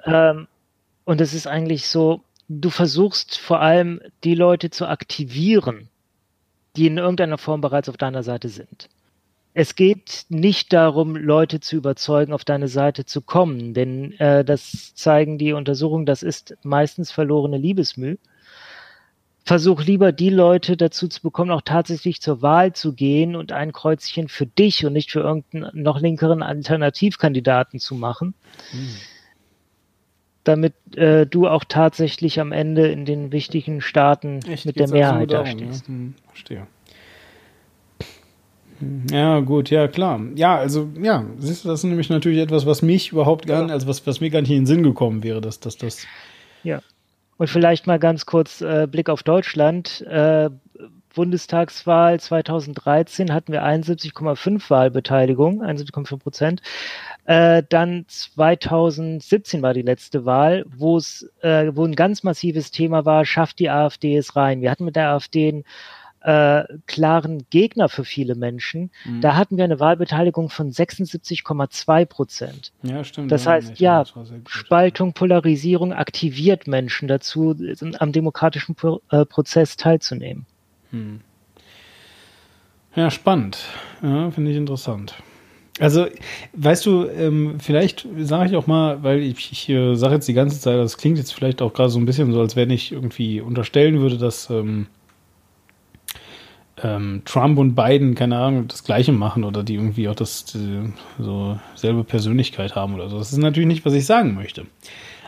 Ähm, 0.05 0.47
und 1.05 1.21
es 1.21 1.33
ist 1.33 1.47
eigentlich 1.47 1.87
so, 1.87 2.21
du 2.47 2.69
versuchst 2.69 3.37
vor 3.37 3.61
allem 3.61 4.01
die 4.23 4.35
Leute 4.35 4.69
zu 4.69 4.87
aktivieren, 4.87 5.89
die 6.75 6.87
in 6.87 6.97
irgendeiner 6.97 7.37
Form 7.37 7.61
bereits 7.61 7.89
auf 7.89 7.97
deiner 7.97 8.23
Seite 8.23 8.49
sind. 8.49 8.89
Es 9.53 9.75
geht 9.75 10.25
nicht 10.29 10.71
darum, 10.73 11.15
Leute 11.15 11.59
zu 11.59 11.75
überzeugen, 11.75 12.33
auf 12.33 12.45
deine 12.45 12.67
Seite 12.67 13.05
zu 13.05 13.21
kommen, 13.21 13.73
denn 13.73 14.13
äh, 14.19 14.45
das 14.45 14.93
zeigen 14.93 15.37
die 15.37 15.53
Untersuchungen, 15.53 16.05
das 16.05 16.23
ist 16.23 16.55
meistens 16.63 17.11
verlorene 17.11 17.57
Liebesmüh. 17.57 18.17
Versuch 19.45 19.81
lieber 19.83 20.11
die 20.11 20.29
Leute 20.29 20.77
dazu 20.77 21.07
zu 21.07 21.21
bekommen, 21.21 21.49
auch 21.51 21.61
tatsächlich 21.63 22.21
zur 22.21 22.41
Wahl 22.41 22.73
zu 22.73 22.93
gehen 22.93 23.35
und 23.35 23.51
ein 23.51 23.71
Kreuzchen 23.71 24.27
für 24.27 24.45
dich 24.45 24.85
und 24.85 24.93
nicht 24.93 25.11
für 25.11 25.21
irgendeinen 25.21 25.81
noch 25.81 25.99
linkeren 25.99 26.43
Alternativkandidaten 26.43 27.79
zu 27.79 27.95
machen, 27.95 28.35
damit 30.43 30.73
äh, 30.95 31.25
du 31.25 31.47
auch 31.47 31.63
tatsächlich 31.67 32.39
am 32.39 32.51
Ende 32.51 32.87
in 32.87 33.05
den 33.05 33.31
wichtigen 33.31 33.81
Staaten 33.81 34.39
mit 34.65 34.75
der 34.75 34.83
also 34.83 34.93
Mehrheit 34.95 35.31
darum, 35.31 35.45
dastehst. 35.45 35.87
Ja? 35.87 35.87
Hm, 35.87 36.13
verstehe. 36.27 36.67
Hm, 38.79 39.07
Ja, 39.11 39.39
gut, 39.39 39.69
ja, 39.69 39.87
klar. 39.87 40.21
Ja, 40.35 40.57
also, 40.57 40.89
ja, 41.01 41.25
siehst 41.39 41.65
du, 41.65 41.69
das 41.69 41.79
ist 41.79 41.83
nämlich 41.85 42.09
natürlich 42.09 42.39
etwas, 42.39 42.65
was 42.65 42.81
mich 42.81 43.11
überhaupt 43.11 43.47
gar 43.47 43.63
nicht, 43.63 43.71
also 43.71 43.87
was, 43.87 44.05
was 44.05 44.21
mir 44.21 44.29
gar 44.29 44.41
nicht 44.41 44.51
in 44.51 44.57
den 44.57 44.65
Sinn 44.65 44.83
gekommen 44.83 45.23
wäre, 45.23 45.41
dass, 45.41 45.59
dass 45.59 45.77
das. 45.77 46.05
Ja. 46.63 46.81
Und 47.39 47.49
vielleicht 47.49 47.87
mal 47.87 47.99
ganz 47.99 48.25
kurz 48.25 48.59
äh, 48.59 48.85
Blick 48.85 49.09
auf 49.09 49.23
Deutschland. 49.23 50.01
Äh, 50.01 50.49
Bundestagswahl 51.15 52.19
2013 52.19 53.33
hatten 53.33 53.53
wir 53.53 53.63
71,5 53.63 54.69
Wahlbeteiligung, 54.69 55.63
71,5 55.63 56.17
Prozent. 56.19 56.61
Äh, 57.23 57.63
dann 57.69 58.03
2017 58.09 59.61
war 59.61 59.73
die 59.73 59.83
letzte 59.83 60.25
Wahl, 60.25 60.65
wo 60.67 60.97
es, 60.97 61.31
äh, 61.41 61.71
wo 61.73 61.85
ein 61.85 61.95
ganz 61.95 62.23
massives 62.23 62.71
Thema 62.71 63.05
war, 63.05 63.23
schafft 63.23 63.59
die 63.59 63.69
AfD 63.69 64.17
es 64.17 64.35
rein. 64.35 64.61
Wir 64.61 64.69
hatten 64.69 64.83
mit 64.83 64.97
der 64.97 65.09
AfD 65.11 65.47
einen 65.47 65.63
äh, 66.21 66.63
klaren 66.85 67.45
Gegner 67.49 67.89
für 67.89 68.03
viele 68.03 68.35
Menschen. 68.35 68.91
Da 69.21 69.35
hatten 69.35 69.57
wir 69.57 69.63
eine 69.63 69.79
Wahlbeteiligung 69.79 70.49
von 70.49 70.71
76,2 70.71 72.05
Prozent. 72.05 72.71
Ja, 72.83 73.03
stimmt. 73.03 73.31
Das 73.31 73.45
ja, 73.45 73.51
heißt, 73.51 73.79
ja, 73.79 74.03
das. 74.03 74.13
Spaltung, 74.47 75.13
Polarisierung 75.13 75.93
aktiviert 75.93 76.67
Menschen 76.67 77.07
dazu, 77.07 77.55
am 77.99 78.11
demokratischen 78.11 78.75
Pro 78.75 79.01
äh, 79.09 79.25
Prozess 79.25 79.77
teilzunehmen. 79.77 80.45
Ja, 82.95 83.11
spannend. 83.11 83.59
Ja, 84.01 84.31
finde 84.31 84.51
ich 84.51 84.57
interessant. 84.57 85.15
Also, 85.79 86.07
weißt 86.53 86.85
du, 86.85 87.07
ähm, 87.07 87.55
vielleicht 87.59 88.05
sage 88.19 88.49
ich 88.49 88.55
auch 88.57 88.67
mal, 88.67 89.01
weil 89.01 89.19
ich, 89.19 89.51
ich 89.51 89.69
äh, 89.69 89.95
sage 89.95 90.15
jetzt 90.15 90.27
die 90.27 90.33
ganze 90.33 90.59
Zeit, 90.59 90.77
das 90.77 90.97
klingt 90.97 91.17
jetzt 91.17 91.33
vielleicht 91.33 91.61
auch 91.61 91.73
gerade 91.73 91.89
so 91.89 91.99
ein 91.99 92.05
bisschen 92.05 92.33
so, 92.33 92.41
als 92.41 92.57
wenn 92.57 92.69
ich 92.69 92.91
irgendwie 92.91 93.39
unterstellen 93.39 94.01
würde, 94.01 94.17
dass 94.17 94.49
ähm, 94.49 94.87
ähm, 96.83 97.21
Trump 97.25 97.57
und 97.57 97.75
Biden, 97.75 98.15
keine 98.15 98.37
Ahnung, 98.37 98.67
das 98.67 98.83
Gleiche 98.83 99.11
machen 99.11 99.43
oder 99.43 99.63
die 99.63 99.75
irgendwie 99.75 100.07
auch 100.07 100.15
das 100.15 100.45
so 101.19 101.59
selbe 101.75 102.03
Persönlichkeit 102.03 102.75
haben 102.75 102.93
oder 102.95 103.09
so. 103.09 103.17
Das 103.17 103.31
ist 103.31 103.37
natürlich 103.37 103.67
nicht, 103.67 103.85
was 103.85 103.93
ich 103.93 104.05
sagen 104.05 104.35
möchte. 104.35 104.65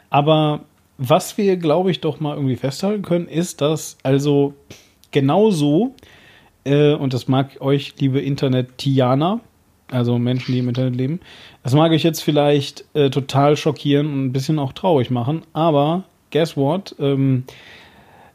Aber 0.10 0.62
was 0.98 1.38
wir, 1.38 1.58
glaube 1.58 1.92
ich, 1.92 2.00
doch 2.00 2.20
mal 2.20 2.36
irgendwie 2.36 2.56
festhalten 2.56 3.02
können, 3.02 3.28
ist, 3.28 3.62
dass 3.62 3.98
also 4.04 4.54
genauso, 5.12 5.96
äh, 6.64 6.94
und 6.94 7.14
das 7.14 7.28
mag 7.28 7.60
euch, 7.60 7.96
liebe 8.00 8.20
Internetianer, 8.20 9.40
also 9.90 10.18
Menschen, 10.18 10.54
die 10.54 10.60
im 10.60 10.70
Internet 10.70 10.96
leben, 10.96 11.20
das 11.64 11.74
mag 11.74 11.92
euch 11.92 12.04
jetzt 12.04 12.22
vielleicht 12.22 12.86
äh, 12.94 13.10
total 13.10 13.58
schockieren 13.58 14.08
und 14.08 14.26
ein 14.26 14.32
bisschen 14.32 14.60
auch 14.60 14.74
traurig 14.74 15.10
machen, 15.10 15.42
aber 15.54 16.04
guess 16.32 16.56
what? 16.56 16.96
Ähm, 17.00 17.44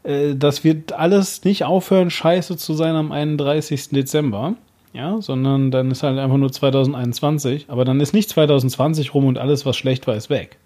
äh, 0.07 0.35
das 0.35 0.63
wird 0.63 0.93
alles 0.93 1.43
nicht 1.43 1.65
aufhören, 1.65 2.09
scheiße 2.09 2.57
zu 2.57 2.73
sein 2.73 2.95
am 2.95 3.11
31. 3.11 3.89
Dezember. 3.89 4.55
Ja, 4.93 5.21
sondern 5.21 5.69
dann 5.69 5.91
ist 5.91 6.01
halt 6.01 6.17
einfach 6.17 6.37
nur 6.37 6.51
2021, 6.51 7.65
aber 7.67 7.85
dann 7.85 7.99
ist 7.99 8.13
nicht 8.13 8.29
2020 8.29 9.13
rum 9.13 9.25
und 9.25 9.37
alles, 9.37 9.65
was 9.65 9.77
schlecht 9.77 10.07
war, 10.07 10.15
ist 10.15 10.29
weg. 10.31 10.57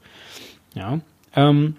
Ja. 0.73 0.99
Ähm, 1.35 1.75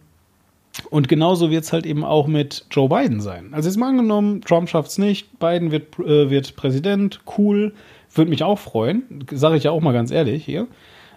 und 0.90 1.08
genauso 1.08 1.50
wird 1.50 1.64
es 1.64 1.72
halt 1.72 1.86
eben 1.86 2.04
auch 2.04 2.26
mit 2.26 2.66
Joe 2.70 2.88
Biden 2.88 3.20
sein. 3.20 3.50
Also 3.52 3.68
jetzt 3.68 3.78
mal 3.78 3.88
angenommen, 3.88 4.42
Trump 4.42 4.68
schafft 4.68 4.90
es 4.90 4.98
nicht, 4.98 5.38
Biden 5.38 5.70
wird, 5.70 5.98
äh, 5.98 6.28
wird 6.28 6.56
Präsident, 6.56 7.20
cool, 7.38 7.72
würde 8.14 8.30
mich 8.30 8.42
auch 8.42 8.58
freuen, 8.58 9.24
sage 9.30 9.56
ich 9.56 9.64
ja 9.64 9.70
auch 9.70 9.80
mal 9.80 9.92
ganz 9.92 10.10
ehrlich 10.10 10.44
hier. 10.44 10.66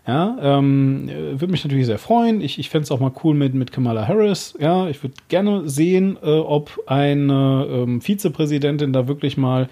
Ja, 0.08 0.38
ähm, 0.40 1.10
äh, 1.10 1.40
würde 1.40 1.48
mich 1.52 1.64
natürlich 1.64 1.88
sehr 1.88 1.98
freuen. 1.98 2.40
Ich, 2.40 2.60
ich 2.60 2.70
fände 2.70 2.84
es 2.84 2.92
auch 2.92 3.00
mal 3.00 3.12
cool 3.24 3.34
mit, 3.34 3.56
mit 3.56 3.72
Kamala 3.72 4.08
Harris. 4.08 4.54
Ja, 4.60 4.88
ich 4.88 5.02
würde 5.02 5.16
gerne 5.30 5.68
sehen, 5.68 6.18
äh, 6.22 6.30
ob 6.30 6.80
eine 6.86 7.68
ähm, 7.70 8.02
Vizepräsidentin 8.02 8.94
da 8.94 9.08
wirklich 9.08 9.36
mal 9.36 9.68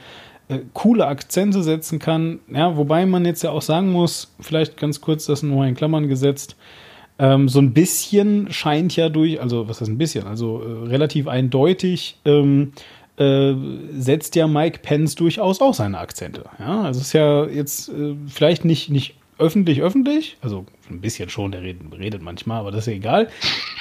äh, 0.48 0.60
coole 0.74 1.06
Akzente 1.06 1.62
setzen 1.62 2.00
kann. 2.00 2.40
Ja, 2.52 2.76
wobei 2.78 3.06
man 3.06 3.26
jetzt 3.26 3.44
ja 3.44 3.52
auch 3.52 3.62
sagen 3.62 3.92
muss, 3.92 4.34
vielleicht 4.40 4.78
ganz 4.78 5.02
kurz 5.02 5.28
das 5.28 5.44
nur 5.44 5.66
in 5.66 5.76
Klammern 5.76 6.08
gesetzt, 6.08 6.56
ähm, 7.20 7.48
so 7.48 7.60
ein 7.60 7.74
bisschen 7.74 8.52
scheint 8.52 8.96
ja 8.96 9.10
durch, 9.10 9.40
also 9.40 9.68
was 9.70 9.82
heißt 9.82 9.92
ein 9.92 10.00
bisschen, 10.00 10.26
also 10.26 10.62
äh, 10.62 10.88
relativ 10.88 11.28
eindeutig 11.28 12.18
ähm, 12.26 12.74
äh, 13.18 13.54
setzt 13.92 14.36
ja 14.36 14.48
Mike 14.48 14.80
Pence 14.82 15.14
durchaus 15.14 15.62
auch 15.62 15.76
seine 15.76 16.00
Akzente. 16.00 16.46
Ja, 16.58 16.82
also 16.82 17.00
es 17.00 17.08
ist 17.08 17.14
ja 17.14 17.46
jetzt 17.46 17.90
äh, 17.90 18.16
vielleicht 18.28 18.66
nicht, 18.66 18.90
nicht 18.90 19.16
öffentlich, 19.38 19.82
öffentlich, 19.82 20.38
also 20.42 20.66
ein 20.90 21.02
bisschen 21.02 21.30
schon, 21.30 21.52
der 21.52 21.62
redet, 21.62 21.82
redet 21.98 22.22
manchmal, 22.22 22.60
aber 22.60 22.72
das 22.72 22.82
ist 22.82 22.88
ja 22.88 22.94
egal. 22.94 23.30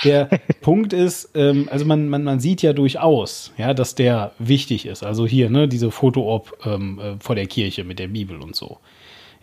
Der 0.05 0.27
Punkt 0.61 0.93
ist, 0.93 1.31
ähm, 1.35 1.69
also 1.71 1.85
man, 1.85 2.09
man, 2.09 2.25
man 2.25 2.41
sieht 2.41 2.63
ja 2.63 2.73
durchaus, 2.73 3.53
ja, 3.57 3.75
dass 3.75 3.95
der 3.95 4.33
wichtig 4.39 4.87
ist. 4.87 5.03
Also 5.03 5.27
hier, 5.27 5.51
ne, 5.51 5.69
diese 5.69 5.91
Foto-Op 5.91 6.59
ähm, 6.65 6.99
äh, 6.99 7.15
vor 7.21 7.35
der 7.35 7.47
Kirche 7.47 7.85
mit 7.85 7.99
der 7.99 8.09
Bibel 8.09 8.41
und 8.41 8.57
so. 8.57 8.79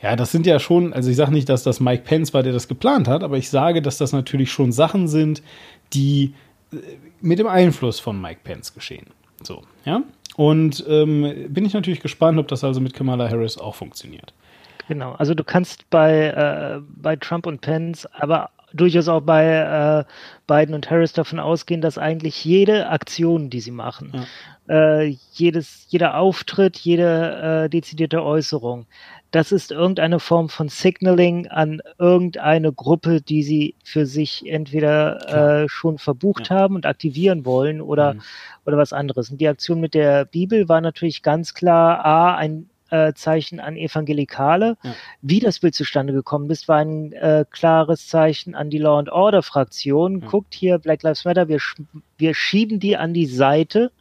Ja, 0.02 0.16
das 0.16 0.32
sind 0.32 0.46
ja 0.46 0.60
schon, 0.60 0.94
also 0.94 1.10
ich 1.10 1.18
sage 1.18 1.34
nicht, 1.34 1.50
dass 1.50 1.64
das 1.64 1.80
Mike 1.80 2.04
Pence 2.04 2.34
war, 2.34 2.42
der 2.42 2.54
das 2.54 2.68
geplant 2.68 3.08
hat, 3.08 3.24
aber 3.24 3.38
ich 3.38 3.50
sage, 3.50 3.82
dass 3.82 3.98
das 3.98 4.14
natürlich 4.14 4.52
schon 4.52 4.72
Sachen 4.72 5.08
sind, 5.08 5.44
die 5.94 6.34
äh, 6.72 6.78
mit 7.22 7.40
dem 7.40 7.48
Einfluss 7.48 8.00
von 8.00 8.20
Mike 8.20 8.42
Pence 8.44 8.74
geschehen. 8.74 9.08
So, 9.44 9.64
ja. 9.86 10.04
Und 10.36 10.86
ähm, 10.88 11.48
bin 11.50 11.66
ich 11.66 11.74
natürlich 11.74 12.00
gespannt, 12.00 12.40
ob 12.40 12.48
das 12.48 12.64
also 12.64 12.80
mit 12.80 12.94
Kamala 12.94 13.30
Harris 13.30 13.58
auch 13.58 13.76
funktioniert. 13.76 14.34
Genau. 14.90 15.12
Also 15.12 15.36
du 15.36 15.44
kannst 15.44 15.88
bei, 15.92 16.30
äh, 16.30 16.82
bei 17.00 17.16
Trump 17.16 17.46
und 17.46 17.62
Pence, 17.62 18.08
aber 18.12 18.50
durchaus 18.74 19.08
auch 19.08 19.22
bei 19.22 19.46
äh, 19.46 20.04
Biden 20.48 20.74
und 20.74 20.90
Harris 20.90 21.14
davon 21.14 21.40
ausgehen, 21.40 21.80
dass 21.80 22.00
eigentlich 22.00 22.44
jede 22.44 22.90
Aktion, 22.90 23.52
die 23.52 23.60
sie 23.60 23.70
machen, 23.70 24.26
äh, 24.68 25.16
jedes, 25.34 25.86
jeder 25.90 26.18
Auftritt, 26.18 26.76
jede 26.78 27.66
äh, 27.66 27.70
dezidierte 27.70 28.24
Äußerung, 28.24 28.88
das 29.30 29.52
ist 29.52 29.72
irgendeine 29.72 30.20
Form 30.20 30.50
von 30.50 30.70
Signaling 30.70 31.46
an 31.48 31.82
irgendeine 32.00 32.74
Gruppe, 32.74 33.22
die 33.22 33.44
sie 33.44 33.76
für 33.84 34.08
sich 34.08 34.50
entweder 34.50 35.64
äh, 35.64 35.70
schon 35.70 36.00
verbucht 36.00 36.50
haben 36.50 36.74
und 36.74 36.88
aktivieren 36.88 37.46
wollen 37.46 37.80
oder, 37.80 38.16
oder 38.66 38.78
was 38.78 38.92
anderes. 38.92 39.30
Und 39.30 39.40
die 39.40 39.48
Aktion 39.48 39.82
mit 39.82 39.94
der 39.94 40.26
Bibel 40.26 40.68
war 40.68 40.82
natürlich 40.82 41.22
ganz 41.22 41.54
klar 41.54 42.04
A, 42.04 42.36
ein 42.38 42.69
äh, 42.90 43.14
Zeichen 43.14 43.60
an 43.60 43.76
Evangelikale. 43.76 44.78
Ja. 44.84 44.94
Wie 45.22 45.40
das 45.40 45.60
Bild 45.60 45.76
zustande 45.76 46.14
gekommen 46.14 46.50
ist, 46.50 46.68
war 46.68 46.78
ein 46.78 47.14
äh, 47.14 47.46
klares 47.50 48.08
Zeichen 48.08 48.56
an 48.56 48.70
die 48.70 48.78
Law 48.78 49.00
and 49.00 49.12
Order 49.12 49.44
Fraktion. 49.44 50.22
Guckt 50.22 50.54
hier, 50.54 50.78
Black 50.78 51.04
Lives 51.04 51.26
Matter, 51.26 51.48
wir, 51.48 51.60
sch 51.60 51.76
wir 52.18 52.34
schieben 52.34 52.80
die 52.80 52.98
an 52.98 53.14
die 53.14 53.26
Seite, 53.26 53.92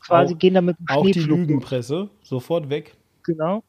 quasi 0.00 0.34
Auch- 0.34 0.38
gehen 0.38 0.54
damit 0.54 0.76
Auch 0.88 1.04
die 1.04 1.12
Lügenpresse, 1.12 2.08
sofort 2.22 2.70
weg. 2.70 2.94
Genau. 3.24 3.62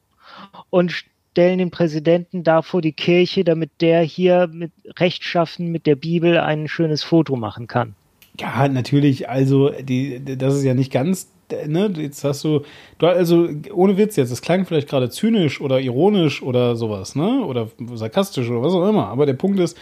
Und 0.70 0.92
stellen 1.32 1.58
den 1.58 1.70
Präsidenten 1.70 2.44
da 2.44 2.62
vor 2.62 2.82
die 2.82 2.92
Kirche, 2.92 3.44
damit 3.44 3.70
der 3.80 4.02
hier 4.02 4.48
mit 4.52 4.72
rechtschaffen 4.98 5.72
mit 5.72 5.86
der 5.86 5.96
Bibel 5.96 6.38
ein 6.38 6.68
schönes 6.68 7.02
Foto 7.02 7.36
machen 7.36 7.66
kann. 7.66 7.94
Ja, 8.38 8.68
natürlich, 8.68 9.28
also 9.28 9.70
die, 9.70 10.22
das 10.36 10.54
ist 10.56 10.64
ja 10.64 10.74
nicht 10.74 10.92
ganz, 10.92 11.30
ne, 11.66 11.92
jetzt 11.96 12.24
hast 12.24 12.44
du, 12.44 12.62
du 12.98 13.06
also 13.06 13.48
ohne 13.72 13.96
Witz 13.96 14.16
jetzt, 14.16 14.32
das 14.32 14.42
klang 14.42 14.66
vielleicht 14.66 14.88
gerade 14.88 15.10
zynisch 15.10 15.60
oder 15.60 15.80
ironisch 15.80 16.42
oder 16.42 16.76
sowas, 16.76 17.14
ne, 17.14 17.44
oder 17.44 17.68
sarkastisch 17.94 18.48
oder 18.48 18.62
was 18.62 18.72
auch 18.72 18.88
immer, 18.88 19.08
aber 19.08 19.26
der 19.26 19.34
Punkt 19.34 19.58
ist, 19.60 19.76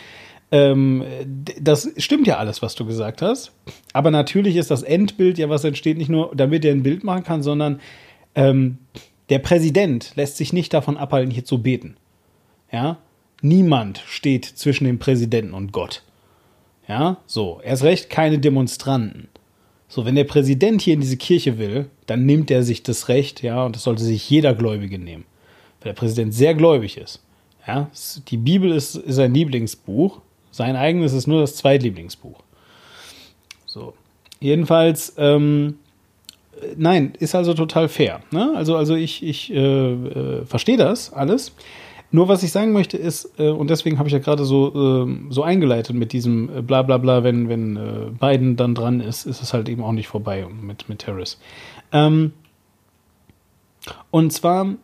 ähm, 0.53 1.05
das 1.61 1.91
stimmt 1.97 2.27
ja 2.27 2.39
alles, 2.39 2.61
was 2.63 2.75
du 2.75 2.85
gesagt 2.85 3.23
hast, 3.23 3.53
aber 3.93 4.11
natürlich 4.11 4.57
ist 4.57 4.71
das 4.71 4.83
Endbild 4.83 5.39
ja, 5.39 5.49
was 5.49 5.65
entsteht, 5.65 5.99
nicht 5.99 6.11
nur, 6.11 6.33
damit 6.35 6.65
er 6.65 6.73
ein 6.73 6.83
Bild 6.83 7.05
machen 7.05 7.25
kann, 7.25 7.43
sondern 7.43 7.81
ähm, 8.35 8.79
der 9.29 9.39
Präsident 9.39 10.13
lässt 10.17 10.37
sich 10.37 10.53
nicht 10.53 10.75
davon 10.75 10.97
abhalten, 10.97 11.31
hier 11.31 11.45
zu 11.45 11.63
beten. 11.63 11.97
Ja, 12.73 12.99
niemand 13.43 14.03
steht 14.07 14.45
zwischen 14.45 14.85
dem 14.85 14.99
Präsidenten 14.99 15.55
und 15.55 15.73
Gott. 15.73 16.03
Ja, 16.89 17.19
so. 17.27 17.61
Erst 17.63 17.85
recht 17.85 18.11
keine 18.11 18.41
Demonstranten. 18.41 19.29
So, 19.91 20.05
wenn 20.05 20.15
der 20.15 20.25
Präsident 20.25 20.83
hier 20.83 20.95
in 20.95 21.01
diese 21.01 21.17
Kirche 21.17 21.59
will, 21.59 21.91
dann 22.07 22.25
nimmt 22.25 22.51
er 22.53 22.63
sich 22.63 22.85
das 22.85 23.09
Recht, 23.09 23.43
ja, 23.43 23.67
und 23.67 23.75
das 23.75 23.83
sollte 23.83 24.05
sich 24.05 24.31
jeder 24.31 24.55
Gläubige 24.55 25.01
nehmen. 25.01 25.25
Weil 25.81 25.93
der 25.93 25.99
Präsident 25.99 26.33
sehr 26.33 26.55
gläubig 26.55 26.97
ist. 26.97 27.21
Ja, 27.67 27.91
die 28.29 28.37
Bibel 28.37 28.71
ist, 28.71 28.95
ist 28.95 29.17
sein 29.17 29.35
Lieblingsbuch. 29.35 30.21
Sein 30.53 30.77
eigenes 30.77 31.13
ist 31.13 31.27
nur 31.27 31.41
das 31.41 31.57
Zweitlieblingsbuch. 31.57 32.41
So. 33.67 33.95
Jedenfalls, 34.39 35.15
ähm, 35.19 35.75
nein, 36.77 37.13
ist 37.19 37.35
also 37.35 37.53
total 37.55 37.89
fair. 37.89 38.21
Ne? 38.31 38.53
Also, 38.55 38.77
also 38.77 38.95
ich, 38.95 39.25
ich 39.25 39.53
äh, 39.53 39.59
äh, 39.59 40.45
verstehe 40.47 40.77
das 40.77 41.13
alles. 41.13 41.53
Nur 42.13 42.29
was 42.29 42.43
ich 42.43 42.51
sagen 42.51 42.73
möchte 42.73 42.97
ist, 42.97 43.39
äh, 43.39 43.51
und 43.51 43.71
deswegen 43.71 43.99
habe 43.99 44.09
ich 44.09 44.13
ja 44.13 44.19
gerade 44.19 44.45
so, 44.45 45.07
äh, 45.07 45.17
so 45.31 45.43
eingeleitet 45.43 45.95
mit 45.95 46.13
diesem 46.13 46.59
äh, 46.59 46.63
bla 46.63 46.83
bla 46.83 46.99
bla, 46.99 47.23
wenn, 47.23 47.49
wenn 47.49 47.77
äh, 47.77 48.11
Biden 48.19 48.57
dann 48.57 48.75
dran 48.75 49.01
ist, 49.01 49.27
ist 49.27 49.43
es 49.43 49.53
halt 49.53 49.69
eben 49.69 49.85
auch 49.85 49.93
nicht 49.93 50.09
vorbei 50.09 50.47
mit, 50.61 50.89
mit 50.89 51.07
Harris. 51.07 51.39
Ähm, 51.93 52.33
und 54.11 54.33
zwar, 54.33 54.75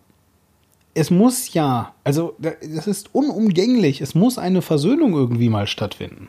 es 0.95 1.11
muss 1.11 1.53
ja, 1.53 1.95
also 2.05 2.37
das 2.39 2.87
ist 2.87 3.13
unumgänglich, 3.13 4.01
es 4.01 4.15
muss 4.15 4.39
eine 4.39 4.63
Versöhnung 4.63 5.13
irgendwie 5.15 5.49
mal 5.49 5.67
stattfinden. 5.67 6.29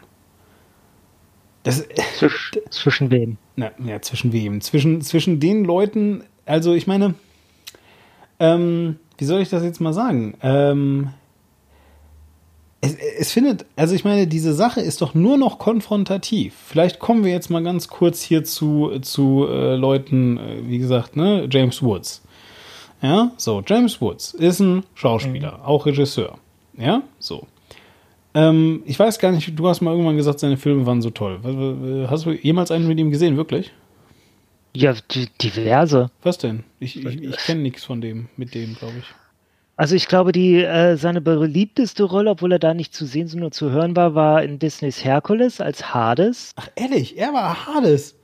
Das, 1.62 1.86
Zwisch, 2.18 2.54
zwischen 2.72 3.12
wem? 3.12 3.38
Na, 3.56 3.72
ja, 3.86 4.02
zwischen 4.02 4.34
wem? 4.34 4.62
Zwischen, 4.62 5.02
zwischen 5.02 5.40
den 5.40 5.64
Leuten, 5.64 6.24
also 6.46 6.74
ich 6.74 6.88
meine, 6.88 7.14
ähm, 8.40 8.98
wie 9.18 9.26
soll 9.26 9.42
ich 9.42 9.50
das 9.50 9.64
jetzt 9.64 9.82
mal 9.82 9.94
sagen? 9.94 10.36
Ähm, 10.42 11.10
es, 12.82 12.96
es 12.96 13.32
findet, 13.32 13.66
also 13.76 13.96
ich 13.96 14.04
meine, 14.04 14.28
diese 14.28 14.54
Sache 14.54 14.82
ist 14.82 15.02
doch 15.02 15.16
nur 15.16 15.38
noch 15.38 15.60
konfrontativ. 15.60 16.54
Vielleicht 16.68 17.00
kommen 17.00 17.24
wir 17.24 17.32
jetzt 17.32 17.50
mal 17.50 17.64
ganz 17.64 17.88
kurz 17.88 18.22
hier 18.22 18.44
zu, 18.44 19.00
zu 19.02 19.48
äh, 19.50 19.76
Leuten, 19.76 20.38
äh, 20.38 20.68
wie 20.68 20.78
gesagt, 20.78 21.16
ne, 21.16 21.48
James 21.50 21.82
Woods. 21.82 22.22
Ja, 23.02 23.32
so, 23.38 23.62
James 23.66 24.02
Woods 24.02 24.34
ist 24.34 24.60
ein 24.60 24.84
Schauspieler, 24.96 25.60
mhm. 25.60 25.66
auch 25.66 25.86
Regisseur. 25.86 26.38
Ja, 26.78 27.04
so. 27.20 27.46
Ähm, 28.34 28.84
ich 28.86 28.98
weiß 29.00 29.20
gar 29.20 29.32
nicht, 29.32 29.58
du 29.58 29.68
hast 29.68 29.82
mal 29.82 29.92
irgendwann 29.92 30.18
gesagt, 30.18 30.40
seine 30.40 30.58
Filme 30.58 30.86
waren 30.86 31.02
so 31.02 31.10
toll. 31.10 31.40
Hast 32.10 32.26
du 32.26 32.32
jemals 32.32 32.72
einen 32.72 32.88
mit 32.88 33.00
ihm 33.00 33.12
gesehen, 33.12 33.38
wirklich? 33.38 33.72
Ja, 34.76 34.94
diverse. 35.42 36.10
Was 36.24 36.38
denn? 36.38 36.64
Ich, 36.80 37.04
ich, 37.04 37.22
ich 37.24 37.38
kenne 37.38 37.62
nichts 37.62 37.84
von 37.84 38.02
dem, 38.02 38.30
mit 38.38 38.54
dem, 38.54 38.76
glaube 38.76 38.94
ich. 39.00 39.06
Also 39.76 39.96
ich 39.96 40.08
glaube, 40.08 40.32
die 40.32 40.64
äh, 40.64 40.98
seine 40.98 41.22
beliebteste 41.22 42.04
Rolle, 42.04 42.32
obwohl 42.32 42.52
er 42.52 42.60
da 42.60 42.74
nicht 42.74 42.96
zu 42.96 43.06
sehen, 43.06 43.28
sondern 43.28 43.52
zu 43.52 43.70
hören 43.70 43.96
war, 43.96 44.16
war 44.16 44.42
in 44.42 44.58
Disneys 44.58 45.04
Herkules 45.04 45.62
als 45.62 45.94
Hades. 45.94 46.54
Ach 46.56 46.70
ehrlich, 46.76 47.18
er 47.18 47.32
war 47.32 47.68
Hades. 47.68 48.16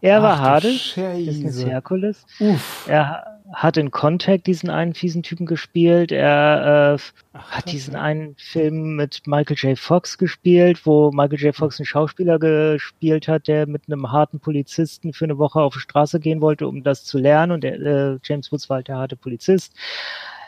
Er 0.00 0.18
Ach, 0.18 0.22
war 0.22 0.38
Hades. 0.38 0.94
Disneys 0.94 1.64
Herkules. 1.64 2.24
Uff. 2.38 2.86
Er 2.88 3.33
hat 3.52 3.76
in 3.76 3.90
Contact 3.90 4.46
diesen 4.46 4.70
einen 4.70 4.94
fiesen 4.94 5.22
Typen 5.22 5.44
gespielt. 5.44 6.12
Er 6.12 6.96
äh, 6.98 7.02
Ach, 7.34 7.50
hat 7.50 7.70
diesen 7.70 7.94
einen 7.94 8.34
Film 8.36 8.96
mit 8.96 9.26
Michael 9.26 9.56
J. 9.56 9.78
Fox 9.78 10.16
gespielt, 10.16 10.86
wo 10.86 11.10
Michael 11.10 11.38
J. 11.38 11.54
Fox 11.54 11.78
einen 11.78 11.86
Schauspieler 11.86 12.38
gespielt 12.38 13.28
hat, 13.28 13.46
der 13.46 13.66
mit 13.66 13.82
einem 13.86 14.10
harten 14.10 14.40
Polizisten 14.40 15.12
für 15.12 15.26
eine 15.26 15.36
Woche 15.36 15.60
auf 15.60 15.74
die 15.74 15.80
Straße 15.80 16.20
gehen 16.20 16.40
wollte, 16.40 16.66
um 16.66 16.82
das 16.82 17.04
zu 17.04 17.18
lernen. 17.18 17.52
Und 17.52 17.64
der, 17.64 17.80
äh, 17.80 18.18
James 18.22 18.50
Woods 18.50 18.70
war 18.70 18.76
halt 18.76 18.88
der 18.88 18.96
harte 18.96 19.16
Polizist. 19.16 19.74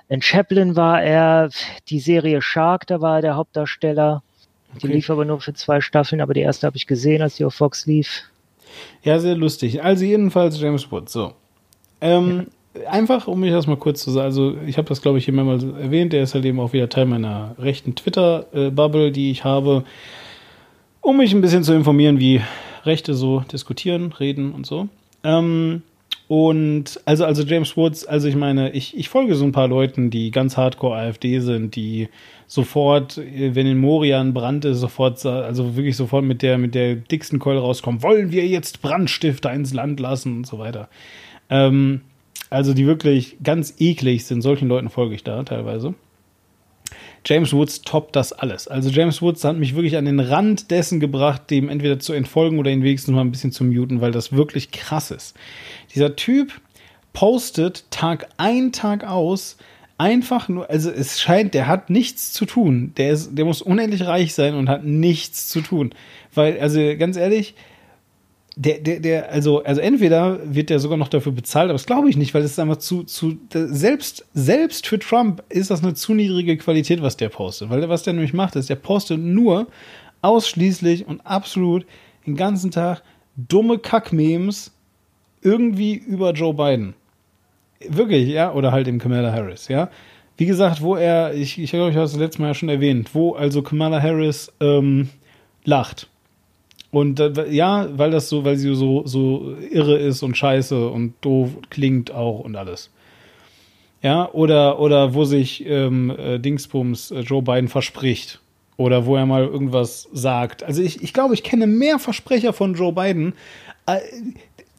In 0.09 0.23
Chaplin 0.23 0.77
war 0.77 1.03
er 1.03 1.51
die 1.89 2.01
Serie 2.01 2.41
Shark, 2.41 2.87
da 2.87 3.01
war 3.01 3.17
er 3.17 3.23
der 3.23 3.37
Hauptdarsteller. 3.37 4.23
Die 4.81 4.87
lief 4.87 5.11
aber 5.11 5.25
nur 5.25 5.41
für 5.41 5.55
zwei 5.55 5.81
Staffeln, 5.81 6.21
aber 6.21 6.35
die 6.35 6.41
erste 6.41 6.67
habe 6.67 6.77
ich 6.77 6.87
gesehen, 6.87 7.23
als 7.23 7.37
die 7.37 7.45
auf 7.45 7.55
Fox 7.55 7.87
lief. 7.87 8.25
Ja, 9.03 9.19
sehr 9.19 9.35
lustig. 9.35 9.83
Also 9.83 10.05
jedenfalls 10.05 10.61
James 10.61 10.91
Woods. 10.91 11.13
So. 11.13 11.33
Ähm, 12.01 12.49
einfach, 12.89 13.27
um 13.27 13.41
mich 13.41 13.51
das 13.51 13.67
mal 13.67 13.77
kurz 13.77 14.03
zu 14.03 14.11
sagen, 14.11 14.27
also 14.27 14.57
ich 14.67 14.79
habe 14.79 14.89
das, 14.89 15.03
glaube 15.03 15.19
ich, 15.19 15.25
hier 15.25 15.35
mehrmals 15.35 15.65
erwähnt, 15.65 16.13
der 16.13 16.23
ist 16.23 16.35
halt 16.35 16.45
eben 16.45 16.61
auch 16.61 16.73
wieder 16.73 16.89
Teil 16.89 17.07
meiner 17.07 17.55
rechten 17.59 17.95
Twitter-Bubble, 17.95 19.13
die 19.13 19.31
ich 19.31 19.45
habe, 19.45 19.85
um 21.01 21.17
mich 21.17 21.33
ein 21.33 21.41
bisschen 21.41 21.63
zu 21.63 21.73
informieren, 21.73 22.21
wie 22.21 22.41
Rechte 22.85 23.15
so 23.15 23.41
diskutieren, 23.41 24.13
reden 24.13 24.53
und 24.53 24.67
so. 24.67 24.89
Ähm, 25.25 25.83
und 26.29 27.01
also, 27.05 27.25
also 27.25 27.45
James 27.45 27.77
Woods, 27.77 28.05
also 28.05 28.27
ich 28.27 28.35
meine, 28.35 28.73
ich, 28.73 28.97
ich 28.97 29.09
folge 29.09 29.37
so 29.37 29.45
ein 29.45 29.53
paar 29.53 29.69
Leuten, 29.69 30.11
die 30.11 30.33
ganz 30.33 30.57
hardcore 30.57 30.97
AfD 30.97 31.39
sind, 31.39 31.77
die 31.77 32.09
sofort, 32.49 33.17
wenn 33.17 33.67
in 33.67 33.79
Moria 33.79 34.21
ein 34.21 34.35
Brand 34.35 34.65
ist, 34.65 34.81
sofort, 34.81 35.25
also 35.25 35.77
wirklich 35.77 35.97
sofort 35.97 36.25
mit 36.25 36.43
der, 36.43 36.59
mit 36.59 36.75
der 36.75 36.97
dicksten 36.97 37.39
Keule 37.39 37.61
rauskommen, 37.61 38.03
wollen 38.03 38.33
wir 38.33 38.47
jetzt 38.47 38.83
Brandstifter 38.83 39.53
ins 39.53 39.73
Land 39.73 40.01
lassen 40.01 40.39
und 40.39 40.47
so 40.47 40.59
weiter. 40.59 40.89
Ähm, 41.49 42.01
also 42.51 42.75
die 42.75 42.87
wirklich 42.87 43.37
ganz 43.43 43.75
eklig 43.79 44.27
sind, 44.27 44.43
solchen 44.43 44.69
Leuten 44.69 44.89
folge 44.89 45.15
ich 45.15 45.25
da 45.25 45.43
teilweise. 45.43 45.95
James 47.25 47.53
Woods 47.53 47.83
toppt 47.83 48.15
das 48.15 48.33
alles. 48.33 48.69
Also 48.69 48.89
James 48.89 49.21
Woods 49.21 49.43
hat 49.43 49.57
mich 49.57 49.75
wirklich 49.75 49.97
an 49.97 50.05
den 50.05 50.21
Rand 50.21 50.71
dessen 50.71 51.01
gebracht, 51.01 51.51
dem 51.51 51.69
entweder 51.69 51.99
zu 51.99 52.13
entfolgen 52.13 52.59
oder 52.59 52.71
ihn 52.71 52.85
wenigstens 52.85 53.15
mal 53.15 53.23
ein 53.23 53.33
bisschen 53.33 53.51
zu 53.51 53.65
muten, 53.65 54.01
weil 54.01 54.13
das 54.13 54.33
wirklich 54.33 54.71
krass 54.71 55.11
ist. 55.11 55.37
Dieser 55.93 56.15
Typ 56.15 56.53
postet 57.13 57.91
Tag 57.91 58.29
ein, 58.37 58.71
Tag 58.71 59.03
aus 59.05 59.57
einfach 59.99 60.49
nur, 60.49 60.69
also 60.71 60.91
es 60.91 61.21
scheint, 61.21 61.55
der 61.55 61.67
hat 61.67 61.91
nichts 61.91 62.33
zu 62.33 62.45
tun. 62.45 62.93
Der 62.97 63.11
ist, 63.11 63.37
der 63.37 63.45
muss 63.45 63.63
unendlich 63.63 64.07
reich 64.07 64.35
sein 64.35 64.55
und 64.55 64.69
hat 64.69 64.85
nichts 64.85 65.49
zu 65.49 65.61
tun. 65.61 65.95
Weil, 66.35 66.61
also 66.61 66.79
ganz 66.99 67.17
ehrlich, 67.17 67.55
der, 68.59 68.79
der, 68.79 69.01
der, 69.01 69.31
also, 69.31 69.63
also 69.63 69.83
entweder 69.83 70.41
wird 70.43 70.71
der 70.71 70.81
sogar 70.81 70.97
noch 70.97 71.09
dafür 71.09 71.33
bezahlt, 71.33 71.67
aber 71.67 71.75
das 71.75 71.85
glaube 71.85 72.09
ich 72.09 72.17
nicht, 72.17 72.33
weil 72.33 72.41
das 72.41 72.53
ist 72.53 72.59
einfach 72.59 72.79
zu, 72.79 73.05
zu, 73.05 73.37
selbst, 73.53 74.27
selbst 74.33 74.87
für 74.87 74.99
Trump 74.99 75.45
ist 75.51 75.71
das 75.71 75.83
eine 75.83 75.93
zu 75.93 76.15
niedrige 76.15 76.57
Qualität, 76.57 77.03
was 77.03 77.19
der 77.19 77.29
postet. 77.29 77.69
Weil 77.69 77.87
was 77.91 78.03
der 78.03 78.15
nämlich 78.15 78.33
macht, 78.33 78.57
ist, 78.57 78.71
der 78.71 78.77
postet 78.77 79.21
nur 79.21 79.67
ausschließlich 80.23 81.07
und 81.07 81.21
absolut 81.27 81.85
den 82.27 82.35
ganzen 82.35 82.71
Tag 82.71 83.03
dumme 83.37 83.79
Kack-Memes 83.79 84.73
irgendwie 85.43 85.95
über 85.95 86.33
Joe 86.33 86.55
Biden. 86.55 86.95
Wirklich, 87.87 88.27
ja, 88.29 88.55
oder 88.55 88.73
halt 88.73 88.89
eben 88.89 88.99
Kamala 88.99 89.33
Harris, 89.33 89.69
ja. 89.69 89.91
Wie 90.39 90.47
gesagt, 90.47 90.81
wo 90.81 90.97
er, 90.97 91.35
ich, 91.35 91.59
ich 91.59 91.71
glaube, 91.71 91.91
ich 91.91 91.97
habe 91.97 92.07
es 92.07 92.17
letztes 92.17 92.39
Mal 92.39 92.49
ja 92.49 92.55
schon 92.55 92.71
erwähnt, 92.71 93.15
wo 93.15 93.35
also 93.35 93.61
Kamala 93.61 94.01
Harris 94.01 94.51
ähm, 94.61 95.11
lacht 95.65 96.09
und 96.91 97.21
ja, 97.51 97.89
weil 97.97 98.11
das 98.11 98.29
so, 98.29 98.45
weil 98.45 98.57
sie 98.57 98.75
so, 98.75 99.07
so 99.07 99.55
irre 99.71 99.99
ist 99.99 100.23
und 100.23 100.37
scheiße 100.37 100.89
und 100.89 101.15
doof 101.21 101.51
klingt 101.71 102.13
auch 102.13 102.41
und 102.41 102.57
alles. 102.57 102.91
Ja, 104.03 104.31
oder, 104.33 104.79
oder 104.79 105.15
wo 105.15 105.25
sich 105.25 105.67
ähm, 105.67 106.11
äh, 106.11 106.39
Dingsbums 106.39 107.11
äh, 107.11 107.21
Joe 107.21 107.43
Biden 107.43 107.69
verspricht. 107.69 108.41
Oder 108.77 109.07
wo 109.07 109.17
er 109.17 109.25
mal 109.25 109.45
irgendwas 109.45 110.09
sagt. 110.13 110.63
Also 110.63 110.83
ich, 110.83 111.03
ich 111.03 111.15
glaube, 111.15 111.35
ich 111.35 111.43
kenne 111.43 111.67
mehr 111.67 111.99
Versprecher 111.99 112.53
von 112.53 112.75
Joe 112.75 112.93
Biden. 112.93 113.33
Äh, 113.87 114.01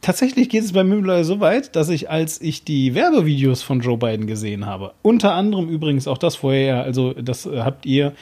tatsächlich 0.02 0.50
geht 0.50 0.64
es 0.64 0.72
bei 0.72 0.84
mir 0.84 1.24
so 1.24 1.40
weit, 1.40 1.76
dass 1.76 1.90
ich, 1.90 2.10
als 2.10 2.40
ich 2.40 2.64
die 2.64 2.94
Werbevideos 2.94 3.64
von 3.64 3.82
Joe 3.82 3.98
Biden 3.98 4.28
gesehen 4.28 4.66
habe, 4.66 4.94
unter 5.02 5.34
anderem 5.34 5.68
übrigens 5.68 6.08
auch 6.08 6.20
das 6.20 6.36
vorher, 6.36 6.84
also 6.84 7.14
das 7.14 7.48
äh, 7.48 7.60
habt 7.62 7.86
ihr 7.86 8.14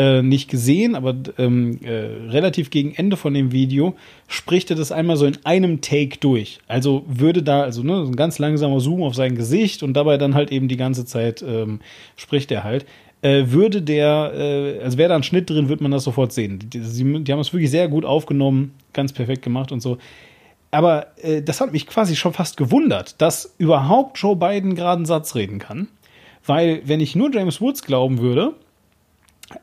äh, 0.00 0.22
nicht 0.22 0.48
gesehen, 0.48 0.94
aber 0.94 1.14
ähm, 1.36 1.78
äh, 1.82 1.90
relativ 2.30 2.70
gegen 2.70 2.94
Ende 2.94 3.18
von 3.18 3.34
dem 3.34 3.52
Video 3.52 3.94
spricht 4.28 4.70
er 4.70 4.76
das 4.76 4.92
einmal 4.92 5.18
so 5.18 5.26
in 5.26 5.36
einem 5.44 5.82
Take 5.82 6.16
durch. 6.20 6.58
Also 6.68 7.04
würde 7.06 7.42
da, 7.42 7.64
also 7.64 7.82
ne, 7.82 8.06
ein 8.06 8.16
ganz 8.16 8.38
langsamer 8.38 8.80
Zoom 8.80 9.02
auf 9.02 9.14
sein 9.14 9.34
Gesicht 9.34 9.82
und 9.82 9.92
dabei 9.92 10.16
dann 10.16 10.34
halt 10.34 10.52
eben 10.52 10.68
die 10.68 10.78
ganze 10.78 11.04
Zeit 11.04 11.44
ähm, 11.46 11.80
spricht 12.16 12.50
er 12.50 12.64
halt. 12.64 12.86
Äh, 13.20 13.48
würde 13.48 13.82
der, 13.82 14.32
äh, 14.34 14.82
also 14.82 14.96
wäre 14.96 15.10
da 15.10 15.16
ein 15.16 15.22
Schnitt 15.22 15.50
drin, 15.50 15.68
würde 15.68 15.82
man 15.82 15.92
das 15.92 16.04
sofort 16.04 16.32
sehen. 16.32 16.58
Die, 16.60 16.80
die, 16.80 17.24
die 17.24 17.32
haben 17.32 17.40
es 17.40 17.52
wirklich 17.52 17.70
sehr 17.70 17.88
gut 17.88 18.06
aufgenommen, 18.06 18.72
ganz 18.94 19.12
perfekt 19.12 19.42
gemacht 19.42 19.70
und 19.70 19.80
so. 19.80 19.98
Aber 20.70 21.08
äh, 21.22 21.42
das 21.42 21.60
hat 21.60 21.72
mich 21.72 21.86
quasi 21.86 22.16
schon 22.16 22.32
fast 22.32 22.56
gewundert, 22.56 23.20
dass 23.20 23.54
überhaupt 23.58 24.16
Joe 24.16 24.34
Biden 24.34 24.74
gerade 24.74 24.96
einen 24.96 25.04
Satz 25.04 25.34
reden 25.34 25.58
kann 25.58 25.88
Weil, 26.46 26.80
wenn 26.86 27.00
ich 27.00 27.14
nur 27.14 27.30
James 27.34 27.60
Woods 27.60 27.82
glauben 27.82 28.20
würde, 28.20 28.54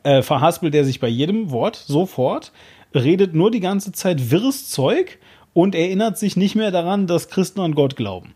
äh, 0.02 0.22
verhaspelt 0.22 0.74
er 0.74 0.84
sich 0.84 1.00
bei 1.00 1.08
jedem 1.08 1.50
Wort 1.50 1.76
sofort, 1.76 2.52
redet 2.94 3.34
nur 3.34 3.50
die 3.50 3.60
ganze 3.60 3.92
Zeit 3.92 4.30
wirres 4.30 4.68
Zeug 4.70 5.18
und 5.52 5.74
erinnert 5.74 6.18
sich 6.18 6.36
nicht 6.36 6.54
mehr 6.54 6.70
daran, 6.70 7.06
dass 7.06 7.28
Christen 7.28 7.60
an 7.60 7.74
Gott 7.74 7.96
glauben. 7.96 8.34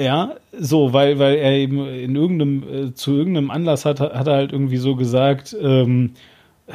Ja, 0.00 0.36
so, 0.52 0.92
weil, 0.92 1.18
weil 1.18 1.36
er 1.36 1.52
eben 1.52 1.86
in 1.86 2.16
irgendeinem, 2.16 2.62
äh, 2.62 2.94
zu 2.94 3.12
irgendeinem 3.12 3.50
Anlass 3.50 3.84
hat, 3.84 4.00
hat 4.00 4.26
er 4.26 4.34
halt 4.34 4.52
irgendwie 4.52 4.78
so 4.78 4.96
gesagt, 4.96 5.54
ähm, 5.60 6.14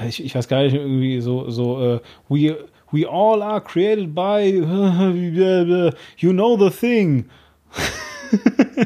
ich, 0.08 0.24
ich 0.24 0.36
weiß 0.36 0.48
gar 0.48 0.64
nicht, 0.64 0.76
irgendwie 0.76 1.20
so, 1.20 1.50
so, 1.50 1.96
äh, 1.96 2.00
we, 2.30 2.56
we 2.92 3.10
all 3.10 3.42
are 3.42 3.62
created 3.62 4.14
by, 4.14 4.48
you 6.18 6.32
know 6.32 6.58
the 6.58 6.70
thing. 6.70 7.26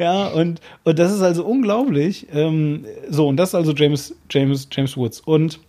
ja, 0.00 0.28
und, 0.28 0.60
und 0.84 0.98
das 0.98 1.12
ist 1.12 1.20
also 1.20 1.44
unglaublich. 1.44 2.26
Ähm, 2.32 2.86
so, 3.08 3.28
und 3.28 3.36
das 3.36 3.50
ist 3.50 3.54
also 3.54 3.72
James, 3.74 4.14
James, 4.30 4.66
James 4.72 4.96
Woods. 4.96 5.20
Und 5.20 5.60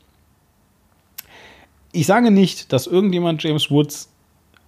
ich 1.92 2.06
sage 2.06 2.32
nicht, 2.32 2.72
dass 2.72 2.88
irgendjemand 2.88 3.44
James 3.44 3.70
Woods 3.70 4.10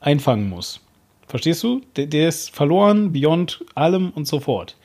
einfangen 0.02 0.50
muss. 0.50 0.82
Verstehst 1.28 1.64
du? 1.64 1.82
Der, 1.96 2.08
der 2.08 2.28
ist 2.28 2.54
verloren, 2.54 3.14
beyond 3.14 3.64
allem 3.74 4.12
und 4.14 4.28
so 4.28 4.42
fort. 4.42 4.76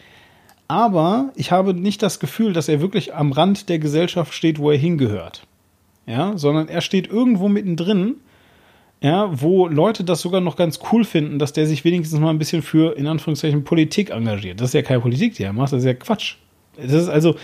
Aber 0.68 1.32
ich 1.34 1.50
habe 1.50 1.74
nicht 1.74 2.00
das 2.00 2.20
Gefühl, 2.20 2.52
dass 2.52 2.68
er 2.68 2.80
wirklich 2.80 3.14
am 3.14 3.32
Rand 3.32 3.68
der 3.68 3.80
Gesellschaft 3.80 4.32
steht, 4.32 4.60
wo 4.60 4.70
er 4.70 4.78
hingehört. 4.78 5.42
Ja, 6.06 6.38
sondern 6.38 6.68
er 6.68 6.82
steht 6.82 7.08
irgendwo 7.08 7.48
mittendrin, 7.48 8.16
ja, 9.00 9.30
wo 9.40 9.68
Leute 9.68 10.02
das 10.02 10.20
sogar 10.20 10.40
noch 10.40 10.56
ganz 10.56 10.80
cool 10.92 11.04
finden, 11.04 11.38
dass 11.38 11.52
der 11.52 11.66
sich 11.66 11.84
wenigstens 11.84 12.18
mal 12.18 12.30
ein 12.30 12.38
bisschen 12.38 12.62
für, 12.62 12.96
in 12.96 13.06
Anführungszeichen, 13.06 13.64
Politik 13.64 14.10
engagiert. 14.10 14.60
Das 14.60 14.70
ist 14.70 14.74
ja 14.74 14.82
keine 14.82 15.00
Politik, 15.00 15.34
die 15.34 15.44
er 15.44 15.52
macht, 15.52 15.72
das 15.72 15.80
ist 15.80 15.86
ja 15.86 15.94
Quatsch. 15.94 16.34
Das 16.76 16.92
ist 16.92 17.08
also, 17.08 17.36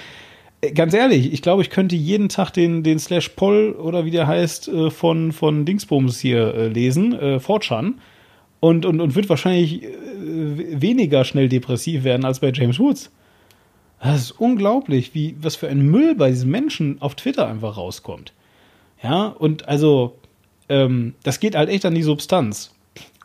äh, 0.61 0.73
ganz 0.73 0.95
ehrlich, 0.95 1.33
ich 1.33 1.43
glaube, 1.43 1.63
ich 1.63 1.71
könnte 1.71 1.95
jeden 1.95 2.29
Tag 2.29 2.51
den, 2.51 2.83
den 2.83 2.99
Slash 2.99 3.31
Poll 3.31 3.73
oder 3.73 4.05
wie 4.05 4.11
der 4.11 4.27
heißt, 4.27 4.69
äh, 4.69 4.91
von, 4.91 5.33
von 5.33 5.65
Dingsbums 5.65 6.19
hier 6.19 6.55
äh, 6.55 6.69
lesen, 6.69 7.13
äh, 7.13 7.39
und, 8.61 8.87
und, 8.87 9.01
und 9.01 9.15
wird 9.15 9.29
wahrscheinlich 9.29 9.83
weniger 10.17 11.25
schnell 11.25 11.51
depressiv 11.51 12.03
werden 12.03 12.25
als 12.25 12.41
bei 12.41 12.51
James 12.51 12.81
Woods. 12.81 13.13
Das 14.03 14.23
ist 14.23 14.31
unglaublich, 14.33 15.15
wie, 15.15 15.37
was 15.39 15.55
für 15.55 15.69
ein 15.69 15.83
Müll 15.83 16.15
bei 16.15 16.31
diesen 16.31 16.51
Menschen 16.51 17.01
auf 17.01 17.15
Twitter 17.15 17.47
einfach 17.47 17.77
rauskommt. 17.77 18.33
Ja, 19.03 19.27
und 19.27 19.69
also, 19.69 20.17
ähm, 20.69 21.15
das 21.23 21.41
geht 21.41 21.57
halt 21.57 21.69
echt 21.69 21.85
an 21.85 21.95
die 21.95 22.03
Substanz. 22.03 22.73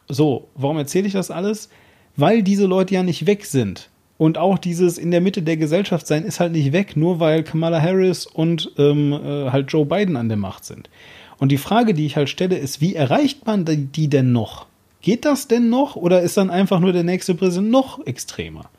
So, 0.07 0.47
warum 0.55 0.77
erzähle 0.77 1.07
ich 1.07 1.13
das 1.13 1.31
alles? 1.31 1.69
Weil 2.15 2.43
diese 2.43 2.65
Leute 2.65 2.95
ja 2.95 3.03
nicht 3.03 3.25
weg 3.25 3.45
sind. 3.45 3.89
Und 4.17 4.37
auch 4.37 4.57
dieses 4.57 4.97
in 4.97 5.11
der 5.11 5.21
Mitte 5.21 5.41
der 5.41 5.55
Gesellschaft 5.55 6.05
sein 6.05 6.25
ist 6.25 6.41
halt 6.41 6.51
nicht 6.51 6.73
weg, 6.73 6.97
nur 6.97 7.21
weil 7.21 7.43
Kamala 7.43 7.81
Harris 7.81 8.25
und 8.25 8.71
ähm, 8.77 9.13
äh, 9.13 9.49
halt 9.49 9.71
Joe 9.71 9.85
Biden 9.85 10.17
an 10.17 10.27
der 10.27 10.37
Macht 10.37 10.65
sind. 10.65 10.89
Und 11.37 11.53
die 11.53 11.57
Frage, 11.57 11.93
die 11.93 12.05
ich 12.05 12.17
halt 12.17 12.27
stelle, 12.27 12.57
ist, 12.57 12.81
wie 12.81 12.95
erreicht 12.95 13.45
man 13.45 13.63
die 13.65 14.09
denn 14.09 14.33
noch? 14.33 14.67
Geht 15.01 15.23
das 15.23 15.47
denn 15.47 15.69
noch 15.69 15.95
oder 15.95 16.21
ist 16.21 16.35
dann 16.35 16.49
einfach 16.49 16.81
nur 16.81 16.91
der 16.91 17.03
nächste 17.03 17.33
Präsident 17.33 17.71
noch 17.71 18.05
extremer? 18.05 18.69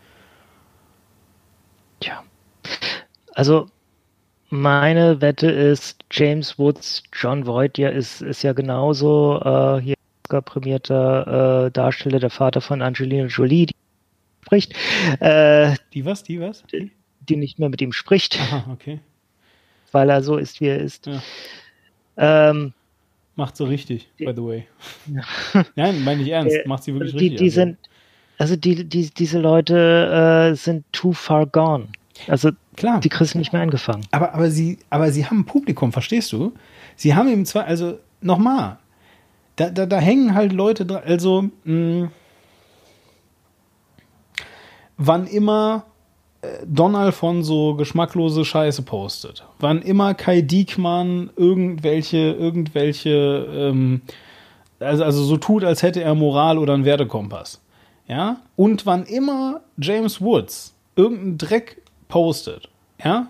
Tja. 2.00 2.22
Also 3.32 3.68
meine 4.50 5.20
Wette 5.20 5.50
ist, 5.50 6.04
James 6.10 6.58
Woods, 6.58 7.02
John 7.12 7.46
Voight 7.46 7.78
ja 7.78 7.88
ist, 7.88 8.20
ist 8.20 8.42
ja 8.42 8.52
genauso 8.52 9.40
äh, 9.42 9.80
hier 9.80 9.94
prämierter 10.28 11.66
äh, 11.66 11.70
Darsteller, 11.72 12.20
der 12.20 12.30
Vater 12.30 12.60
von 12.60 12.82
Angelina 12.82 13.26
Jolie, 13.26 13.66
die 13.66 13.74
spricht. 14.42 14.74
Äh, 15.20 15.74
die 15.92 16.04
was? 16.04 16.22
Die 16.22 16.40
was? 16.40 16.62
Die, 16.72 16.90
die 17.28 17.36
nicht 17.36 17.58
mehr 17.58 17.68
mit 17.68 17.80
ihm 17.80 17.92
spricht. 17.92 18.38
Aha, 18.38 18.70
okay. 18.72 19.00
Weil 19.92 20.10
er 20.10 20.22
so 20.22 20.36
ist, 20.36 20.60
wie 20.60 20.66
er 20.66 20.78
ist. 20.78 21.06
Ja. 21.06 21.20
Ähm, 22.16 22.72
Macht 23.34 23.56
so 23.56 23.64
richtig, 23.64 24.08
by 24.18 24.32
the 24.34 24.42
way. 24.42 24.66
Nein, 25.74 26.04
meine 26.04 26.22
ich 26.22 26.28
ernst. 26.28 26.58
Macht 26.66 26.84
sie 26.84 26.94
wirklich 26.94 27.12
die, 27.12 27.28
richtig. 27.28 27.38
Die 27.38 27.44
also. 27.44 27.54
sind, 27.54 27.78
also 28.38 28.56
die, 28.56 28.84
die, 28.84 29.10
diese 29.10 29.40
Leute 29.40 30.50
äh, 30.52 30.54
sind 30.54 30.84
too 30.92 31.12
far 31.12 31.46
gone. 31.46 31.88
Also 32.28 32.50
Klar. 32.76 33.00
die 33.00 33.08
kriegst 33.08 33.34
du 33.34 33.38
nicht 33.38 33.52
mehr 33.52 33.62
eingefangen. 33.62 34.06
Aber, 34.10 34.34
aber, 34.34 34.50
sie, 34.50 34.78
aber 34.90 35.12
sie 35.12 35.26
haben 35.26 35.40
ein 35.40 35.46
Publikum, 35.46 35.92
verstehst 35.92 36.32
du? 36.32 36.52
Sie 36.96 37.14
haben 37.14 37.28
eben 37.28 37.46
zwar, 37.46 37.64
also 37.64 37.98
nochmal, 38.20 38.78
da, 39.56 39.70
da, 39.70 39.86
da 39.86 39.98
hängen 39.98 40.34
halt 40.34 40.52
Leute 40.52 40.86
dran, 40.86 41.02
also 41.04 41.44
mh, 41.64 42.10
wann 44.96 45.26
immer 45.26 45.84
äh, 46.42 46.48
Don 46.66 46.94
Alfonso 46.94 47.74
geschmacklose 47.74 48.44
Scheiße 48.44 48.82
postet, 48.82 49.44
wann 49.58 49.82
immer 49.82 50.14
Kai 50.14 50.42
Diekmann 50.42 51.30
irgendwelche, 51.36 52.32
irgendwelche, 52.32 53.46
ähm, 53.50 54.02
also, 54.78 55.04
also 55.04 55.24
so 55.24 55.36
tut, 55.36 55.64
als 55.64 55.82
hätte 55.82 56.02
er 56.02 56.14
Moral 56.14 56.58
oder 56.58 56.74
einen 56.74 56.84
Wertekompass, 56.84 57.60
ja, 58.08 58.40
und 58.56 58.86
wann 58.86 59.04
immer 59.04 59.60
James 59.78 60.20
Woods 60.20 60.74
irgendeinen 60.96 61.38
Dreck 61.38 61.82
postet, 62.10 62.68
ja, 63.02 63.28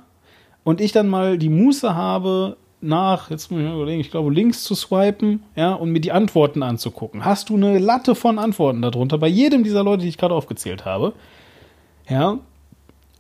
und 0.65 0.81
ich 0.81 0.93
dann 0.93 1.09
mal 1.09 1.39
die 1.39 1.49
Muße 1.49 1.95
habe, 1.95 2.57
nach, 2.81 3.31
jetzt 3.31 3.51
muss 3.51 3.61
ich 3.61 3.67
mal 3.67 3.77
überlegen, 3.77 4.01
ich 4.01 4.11
glaube, 4.11 4.33
links 4.33 4.65
zu 4.65 4.75
swipen, 4.75 5.43
ja, 5.55 5.73
und 5.75 5.91
mir 5.91 6.01
die 6.01 6.13
Antworten 6.13 6.63
anzugucken. 6.63 7.25
Hast 7.25 7.51
du 7.51 7.57
eine 7.57 7.79
Latte 7.79 8.15
von 8.15 8.39
Antworten 8.39 8.83
darunter 8.83 9.19
bei 9.19 9.29
jedem 9.29 9.65
dieser 9.65 9.85
Leute, 9.85 10.03
die 10.03 10.09
ich 10.09 10.19
gerade 10.19 10.35
aufgezählt 10.35 10.85
habe, 10.85 11.13
ja, 12.09 12.39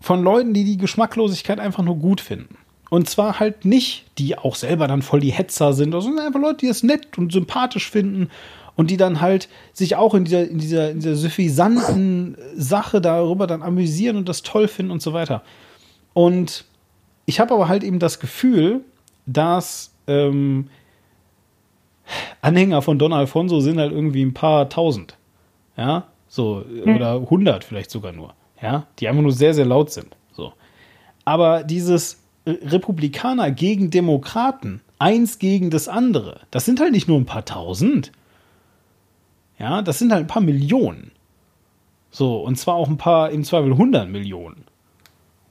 von 0.00 0.22
Leuten, 0.22 0.54
die 0.54 0.64
die 0.64 0.78
Geschmacklosigkeit 0.78 1.60
einfach 1.60 1.82
nur 1.82 1.96
gut 1.96 2.20
finden. 2.20 2.56
Und 2.88 3.08
zwar 3.08 3.38
halt 3.38 3.64
nicht, 3.64 4.06
die 4.18 4.36
auch 4.36 4.56
selber 4.56 4.88
dann 4.88 5.02
voll 5.02 5.20
die 5.20 5.30
Hetzer 5.30 5.74
sind, 5.74 5.92
sondern 5.92 6.26
einfach 6.26 6.40
Leute, 6.40 6.58
die 6.58 6.66
es 6.66 6.82
nett 6.82 7.18
und 7.18 7.32
sympathisch 7.32 7.88
finden 7.88 8.30
und 8.80 8.90
die 8.90 8.96
dann 8.96 9.20
halt 9.20 9.48
sich 9.72 9.96
auch 9.96 10.14
in 10.14 10.24
dieser, 10.24 10.48
in 10.48 10.58
dieser, 10.58 10.90
in 10.90 11.00
dieser 11.00 11.14
suffisanten 11.14 12.36
Sache 12.56 13.00
darüber 13.00 13.46
dann 13.46 13.62
amüsieren 13.62 14.16
und 14.16 14.28
das 14.28 14.42
toll 14.42 14.68
finden 14.68 14.90
und 14.90 15.02
so 15.02 15.12
weiter. 15.12 15.42
Und 16.14 16.64
ich 17.26 17.40
habe 17.40 17.54
aber 17.54 17.68
halt 17.68 17.84
eben 17.84 17.98
das 17.98 18.18
Gefühl, 18.18 18.80
dass 19.26 19.92
ähm, 20.06 20.68
Anhänger 22.40 22.82
von 22.82 22.98
Don 22.98 23.12
Alfonso 23.12 23.60
sind 23.60 23.78
halt 23.78 23.92
irgendwie 23.92 24.24
ein 24.24 24.34
paar 24.34 24.68
tausend. 24.68 25.16
Ja, 25.76 26.08
so, 26.26 26.64
hm. 26.84 26.96
oder 26.96 27.20
hundert 27.30 27.64
vielleicht 27.64 27.90
sogar 27.90 28.12
nur 28.12 28.34
ja, 28.62 28.86
die 28.98 29.08
einfach 29.08 29.22
nur 29.22 29.32
sehr, 29.32 29.54
sehr 29.54 29.66
laut 29.66 29.90
sind. 29.90 30.16
So. 30.32 30.52
Aber 31.24 31.64
dieses 31.64 32.22
Republikaner 32.46 33.50
gegen 33.50 33.90
Demokraten, 33.90 34.80
eins 34.98 35.38
gegen 35.38 35.70
das 35.70 35.88
andere, 35.88 36.40
das 36.50 36.64
sind 36.64 36.80
halt 36.80 36.92
nicht 36.92 37.08
nur 37.08 37.18
ein 37.18 37.26
paar 37.26 37.44
tausend. 37.44 38.12
Ja, 39.60 39.82
das 39.82 39.98
sind 39.98 40.12
halt 40.12 40.24
ein 40.24 40.28
paar 40.28 40.42
Millionen. 40.42 41.12
So, 42.10 42.38
und 42.38 42.56
zwar 42.56 42.74
auch 42.74 42.88
ein 42.88 42.96
paar, 42.96 43.30
im 43.30 43.44
Zweifel 43.44 43.76
hundert 43.76 44.08
Millionen. 44.08 44.64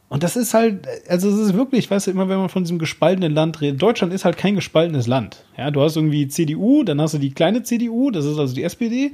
Und 0.09 0.23
das 0.23 0.35
ist 0.35 0.53
halt, 0.53 0.87
also 1.07 1.29
es 1.29 1.37
ist 1.37 1.53
wirklich, 1.53 1.89
weißt 1.89 2.07
du, 2.07 2.11
immer 2.11 2.27
wenn 2.27 2.39
man 2.39 2.49
von 2.49 2.63
diesem 2.63 2.79
gespaltenen 2.79 3.33
Land 3.33 3.61
redet, 3.61 3.81
Deutschland 3.81 4.11
ist 4.11 4.25
halt 4.25 4.37
kein 4.37 4.55
gespaltenes 4.55 5.05
Land. 5.05 5.45
Ja, 5.55 5.69
du 5.69 5.81
hast 5.81 5.95
irgendwie 5.95 6.27
CDU, 6.27 6.83
dann 6.83 6.99
hast 6.99 7.13
du 7.13 7.19
die 7.19 7.31
kleine 7.31 7.61
CDU, 7.61 8.09
das 8.09 8.25
ist 8.25 8.39
also 8.39 8.55
die 8.55 8.63
SPD, 8.63 9.11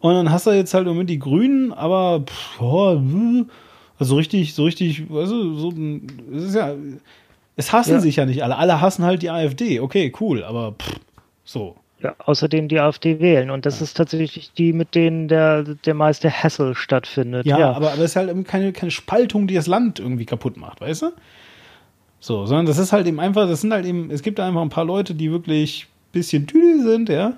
und 0.00 0.14
dann 0.14 0.30
hast 0.30 0.46
du 0.46 0.52
jetzt 0.52 0.74
halt 0.74 0.86
Moment 0.86 1.10
die 1.10 1.18
Grünen, 1.18 1.72
aber 1.72 2.20
pff, 2.20 2.60
oh, 2.60 3.00
also 3.98 4.16
richtig, 4.16 4.54
so 4.54 4.64
richtig, 4.64 5.10
weißt 5.10 5.32
du, 5.32 5.54
so, 5.56 5.74
es 6.32 6.44
ist 6.44 6.54
ja, 6.54 6.72
es 7.56 7.72
hassen 7.72 7.94
ja. 7.94 8.00
sich 8.00 8.16
ja 8.16 8.24
nicht 8.24 8.44
alle. 8.44 8.56
Alle 8.56 8.80
hassen 8.80 9.04
halt 9.04 9.22
die 9.22 9.30
AfD. 9.30 9.80
Okay, 9.80 10.12
cool, 10.20 10.44
aber 10.44 10.76
pff, 10.78 11.00
so. 11.44 11.74
Ja, 12.00 12.14
außerdem 12.18 12.68
die 12.68 12.78
AfD 12.78 13.18
wählen. 13.18 13.50
Und 13.50 13.66
das 13.66 13.80
ja. 13.80 13.84
ist 13.84 13.96
tatsächlich 13.96 14.52
die, 14.52 14.72
mit 14.72 14.94
denen 14.94 15.26
der, 15.26 15.64
der 15.64 15.94
meiste 15.94 16.30
Hassel 16.30 16.74
stattfindet. 16.76 17.44
Ja, 17.44 17.58
ja. 17.58 17.72
aber, 17.72 17.92
aber 17.92 18.02
es 18.02 18.10
ist 18.10 18.16
halt 18.16 18.46
keine, 18.46 18.72
keine 18.72 18.92
Spaltung, 18.92 19.48
die 19.48 19.54
das 19.54 19.66
Land 19.66 19.98
irgendwie 19.98 20.24
kaputt 20.24 20.56
macht, 20.56 20.80
weißt 20.80 21.02
du? 21.02 21.12
So, 22.20 22.46
sondern 22.46 22.66
das 22.66 22.78
ist 22.78 22.92
halt 22.92 23.06
eben 23.06 23.18
einfach, 23.20 23.48
das 23.48 23.62
sind 23.62 23.72
halt 23.72 23.84
eben, 23.84 24.10
es 24.10 24.22
gibt 24.22 24.38
da 24.38 24.46
einfach 24.46 24.62
ein 24.62 24.70
paar 24.70 24.84
Leute, 24.84 25.14
die 25.14 25.30
wirklich 25.30 25.86
ein 25.86 26.12
bisschen 26.12 26.46
Tüdel 26.46 26.82
sind, 26.82 27.08
ja. 27.08 27.34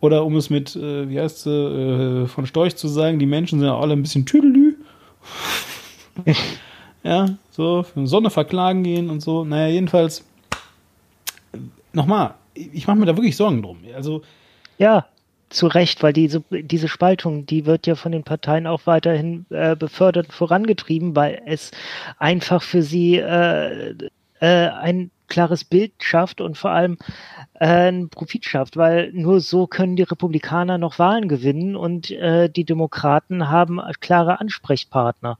Oder 0.00 0.24
um 0.26 0.36
es 0.36 0.50
mit, 0.50 0.76
äh, 0.76 1.08
wie 1.08 1.18
heißt 1.18 1.46
es, 1.46 1.52
äh, 1.52 2.26
von 2.26 2.46
Storch 2.46 2.76
zu 2.76 2.88
sagen, 2.88 3.18
die 3.18 3.26
Menschen 3.26 3.58
sind 3.58 3.68
ja 3.68 3.78
alle 3.78 3.94
ein 3.94 4.02
bisschen 4.02 4.26
Tüdelü. 4.26 4.76
ja, 7.02 7.36
so, 7.50 7.82
für 7.84 8.06
Sonne 8.06 8.28
verklagen 8.28 8.82
gehen 8.82 9.08
und 9.08 9.20
so. 9.20 9.44
Naja, 9.44 9.68
jedenfalls, 9.68 10.24
nochmal, 11.94 12.34
ich 12.54 12.86
mache 12.86 12.96
mir 12.96 13.06
da 13.06 13.16
wirklich 13.16 13.36
Sorgen 13.36 13.62
drum. 13.62 13.78
Also. 13.94 14.22
Ja, 14.78 15.06
zu 15.50 15.66
Recht, 15.68 16.02
weil 16.02 16.12
diese, 16.12 16.42
diese 16.50 16.88
Spaltung, 16.88 17.46
die 17.46 17.66
wird 17.66 17.86
ja 17.86 17.94
von 17.94 18.12
den 18.12 18.24
Parteien 18.24 18.66
auch 18.66 18.86
weiterhin 18.86 19.46
äh, 19.50 19.76
befördert, 19.76 20.32
vorangetrieben, 20.32 21.14
weil 21.14 21.42
es 21.46 21.70
einfach 22.18 22.62
für 22.62 22.82
sie 22.82 23.16
äh, 23.16 23.94
äh, 24.40 24.68
ein 24.68 25.10
klares 25.28 25.64
Bild 25.64 25.92
schafft 26.00 26.40
und 26.40 26.58
vor 26.58 26.70
allem 26.70 26.98
äh, 27.54 27.66
einen 27.66 28.08
Profit 28.08 28.44
schafft, 28.44 28.76
weil 28.76 29.12
nur 29.12 29.40
so 29.40 29.66
können 29.66 29.96
die 29.96 30.02
Republikaner 30.02 30.76
noch 30.76 30.98
Wahlen 30.98 31.28
gewinnen 31.28 31.76
und 31.76 32.10
äh, 32.10 32.50
die 32.50 32.64
Demokraten 32.64 33.48
haben 33.48 33.80
klare 34.00 34.40
Ansprechpartner, 34.40 35.38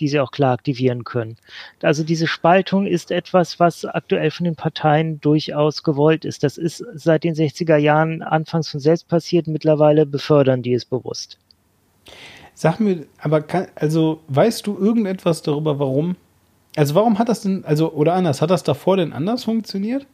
die 0.00 0.08
sie 0.08 0.18
auch 0.18 0.32
klar 0.32 0.52
aktivieren 0.52 1.04
können. 1.04 1.36
Also 1.82 2.02
diese 2.02 2.26
Spaltung 2.26 2.86
ist 2.86 3.10
etwas, 3.10 3.60
was 3.60 3.84
aktuell 3.84 4.30
von 4.30 4.44
den 4.44 4.56
Parteien 4.56 5.20
durchaus 5.20 5.82
gewollt 5.82 6.24
ist. 6.24 6.42
Das 6.42 6.58
ist 6.58 6.84
seit 6.94 7.24
den 7.24 7.34
60er 7.34 7.76
Jahren 7.76 8.22
anfangs 8.22 8.68
von 8.68 8.80
selbst 8.80 9.08
passiert, 9.08 9.46
mittlerweile 9.46 10.06
befördern 10.06 10.62
die 10.62 10.74
es 10.74 10.84
bewusst. 10.84 11.38
Sag 12.54 12.80
mir, 12.80 13.06
aber 13.20 13.42
kann, 13.42 13.68
also 13.74 14.20
weißt 14.28 14.66
du 14.66 14.76
irgendetwas 14.78 15.42
darüber, 15.42 15.78
warum? 15.78 16.16
Also 16.76 16.94
warum 16.94 17.18
hat 17.18 17.28
das 17.28 17.42
denn, 17.42 17.64
also 17.64 17.92
oder 17.92 18.14
anders, 18.14 18.42
hat 18.42 18.50
das 18.50 18.62
davor 18.62 18.96
denn 18.96 19.12
anders 19.12 19.44
funktioniert? 19.44 20.06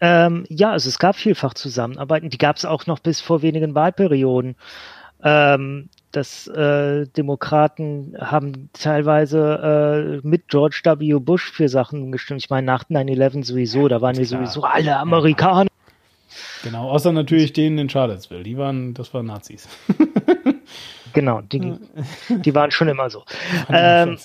Ähm, 0.00 0.44
ja, 0.48 0.72
also 0.72 0.88
es 0.88 0.98
gab 0.98 1.16
vielfach 1.16 1.54
Zusammenarbeiten. 1.54 2.28
Die 2.28 2.38
gab 2.38 2.56
es 2.56 2.64
auch 2.64 2.86
noch 2.86 2.98
bis 2.98 3.20
vor 3.20 3.42
wenigen 3.42 3.74
Wahlperioden. 3.74 4.56
Ähm, 5.22 5.88
dass 6.16 6.46
äh, 6.46 7.06
Demokraten 7.16 8.16
haben 8.20 8.70
teilweise 8.72 10.20
äh, 10.22 10.26
mit 10.26 10.48
George 10.48 10.80
W. 10.84 11.18
Bush 11.18 11.50
für 11.50 11.68
Sachen 11.68 12.12
gestimmt. 12.12 12.42
Ich 12.42 12.50
meine, 12.50 12.66
nach 12.66 12.84
9-11 12.84 13.44
sowieso, 13.44 13.88
da 13.88 14.00
waren 14.00 14.16
wir 14.16 14.26
sowieso 14.26 14.62
alle 14.62 14.96
Amerikaner. 14.96 15.68
Genau, 16.62 16.90
außer 16.90 17.12
natürlich 17.12 17.52
denen 17.52 17.78
in 17.78 17.88
Charlottesville. 17.90 18.42
Die 18.42 18.56
waren, 18.56 18.94
das 18.94 19.12
waren 19.12 19.26
Nazis. 19.26 19.68
genau, 21.12 21.42
die, 21.42 21.74
die 22.28 22.54
waren 22.54 22.70
schon 22.70 22.88
immer 22.88 23.10
so. 23.10 23.24
Ähm, 23.70 24.16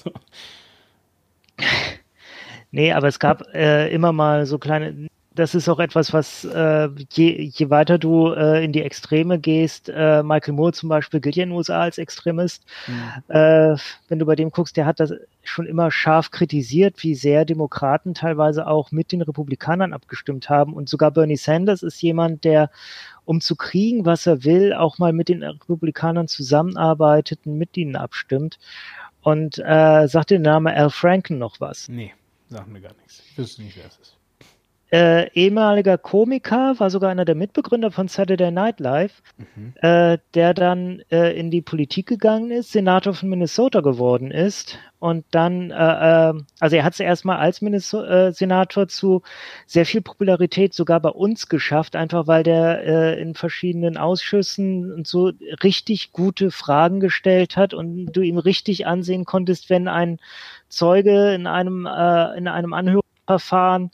nee, 2.72 2.94
aber 2.94 3.08
es 3.08 3.20
gab 3.20 3.54
äh, 3.54 3.90
immer 3.90 4.14
mal 4.14 4.46
so 4.46 4.58
kleine 4.58 5.10
das 5.40 5.56
ist 5.56 5.70
auch 5.70 5.80
etwas, 5.80 6.12
was 6.12 6.44
äh, 6.44 6.90
je, 7.12 7.50
je 7.54 7.70
weiter 7.70 7.98
du 7.98 8.34
äh, 8.34 8.64
in 8.64 8.74
die 8.74 8.82
Extreme 8.82 9.40
gehst, 9.40 9.90
äh, 9.90 10.22
Michael 10.22 10.54
Moore 10.54 10.74
zum 10.74 10.90
Beispiel 10.90 11.22
gilt 11.22 11.38
ja 11.38 11.44
in 11.44 11.50
den 11.50 11.58
USA 11.58 11.80
als 11.80 11.98
Extremist. 11.98 12.66
Mhm. 12.88 13.34
Äh, 13.34 13.78
wenn 14.10 14.20
du 14.20 14.26
bei 14.26 14.36
dem 14.36 14.52
guckst, 14.52 14.76
der 14.76 14.86
hat 14.86 15.00
das 15.00 15.14
schon 15.42 15.66
immer 15.66 15.92
scharf 15.92 16.32
kritisiert, 16.32 17.02
wie 17.04 17.16
sehr 17.16 17.46
Demokraten 17.46 18.14
teilweise 18.14 18.68
auch 18.68 18.92
mit 18.92 19.12
den 19.14 19.22
Republikanern 19.22 19.94
abgestimmt 19.94 20.50
haben. 20.50 20.74
Und 20.74 20.90
sogar 20.90 21.12
Bernie 21.12 21.38
Sanders 21.38 21.84
ist 21.84 22.02
jemand, 22.02 22.44
der, 22.44 22.70
um 23.24 23.40
zu 23.40 23.56
kriegen, 23.56 24.06
was 24.06 24.28
er 24.28 24.44
will, 24.44 24.74
auch 24.74 25.00
mal 25.00 25.14
mit 25.14 25.30
den 25.30 25.42
Republikanern 25.42 26.28
zusammenarbeitet 26.28 27.40
und 27.46 27.58
mit 27.58 27.78
ihnen 27.78 27.96
abstimmt. 27.96 28.60
Und 29.22 29.58
äh, 29.60 30.08
sagt 30.08 30.32
der 30.32 30.40
Name 30.40 30.76
Al 30.76 30.90
Franken 30.90 31.38
noch 31.38 31.60
was? 31.60 31.88
Nee, 31.88 32.14
sagt 32.50 32.68
mir 32.68 32.82
gar 32.82 32.94
nichts. 32.96 33.24
Ich 33.32 33.38
wüsste 33.38 33.64
nicht, 33.64 33.78
wer 33.78 33.88
es 33.88 33.98
ist 33.98 34.19
äh, 34.92 35.30
ehemaliger 35.34 35.98
Komiker, 35.98 36.80
war 36.80 36.90
sogar 36.90 37.12
einer 37.12 37.26
der 37.26 37.36
Mitbegründer 37.36 37.92
von 37.92 38.08
Saturday 38.08 38.52
Night 38.52 38.80
Live, 38.80 39.22
mhm. 39.38 39.74
äh, 39.82 40.18
der 40.34 40.54
dann 40.54 41.02
äh, 41.12 41.38
in 41.38 41.52
die 41.52 41.62
Politik 41.62 42.08
gegangen 42.08 42.52
ist, 42.52 42.72
Senator 42.72 43.14
von 43.14 43.30
Minnesota 43.30 43.82
geworden 43.82 44.32
ist 44.32 44.80
und 45.00 45.26
dann, 45.32 45.72
äh, 45.72 46.30
äh, 46.30 46.34
also 46.60 46.76
er 46.76 46.84
hat 46.84 46.94
es 46.94 47.00
erstmal 47.00 47.38
als 47.38 47.62
Minnesota 47.62 48.28
äh, 48.28 48.34
Senator 48.34 48.90
zu 48.90 49.22
sehr 49.66 49.86
viel 49.86 50.02
Popularität 50.02 50.74
sogar 50.74 51.00
bei 51.00 51.10
uns 51.10 51.48
geschafft, 51.48 51.96
einfach 51.96 52.28
weil 52.28 52.44
der 52.44 53.18
in 53.18 53.34
verschiedenen 53.34 53.98
Ausschüssen 53.98 54.92
und 54.92 55.08
so 55.08 55.32
richtig 55.64 56.12
gute 56.12 56.52
Fragen 56.52 57.00
gestellt 57.00 57.56
hat 57.56 57.74
und 57.74 58.08
du 58.08 58.22
ihm 58.22 58.38
richtig 58.38 58.88
ansehen 58.88 59.24
konntest, 59.24 59.70
wenn 59.70 59.88
ein 59.88 60.20
Zeuge 60.68 61.34
in 61.34 61.48
einem 61.48 61.86
in 61.86 62.48
einem 62.48 62.74
Anhörungsverfahren 62.74 63.92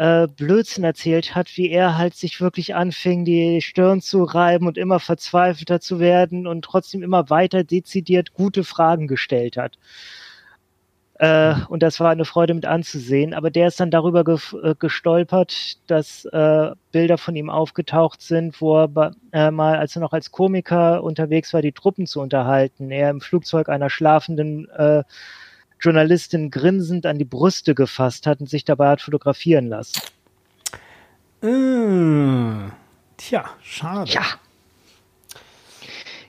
äh, 0.00 0.28
Blödsinn 0.28 0.82
erzählt 0.82 1.34
hat, 1.34 1.58
wie 1.58 1.68
er 1.68 1.98
halt 1.98 2.14
sich 2.14 2.40
wirklich 2.40 2.74
anfing, 2.74 3.26
die 3.26 3.60
Stirn 3.60 4.00
zu 4.00 4.24
reiben 4.24 4.66
und 4.66 4.78
immer 4.78 4.98
verzweifelter 4.98 5.78
zu 5.78 6.00
werden 6.00 6.46
und 6.46 6.62
trotzdem 6.64 7.02
immer 7.02 7.28
weiter 7.28 7.64
dezidiert 7.64 8.32
gute 8.32 8.64
Fragen 8.64 9.06
gestellt 9.08 9.58
hat. 9.58 9.76
Äh, 11.18 11.54
und 11.68 11.82
das 11.82 12.00
war 12.00 12.08
eine 12.08 12.24
Freude 12.24 12.54
mit 12.54 12.64
anzusehen. 12.64 13.34
Aber 13.34 13.50
der 13.50 13.68
ist 13.68 13.78
dann 13.78 13.90
darüber 13.90 14.24
ge 14.24 14.38
äh, 14.62 14.74
gestolpert, 14.78 15.76
dass 15.86 16.24
äh, 16.24 16.70
Bilder 16.92 17.18
von 17.18 17.36
ihm 17.36 17.50
aufgetaucht 17.50 18.22
sind, 18.22 18.58
wo 18.62 18.78
er 18.78 19.12
äh, 19.32 19.50
mal, 19.50 19.76
als 19.76 19.96
er 19.96 20.00
noch 20.00 20.14
als 20.14 20.30
Komiker 20.30 21.04
unterwegs 21.04 21.52
war, 21.52 21.60
die 21.60 21.72
Truppen 21.72 22.06
zu 22.06 22.22
unterhalten, 22.22 22.90
er 22.90 23.10
im 23.10 23.20
Flugzeug 23.20 23.68
einer 23.68 23.90
schlafenden 23.90 24.66
äh, 24.70 25.02
Journalistin 25.80 26.50
grinsend 26.50 27.06
an 27.06 27.18
die 27.18 27.24
Brüste 27.24 27.74
gefasst 27.74 28.26
hat 28.26 28.40
und 28.40 28.48
sich 28.48 28.64
dabei 28.64 28.90
hat 28.90 29.00
fotografieren 29.00 29.68
lassen. 29.68 30.02
Äh, 31.42 32.70
tja, 33.16 33.44
schade. 33.62 34.10
Ja. 34.10 34.22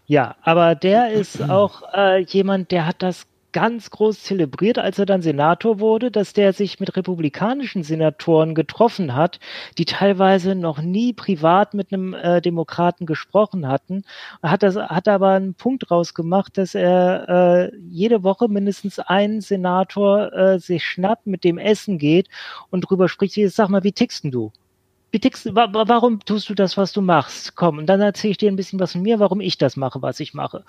Ja, 0.07 0.35
aber 0.41 0.75
der 0.75 1.11
ist 1.11 1.41
auch 1.49 1.83
äh, 1.93 2.21
jemand, 2.23 2.71
der 2.71 2.85
hat 2.85 3.01
das 3.01 3.27
ganz 3.53 3.89
groß 3.89 4.23
zelebriert, 4.23 4.79
als 4.79 4.99
er 4.99 5.05
dann 5.05 5.21
Senator 5.21 5.79
wurde, 5.79 6.11
dass 6.11 6.33
der 6.33 6.53
sich 6.53 6.79
mit 6.79 6.95
republikanischen 6.95 7.83
Senatoren 7.83 8.55
getroffen 8.55 9.15
hat, 9.15 9.39
die 9.77 9.85
teilweise 9.85 10.55
noch 10.55 10.81
nie 10.81 11.13
privat 11.13 11.73
mit 11.73 11.91
einem 11.91 12.13
äh, 12.13 12.41
Demokraten 12.41 13.05
gesprochen 13.05 13.67
hatten. 13.67 14.03
Hat 14.41 14.63
das, 14.63 14.75
hat 14.75 15.07
aber 15.07 15.29
einen 15.29 15.53
Punkt 15.53 15.89
draus 15.89 16.13
gemacht, 16.13 16.57
dass 16.57 16.75
er 16.75 17.71
äh, 17.71 17.75
jede 17.89 18.23
Woche 18.23 18.47
mindestens 18.47 18.99
einen 18.99 19.41
Senator 19.41 20.33
äh, 20.33 20.59
sich 20.59 20.83
schnappt, 20.85 21.27
mit 21.27 21.43
dem 21.43 21.57
Essen 21.57 21.97
geht 21.97 22.27
und 22.69 22.81
drüber 22.81 23.09
spricht. 23.09 23.35
Sag 23.53 23.69
mal, 23.69 23.83
wie 23.83 23.91
tickst 23.91 24.23
denn 24.23 24.31
du? 24.31 24.51
Wie 25.11 25.19
tickst, 25.19 25.53
wa 25.53 25.67
warum 25.73 26.21
tust 26.21 26.49
du 26.49 26.53
das, 26.53 26.77
was 26.77 26.93
du 26.93 27.01
machst? 27.01 27.55
Komm, 27.55 27.79
und 27.79 27.87
dann 27.87 27.99
erzähle 27.99 28.31
ich 28.31 28.37
dir 28.37 28.49
ein 28.49 28.55
bisschen 28.55 28.79
was 28.79 28.93
von 28.93 29.01
mir, 29.01 29.19
warum 29.19 29.41
ich 29.41 29.57
das 29.57 29.75
mache, 29.75 30.01
was 30.01 30.21
ich 30.21 30.33
mache. 30.33 30.63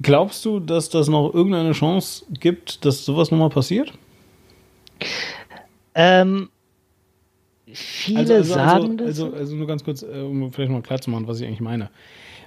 Glaubst 0.00 0.44
du, 0.44 0.58
dass 0.58 0.88
das 0.88 1.08
noch 1.08 1.32
irgendeine 1.34 1.72
Chance 1.72 2.24
gibt, 2.40 2.84
dass 2.84 3.04
sowas 3.04 3.30
nochmal 3.30 3.50
passiert? 3.50 3.92
Ähm, 5.94 6.48
viele 7.72 8.20
also, 8.20 8.34
also, 8.34 8.54
sagen 8.54 8.82
also, 8.82 8.96
das. 8.96 9.06
Also, 9.06 9.36
also 9.36 9.56
nur 9.56 9.66
ganz 9.66 9.84
kurz, 9.84 10.02
äh, 10.02 10.20
um 10.20 10.52
vielleicht 10.52 10.72
mal 10.72 10.82
klar 10.82 11.00
zu 11.00 11.10
machen, 11.10 11.26
was 11.26 11.40
ich 11.40 11.46
eigentlich 11.46 11.60
meine. 11.60 11.90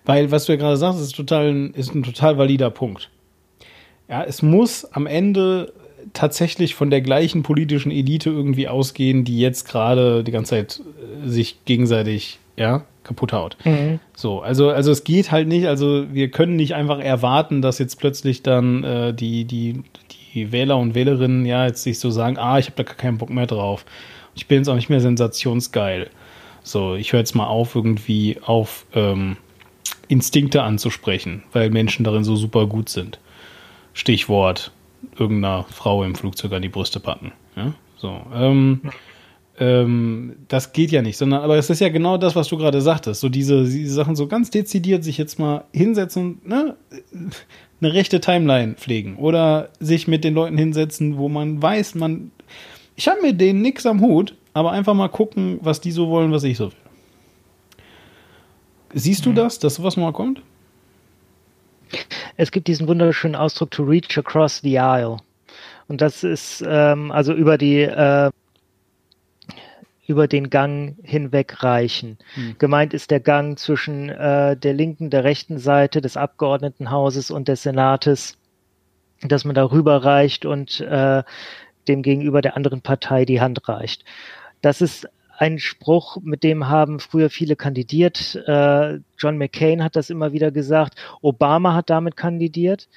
Weil, 0.06 0.32
was 0.32 0.46
du 0.46 0.54
ja 0.54 0.58
gerade 0.58 0.78
sagst, 0.78 1.00
ist, 1.00 1.16
total, 1.16 1.72
ist 1.74 1.94
ein 1.94 2.04
total 2.04 2.38
valider 2.38 2.70
Punkt. 2.70 3.10
Ja, 4.08 4.24
es 4.24 4.42
muss 4.42 4.86
am 4.86 5.08
Ende 5.08 5.74
tatsächlich 6.14 6.76
von 6.76 6.90
der 6.92 7.02
gleichen 7.02 7.42
politischen 7.44 7.92
Elite 7.92 8.30
irgendwie 8.30 8.68
ausgehen, 8.68 9.24
die 9.24 9.40
jetzt 9.40 9.68
gerade 9.68 10.24
die 10.24 10.32
ganze 10.32 10.52
Zeit 10.52 10.82
äh, 11.26 11.30
sich 11.30 11.66
gegenseitig 11.66 12.40
ja, 12.58 12.84
kaputt 13.04 13.34
haut. 13.34 13.58
Mhm. 13.64 14.00
So, 14.16 14.42
also, 14.42 14.70
also 14.70 14.92
es 14.92 15.04
geht 15.04 15.32
halt 15.32 15.48
nicht, 15.48 15.68
also 15.68 16.06
wir 16.12 16.32
können 16.32 16.56
nicht 16.56 16.74
einfach 16.76 17.00
erwarten, 17.00 17.62
dass 17.62 17.80
jetzt 17.80 18.00
plötzlich 18.00 18.44
dann 18.44 18.84
äh, 18.84 19.14
die, 19.14 19.46
die, 19.46 19.84
die 20.34 20.52
Wähler 20.52 20.78
und 20.78 20.96
Wählerinnen 20.96 21.46
ja 21.46 21.66
jetzt 21.66 21.84
sich 21.84 22.00
so 22.00 22.10
sagen, 22.10 22.38
ah, 22.38 22.58
ich 22.60 22.68
habe 22.68 22.76
da 22.78 22.84
gar 22.84 22.96
keinen 22.96 23.18
Bock 23.18 23.30
mehr 23.30 23.48
drauf. 23.48 23.86
Ich 24.36 24.48
bin 24.48 24.58
jetzt 24.58 24.68
auch 24.68 24.76
nicht 24.76 24.90
mehr 24.90 25.02
sensationsgeil. 25.02 26.10
So, 26.64 26.96
ich 26.96 27.14
höre 27.14 27.20
jetzt 27.20 27.36
mal 27.36 27.48
auf, 27.48 27.76
irgendwie 27.76 28.38
auf 28.44 28.86
ähm, 28.94 29.38
Instinkte 30.08 30.64
anzusprechen, 30.64 31.44
weil 31.54 31.70
Menschen 31.70 32.04
darin 32.04 32.24
so 32.24 32.36
super 32.36 32.66
gut 32.68 32.90
sind. 32.90 33.20
Stichwort 33.94 34.72
irgendeiner 35.18 35.64
Frau 35.70 36.04
im 36.04 36.16
Flugzeug 36.16 36.52
an 36.54 36.62
die 36.62 36.70
Brüste 36.70 37.00
packen. 37.00 37.32
Ja? 37.56 37.74
So, 37.98 38.22
ähm, 38.34 38.82
ähm, 39.60 40.36
das 40.48 40.74
geht 40.74 40.92
ja 40.92 41.02
nicht, 41.02 41.18
sondern 41.18 41.42
aber 41.42 41.58
es 41.58 41.70
ist 41.70 41.80
ja 41.80 41.90
genau 41.90 42.18
das, 42.18 42.36
was 42.36 42.48
du 42.48 42.58
gerade 42.58 42.82
sagtest. 42.82 43.22
So 43.22 43.30
diese, 43.30 43.64
diese 43.64 43.94
Sachen 43.94 44.16
so 44.16 44.28
ganz 44.28 44.50
dezidiert 44.50 45.04
sich 45.04 45.18
jetzt 45.18 45.40
mal 45.40 45.66
hinsetzen, 45.74 46.42
ne, 46.44 46.76
eine 47.82 47.94
rechte 47.94 48.20
Timeline 48.20 48.76
pflegen 48.76 49.16
oder 49.16 49.70
sich 49.80 50.08
mit 50.08 50.24
den 50.24 50.34
Leuten 50.34 50.58
hinsetzen, 50.58 51.18
wo 51.18 51.30
man 51.30 51.62
weiß, 51.62 51.96
man, 51.96 52.32
ich 52.96 53.08
habe 53.08 53.22
mit 53.22 53.40
denen 53.40 53.62
nichts 53.62 53.86
am 53.86 54.02
Hut, 54.02 54.36
aber 54.54 54.72
einfach 54.72 54.94
mal 54.94 55.10
gucken, 55.10 55.60
was 55.62 55.82
die 55.82 55.92
so 55.92 56.10
wollen, 56.10 56.32
was 56.32 56.44
ich 56.44 56.58
so 56.58 56.66
will. 56.66 56.78
Siehst 58.94 59.26
du 59.26 59.32
mhm. 59.32 59.36
das, 59.36 59.60
dass 59.60 59.76
sowas 59.76 59.98
mal 59.98 60.14
kommt? 60.14 60.42
Es 62.38 62.52
gibt 62.52 62.68
diesen 62.68 62.88
wunderschönen 62.88 63.36
Ausdruck 63.36 63.72
to 63.72 63.84
reach 63.84 64.18
across 64.18 64.60
the 64.62 64.80
aisle. 64.80 65.18
Und 65.88 66.02
das 66.02 66.24
ist 66.24 66.64
ähm, 66.68 67.12
also 67.12 67.34
über 67.34 67.58
die 67.58 67.82
äh, 67.82 68.32
über 70.08 70.28
den 70.28 70.50
Gang 70.50 70.96
hinweg 71.04 71.64
reichen. 71.64 72.18
Hm. 72.36 72.56
Gemeint 72.60 72.94
ist 72.94 73.12
der 73.12 73.20
Gang 73.20 73.58
zwischen 73.58 74.10
äh, 74.10 74.56
der 74.56 74.74
linken, 74.74 75.10
der 75.10 75.24
rechten 75.24 75.58
Seite 75.58 76.02
des 76.02 76.18
Abgeordnetenhauses 76.18 77.32
und 77.32 77.48
des 77.48 77.64
Senates, 77.64 78.38
dass 79.22 79.46
man 79.46 79.56
darüber 79.56 80.04
reicht 80.04 80.46
und 80.46 80.80
äh, 80.82 81.24
dem 81.88 82.02
gegenüber 82.02 82.42
der 82.42 82.56
anderen 82.56 82.82
Partei 82.82 83.26
die 83.26 83.42
Hand 83.42 83.68
reicht. 83.68 84.06
Das 84.62 84.82
ist 84.82 85.08
ein 85.38 85.60
Spruch, 85.60 86.18
mit 86.22 86.44
dem 86.44 86.70
haben 86.70 87.00
früher 87.00 87.30
viele 87.30 87.56
kandidiert. 87.56 88.36
Äh, 88.48 89.00
John 89.18 89.38
McCain 89.38 89.84
hat 89.84 89.96
das 89.96 90.10
immer 90.10 90.32
wieder 90.32 90.52
gesagt. 90.52 90.96
Obama 91.22 91.74
hat 91.74 91.90
damit 91.90 92.16
kandidiert. 92.16 92.88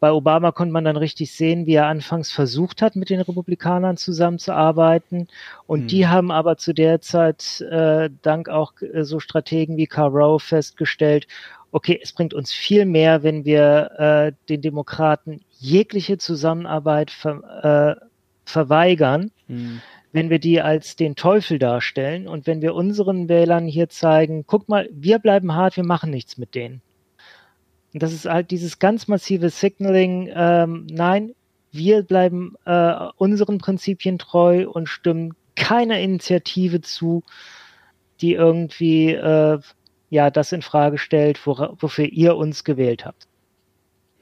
Bei 0.00 0.12
Obama 0.12 0.52
konnte 0.52 0.72
man 0.72 0.84
dann 0.84 0.96
richtig 0.96 1.32
sehen, 1.32 1.66
wie 1.66 1.74
er 1.74 1.86
anfangs 1.86 2.30
versucht 2.30 2.82
hat, 2.82 2.94
mit 2.94 3.10
den 3.10 3.20
Republikanern 3.20 3.96
zusammenzuarbeiten. 3.96 5.28
Und 5.66 5.80
Hm. 5.82 5.86
die 5.88 6.06
haben 6.06 6.30
aber 6.30 6.56
zu 6.56 6.72
der 6.72 7.00
Zeit 7.00 7.60
äh, 7.62 8.08
dank 8.22 8.48
auch 8.48 8.74
äh, 8.80 9.02
so 9.02 9.18
Strategen 9.18 9.76
wie 9.76 9.86
Karl 9.86 10.10
Rove 10.10 10.40
festgestellt, 10.40 11.26
okay, 11.72 11.98
es 12.02 12.12
bringt 12.12 12.32
uns 12.32 12.52
viel 12.52 12.86
mehr, 12.86 13.22
wenn 13.22 13.44
wir 13.44 14.32
den 14.48 14.62
Demokraten 14.62 15.42
jegliche 15.58 16.16
Zusammenarbeit 16.16 17.10
ver, 17.10 18.00
verweigern, 18.46 19.30
Hm. 19.48 19.80
Wenn 20.12 20.30
wir 20.30 20.38
die 20.38 20.60
als 20.60 20.96
den 20.96 21.16
Teufel 21.16 21.58
darstellen 21.58 22.28
und 22.28 22.46
wenn 22.46 22.62
wir 22.62 22.74
unseren 22.74 23.28
Wählern 23.28 23.66
hier 23.66 23.88
zeigen, 23.88 24.44
guck 24.46 24.68
mal, 24.68 24.88
wir 24.92 25.18
bleiben 25.18 25.54
hart, 25.54 25.76
wir 25.76 25.84
machen 25.84 26.10
nichts 26.10 26.38
mit 26.38 26.54
denen. 26.54 26.80
Und 27.92 28.02
das 28.02 28.12
ist 28.12 28.26
halt 28.26 28.50
dieses 28.50 28.78
ganz 28.78 29.08
massive 29.08 29.50
Signaling, 29.50 30.30
ähm, 30.34 30.86
nein, 30.90 31.34
wir 31.72 32.02
bleiben 32.02 32.54
äh, 32.64 32.94
unseren 33.16 33.58
Prinzipien 33.58 34.18
treu 34.18 34.68
und 34.68 34.88
stimmen 34.88 35.34
keiner 35.54 35.98
Initiative 35.98 36.80
zu, 36.80 37.22
die 38.20 38.34
irgendwie 38.34 39.12
äh, 39.12 39.58
ja 40.10 40.30
das 40.30 40.52
in 40.52 40.62
Frage 40.62 40.98
stellt, 40.98 41.44
wora, 41.46 41.74
wofür 41.78 42.06
ihr 42.06 42.36
uns 42.36 42.64
gewählt 42.64 43.04
habt. 43.04 43.28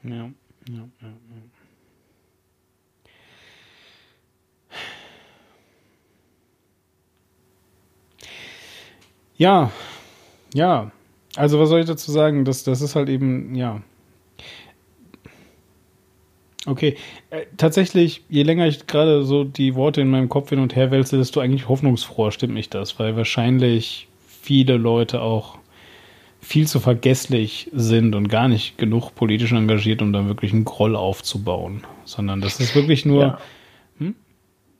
Ja, 0.03 0.31
ja, 0.69 0.89
ja, 1.01 1.13
ja. 9.37 9.71
Ja. 10.53 10.91
Also 11.35 11.59
was 11.59 11.69
soll 11.69 11.81
ich 11.81 11.85
dazu 11.87 12.11
sagen? 12.11 12.45
Das, 12.45 12.63
das 12.63 12.81
ist 12.81 12.95
halt 12.95 13.09
eben, 13.09 13.55
ja. 13.55 13.81
Okay. 16.65 16.97
Äh, 17.29 17.45
tatsächlich, 17.57 18.23
je 18.29 18.43
länger 18.43 18.67
ich 18.67 18.87
gerade 18.87 19.23
so 19.23 19.43
die 19.43 19.75
Worte 19.75 20.01
in 20.01 20.09
meinem 20.09 20.29
Kopf 20.29 20.49
hin 20.49 20.59
und 20.59 20.75
her 20.75 20.91
wälze, 20.91 21.17
desto 21.17 21.39
eigentlich 21.39 21.67
hoffnungsfroher 21.69 22.31
stimmt 22.31 22.53
mich 22.53 22.69
das, 22.69 22.99
weil 22.99 23.15
wahrscheinlich 23.15 24.07
viele 24.27 24.77
Leute 24.77 25.21
auch 25.21 25.59
viel 26.41 26.67
zu 26.67 26.79
vergesslich 26.79 27.69
sind 27.73 28.15
und 28.15 28.29
gar 28.29 28.47
nicht 28.47 28.77
genug 28.77 29.15
politisch 29.15 29.51
engagiert, 29.53 30.01
um 30.01 30.13
dann 30.13 30.27
wirklich 30.27 30.53
einen 30.53 30.65
Groll 30.65 30.95
aufzubauen, 30.95 31.83
sondern 32.05 32.41
das 32.41 32.59
ist 32.59 32.75
wirklich 32.75 33.05
nur, 33.05 33.21
Ja. 33.23 33.39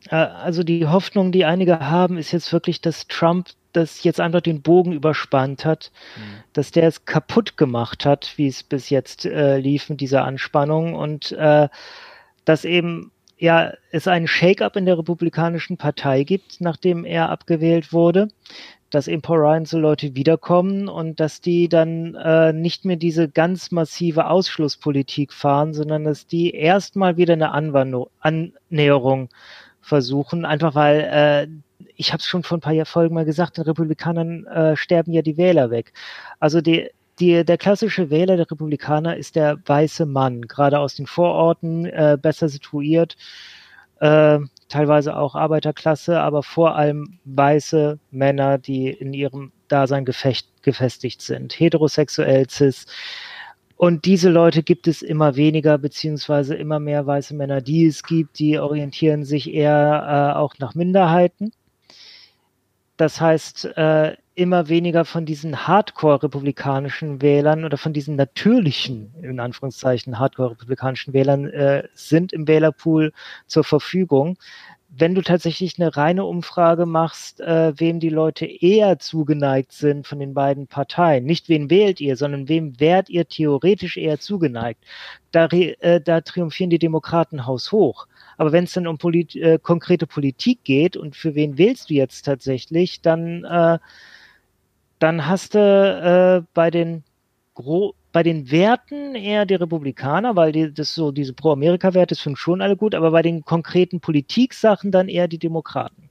Äh, 0.09 0.15
Also 0.15 0.63
die 0.63 0.87
Hoffnung, 0.87 1.31
die 1.31 1.45
einige 1.45 1.79
haben, 1.79 2.17
ist 2.17 2.31
jetzt 2.31 2.51
wirklich, 2.53 2.81
dass 2.81 3.07
Trump 3.07 3.49
das 3.77 4.03
jetzt 4.03 4.19
einfach 4.19 4.41
den 4.41 4.61
Bogen 4.61 4.91
überspannt 4.91 5.63
hat, 5.65 5.91
dass 6.53 6.71
der 6.71 6.87
es 6.87 7.05
kaputt 7.05 7.55
gemacht 7.57 8.05
hat, 8.05 8.33
wie 8.35 8.47
es 8.47 8.63
bis 8.63 8.89
jetzt 8.89 9.25
äh, 9.25 9.57
lief 9.57 9.89
mit 9.89 10.01
dieser 10.01 10.25
Anspannung 10.25 10.95
und 10.95 11.31
äh, 11.31 11.69
dass 12.45 12.65
eben 12.65 13.11
ja 13.37 13.73
es 13.91 14.07
einen 14.07 14.27
Shake-up 14.27 14.75
in 14.75 14.85
der 14.85 14.97
Republikanischen 14.97 15.77
Partei 15.77 16.23
gibt, 16.23 16.59
nachdem 16.59 17.05
er 17.05 17.29
abgewählt 17.29 17.93
wurde, 17.93 18.29
dass 18.89 19.07
eben 19.07 19.21
Paul 19.21 19.39
Ryan 19.39 19.65
so 19.65 19.77
Leute 19.77 20.15
wiederkommen 20.15 20.87
und 20.87 21.19
dass 21.19 21.41
die 21.41 21.67
dann 21.67 22.15
äh, 22.15 22.53
nicht 22.53 22.85
mehr 22.85 22.95
diese 22.95 23.29
ganz 23.29 23.71
massive 23.71 24.27
Ausschlusspolitik 24.27 25.33
fahren, 25.33 25.73
sondern 25.73 26.05
dass 26.05 26.25
die 26.25 26.51
erstmal 26.51 27.17
wieder 27.17 27.33
eine 27.33 27.51
Anwandlung, 27.51 28.09
Annäherung 28.19 29.29
versuchen, 29.81 30.45
einfach 30.45 30.75
weil 30.75 30.99
äh, 31.01 31.47
ich 31.95 32.13
habe 32.13 32.21
es 32.21 32.25
schon 32.25 32.43
vor 32.43 32.57
ein 32.57 32.61
paar 32.61 32.85
Folgen 32.85 33.15
mal 33.15 33.25
gesagt, 33.25 33.57
den 33.57 33.65
Republikanern 33.65 34.45
äh, 34.45 34.75
sterben 34.75 35.13
ja 35.13 35.21
die 35.21 35.37
Wähler 35.37 35.71
weg. 35.71 35.93
Also 36.39 36.61
die, 36.61 36.89
die, 37.19 37.43
der 37.43 37.57
klassische 37.57 38.09
Wähler 38.09 38.37
der 38.37 38.49
Republikaner 38.49 39.17
ist 39.17 39.35
der 39.35 39.57
weiße 39.65 40.05
Mann, 40.05 40.41
gerade 40.41 40.79
aus 40.79 40.95
den 40.95 41.07
Vororten, 41.07 41.85
äh, 41.85 42.17
besser 42.21 42.49
situiert, 42.49 43.17
äh, 43.99 44.39
teilweise 44.69 45.17
auch 45.17 45.35
Arbeiterklasse, 45.35 46.19
aber 46.19 46.43
vor 46.43 46.75
allem 46.75 47.19
weiße 47.25 47.99
Männer, 48.11 48.57
die 48.57 48.89
in 48.89 49.13
ihrem 49.13 49.51
Dasein 49.67 50.05
gefecht, 50.05 50.47
gefestigt 50.61 51.21
sind, 51.21 51.59
heterosexuell, 51.59 52.47
cis. 52.49 52.85
Und 53.75 54.05
diese 54.05 54.29
Leute 54.29 54.63
gibt 54.63 54.87
es 54.87 55.03
immer 55.03 55.35
weniger, 55.35 55.77
beziehungsweise 55.77 56.55
immer 56.55 56.79
mehr 56.79 57.05
weiße 57.05 57.35
Männer, 57.35 57.61
die 57.61 57.85
es 57.85 58.03
gibt, 58.03 58.39
die 58.39 58.57
orientieren 58.59 59.23
sich 59.23 59.53
eher 59.53 60.33
äh, 60.35 60.37
auch 60.37 60.55
nach 60.57 60.73
Minderheiten. 60.73 61.51
Das 62.97 63.21
heißt, 63.21 63.65
äh, 63.77 64.17
immer 64.33 64.69
weniger 64.69 65.05
von 65.05 65.25
diesen 65.25 65.67
Hardcore-republikanischen 65.67 67.21
Wählern 67.21 67.63
oder 67.63 67.77
von 67.77 67.93
diesen 67.93 68.15
natürlichen, 68.15 69.13
in 69.21 69.39
Anführungszeichen, 69.39 70.19
Hardcore-republikanischen 70.19 71.13
Wählern 71.13 71.45
äh, 71.45 71.87
sind 71.93 72.33
im 72.33 72.47
Wählerpool 72.47 73.13
zur 73.45 73.63
Verfügung. 73.63 74.37
Wenn 74.89 75.13
du 75.13 75.21
tatsächlich 75.21 75.79
eine 75.79 75.95
reine 75.95 76.25
Umfrage 76.25 76.85
machst, 76.85 77.39
äh, 77.41 77.73
wem 77.79 77.99
die 77.99 78.09
Leute 78.09 78.45
eher 78.45 78.97
zugeneigt 78.99 79.73
sind 79.73 80.07
von 80.07 80.19
den 80.19 80.33
beiden 80.33 80.67
Parteien, 80.67 81.25
nicht 81.25 81.49
wen 81.49 81.69
wählt 81.69 81.99
ihr, 82.01 82.15
sondern 82.15 82.47
wem 82.47 82.79
wärt 82.79 83.09
ihr 83.09 83.27
theoretisch 83.27 83.97
eher 83.97 84.19
zugeneigt, 84.19 84.83
da, 85.31 85.45
äh, 85.47 86.01
da 86.01 86.21
triumphieren 86.21 86.69
die 86.69 86.79
Demokraten 86.79 87.45
haushoch. 87.45 88.07
Aber 88.37 88.51
wenn 88.51 88.65
es 88.65 88.73
dann 88.73 88.87
um 88.87 88.97
polit 88.97 89.35
äh, 89.35 89.59
konkrete 89.61 90.07
Politik 90.07 90.63
geht 90.63 90.95
und 90.95 91.15
für 91.15 91.35
wen 91.35 91.57
wählst 91.57 91.89
du 91.89 91.95
jetzt 91.95 92.23
tatsächlich, 92.23 93.01
dann, 93.01 93.43
äh, 93.43 93.79
dann 94.99 95.27
hast 95.27 95.55
du 95.55 95.59
äh, 95.59 96.47
bei 96.53 96.71
den 96.71 97.03
Gro 97.55 97.95
bei 98.13 98.23
den 98.23 98.49
Werten 98.49 99.13
eher 99.13 99.45
die 99.45 99.53
Republikaner, 99.53 100.35
weil 100.35 100.51
die, 100.51 100.73
das 100.73 100.95
so 100.95 101.11
diese 101.11 101.33
Pro-Amerika-Werte 101.33 102.15
finden 102.15 102.35
schon 102.35 102.63
alle 102.63 102.75
gut, 102.75 102.95
aber 102.95 103.11
bei 103.11 103.21
den 103.21 103.45
konkreten 103.45 103.99
Politiksachen 103.99 104.91
dann 104.91 105.07
eher 105.07 105.27
die 105.27 105.37
Demokraten. 105.37 106.09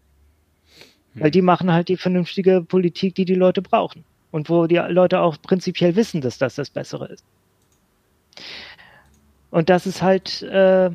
Weil 1.15 1.31
die 1.31 1.43
machen 1.43 1.73
halt 1.73 1.89
die 1.89 1.97
vernünftige 1.97 2.63
Politik, 2.63 3.15
die 3.15 3.25
die 3.25 3.35
Leute 3.35 3.63
brauchen. 3.63 4.05
Und 4.31 4.51
wo 4.51 4.67
die 4.67 4.77
Leute 4.77 5.21
auch 5.21 5.41
prinzipiell 5.41 5.97
wissen, 5.97 6.21
dass 6.21 6.39
das 6.39 6.55
das 6.57 6.69
Bessere 6.71 7.07
ist. 7.07 7.25
Und 9.51 9.71
das 9.71 9.87
ist 9.87 10.03
halt 10.03 10.43
äh, 10.43 10.91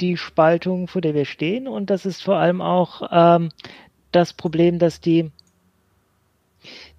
die 0.00 0.16
Spaltung, 0.16 0.88
vor 0.88 1.00
der 1.00 1.14
wir 1.14 1.24
stehen. 1.24 1.68
Und 1.68 1.90
das 1.90 2.06
ist 2.06 2.22
vor 2.22 2.36
allem 2.36 2.60
auch 2.60 3.08
ähm, 3.10 3.50
das 4.12 4.32
Problem, 4.32 4.78
dass 4.78 5.00
die, 5.00 5.30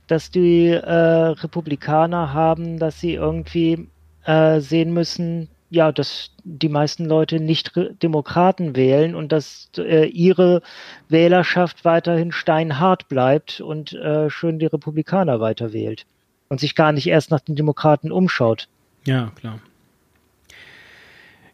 dass 0.07 0.32
die 0.32 0.68
äh, 0.68 0.91
Republikaner 0.91 2.34
haben, 2.34 2.80
dass 2.80 2.99
sie 2.99 3.14
irgendwie 3.14 3.88
äh, 4.26 4.60
sehen 4.60 4.94
müssen, 4.94 5.49
ja, 5.69 5.91
dass 5.91 6.32
die 6.44 6.69
meisten 6.69 7.06
Leute 7.06 7.40
nicht 7.40 7.74
Demokraten 8.02 8.76
wählen 8.76 9.15
und 9.15 9.32
dass 9.32 9.69
äh, 9.78 10.06
ihre 10.06 10.61
Wählerschaft 11.10 11.84
weiterhin 11.84 12.32
steinhart 12.32 13.10
bleibt 13.10 13.60
und 13.60 13.94
äh, 13.94 14.30
schön 14.30 14.60
die 14.60 14.65
Republikaner 14.65 15.40
weiter 15.40 15.74
wählt 15.74 16.06
und 16.48 16.60
sich 16.60 16.76
gar 16.76 16.94
nicht 16.94 17.07
erst 17.07 17.32
nach 17.32 17.41
den 17.41 17.56
Demokraten 17.56 18.11
umschaut. 18.11 18.69
Ja, 19.06 19.32
klar. 19.36 19.60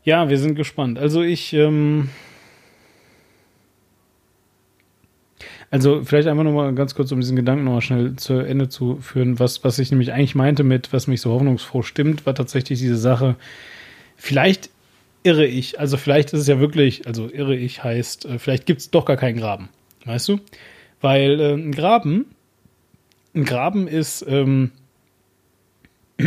Ja, 0.04 0.30
wir 0.30 0.38
sind 0.38 0.56
gespannt. 0.56 1.00
Also 1.00 1.22
ich, 1.22 1.54
ähm, 1.54 2.10
also 5.72 6.04
vielleicht 6.04 6.28
einfach 6.28 6.44
nochmal 6.44 6.74
ganz 6.76 6.94
kurz, 6.94 7.12
um 7.12 7.22
diesen 7.22 7.38
Gedanken 7.38 7.64
nochmal 7.64 7.82
schnell 7.82 8.16
zu 8.18 8.34
Ende 8.34 8.68
zu 8.68 8.98
führen, 8.98 9.40
was, 9.40 9.64
was 9.64 9.80
ich 9.80 9.92
nämlich 9.92 10.12
eigentlich 10.12 10.36
meinte 10.36 10.64
mit, 10.64 10.92
was 10.92 11.08
mich 11.08 11.22
so 11.22 11.32
hoffnungsfroh 11.32 11.84
stimmt, 11.84 12.26
war 12.26 12.36
tatsächlich 12.36 12.80
diese 12.80 12.98
Sache, 12.98 13.38
vielleicht 14.18 14.70
irre 15.24 15.46
ich, 15.46 15.80
also 15.80 15.96
vielleicht 15.96 16.34
ist 16.34 16.42
es 16.42 16.48
ja 16.48 16.60
wirklich, 16.60 17.08
also 17.08 17.30
irre 17.32 17.56
ich 17.56 17.82
heißt, 17.84 18.26
äh, 18.26 18.40
vielleicht 18.40 18.66
gibt 18.66 18.82
es 18.82 18.92
doch 18.92 19.06
gar 19.06 19.16
keinen 19.16 19.38
Graben, 19.38 19.70
weißt 20.04 20.28
du? 20.28 20.40
Weil 21.00 21.40
äh, 21.40 21.54
ein 21.54 21.72
Graben, 21.72 22.26
ein 23.34 23.46
Graben 23.46 23.88
ist, 23.88 24.26
ähm, 24.28 24.72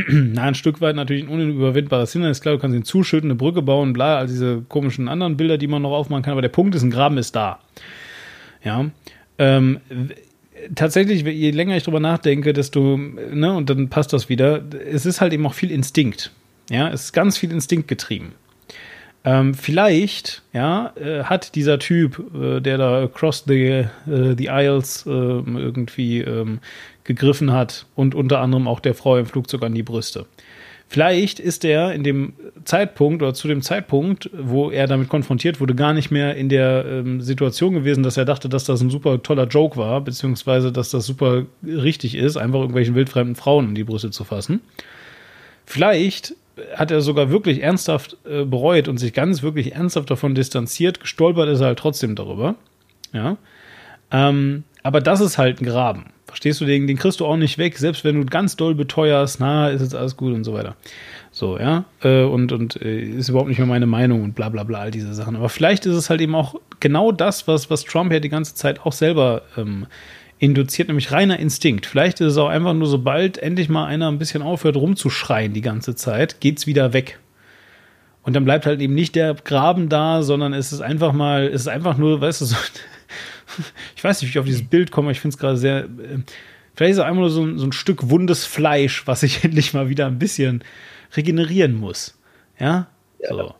na, 0.09 0.43
ein 0.43 0.55
Stück 0.55 0.81
weit 0.81 0.97
natürlich 0.97 1.25
ein 1.25 1.29
unüberwindbares 1.29 2.13
Hindernis. 2.13 2.41
Klar, 2.41 2.55
du 2.55 2.61
kannst 2.61 2.77
ihn 2.77 2.85
zuschütten, 2.85 3.31
eine 3.31 3.37
Brücke 3.37 3.63
bauen, 3.63 3.93
bla, 3.93 4.19
all 4.19 4.27
diese 4.27 4.63
komischen 4.69 5.09
anderen 5.09 5.37
Bilder, 5.37 5.59
die 5.59 5.67
man 5.67 5.83
noch 5.83 5.93
aufmachen 5.93 6.23
kann. 6.23 6.33
Aber 6.33 6.43
der 6.43 6.49
Punkt 6.49 6.75
ist, 6.75 6.83
ein 6.83 6.91
Graben 6.91 7.19
ist 7.19 7.37
da. 7.37 7.61
Ja. 8.63 8.87
Ähm, 9.39 9.81
tatsächlich, 10.75 11.23
je 11.23 11.51
länger 11.51 11.77
ich 11.77 11.85
drüber 11.85 12.01
nachdenke, 12.01 12.53
desto, 12.53 12.97
ne, 12.97 13.55
und 13.55 13.71
dann 13.71 13.89
passt 13.89 14.13
das 14.13 14.29
wieder. 14.29 14.63
Es 14.91 15.07
ist 15.07 15.21
halt 15.21 15.33
eben 15.33 15.47
auch 15.47 15.55
viel 15.55 15.71
Instinkt. 15.71 16.33
Ja, 16.71 16.89
es 16.89 17.05
ist 17.05 17.13
ganz 17.13 17.39
viel 17.39 17.53
Instinkt 17.53 17.89
getrieben. 17.89 18.33
Ähm, 19.25 19.55
vielleicht, 19.55 20.43
ja, 20.53 20.93
äh, 20.95 21.25
hat 21.25 21.57
dieser 21.57 21.81
Typ, 21.81 22.23
äh, 22.33 22.61
der 22.61 22.79
da 22.79 23.03
across 23.03 23.45
the, 23.47 23.87
äh, 24.09 24.35
the 24.39 24.51
aisles 24.51 25.05
äh, 25.05 25.11
irgendwie 25.11 26.21
ähm, 26.21 26.61
gegriffen 27.07 27.53
hat 27.53 27.87
und 27.95 28.15
unter 28.15 28.41
anderem 28.41 28.69
auch 28.69 28.81
der 28.81 28.95
Frau 28.95 29.17
im 29.17 29.27
Flugzeug 29.27 29.63
an 29.63 29.75
die 29.75 29.83
Brüste. 29.83 30.27
Vielleicht 30.89 31.41
ist 31.41 31.65
er 31.65 31.93
in 31.95 32.05
dem 32.05 32.35
Zeitpunkt 32.65 33.21
oder 33.21 33.35
zu 33.35 33.49
dem 33.49 33.61
Zeitpunkt, 33.61 34.31
wo 34.33 34.71
er 34.71 34.87
damit 34.87 35.09
konfrontiert 35.09 35.61
wurde, 35.61 35.75
gar 35.75 35.93
nicht 35.93 36.13
mehr 36.13 36.37
in 36.37 36.49
der 36.49 36.85
ähm, 36.87 37.21
Situation 37.21 37.75
gewesen, 37.75 38.05
dass 38.05 38.17
er 38.17 38.25
dachte, 38.25 38.49
dass 38.49 38.65
das 38.65 38.81
ein 38.81 38.91
super 38.91 39.21
toller 39.21 39.49
Joke 39.49 39.77
war, 39.77 40.01
beziehungsweise 40.01 40.71
dass 40.71 40.91
das 40.91 41.05
super 41.05 41.45
richtig 41.65 42.15
ist, 42.15 42.37
einfach 42.37 42.61
irgendwelchen 42.61 42.95
wildfremden 42.95 43.35
Frauen 43.35 43.71
in 43.71 43.75
die 43.75 43.83
Brüste 43.83 44.11
zu 44.13 44.23
fassen. 44.23 44.61
Vielleicht 45.65 46.37
hat 46.77 46.93
er 46.93 47.01
sogar 47.01 47.31
wirklich 47.31 47.63
ernsthaft 47.63 48.17
äh, 48.25 48.45
bereut 48.45 48.87
und 48.87 48.99
sich 48.99 49.13
ganz 49.13 49.43
wirklich 49.43 49.75
ernsthaft 49.75 50.11
davon 50.11 50.37
distanziert. 50.37 51.01
Gestolpert 51.01 51.49
ist 51.49 51.61
er 51.61 51.67
halt 51.67 51.79
trotzdem 51.81 52.15
darüber. 52.15 52.55
Ja. 53.13 53.37
Ähm, 54.13 54.63
aber 54.85 55.01
das 55.01 55.21
ist 55.21 55.37
halt 55.37 55.61
ein 55.61 55.67
Graben. 55.67 56.07
Verstehst 56.37 56.61
du, 56.61 56.67
den, 56.67 56.87
den 56.87 56.99
kriegst 56.99 57.21
du 57.21 57.25
auch 57.25 57.39
nicht 57.39 57.57
weg, 57.57 57.79
selbst 57.79 58.05
wenn 58.05 58.21
du 58.21 58.27
ganz 58.27 58.57
doll 58.57 58.75
beteuerst, 58.75 59.41
na, 59.41 59.71
ist 59.71 59.81
jetzt 59.81 59.95
alles 59.95 60.19
gut 60.19 60.35
und 60.35 60.45
so 60.45 60.53
weiter. 60.53 60.77
So, 61.31 61.59
ja, 61.59 61.87
äh, 62.03 62.25
und, 62.25 62.53
und 62.53 62.77
äh, 62.83 63.01
ist 63.01 63.31
überhaupt 63.31 63.49
nicht 63.49 63.57
mehr 63.57 63.67
meine 63.67 63.87
Meinung 63.87 64.23
und 64.23 64.35
bla 64.35 64.51
bla 64.51 64.63
bla, 64.63 64.81
all 64.81 64.91
diese 64.91 65.15
Sachen. 65.15 65.35
Aber 65.35 65.49
vielleicht 65.49 65.87
ist 65.87 65.95
es 65.95 66.11
halt 66.11 66.21
eben 66.21 66.35
auch 66.35 66.57
genau 66.79 67.11
das, 67.11 67.49
was, 67.49 67.71
was 67.71 67.85
Trump 67.85 68.13
ja 68.13 68.21
die 68.21 68.29
ganze 68.29 68.55
Zeit 68.55 68.85
auch 68.85 68.93
selber 68.93 69.45
ähm, 69.57 69.87
induziert, 70.39 70.89
nämlich 70.89 71.11
reiner 71.11 71.39
Instinkt. 71.39 71.87
Vielleicht 71.87 72.21
ist 72.21 72.33
es 72.33 72.37
auch 72.37 72.51
einfach 72.51 72.75
nur, 72.75 72.87
sobald 72.87 73.39
endlich 73.39 73.71
mal 73.71 73.87
einer 73.87 74.09
ein 74.09 74.19
bisschen 74.19 74.43
aufhört 74.43 74.77
rumzuschreien 74.77 75.55
die 75.55 75.63
ganze 75.63 75.95
Zeit, 75.95 76.43
geht's 76.43 76.67
wieder 76.67 76.93
weg. 76.93 77.19
Und 78.25 78.37
dann 78.37 78.45
bleibt 78.45 78.67
halt 78.67 78.83
eben 78.83 78.95
nicht 78.95 79.15
der 79.15 79.33
Graben 79.37 79.89
da, 79.89 80.23
sondern 80.23 80.53
es 80.53 80.75
ist 80.75 80.83
einfach 80.83 81.15
mal, 81.15 81.47
es 81.47 81.63
ist 81.63 81.69
einfach 81.69 81.97
nur, 81.97 82.21
weißt 82.21 82.43
du, 82.43 82.45
so, 82.45 82.57
ich 83.97 84.05
weiß 84.05 84.21
nicht, 84.21 84.29
wie 84.29 84.33
ich 84.33 84.39
auf 84.39 84.47
dieses 84.47 84.67
Bild 84.67 84.91
komme, 84.91 85.13
ich 85.13 85.21
finde 85.21 85.35
es 85.35 85.39
gerade 85.39 85.57
sehr, 85.57 85.85
äh, 85.85 86.19
vielleicht 86.75 86.93
ist 86.93 86.99
es 86.99 87.05
einfach 87.05 87.21
nur 87.21 87.31
so 87.31 87.45
ein, 87.45 87.59
so 87.59 87.67
ein 87.67 87.73
Stück 87.73 88.11
wundes 88.11 88.45
Fleisch, 88.45 89.07
was 89.07 89.23
ich 89.23 89.45
endlich 89.45 89.75
mal 89.75 89.89
wieder 89.89 90.07
ein 90.07 90.19
bisschen 90.19 90.63
regenerieren 91.17 91.75
muss. 91.75 92.19
Ja, 92.59 92.89
so. 93.29 93.55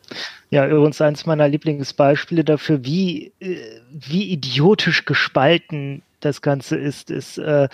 Ja, 0.51 0.67
übrigens 0.69 1.01
eines 1.01 1.27
meiner 1.27 1.49
Lieblingsbeispiele 1.49 2.45
dafür, 2.45 2.85
wie, 2.85 3.33
äh, 3.41 3.57
wie 3.91 4.31
idiotisch 4.31 5.05
gespalten 5.05 6.03
das 6.21 6.41
Ganze 6.41 6.77
ist, 6.77 7.11
ist, 7.11 7.39
äh, 7.39 7.69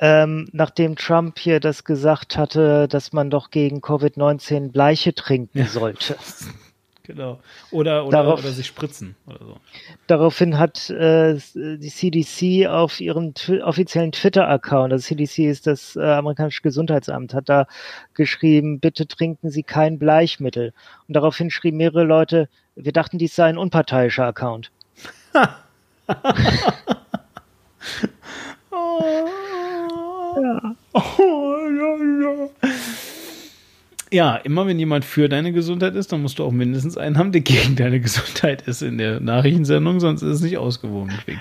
ähm, 0.00 0.48
nachdem 0.52 0.96
Trump 0.96 1.38
hier 1.38 1.60
das 1.60 1.84
gesagt 1.84 2.36
hatte, 2.36 2.88
dass 2.88 3.12
man 3.12 3.30
doch 3.30 3.50
gegen 3.50 3.80
Covid-19 3.80 4.72
Bleiche 4.72 5.14
trinken 5.14 5.58
Ja. 5.60 5.66
sollte. 5.66 6.16
Genau. 7.04 7.40
Oder, 7.72 8.06
oder, 8.06 8.18
Darauf- 8.18 8.40
oder 8.40 8.52
sich 8.52 8.66
spritzen 8.66 9.16
oder 9.26 9.38
so. 9.40 9.56
Daraufhin 10.06 10.58
hat 10.58 10.88
äh, 10.90 11.36
die 11.54 11.90
CDC 11.90 12.68
auf 12.68 13.00
ihrem 13.00 13.34
offiziellen 13.62 14.12
Twitter-Account, 14.12 14.92
das 14.92 15.02
CDC 15.02 15.38
ist 15.50 15.66
das 15.66 15.96
äh, 15.96 16.00
amerikanische 16.00 16.62
Gesundheitsamt, 16.62 17.34
hat 17.34 17.48
da 17.48 17.66
geschrieben, 18.14 18.78
bitte 18.78 19.06
trinken 19.08 19.50
Sie 19.50 19.64
kein 19.64 19.98
Bleichmittel. 19.98 20.72
Und 21.08 21.16
daraufhin 21.16 21.50
schrieben 21.50 21.78
mehrere 21.78 22.04
Leute, 22.04 22.48
wir 22.76 22.92
dachten, 22.92 23.18
dies 23.18 23.34
sei 23.34 23.46
ein 23.46 23.58
unparteiischer 23.58 24.26
Account. 24.26 24.70
Ja, 30.34 30.74
immer 34.36 34.66
wenn 34.66 34.78
jemand 34.78 35.04
für 35.04 35.28
deine 35.28 35.52
Gesundheit 35.52 35.94
ist, 35.94 36.12
dann 36.12 36.20
musst 36.20 36.38
du 36.38 36.44
auch 36.44 36.52
mindestens 36.52 36.98
einen 36.98 37.16
haben, 37.16 37.32
der 37.32 37.40
gegen 37.40 37.76
deine 37.76 37.98
Gesundheit 38.00 38.62
ist 38.62 38.82
in 38.82 38.98
der 38.98 39.20
Nachrichtensendung, 39.20 40.00
sonst 40.00 40.22
ist 40.22 40.28
es 40.36 40.40
nicht 40.42 40.58
ausgewogen. 40.58 41.12
Quick. 41.24 41.38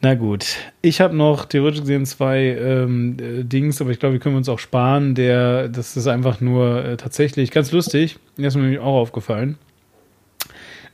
Na 0.00 0.14
gut, 0.14 0.56
ich 0.82 1.00
habe 1.00 1.16
noch 1.16 1.46
theoretisch 1.46 1.80
gesehen 1.80 2.04
zwei 2.04 2.58
ähm, 2.60 3.16
äh, 3.18 3.42
Dings, 3.42 3.80
aber 3.80 3.90
ich 3.90 3.98
glaube, 3.98 4.12
die 4.12 4.18
können 4.18 4.34
wir 4.34 4.38
uns 4.38 4.50
auch 4.50 4.58
sparen. 4.58 5.14
Der, 5.14 5.68
das 5.68 5.96
ist 5.96 6.06
einfach 6.06 6.42
nur 6.42 6.84
äh, 6.84 6.96
tatsächlich 6.96 7.50
ganz 7.50 7.72
lustig. 7.72 8.18
Mir 8.36 8.48
ist 8.48 8.54
mir 8.54 8.62
nämlich 8.62 8.80
auch 8.80 9.00
aufgefallen. 9.00 9.56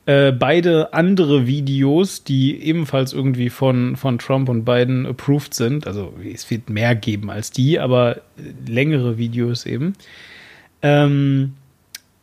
Äh, 0.07 0.33
beide 0.33 0.95
andere 0.95 1.47
Videos, 1.47 2.25
die 2.25 2.63
ebenfalls 2.63 3.13
irgendwie 3.13 3.51
von, 3.51 3.97
von 3.97 4.19
Trump 4.19 4.49
und 4.49 4.65
Biden 4.65 5.07
approved 5.07 5.53
sind, 5.53 5.87
also 5.87 6.15
es 6.33 6.51
wird 6.51 6.71
mehr 6.71 6.95
geben 6.95 7.31
als 7.31 7.51
die, 7.51 7.79
aber 7.79 8.17
äh, 8.17 8.21
längere 8.67 9.19
Videos 9.19 9.67
eben, 9.67 9.93
ähm, 10.81 11.53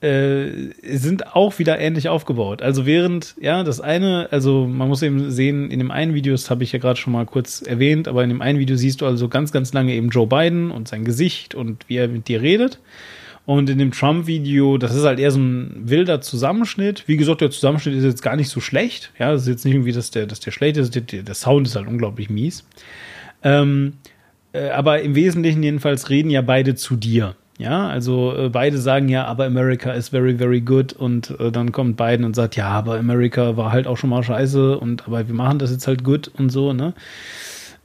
äh, 0.01 0.49
sind 0.83 1.35
auch 1.35 1.59
wieder 1.59 1.79
ähnlich 1.79 2.09
aufgebaut. 2.09 2.63
Also 2.63 2.85
während, 2.85 3.35
ja, 3.39 3.63
das 3.63 3.79
eine, 3.79 4.27
also 4.31 4.67
man 4.67 4.87
muss 4.87 5.03
eben 5.03 5.29
sehen, 5.29 5.69
in 5.69 5.79
dem 5.79 5.91
einen 5.91 6.13
Video, 6.15 6.33
das 6.33 6.49
habe 6.49 6.63
ich 6.63 6.71
ja 6.71 6.79
gerade 6.79 6.99
schon 6.99 7.13
mal 7.13 7.25
kurz 7.25 7.61
erwähnt, 7.61 8.07
aber 8.07 8.23
in 8.23 8.29
dem 8.29 8.41
einen 8.41 8.59
Video 8.59 8.75
siehst 8.75 9.01
du 9.01 9.05
also 9.05 9.27
ganz, 9.27 9.51
ganz 9.51 9.71
lange 9.73 9.93
eben 9.93 10.09
Joe 10.09 10.27
Biden 10.27 10.71
und 10.71 10.87
sein 10.87 11.05
Gesicht 11.05 11.53
und 11.53 11.87
wie 11.87 11.97
er 11.97 12.07
mit 12.07 12.27
dir 12.27 12.41
redet. 12.41 12.79
Und 13.47 13.69
in 13.69 13.77
dem 13.77 13.91
Trump-Video, 13.91 14.77
das 14.77 14.93
ist 14.93 15.05
halt 15.05 15.19
eher 15.19 15.31
so 15.31 15.39
ein 15.39 15.71
wilder 15.85 16.19
Zusammenschnitt. 16.19 17.05
Wie 17.07 17.15
gesagt, 17.15 17.39
der 17.39 17.49
Zusammenschnitt 17.49 17.95
ist 17.95 18.03
jetzt 18.03 18.21
gar 18.21 18.35
nicht 18.35 18.49
so 18.49 18.59
schlecht. 18.59 19.13
Ja, 19.17 19.31
das 19.31 19.43
ist 19.43 19.47
jetzt 19.47 19.63
nicht 19.63 19.73
irgendwie, 19.73 19.93
dass 19.93 20.11
der, 20.11 20.25
dass 20.25 20.41
der 20.41 20.51
schlecht 20.51 20.75
ist. 20.75 20.93
Der, 20.93 21.01
der 21.01 21.33
Sound 21.33 21.65
ist 21.65 21.77
halt 21.77 21.87
unglaublich 21.87 22.29
mies. 22.29 22.67
Ähm, 23.43 23.93
äh, 24.51 24.67
aber 24.71 25.01
im 25.01 25.15
Wesentlichen 25.15 25.63
jedenfalls 25.63 26.09
reden 26.09 26.29
ja 26.29 26.41
beide 26.41 26.75
zu 26.75 26.97
dir. 26.97 27.37
Ja, 27.57 27.87
also 27.87 28.35
äh, 28.35 28.49
beide 28.49 28.79
sagen 28.79 29.07
ja, 29.07 29.23
aber 29.23 29.45
America 29.45 29.93
is 29.93 30.09
very, 30.09 30.35
very 30.35 30.59
good. 30.59 30.91
Und 30.91 31.39
äh, 31.39 31.49
dann 31.49 31.71
kommt 31.71 31.95
Biden 31.95 32.25
und 32.25 32.35
sagt, 32.35 32.57
ja, 32.57 32.67
aber 32.67 32.99
America 32.99 33.55
war 33.55 33.71
halt 33.71 33.87
auch 33.87 33.95
schon 33.95 34.09
mal 34.09 34.23
scheiße 34.23 34.77
und 34.77 35.07
aber 35.07 35.25
wir 35.25 35.33
machen 35.33 35.57
das 35.57 35.71
jetzt 35.71 35.87
halt 35.87 36.03
gut 36.03 36.29
und 36.37 36.49
so, 36.49 36.73
ne? 36.73 36.93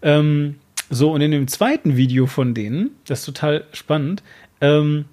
Ähm, 0.02 0.56
so, 0.90 1.12
und 1.12 1.20
in 1.20 1.30
dem 1.30 1.46
zweiten 1.46 1.96
Video 1.96 2.26
von 2.26 2.52
denen, 2.52 2.90
das 3.06 3.20
ist 3.20 3.26
total 3.26 3.62
spannend, 3.72 4.24
ähm, 4.60 5.04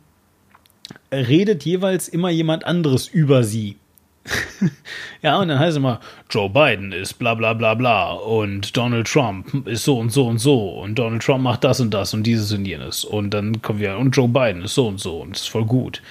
redet 1.11 1.63
jeweils 1.65 2.07
immer 2.07 2.29
jemand 2.29 2.65
anderes 2.65 3.07
über 3.07 3.43
sie. 3.43 3.77
ja, 5.21 5.39
und 5.39 5.47
dann 5.47 5.59
heißt 5.59 5.71
es 5.71 5.77
immer, 5.77 5.99
Joe 6.29 6.49
Biden 6.49 6.91
ist 6.91 7.13
bla 7.13 7.33
bla 7.33 7.53
bla 7.53 7.73
bla 7.73 8.11
und 8.11 8.75
Donald 8.75 9.07
Trump 9.07 9.67
ist 9.67 9.83
so 9.83 9.97
und 9.97 10.11
so 10.11 10.27
und 10.27 10.39
so 10.39 10.79
und 10.79 10.95
Donald 10.99 11.23
Trump 11.23 11.43
macht 11.43 11.63
das 11.63 11.79
und 11.79 11.93
das 11.93 12.13
und 12.13 12.23
dieses 12.23 12.51
und 12.51 12.65
jenes. 12.65 13.03
Und 13.03 13.33
dann 13.33 13.61
kommen 13.61 13.79
wir, 13.79 13.97
und 13.97 14.11
Joe 14.11 14.27
Biden 14.27 14.63
ist 14.63 14.75
so 14.75 14.87
und 14.87 14.99
so 14.99 15.21
und 15.21 15.35
ist 15.35 15.49
voll 15.49 15.65
gut. 15.65 16.01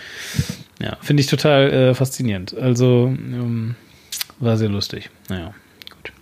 Ja, 0.80 0.96
finde 1.00 1.20
ich 1.20 1.26
total 1.26 1.72
äh, 1.72 1.94
faszinierend. 1.94 2.56
Also, 2.56 3.06
ähm, 3.06 3.74
war 4.38 4.56
sehr 4.56 4.68
lustig. 4.68 5.10
Naja, 5.28 5.52
gut. 5.90 6.12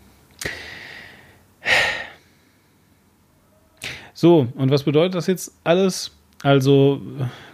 So, 4.14 4.48
und 4.54 4.70
was 4.70 4.84
bedeutet 4.84 5.14
das 5.14 5.26
jetzt 5.26 5.52
alles? 5.64 6.15
Also, 6.42 7.00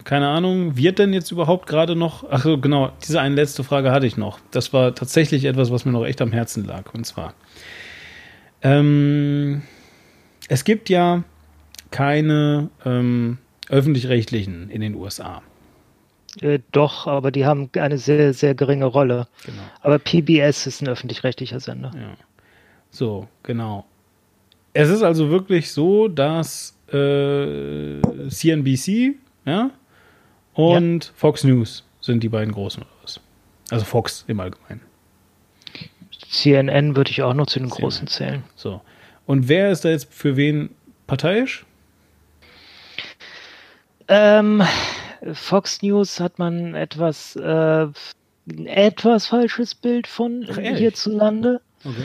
keine 0.03 0.27
Ahnung, 0.27 0.75
wird 0.75 0.99
denn 0.99 1.13
jetzt 1.13 1.31
überhaupt 1.31 1.67
gerade 1.67 1.95
noch, 1.95 2.25
ach 2.29 2.43
so, 2.43 2.57
genau, 2.57 2.91
diese 3.03 3.21
eine 3.21 3.35
letzte 3.35 3.63
Frage 3.63 3.91
hatte 3.91 4.05
ich 4.05 4.17
noch. 4.17 4.39
Das 4.51 4.73
war 4.73 4.93
tatsächlich 4.93 5.45
etwas, 5.45 5.71
was 5.71 5.85
mir 5.85 5.91
noch 5.91 6.05
echt 6.05 6.21
am 6.21 6.31
Herzen 6.31 6.65
lag. 6.65 6.93
Und 6.93 7.05
zwar, 7.05 7.33
ähm, 8.61 9.61
es 10.49 10.63
gibt 10.65 10.89
ja 10.89 11.23
keine 11.91 12.69
ähm, 12.85 13.37
öffentlich-rechtlichen 13.69 14.69
in 14.69 14.81
den 14.81 14.95
USA. 14.95 15.41
Äh, 16.41 16.59
doch, 16.71 17.07
aber 17.07 17.31
die 17.31 17.45
haben 17.45 17.69
eine 17.77 17.97
sehr, 17.97 18.33
sehr 18.33 18.55
geringe 18.55 18.85
Rolle. 18.85 19.27
Genau. 19.45 19.61
Aber 19.81 19.99
PBS 19.99 20.67
ist 20.67 20.81
ein 20.81 20.89
öffentlich-rechtlicher 20.89 21.59
Sender. 21.59 21.91
Ja. 21.95 22.17
So, 22.89 23.27
genau. 23.43 23.85
Es 24.73 24.89
ist 24.89 25.03
also 25.03 25.29
wirklich 25.29 25.71
so, 25.71 26.07
dass 26.07 26.72
äh, 26.93 28.01
CNBC 28.29 29.15
ja, 29.45 29.71
und 30.53 31.11
Fox 31.15 31.43
News 31.43 31.83
sind 32.01 32.23
die 32.23 32.29
beiden 32.29 32.53
großen 32.53 32.83
oder 32.83 32.91
was? 33.01 33.19
Also 33.69 33.85
Fox 33.85 34.25
im 34.27 34.39
Allgemeinen. 34.39 34.81
CNN 36.29 36.95
würde 36.95 37.11
ich 37.11 37.21
auch 37.21 37.33
noch 37.33 37.47
zu 37.47 37.59
den 37.59 37.69
CNN. 37.69 37.81
großen 37.81 38.07
zählen. 38.07 38.43
So. 38.55 38.81
Und 39.25 39.47
wer 39.47 39.71
ist 39.71 39.85
da 39.85 39.89
jetzt 39.89 40.13
für 40.13 40.35
wen 40.35 40.69
parteiisch? 41.07 41.65
Ähm, 44.07 44.63
Fox 45.33 45.81
News 45.81 46.19
hat 46.19 46.39
man 46.39 46.75
etwas, 46.75 47.35
äh, 47.35 47.87
ein 48.47 48.67
etwas 48.67 49.27
falsches 49.27 49.75
Bild 49.75 50.07
von 50.07 50.45
Ach, 50.49 50.57
hierzulande. 50.57 51.61
Okay. 51.85 52.03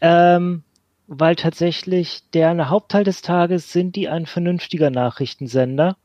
Ähm, 0.00 0.62
weil 1.12 1.34
tatsächlich 1.34 2.22
deren 2.34 2.70
Hauptteil 2.70 3.02
des 3.02 3.20
Tages 3.20 3.72
sind 3.72 3.96
die 3.96 4.08
ein 4.08 4.26
vernünftiger 4.26 4.90
Nachrichtensender. 4.90 5.96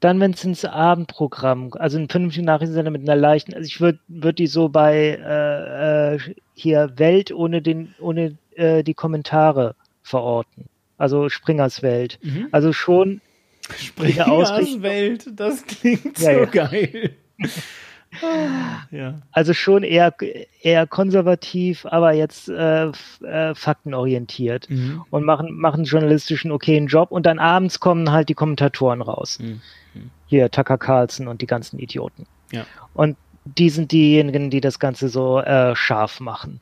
Dann, 0.00 0.18
wenn 0.18 0.32
es 0.32 0.42
ins 0.42 0.64
Abendprogramm, 0.64 1.72
also 1.74 1.98
ein 1.98 2.08
vernünftiger 2.08 2.44
Nachrichtensender 2.44 2.90
mit 2.90 3.02
einer 3.02 3.14
leichten, 3.14 3.54
also 3.54 3.64
ich 3.64 3.80
würde 3.80 4.00
würd 4.08 4.40
die 4.40 4.48
so 4.48 4.70
bei 4.70 5.20
äh, 5.24 6.14
äh, 6.14 6.18
hier 6.54 6.94
Welt 6.96 7.30
ohne 7.30 7.62
den, 7.62 7.94
ohne 8.00 8.36
äh, 8.56 8.82
die 8.82 8.94
Kommentare 8.94 9.76
verorten. 10.02 10.64
Also 10.96 11.28
Springers 11.28 11.82
Welt. 11.82 12.18
Mhm. 12.20 12.48
Also 12.50 12.72
schon 12.72 13.20
Springers 13.76 14.82
Welt, 14.82 15.28
das 15.32 15.64
klingt 15.64 16.18
Ja, 16.18 16.34
so 16.34 16.40
ja. 16.40 16.44
geil. 16.46 17.10
ja. 18.90 19.14
Also 19.32 19.52
schon 19.52 19.82
eher, 19.82 20.14
eher 20.62 20.86
konservativ, 20.86 21.86
aber 21.86 22.12
jetzt 22.12 22.48
äh, 22.48 22.90
äh, 23.22 23.54
faktenorientiert 23.54 24.68
Mhm. 24.70 25.04
und 25.10 25.24
machen, 25.24 25.54
machen 25.54 25.84
journalistischen 25.84 26.50
okayen 26.50 26.86
Job 26.86 27.10
und 27.10 27.26
dann 27.26 27.38
abends 27.38 27.80
kommen 27.80 28.10
halt 28.10 28.28
die 28.28 28.34
Kommentatoren 28.34 29.02
raus. 29.02 29.38
Mhm. 29.38 29.60
Hier 30.26 30.50
Tucker 30.50 30.78
Carlson 30.78 31.28
und 31.28 31.42
die 31.42 31.46
ganzen 31.46 31.78
Idioten. 31.78 32.26
Ja. 32.52 32.66
Und 32.94 33.16
die 33.44 33.70
sind 33.70 33.92
diejenigen, 33.92 34.50
die 34.50 34.60
das 34.60 34.78
Ganze 34.78 35.08
so 35.08 35.40
äh, 35.40 35.74
scharf 35.74 36.20
machen. 36.20 36.60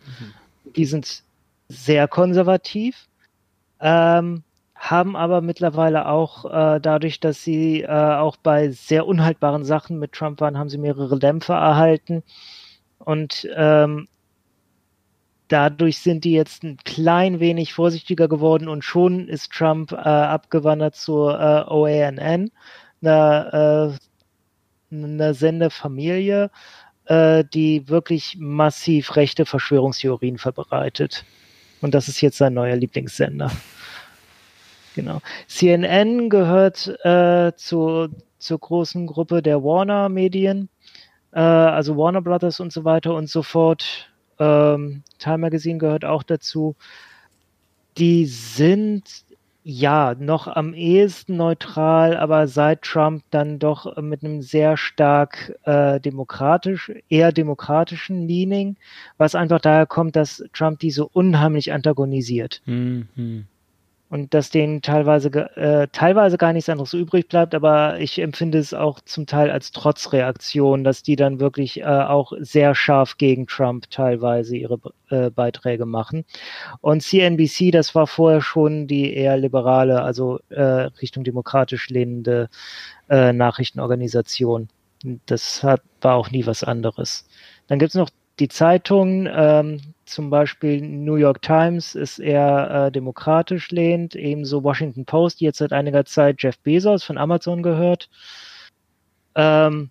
Die 0.76 0.84
sind 0.84 1.22
sehr 1.68 2.06
konservativ, 2.06 3.06
ähm, 3.80 4.42
haben 4.90 5.16
aber 5.16 5.40
mittlerweile 5.40 6.06
auch 6.08 6.44
äh, 6.44 6.80
dadurch, 6.80 7.20
dass 7.20 7.42
sie 7.42 7.82
äh, 7.82 7.88
auch 7.88 8.36
bei 8.36 8.70
sehr 8.70 9.06
unhaltbaren 9.06 9.64
Sachen 9.64 9.98
mit 9.98 10.12
Trump 10.12 10.40
waren, 10.40 10.58
haben 10.58 10.68
sie 10.68 10.78
mehrere 10.78 11.18
Dämpfe 11.18 11.54
erhalten. 11.54 12.22
Und 12.98 13.48
ähm, 13.56 14.08
dadurch 15.48 15.98
sind 15.98 16.24
die 16.24 16.32
jetzt 16.32 16.62
ein 16.62 16.76
klein 16.84 17.40
wenig 17.40 17.72
vorsichtiger 17.72 18.28
geworden 18.28 18.68
und 18.68 18.84
schon 18.84 19.28
ist 19.28 19.52
Trump 19.52 19.92
äh, 19.92 19.96
abgewandert 19.96 20.96
zur 20.96 21.38
äh, 21.38 21.70
OANN, 21.70 22.50
einer, 23.02 23.98
äh, 24.90 24.94
einer 24.94 25.34
Sendefamilie, 25.34 26.50
äh, 27.06 27.44
die 27.44 27.88
wirklich 27.88 28.36
massiv 28.38 29.16
rechte 29.16 29.46
Verschwörungstheorien 29.46 30.38
verbreitet. 30.38 31.24
Und 31.80 31.94
das 31.94 32.08
ist 32.08 32.20
jetzt 32.20 32.38
sein 32.38 32.54
neuer 32.54 32.76
Lieblingssender. 32.76 33.50
Genau. 34.96 35.20
CNN 35.46 36.30
gehört 36.30 36.88
äh, 37.04 37.52
zu, 37.54 38.08
zur 38.38 38.58
großen 38.58 39.06
Gruppe 39.06 39.42
der 39.42 39.62
Warner-Medien, 39.62 40.70
äh, 41.32 41.38
also 41.38 41.96
Warner 41.98 42.22
Brothers 42.22 42.60
und 42.60 42.72
so 42.72 42.84
weiter 42.84 43.14
und 43.14 43.28
so 43.28 43.42
fort. 43.42 44.10
Ähm, 44.38 45.02
Time 45.18 45.38
Magazine 45.38 45.78
gehört 45.78 46.06
auch 46.06 46.22
dazu. 46.22 46.76
Die 47.98 48.24
sind 48.24 49.04
ja 49.68 50.14
noch 50.18 50.46
am 50.46 50.72
ehesten 50.72 51.36
neutral, 51.36 52.16
aber 52.16 52.46
seit 52.48 52.82
Trump 52.82 53.22
dann 53.30 53.58
doch 53.58 54.00
mit 54.00 54.24
einem 54.24 54.40
sehr 54.40 54.78
stark 54.78 55.58
äh, 55.64 56.00
demokratisch, 56.00 56.90
eher 57.10 57.32
demokratischen 57.32 58.26
Leaning, 58.26 58.76
was 59.18 59.34
einfach 59.34 59.60
daher 59.60 59.86
kommt, 59.86 60.16
dass 60.16 60.42
Trump 60.54 60.78
die 60.78 60.90
so 60.90 61.10
unheimlich 61.12 61.72
antagonisiert 61.72 62.62
Mhm. 62.64 63.46
Und 64.08 64.34
dass 64.34 64.50
denen 64.50 64.82
teilweise, 64.82 65.28
äh, 65.56 65.88
teilweise 65.90 66.38
gar 66.38 66.52
nichts 66.52 66.68
anderes 66.68 66.94
übrig 66.94 67.28
bleibt, 67.28 67.54
aber 67.54 67.98
ich 67.98 68.20
empfinde 68.20 68.58
es 68.58 68.72
auch 68.72 69.00
zum 69.00 69.26
Teil 69.26 69.50
als 69.50 69.72
Trotzreaktion, 69.72 70.84
dass 70.84 71.02
die 71.02 71.16
dann 71.16 71.40
wirklich 71.40 71.80
äh, 71.80 71.84
auch 71.84 72.32
sehr 72.38 72.74
scharf 72.74 73.18
gegen 73.18 73.46
Trump 73.46 73.90
teilweise 73.90 74.56
ihre 74.56 74.78
äh, 75.10 75.30
Beiträge 75.30 75.86
machen. 75.86 76.24
Und 76.80 77.02
CNBC, 77.02 77.72
das 77.72 77.94
war 77.94 78.06
vorher 78.06 78.40
schon 78.40 78.86
die 78.86 79.12
eher 79.12 79.36
liberale, 79.36 80.02
also 80.02 80.38
äh, 80.50 80.62
Richtung 80.62 81.24
demokratisch 81.24 81.88
lehnende 81.88 82.48
äh, 83.08 83.32
Nachrichtenorganisation. 83.32 84.68
Das 85.26 85.62
hat, 85.64 85.82
war 86.00 86.14
auch 86.14 86.30
nie 86.30 86.46
was 86.46 86.62
anderes. 86.62 87.28
Dann 87.66 87.78
gibt's 87.78 87.94
noch 87.96 88.10
die 88.38 88.48
Zeitungen, 88.48 89.28
ähm, 89.32 89.80
zum 90.04 90.30
Beispiel 90.30 90.80
New 90.80 91.16
York 91.16 91.42
Times 91.42 91.94
ist 91.94 92.18
eher 92.18 92.86
äh, 92.86 92.92
demokratisch 92.92 93.70
lehnt, 93.70 94.14
ebenso 94.14 94.62
Washington 94.62 95.04
Post, 95.04 95.40
die 95.40 95.44
jetzt 95.44 95.58
seit 95.58 95.72
einiger 95.72 96.04
Zeit 96.04 96.42
Jeff 96.42 96.58
Bezos 96.58 97.02
von 97.02 97.18
Amazon 97.18 97.62
gehört. 97.62 98.08
Ähm, 99.34 99.90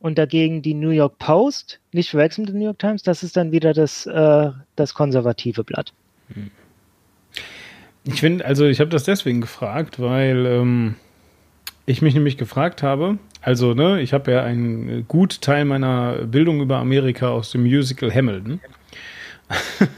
und 0.00 0.18
dagegen 0.18 0.62
die 0.62 0.74
New 0.74 0.90
York 0.90 1.18
Post, 1.18 1.80
nicht 1.92 2.10
verwechseln 2.10 2.44
mit 2.44 2.54
der 2.54 2.58
New 2.58 2.64
York 2.64 2.80
Times, 2.80 3.04
das 3.04 3.22
ist 3.22 3.36
dann 3.36 3.52
wieder 3.52 3.72
das, 3.72 4.04
äh, 4.06 4.50
das 4.74 4.94
konservative 4.94 5.62
Blatt. 5.62 5.92
Ich 8.04 8.20
finde, 8.20 8.44
also 8.44 8.66
ich 8.66 8.80
habe 8.80 8.90
das 8.90 9.04
deswegen 9.04 9.40
gefragt, 9.40 10.00
weil 10.00 10.44
ähm, 10.46 10.96
ich 11.86 12.02
mich 12.02 12.14
nämlich 12.14 12.36
gefragt 12.36 12.82
habe, 12.82 13.18
also 13.42 13.74
ne, 13.74 14.00
ich 14.00 14.12
habe 14.12 14.32
ja 14.32 14.42
einen 14.42 15.06
gut 15.08 15.40
Teil 15.42 15.64
meiner 15.64 16.14
Bildung 16.24 16.60
über 16.60 16.78
Amerika 16.78 17.28
aus 17.28 17.50
dem 17.52 17.62
Musical 17.62 18.12
Hamilton. 18.14 18.60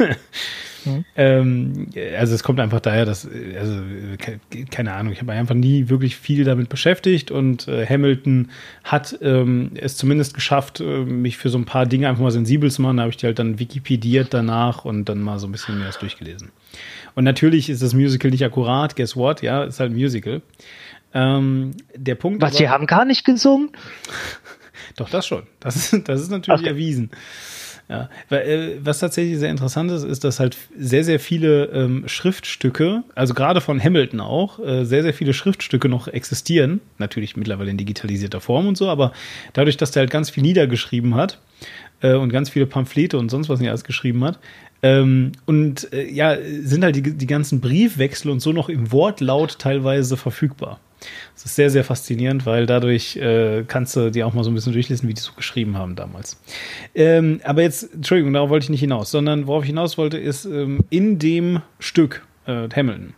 ähm, 1.16 1.86
also 2.18 2.34
es 2.34 2.42
kommt 2.42 2.60
einfach 2.60 2.80
daher, 2.80 3.04
dass, 3.04 3.24
äh, 3.24 3.56
also 3.58 3.80
ke- 4.18 4.40
keine 4.70 4.92
Ahnung, 4.92 5.12
ich 5.12 5.20
habe 5.20 5.30
mich 5.30 5.38
einfach 5.38 5.54
nie 5.54 5.88
wirklich 5.88 6.16
viel 6.16 6.44
damit 6.44 6.68
beschäftigt 6.68 7.30
und 7.30 7.68
äh, 7.68 7.86
Hamilton 7.86 8.50
hat 8.82 9.18
ähm, 9.22 9.70
es 9.76 9.96
zumindest 9.96 10.34
geschafft, 10.34 10.80
äh, 10.80 11.04
mich 11.04 11.36
für 11.38 11.48
so 11.48 11.58
ein 11.58 11.64
paar 11.64 11.86
Dinge 11.86 12.08
einfach 12.08 12.22
mal 12.22 12.30
sensibel 12.30 12.70
zu 12.70 12.82
machen. 12.82 12.96
Da 12.98 13.04
habe 13.04 13.10
ich 13.10 13.16
die 13.16 13.26
halt 13.26 13.38
dann 13.38 13.58
wikipediert 13.58 14.34
danach 14.34 14.84
und 14.84 15.08
dann 15.08 15.20
mal 15.20 15.38
so 15.38 15.46
ein 15.46 15.52
bisschen 15.52 15.78
mehr 15.78 15.86
das 15.86 15.98
durchgelesen. 15.98 16.50
Und 17.14 17.24
natürlich 17.24 17.70
ist 17.70 17.82
das 17.82 17.94
Musical 17.94 18.30
nicht 18.30 18.44
akkurat, 18.44 18.96
guess 18.96 19.16
what? 19.16 19.40
Ja, 19.42 19.64
ist 19.64 19.80
halt 19.80 19.92
ein 19.92 19.96
Musical. 19.96 20.42
Ähm, 21.14 21.72
der 21.94 22.16
Punkt. 22.16 22.42
Was, 22.42 22.56
sie 22.56 22.68
haben 22.68 22.86
gar 22.86 23.04
nicht 23.04 23.24
gesungen? 23.24 23.70
Doch, 24.96 25.08
das 25.08 25.26
schon. 25.26 25.44
Das 25.60 25.76
ist, 25.76 26.08
das 26.08 26.20
ist 26.20 26.30
natürlich 26.30 26.60
Okay. 26.60 26.70
erwiesen. 26.70 27.10
Ja, 27.88 28.08
weil, 28.30 28.48
äh, 28.48 28.76
was 28.82 29.00
tatsächlich 29.00 29.38
sehr 29.38 29.50
interessant 29.50 29.90
ist, 29.90 30.04
ist, 30.04 30.24
dass 30.24 30.40
halt 30.40 30.56
sehr, 30.76 31.04
sehr 31.04 31.20
viele 31.20 31.66
ähm, 31.66 32.04
Schriftstücke, 32.06 33.04
also 33.14 33.34
gerade 33.34 33.60
von 33.60 33.82
Hamilton 33.82 34.20
auch, 34.20 34.58
äh, 34.58 34.84
sehr, 34.84 35.02
sehr 35.02 35.12
viele 35.12 35.34
Schriftstücke 35.34 35.88
noch 35.90 36.08
existieren. 36.08 36.80
Natürlich 36.96 37.36
mittlerweile 37.36 37.70
in 37.70 37.76
digitalisierter 37.76 38.40
Form 38.40 38.68
und 38.68 38.78
so, 38.78 38.88
aber 38.88 39.12
dadurch, 39.52 39.76
dass 39.76 39.90
der 39.90 40.00
halt 40.00 40.10
ganz 40.10 40.30
viel 40.30 40.42
niedergeschrieben 40.42 41.14
hat 41.14 41.40
äh, 42.00 42.14
und 42.14 42.30
ganz 42.30 42.48
viele 42.48 42.64
Pamphlete 42.64 43.18
und 43.18 43.28
sonst 43.30 43.50
was 43.50 43.60
nicht 43.60 43.68
alles 43.68 43.84
geschrieben 43.84 44.24
hat, 44.24 44.38
ähm, 44.82 45.32
und 45.46 45.92
äh, 45.94 46.06
ja, 46.10 46.36
sind 46.62 46.84
halt 46.84 46.96
die, 46.96 47.02
die 47.02 47.26
ganzen 47.26 47.60
Briefwechsel 47.62 48.30
und 48.30 48.40
so 48.40 48.52
noch 48.52 48.68
im 48.68 48.92
Wortlaut 48.92 49.58
teilweise 49.58 50.18
verfügbar. 50.18 50.78
Das 51.34 51.44
ist 51.44 51.56
sehr, 51.56 51.70
sehr 51.70 51.84
faszinierend, 51.84 52.46
weil 52.46 52.66
dadurch 52.66 53.16
äh, 53.16 53.64
kannst 53.66 53.96
du 53.96 54.10
dir 54.10 54.26
auch 54.26 54.34
mal 54.34 54.44
so 54.44 54.50
ein 54.50 54.54
bisschen 54.54 54.72
durchlesen, 54.72 55.08
wie 55.08 55.14
die 55.14 55.20
so 55.20 55.32
geschrieben 55.36 55.76
haben 55.76 55.96
damals. 55.96 56.40
Ähm, 56.94 57.40
aber 57.44 57.62
jetzt, 57.62 57.92
Entschuldigung, 57.94 58.32
darauf 58.32 58.50
wollte 58.50 58.64
ich 58.64 58.70
nicht 58.70 58.80
hinaus, 58.80 59.10
sondern 59.10 59.46
worauf 59.46 59.64
ich 59.64 59.68
hinaus 59.68 59.98
wollte, 59.98 60.18
ist 60.18 60.44
ähm, 60.44 60.80
in 60.90 61.18
dem 61.18 61.60
Stück 61.78 62.24
äh, 62.46 62.68
Hamilton. 62.74 63.14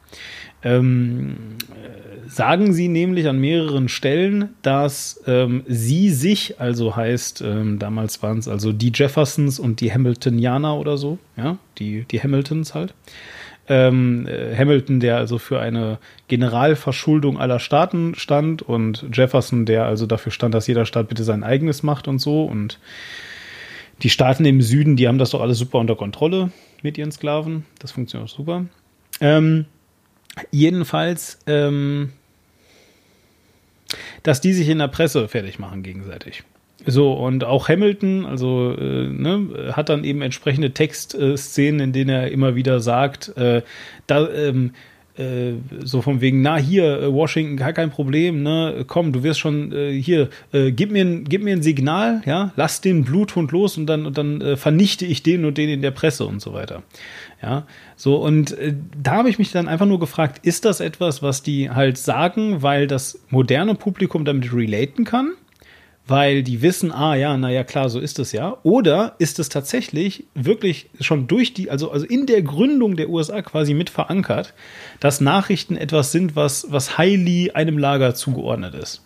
Ähm, 0.62 1.36
äh, 1.70 2.28
sagen 2.28 2.72
sie 2.72 2.88
nämlich 2.88 3.28
an 3.28 3.38
mehreren 3.38 3.88
Stellen, 3.88 4.50
dass 4.62 5.22
ähm, 5.26 5.62
sie 5.68 6.10
sich, 6.10 6.58
also 6.58 6.96
heißt, 6.96 7.42
ähm, 7.42 7.78
damals 7.78 8.22
waren 8.22 8.38
es 8.38 8.48
also 8.48 8.72
die 8.72 8.90
Jeffersons 8.92 9.60
und 9.60 9.80
die 9.80 9.92
Hamiltonianer 9.92 10.76
oder 10.76 10.96
so, 10.96 11.18
ja, 11.36 11.58
die, 11.78 12.04
die 12.10 12.20
Hamiltons 12.20 12.74
halt, 12.74 12.94
ähm, 13.68 14.26
äh, 14.26 14.56
Hamilton, 14.56 15.01
der 15.01 15.16
also 15.16 15.38
für 15.38 15.60
eine 15.60 15.98
Generalverschuldung 16.28 17.38
aller 17.38 17.59
Staaten 17.59 18.14
stand 18.14 18.62
und 18.62 19.06
Jefferson, 19.12 19.66
der 19.66 19.86
also 19.86 20.06
dafür 20.06 20.32
stand, 20.32 20.55
dass 20.55 20.66
jeder 20.66 20.86
Staat 20.86 21.09
bitte 21.09 21.24
sein 21.24 21.43
eigenes 21.44 21.82
macht 21.82 22.09
und 22.09 22.18
so 22.18 22.44
und 22.44 22.78
die 24.02 24.10
Staaten 24.10 24.44
im 24.44 24.60
Süden, 24.60 24.97
die 24.97 25.09
haben 25.09 25.18
das 25.18 25.30
doch 25.30 25.40
alles 25.40 25.59
super 25.59 25.78
unter 25.78 25.97
Kontrolle 25.97 26.51
mit 26.82 26.98
ihren 26.98 27.12
Sklaven. 27.12 27.64
Das 27.78 27.93
funktioniert 27.93 28.30
auch 28.30 28.34
super. 28.34 28.66
Ähm, 29.20 29.64
jedenfalls, 30.51 31.38
ähm, 31.47 32.12
dass 34.22 34.40
die 34.40 34.52
sich 34.52 34.68
in 34.68 34.78
der 34.78 34.88
Presse 34.88 35.28
fertig 35.28 35.59
machen 35.59 35.82
gegenseitig. 35.82 36.43
So, 36.85 37.15
und 37.15 37.43
auch 37.43 37.69
Hamilton, 37.69 38.27
also, 38.27 38.74
äh, 38.78 39.09
ne, 39.09 39.73
hat 39.73 39.89
dann 39.89 40.05
eben 40.05 40.20
entsprechende 40.20 40.73
Textszenen, 40.73 41.81
in 41.81 41.93
denen 41.93 42.11
er 42.11 42.31
immer 42.31 42.55
wieder 42.55 42.81
sagt, 42.81 43.35
äh, 43.36 43.62
da, 44.07 44.28
ähm, 44.28 44.73
äh, 45.16 45.55
so 45.82 46.03
von 46.03 46.20
wegen, 46.20 46.43
na 46.43 46.59
hier, 46.59 47.01
äh, 47.01 47.11
Washington, 47.12 47.57
gar 47.57 47.73
kein 47.73 47.89
Problem, 47.90 48.43
ne, 48.43 48.85
komm, 48.86 49.12
du 49.12 49.23
wirst 49.23 49.40
schon, 49.40 49.73
äh, 49.73 49.90
hier, 49.93 50.28
äh, 50.53 50.70
gib 50.70 50.93
mir, 50.93 51.03
ein- 51.03 51.24
gib 51.24 51.43
mir 51.43 51.57
ein 51.57 51.62
Signal, 51.62 52.20
ja, 52.27 52.53
lass 52.57 52.82
den 52.82 53.05
Bluthund 53.05 53.53
los 53.53 53.78
und 53.78 53.86
dann, 53.86 54.05
und 54.05 54.19
dann 54.19 54.43
äh, 54.43 54.57
vernichte 54.59 55.07
ich 55.07 55.23
den 55.23 55.47
und 55.47 55.57
den 55.57 55.70
in 55.70 55.81
der 55.81 55.93
Presse 55.93 56.27
und 56.27 56.43
so 56.43 56.53
weiter. 56.53 56.82
Ja, 57.43 57.66
so, 57.97 58.16
und 58.16 58.53
äh, 58.59 58.74
da 59.03 59.12
habe 59.12 59.31
ich 59.31 59.39
mich 59.39 59.51
dann 59.51 59.66
einfach 59.66 59.86
nur 59.86 59.98
gefragt, 59.98 60.44
ist 60.47 60.66
das 60.66 60.81
etwas, 60.81 61.23
was 61.23 61.43
die 61.43 61.70
halt 61.70 61.97
sagen, 61.97 62.62
weil 62.62 62.86
das 62.86 63.19
moderne 63.31 63.74
Publikum 63.74 64.27
damit 64.27 64.53
relaten 64.55 65.05
kann? 65.07 65.32
Weil 66.06 66.42
die 66.42 66.62
wissen, 66.62 66.92
ah 66.92 67.14
ja, 67.16 67.36
naja, 67.36 67.64
klar, 67.64 67.88
so 67.88 67.98
ist 67.98 68.18
es 68.18 68.32
ja. 68.32 68.56
Oder 68.62 69.16
ist 69.18 69.38
es 69.38 69.48
tatsächlich 69.48 70.24
wirklich 70.34 70.88
schon 71.00 71.26
durch 71.26 71.52
die, 71.52 71.70
also, 71.70 71.90
also 71.90 72.06
in 72.06 72.26
der 72.26 72.42
Gründung 72.42 72.96
der 72.96 73.08
USA 73.08 73.42
quasi 73.42 73.74
mit 73.74 73.90
verankert, 73.90 74.54
dass 75.00 75.20
Nachrichten 75.20 75.76
etwas 75.76 76.12
sind, 76.12 76.36
was, 76.36 76.66
was 76.70 76.96
highly 76.96 77.50
einem 77.52 77.76
Lager 77.78 78.14
zugeordnet 78.14 78.74
ist? 78.74 79.02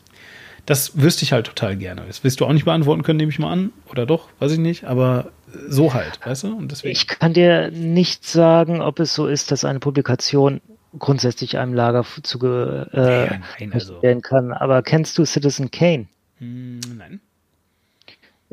Das 0.66 1.00
wüsste 1.00 1.24
ich 1.24 1.32
halt 1.32 1.46
total 1.46 1.76
gerne. 1.76 2.02
Das 2.06 2.22
wirst 2.22 2.40
du 2.40 2.44
auch 2.44 2.52
nicht 2.52 2.66
beantworten 2.66 3.02
können, 3.02 3.16
nehme 3.16 3.32
ich 3.32 3.38
mal 3.38 3.50
an. 3.50 3.72
Oder 3.90 4.04
doch, 4.04 4.28
weiß 4.38 4.52
ich 4.52 4.58
nicht. 4.58 4.84
Aber 4.84 5.30
so 5.68 5.94
halt, 5.94 6.20
weißt 6.24 6.44
du? 6.44 6.56
Und 6.56 6.70
deswegen. 6.70 6.92
Ich 6.92 7.06
kann 7.06 7.32
dir 7.32 7.70
nicht 7.70 8.26
sagen, 8.26 8.82
ob 8.82 9.00
es 9.00 9.14
so 9.14 9.26
ist, 9.26 9.50
dass 9.50 9.64
eine 9.64 9.80
Publikation 9.80 10.60
grundsätzlich 10.98 11.56
einem 11.56 11.72
Lager 11.72 12.04
zuge 12.22 12.88
Ja, 12.92 13.24
äh, 13.24 13.38
nein, 13.58 13.72
also. 13.72 14.02
werden 14.02 14.22
kann. 14.22 14.52
Aber 14.52 14.82
kennst 14.82 15.16
du 15.18 15.24
Citizen 15.24 15.70
Kane? 15.70 16.06
Hm, 16.40 16.80
nein. 16.96 17.20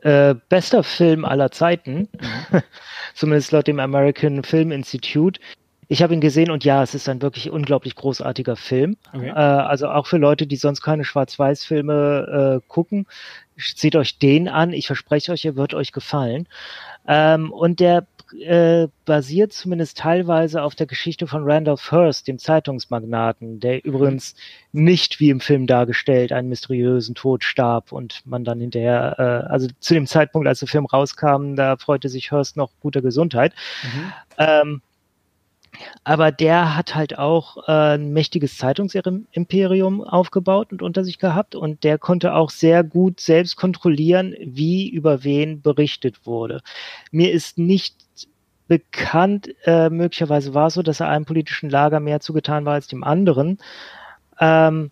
äh, 0.03 0.35
bester 0.49 0.83
Film 0.83 1.25
aller 1.25 1.51
Zeiten, 1.51 2.07
zumindest 3.15 3.51
laut 3.51 3.67
dem 3.67 3.79
American 3.79 4.43
Film 4.43 4.71
Institute. 4.71 5.39
Ich 5.89 6.03
habe 6.03 6.13
ihn 6.13 6.21
gesehen 6.21 6.51
und 6.51 6.65
ja, 6.65 6.83
es 6.83 6.93
ist 6.93 7.07
ein 7.07 7.21
wirklich 7.21 7.49
unglaublich 7.49 7.95
großartiger 7.95 8.57
Film. 8.57 8.97
Okay. 9.13 9.29
Äh, 9.29 9.33
also 9.33 9.87
auch 9.89 10.05
für 10.07 10.17
Leute, 10.17 10.45
die 10.45 10.57
sonst 10.57 10.81
keine 10.81 11.05
Schwarz-Weiß-Filme 11.05 12.61
äh, 12.61 12.67
gucken, 12.67 13.07
seht 13.55 13.95
euch 13.95 14.19
den 14.19 14.49
an. 14.49 14.73
Ich 14.73 14.87
verspreche 14.87 15.31
euch, 15.31 15.45
er 15.45 15.55
wird 15.55 15.73
euch 15.73 15.93
gefallen. 15.93 16.47
Ähm, 17.07 17.51
und 17.53 17.79
der 17.79 18.05
äh, 18.33 18.87
basiert 19.05 19.53
zumindest 19.53 19.97
teilweise 19.97 20.61
auf 20.61 20.75
der 20.75 20.87
Geschichte 20.87 21.27
von 21.27 21.43
Randolph 21.43 21.91
Hearst, 21.91 22.27
dem 22.27 22.39
Zeitungsmagnaten, 22.39 23.59
der 23.59 23.83
übrigens 23.85 24.35
nicht 24.71 25.19
wie 25.19 25.29
im 25.29 25.39
Film 25.39 25.67
dargestellt 25.67 26.31
einen 26.31 26.49
mysteriösen 26.49 27.15
Tod 27.15 27.43
starb 27.43 27.91
und 27.91 28.21
man 28.25 28.43
dann 28.43 28.59
hinterher, 28.59 29.15
äh, 29.17 29.51
also 29.51 29.67
zu 29.79 29.93
dem 29.93 30.07
Zeitpunkt, 30.07 30.47
als 30.47 30.59
der 30.59 30.67
Film 30.67 30.85
rauskam, 30.85 31.55
da 31.55 31.77
freute 31.77 32.09
sich 32.09 32.31
Hearst 32.31 32.57
noch 32.57 32.71
guter 32.79 33.01
Gesundheit. 33.01 33.53
Ähm, 34.37 34.81
aber 36.03 36.31
der 36.31 36.75
hat 36.75 36.95
halt 36.95 37.17
auch 37.17 37.67
äh, 37.67 37.95
ein 37.95 38.11
mächtiges 38.13 38.57
Zeitungsimperium 38.57 40.03
aufgebaut 40.03 40.71
und 40.71 40.81
unter 40.81 41.03
sich 41.03 41.19
gehabt 41.19 41.55
und 41.55 41.83
der 41.83 41.97
konnte 41.97 42.33
auch 42.33 42.49
sehr 42.49 42.83
gut 42.83 43.19
selbst 43.19 43.55
kontrollieren, 43.55 44.35
wie 44.39 44.89
über 44.89 45.23
wen 45.23 45.61
berichtet 45.61 46.25
wurde. 46.25 46.61
Mir 47.11 47.31
ist 47.31 47.57
nicht 47.57 47.95
bekannt, 48.67 49.49
äh, 49.65 49.89
möglicherweise 49.89 50.53
war 50.53 50.67
es 50.67 50.73
so, 50.75 50.83
dass 50.83 50.99
er 50.99 51.09
einem 51.09 51.25
politischen 51.25 51.69
Lager 51.69 51.99
mehr 51.99 52.19
zugetan 52.19 52.65
war 52.65 52.73
als 52.73 52.87
dem 52.87 53.03
anderen. 53.03 53.59
Ähm, 54.39 54.91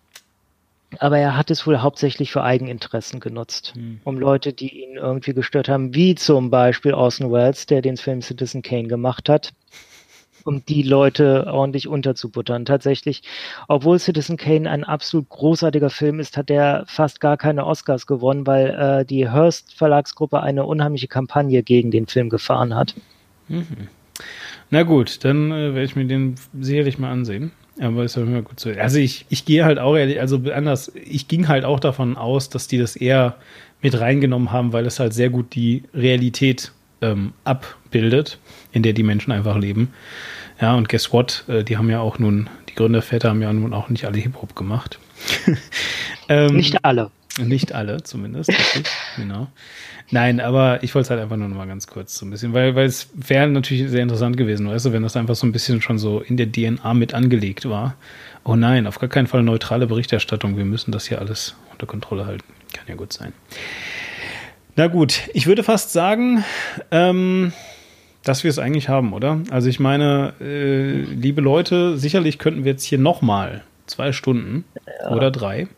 aber 0.98 1.18
er 1.18 1.36
hat 1.36 1.50
es 1.50 1.66
wohl 1.66 1.78
hauptsächlich 1.78 2.30
für 2.32 2.42
Eigeninteressen 2.42 3.20
genutzt, 3.20 3.74
um 4.04 4.18
Leute, 4.18 4.52
die 4.52 4.82
ihn 4.82 4.96
irgendwie 4.96 5.34
gestört 5.34 5.68
haben, 5.68 5.94
wie 5.94 6.14
zum 6.14 6.50
Beispiel 6.50 6.94
Orson 6.94 7.32
Welles, 7.32 7.66
der 7.66 7.82
den 7.82 7.96
Film 7.96 8.22
Citizen 8.22 8.62
Kane 8.62 8.88
gemacht 8.88 9.28
hat, 9.28 9.52
um 10.44 10.64
die 10.64 10.82
Leute 10.82 11.48
ordentlich 11.52 11.88
unterzubuttern. 11.88 12.64
Tatsächlich, 12.64 13.22
obwohl 13.68 13.98
Citizen 13.98 14.36
Kane 14.36 14.70
ein 14.70 14.84
absolut 14.84 15.28
großartiger 15.28 15.90
Film 15.90 16.20
ist, 16.20 16.36
hat 16.36 16.50
er 16.50 16.84
fast 16.86 17.20
gar 17.20 17.36
keine 17.36 17.66
Oscars 17.66 18.06
gewonnen, 18.06 18.46
weil 18.46 18.70
äh, 18.70 19.04
die 19.04 19.28
Hearst 19.30 19.74
Verlagsgruppe 19.74 20.40
eine 20.40 20.64
unheimliche 20.64 21.08
Kampagne 21.08 21.62
gegen 21.62 21.90
den 21.90 22.06
Film 22.06 22.30
gefahren 22.30 22.74
hat. 22.74 22.94
Na 24.70 24.82
gut, 24.82 25.24
dann 25.24 25.52
äh, 25.52 25.74
werde 25.74 25.84
ich 25.84 25.96
mir 25.96 26.06
den 26.06 26.34
sicherlich 26.60 26.98
mal 26.98 27.10
ansehen. 27.10 27.52
Aber 27.78 28.04
ist 28.04 28.16
ja 28.16 28.22
immer 28.22 28.42
gut 28.42 28.58
zu. 28.58 28.70
Also 28.80 28.98
ich, 28.98 29.26
ich 29.28 29.44
gehe 29.44 29.64
halt 29.64 29.78
auch 29.78 29.96
ehrlich, 29.96 30.20
also 30.20 30.40
anders, 30.52 30.92
ich 30.94 31.28
ging 31.28 31.46
halt 31.46 31.64
auch 31.64 31.78
davon 31.78 32.16
aus, 32.16 32.48
dass 32.48 32.68
die 32.68 32.78
das 32.78 32.96
eher 32.96 33.36
mit 33.82 34.00
reingenommen 34.00 34.50
haben, 34.50 34.72
weil 34.72 34.86
es 34.86 34.98
halt 34.98 35.12
sehr 35.12 35.28
gut 35.28 35.54
die 35.54 35.82
Realität 35.92 36.72
ähm, 37.02 37.34
abbildet, 37.44 38.38
in 38.72 38.82
der 38.82 38.94
die 38.94 39.02
Menschen 39.02 39.30
einfach 39.30 39.58
leben. 39.58 39.92
Ja, 40.60 40.74
und 40.74 40.88
guess 40.88 41.12
what? 41.12 41.44
Äh, 41.48 41.64
die 41.64 41.76
haben 41.76 41.90
ja 41.90 42.00
auch 42.00 42.18
nun, 42.18 42.48
die 42.70 42.74
Gründerväter 42.74 43.28
haben 43.28 43.42
ja 43.42 43.52
nun 43.52 43.74
auch 43.74 43.90
nicht 43.90 44.06
alle 44.06 44.18
Hip-Hop 44.18 44.56
gemacht. 44.56 44.98
ähm, 46.28 46.56
Nicht 46.56 46.82
alle. 46.82 47.10
Nicht 47.38 47.72
alle, 47.74 48.02
zumindest. 48.02 48.52
genau. 49.16 49.48
Nein, 50.10 50.40
aber 50.40 50.82
ich 50.82 50.94
wollte 50.94 51.06
es 51.06 51.10
halt 51.10 51.20
einfach 51.20 51.36
nur 51.36 51.48
noch 51.48 51.56
mal 51.56 51.66
ganz 51.66 51.86
kurz 51.86 52.16
so 52.16 52.24
ein 52.24 52.30
bisschen, 52.30 52.52
weil, 52.52 52.74
weil 52.76 52.86
es 52.86 53.08
wäre 53.14 53.48
natürlich 53.48 53.90
sehr 53.90 54.02
interessant 54.02 54.36
gewesen, 54.36 54.68
weißt 54.68 54.86
du, 54.86 54.92
wenn 54.92 55.02
das 55.02 55.16
einfach 55.16 55.34
so 55.34 55.46
ein 55.46 55.52
bisschen 55.52 55.82
schon 55.82 55.98
so 55.98 56.20
in 56.20 56.36
der 56.36 56.50
DNA 56.50 56.94
mit 56.94 57.12
angelegt 57.12 57.68
war. 57.68 57.96
Oh 58.44 58.54
nein, 58.54 58.86
auf 58.86 58.98
gar 59.00 59.08
keinen 59.08 59.26
Fall 59.26 59.42
neutrale 59.42 59.86
Berichterstattung. 59.86 60.56
Wir 60.56 60.64
müssen 60.64 60.92
das 60.92 61.08
hier 61.08 61.20
alles 61.20 61.56
unter 61.72 61.86
Kontrolle 61.86 62.26
halten. 62.26 62.44
Kann 62.72 62.84
ja 62.86 62.94
gut 62.94 63.12
sein. 63.12 63.32
Na 64.76 64.86
gut, 64.86 65.22
ich 65.34 65.46
würde 65.46 65.64
fast 65.64 65.92
sagen, 65.92 66.44
ähm, 66.90 67.52
dass 68.22 68.44
wir 68.44 68.50
es 68.50 68.58
eigentlich 68.58 68.88
haben, 68.88 69.12
oder? 69.12 69.40
Also 69.50 69.68
ich 69.68 69.80
meine, 69.80 70.34
äh, 70.40 71.00
liebe 71.00 71.40
Leute, 71.40 71.98
sicherlich 71.98 72.38
könnten 72.38 72.64
wir 72.64 72.72
jetzt 72.72 72.84
hier 72.84 72.98
noch 72.98 73.22
mal 73.22 73.64
zwei 73.86 74.12
Stunden 74.12 74.64
oder 75.10 75.30
drei. 75.30 75.68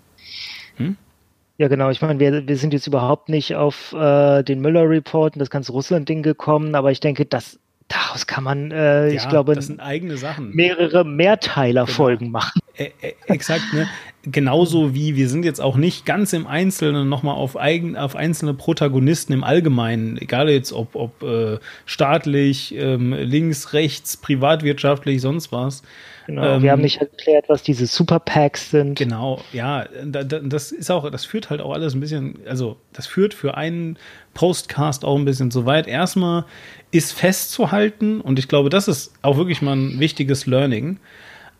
Ja, 1.58 1.66
genau. 1.68 1.90
Ich 1.90 2.00
meine, 2.00 2.20
wir, 2.20 2.46
wir 2.46 2.56
sind 2.56 2.72
jetzt 2.72 2.86
überhaupt 2.86 3.28
nicht 3.28 3.56
auf 3.56 3.92
äh, 3.92 4.42
den 4.44 4.60
Müller-Report 4.60 5.34
und 5.34 5.40
das 5.40 5.50
ganze 5.50 5.72
Russland-Ding 5.72 6.22
gekommen, 6.22 6.76
aber 6.76 6.92
ich 6.92 7.00
denke, 7.00 7.26
das, 7.26 7.58
daraus 7.88 8.28
kann 8.28 8.44
man, 8.44 8.70
äh, 8.70 9.08
ich 9.08 9.24
Ja, 9.24 9.28
glaube, 9.28 9.54
das 9.56 9.66
sind 9.66 9.80
eigene 9.80 10.16
Sachen. 10.16 10.54
mehrere 10.54 11.04
Mehrteiler-Folgen 11.04 12.30
machen. 12.30 12.60
Ä- 12.78 12.92
ä- 13.02 13.14
exakt, 13.26 13.72
ne? 13.72 13.88
Genauso 14.24 14.94
wie 14.94 15.14
wir 15.14 15.28
sind 15.28 15.44
jetzt 15.44 15.60
auch 15.60 15.76
nicht 15.76 16.04
ganz 16.04 16.32
im 16.32 16.48
Einzelnen 16.48 17.08
nochmal 17.08 17.36
auf, 17.36 17.56
eigen, 17.56 17.96
auf 17.96 18.16
einzelne 18.16 18.52
Protagonisten 18.52 19.32
im 19.32 19.44
Allgemeinen, 19.44 20.18
egal 20.18 20.50
jetzt 20.50 20.72
ob, 20.72 20.96
ob 20.96 21.22
äh, 21.22 21.58
staatlich, 21.86 22.74
ähm, 22.74 23.12
links, 23.12 23.72
rechts, 23.74 24.16
privatwirtschaftlich, 24.16 25.20
sonst 25.20 25.52
was. 25.52 25.82
Genau. 26.26 26.56
Ähm, 26.56 26.62
wir 26.62 26.72
haben 26.72 26.82
nicht 26.82 27.00
erklärt, 27.00 27.48
was 27.48 27.62
diese 27.62 27.86
Super-Packs 27.86 28.72
sind. 28.72 28.98
Genau, 28.98 29.40
ja, 29.52 29.86
da, 30.04 30.24
da, 30.24 30.40
das 30.40 30.72
ist 30.72 30.90
auch, 30.90 31.08
das 31.10 31.24
führt 31.24 31.48
halt 31.48 31.60
auch 31.60 31.72
alles 31.72 31.94
ein 31.94 32.00
bisschen, 32.00 32.40
also 32.44 32.76
das 32.92 33.06
führt 33.06 33.34
für 33.34 33.56
einen 33.56 33.98
Postcast 34.34 35.04
auch 35.04 35.16
ein 35.16 35.24
bisschen 35.24 35.52
zu 35.52 35.64
weit. 35.64 35.86
Erstmal 35.86 36.44
ist 36.90 37.12
festzuhalten, 37.12 38.20
und 38.20 38.40
ich 38.40 38.48
glaube, 38.48 38.68
das 38.68 38.88
ist 38.88 39.12
auch 39.22 39.36
wirklich 39.36 39.62
mal 39.62 39.76
ein 39.76 40.00
wichtiges 40.00 40.44
Learning. 40.44 40.98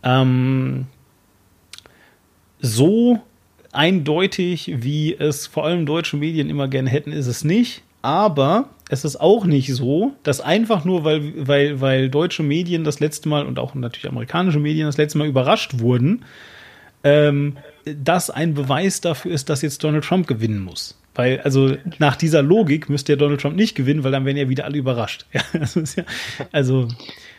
Ähm, 0.02 0.86
so 2.60 3.20
eindeutig, 3.72 4.72
wie 4.76 5.14
es 5.14 5.46
vor 5.46 5.64
allem 5.64 5.86
deutsche 5.86 6.16
Medien 6.16 6.50
immer 6.50 6.68
gerne 6.68 6.90
hätten, 6.90 7.12
ist 7.12 7.26
es 7.26 7.44
nicht. 7.44 7.82
Aber 8.00 8.68
es 8.88 9.04
ist 9.04 9.20
auch 9.20 9.44
nicht 9.44 9.74
so, 9.74 10.12
dass 10.22 10.40
einfach 10.40 10.84
nur, 10.84 11.04
weil, 11.04 11.32
weil, 11.36 11.80
weil 11.80 12.08
deutsche 12.08 12.42
Medien 12.42 12.84
das 12.84 13.00
letzte 13.00 13.28
Mal 13.28 13.44
und 13.44 13.58
auch 13.58 13.74
natürlich 13.74 14.08
amerikanische 14.08 14.60
Medien 14.60 14.86
das 14.86 14.96
letzte 14.96 15.18
Mal 15.18 15.26
überrascht 15.26 15.80
wurden, 15.80 16.24
ähm, 17.04 17.56
das 17.84 18.30
ein 18.30 18.54
Beweis 18.54 19.00
dafür 19.00 19.32
ist, 19.32 19.48
dass 19.50 19.62
jetzt 19.62 19.82
Donald 19.82 20.04
Trump 20.04 20.26
gewinnen 20.26 20.60
muss. 20.60 20.98
Weil, 21.14 21.40
also 21.40 21.76
nach 21.98 22.14
dieser 22.14 22.42
Logik 22.42 22.88
müsste 22.88 23.12
ja 23.12 23.16
Donald 23.16 23.40
Trump 23.40 23.56
nicht 23.56 23.74
gewinnen, 23.74 24.04
weil 24.04 24.12
dann 24.12 24.24
wären 24.24 24.36
ja 24.36 24.48
wieder 24.48 24.64
alle 24.64 24.78
überrascht. 24.78 25.26
Ja, 25.32 25.42
ist 25.60 25.96
ja, 25.96 26.04
also 26.52 26.88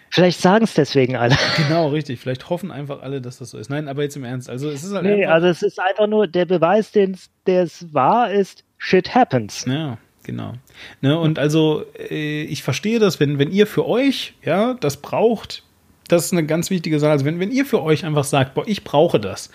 Vielleicht 0.09 0.41
sagen 0.41 0.63
es 0.63 0.73
deswegen 0.73 1.15
alle. 1.15 1.37
genau, 1.57 1.89
richtig. 1.89 2.19
Vielleicht 2.19 2.49
hoffen 2.49 2.71
einfach 2.71 3.01
alle, 3.01 3.21
dass 3.21 3.37
das 3.37 3.51
so 3.51 3.57
ist. 3.57 3.69
Nein, 3.69 3.87
aber 3.87 4.03
jetzt 4.03 4.15
im 4.15 4.23
Ernst. 4.23 4.49
Also 4.49 4.69
es 4.69 4.83
ist 4.83 4.93
halt 4.93 5.05
Nee, 5.05 5.23
einfach, 5.23 5.35
also 5.35 5.47
es 5.47 5.61
ist 5.61 5.79
einfach 5.79 6.07
nur 6.07 6.27
der 6.27 6.45
Beweis, 6.45 6.91
den 6.91 7.17
es 7.45 7.93
war, 7.93 8.31
ist 8.31 8.63
Shit 8.77 9.13
happens. 9.13 9.65
Ja, 9.67 9.97
genau. 10.23 10.53
Ne, 11.01 11.19
und 11.19 11.37
also 11.37 11.83
äh, 12.09 12.43
ich 12.43 12.63
verstehe 12.63 12.99
das, 12.99 13.19
wenn, 13.19 13.37
wenn 13.39 13.51
ihr 13.51 13.67
für 13.67 13.85
euch, 13.87 14.33
ja, 14.43 14.75
das 14.75 14.97
braucht, 14.97 15.63
das 16.07 16.25
ist 16.25 16.33
eine 16.33 16.45
ganz 16.45 16.69
wichtige 16.69 16.99
Sache. 16.99 17.11
Also 17.11 17.25
wenn, 17.25 17.39
wenn 17.39 17.51
ihr 17.51 17.65
für 17.65 17.83
euch 17.83 18.05
einfach 18.05 18.23
sagt, 18.23 18.55
boah, 18.55 18.67
ich 18.67 18.83
brauche 18.83 19.19
das, 19.19 19.51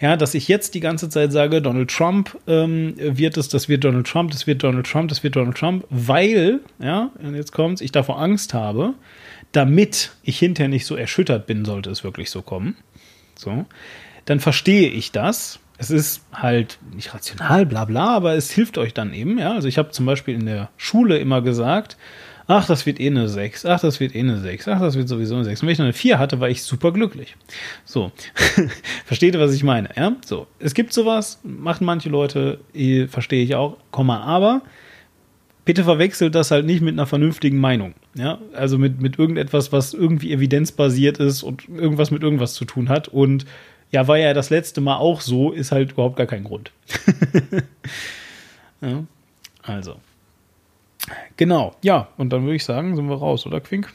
ja, 0.00 0.16
dass 0.16 0.34
ich 0.34 0.48
jetzt 0.48 0.74
die 0.74 0.80
ganze 0.80 1.08
Zeit 1.10 1.30
sage, 1.30 1.62
Donald 1.62 1.90
Trump 1.90 2.36
ähm, 2.48 2.94
wird 2.96 3.36
es, 3.36 3.48
das 3.48 3.68
wird 3.68 3.84
Donald 3.84 4.08
Trump, 4.08 4.32
das 4.32 4.48
wird 4.48 4.64
Donald 4.64 4.86
Trump, 4.86 5.08
das 5.10 5.22
wird 5.22 5.36
Donald 5.36 5.56
Trump, 5.56 5.84
weil, 5.90 6.58
ja, 6.80 7.10
und 7.22 7.36
jetzt 7.36 7.52
kommt's, 7.52 7.80
ich 7.80 7.92
davor 7.92 8.18
Angst 8.20 8.52
habe, 8.52 8.94
damit 9.52 10.12
ich 10.22 10.38
hinterher 10.38 10.68
nicht 10.68 10.86
so 10.86 10.96
erschüttert 10.96 11.46
bin, 11.46 11.64
sollte 11.64 11.90
es 11.90 12.04
wirklich 12.04 12.30
so 12.30 12.42
kommen. 12.42 12.76
So, 13.34 13.66
dann 14.24 14.40
verstehe 14.40 14.88
ich 14.88 15.12
das. 15.12 15.58
Es 15.78 15.90
ist 15.90 16.24
halt 16.32 16.78
nicht 16.94 17.12
rational, 17.12 17.66
bla 17.66 17.84
bla, 17.84 18.14
aber 18.16 18.34
es 18.34 18.50
hilft 18.50 18.78
euch 18.78 18.94
dann 18.94 19.12
eben. 19.12 19.38
Ja, 19.38 19.52
also 19.52 19.68
ich 19.68 19.78
habe 19.78 19.90
zum 19.90 20.06
Beispiel 20.06 20.34
in 20.34 20.46
der 20.46 20.70
Schule 20.76 21.18
immer 21.18 21.42
gesagt, 21.42 21.96
ach, 22.46 22.66
das 22.66 22.86
wird 22.86 23.00
eh 23.00 23.08
eine 23.08 23.28
6, 23.28 23.66
ach, 23.66 23.80
das 23.80 23.98
wird 24.00 24.14
eh 24.14 24.20
eine 24.20 24.38
6, 24.38 24.68
ach, 24.68 24.80
das 24.80 24.96
wird 24.96 25.08
sowieso 25.08 25.34
eine 25.34 25.44
6. 25.44 25.62
Und 25.62 25.66
wenn 25.66 25.72
ich 25.72 25.78
noch 25.78 25.86
eine 25.86 25.92
4 25.92 26.18
hatte, 26.18 26.40
war 26.40 26.48
ich 26.48 26.62
super 26.62 26.92
glücklich. 26.92 27.36
So, 27.84 28.12
versteht 29.04 29.34
ihr, 29.34 29.40
was 29.40 29.54
ich 29.54 29.64
meine? 29.64 29.90
Ja, 29.96 30.16
so, 30.24 30.46
es 30.58 30.74
gibt 30.74 30.92
sowas, 30.92 31.40
machen 31.42 31.84
manche 31.84 32.08
Leute, 32.08 32.60
eh, 32.74 33.06
verstehe 33.06 33.42
ich 33.42 33.54
auch, 33.54 33.76
Komma, 33.90 34.20
aber 34.20 34.62
bitte 35.64 35.84
verwechselt 35.84 36.34
das 36.34 36.50
halt 36.50 36.66
nicht 36.66 36.82
mit 36.82 36.94
einer 36.94 37.06
vernünftigen 37.06 37.58
Meinung. 37.58 37.94
Ja, 38.14 38.38
also 38.52 38.78
mit, 38.78 39.00
mit 39.00 39.18
irgendetwas, 39.18 39.72
was 39.72 39.94
irgendwie 39.94 40.32
evidenzbasiert 40.32 41.18
ist 41.18 41.42
und 41.42 41.68
irgendwas 41.68 42.10
mit 42.10 42.22
irgendwas 42.22 42.54
zu 42.54 42.64
tun 42.64 42.88
hat. 42.88 43.08
Und 43.08 43.46
ja, 43.90 44.08
war 44.08 44.18
ja 44.18 44.34
das 44.34 44.50
letzte 44.50 44.80
Mal 44.80 44.96
auch 44.96 45.20
so, 45.20 45.52
ist 45.52 45.72
halt 45.72 45.92
überhaupt 45.92 46.16
gar 46.16 46.26
kein 46.26 46.44
Grund. 46.44 46.72
ja, 48.80 49.04
also. 49.62 49.96
Genau, 51.36 51.74
ja, 51.82 52.08
und 52.16 52.30
dann 52.30 52.44
würde 52.44 52.56
ich 52.56 52.64
sagen, 52.64 52.96
sind 52.96 53.08
wir 53.08 53.16
raus, 53.16 53.44
oder 53.46 53.60
Quink? 53.60 53.92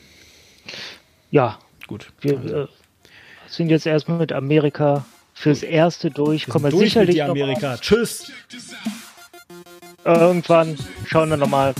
Ja, 1.31 1.57
Gut. 1.87 2.11
wir 2.21 2.33
äh, 2.45 2.67
sind 3.47 3.69
jetzt 3.69 3.85
erstmal 3.85 4.17
mit 4.17 4.33
Amerika 4.33 5.05
fürs 5.33 5.63
Erste 5.63 6.09
durch. 6.09 6.47
Kommen 6.47 6.65
wir 6.65 6.71
Durch 6.71 6.83
mit 6.83 6.89
sicherlich 6.89 7.17
mal 7.17 7.29
Amerika. 7.29 7.77
Tschüss. 7.77 8.31
Irgendwann 10.15 10.77
schauen 11.05 11.29
wir 11.29 11.37
nochmal 11.37 11.73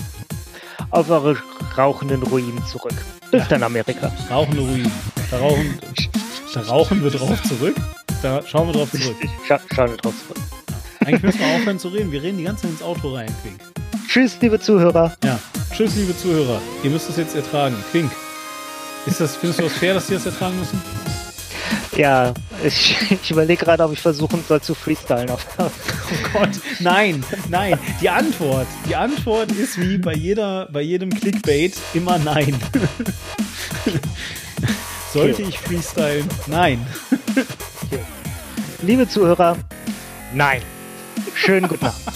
auf 0.90 1.10
eure 1.10 1.36
rauchenden 1.76 2.22
Ruinen 2.22 2.64
zurück. 2.66 2.94
Bis 3.30 3.46
dann, 3.48 3.62
Amerika. 3.62 4.12
Rauchende 4.30 4.60
Ruinen. 4.60 4.92
Da 5.30 5.38
rauchen, 5.38 5.78
da 6.54 6.60
rauchen 6.62 7.02
wir 7.02 7.10
drauf 7.10 7.42
zurück. 7.42 7.76
Da 8.22 8.42
schauen 8.46 8.68
wir 8.68 8.72
drauf 8.72 8.90
zurück. 8.90 9.16
Scha 9.46 9.60
schauen 9.74 9.90
wir 9.90 9.96
drauf 9.96 10.14
zurück. 10.26 10.42
Eigentlich 11.04 11.22
müssen 11.22 11.40
wir 11.40 11.46
aufhören 11.56 11.78
zu 11.78 11.88
reden. 11.88 12.10
Wir 12.10 12.22
reden 12.22 12.38
die 12.38 12.44
ganze 12.44 12.62
Zeit 12.62 12.72
ins 12.72 12.82
Auto 12.82 13.14
rein, 13.14 13.34
Quink. 13.42 13.60
Tschüss, 14.08 14.38
liebe 14.40 14.58
Zuhörer. 14.58 15.14
Ja. 15.22 15.38
Tschüss, 15.72 15.94
liebe 15.96 16.16
Zuhörer. 16.16 16.60
Ihr 16.82 16.90
müsst 16.90 17.08
es 17.10 17.16
jetzt 17.16 17.36
ertragen. 17.36 17.76
Quink. 17.90 18.10
Ist 19.06 19.20
das, 19.20 19.36
findest 19.36 19.60
du 19.60 19.64
das 19.64 19.72
fair, 19.72 19.94
dass 19.94 20.06
die 20.06 20.14
das 20.14 20.26
ertragen 20.26 20.58
müssen? 20.58 20.80
Ja, 21.98 22.32
ich, 22.62 22.96
ich 23.10 23.30
überlege 23.30 23.64
gerade, 23.64 23.82
ob 23.82 23.92
ich 23.92 24.00
versuchen 24.00 24.42
soll 24.46 24.62
zu 24.62 24.74
freestylen. 24.74 25.30
Auf, 25.30 25.44
Oh 25.58 25.68
Gott, 26.32 26.50
nein, 26.78 27.24
nein. 27.48 27.76
Die 28.00 28.08
Antwort, 28.08 28.68
die 28.88 28.94
Antwort 28.94 29.50
ist 29.52 29.80
wie 29.80 29.98
bei 29.98 30.14
jeder, 30.14 30.68
bei 30.72 30.80
jedem 30.80 31.10
Clickbait 31.10 31.76
immer 31.94 32.18
nein. 32.18 32.56
Sollte 35.12 35.42
ich 35.42 35.58
freestylen? 35.58 36.28
Nein. 36.46 36.86
liebe 38.82 39.08
Zuhörer, 39.08 39.56
nein. 40.32 40.62
Schönen 41.34 41.66
guten 41.66 41.86
Abend. 41.86 42.14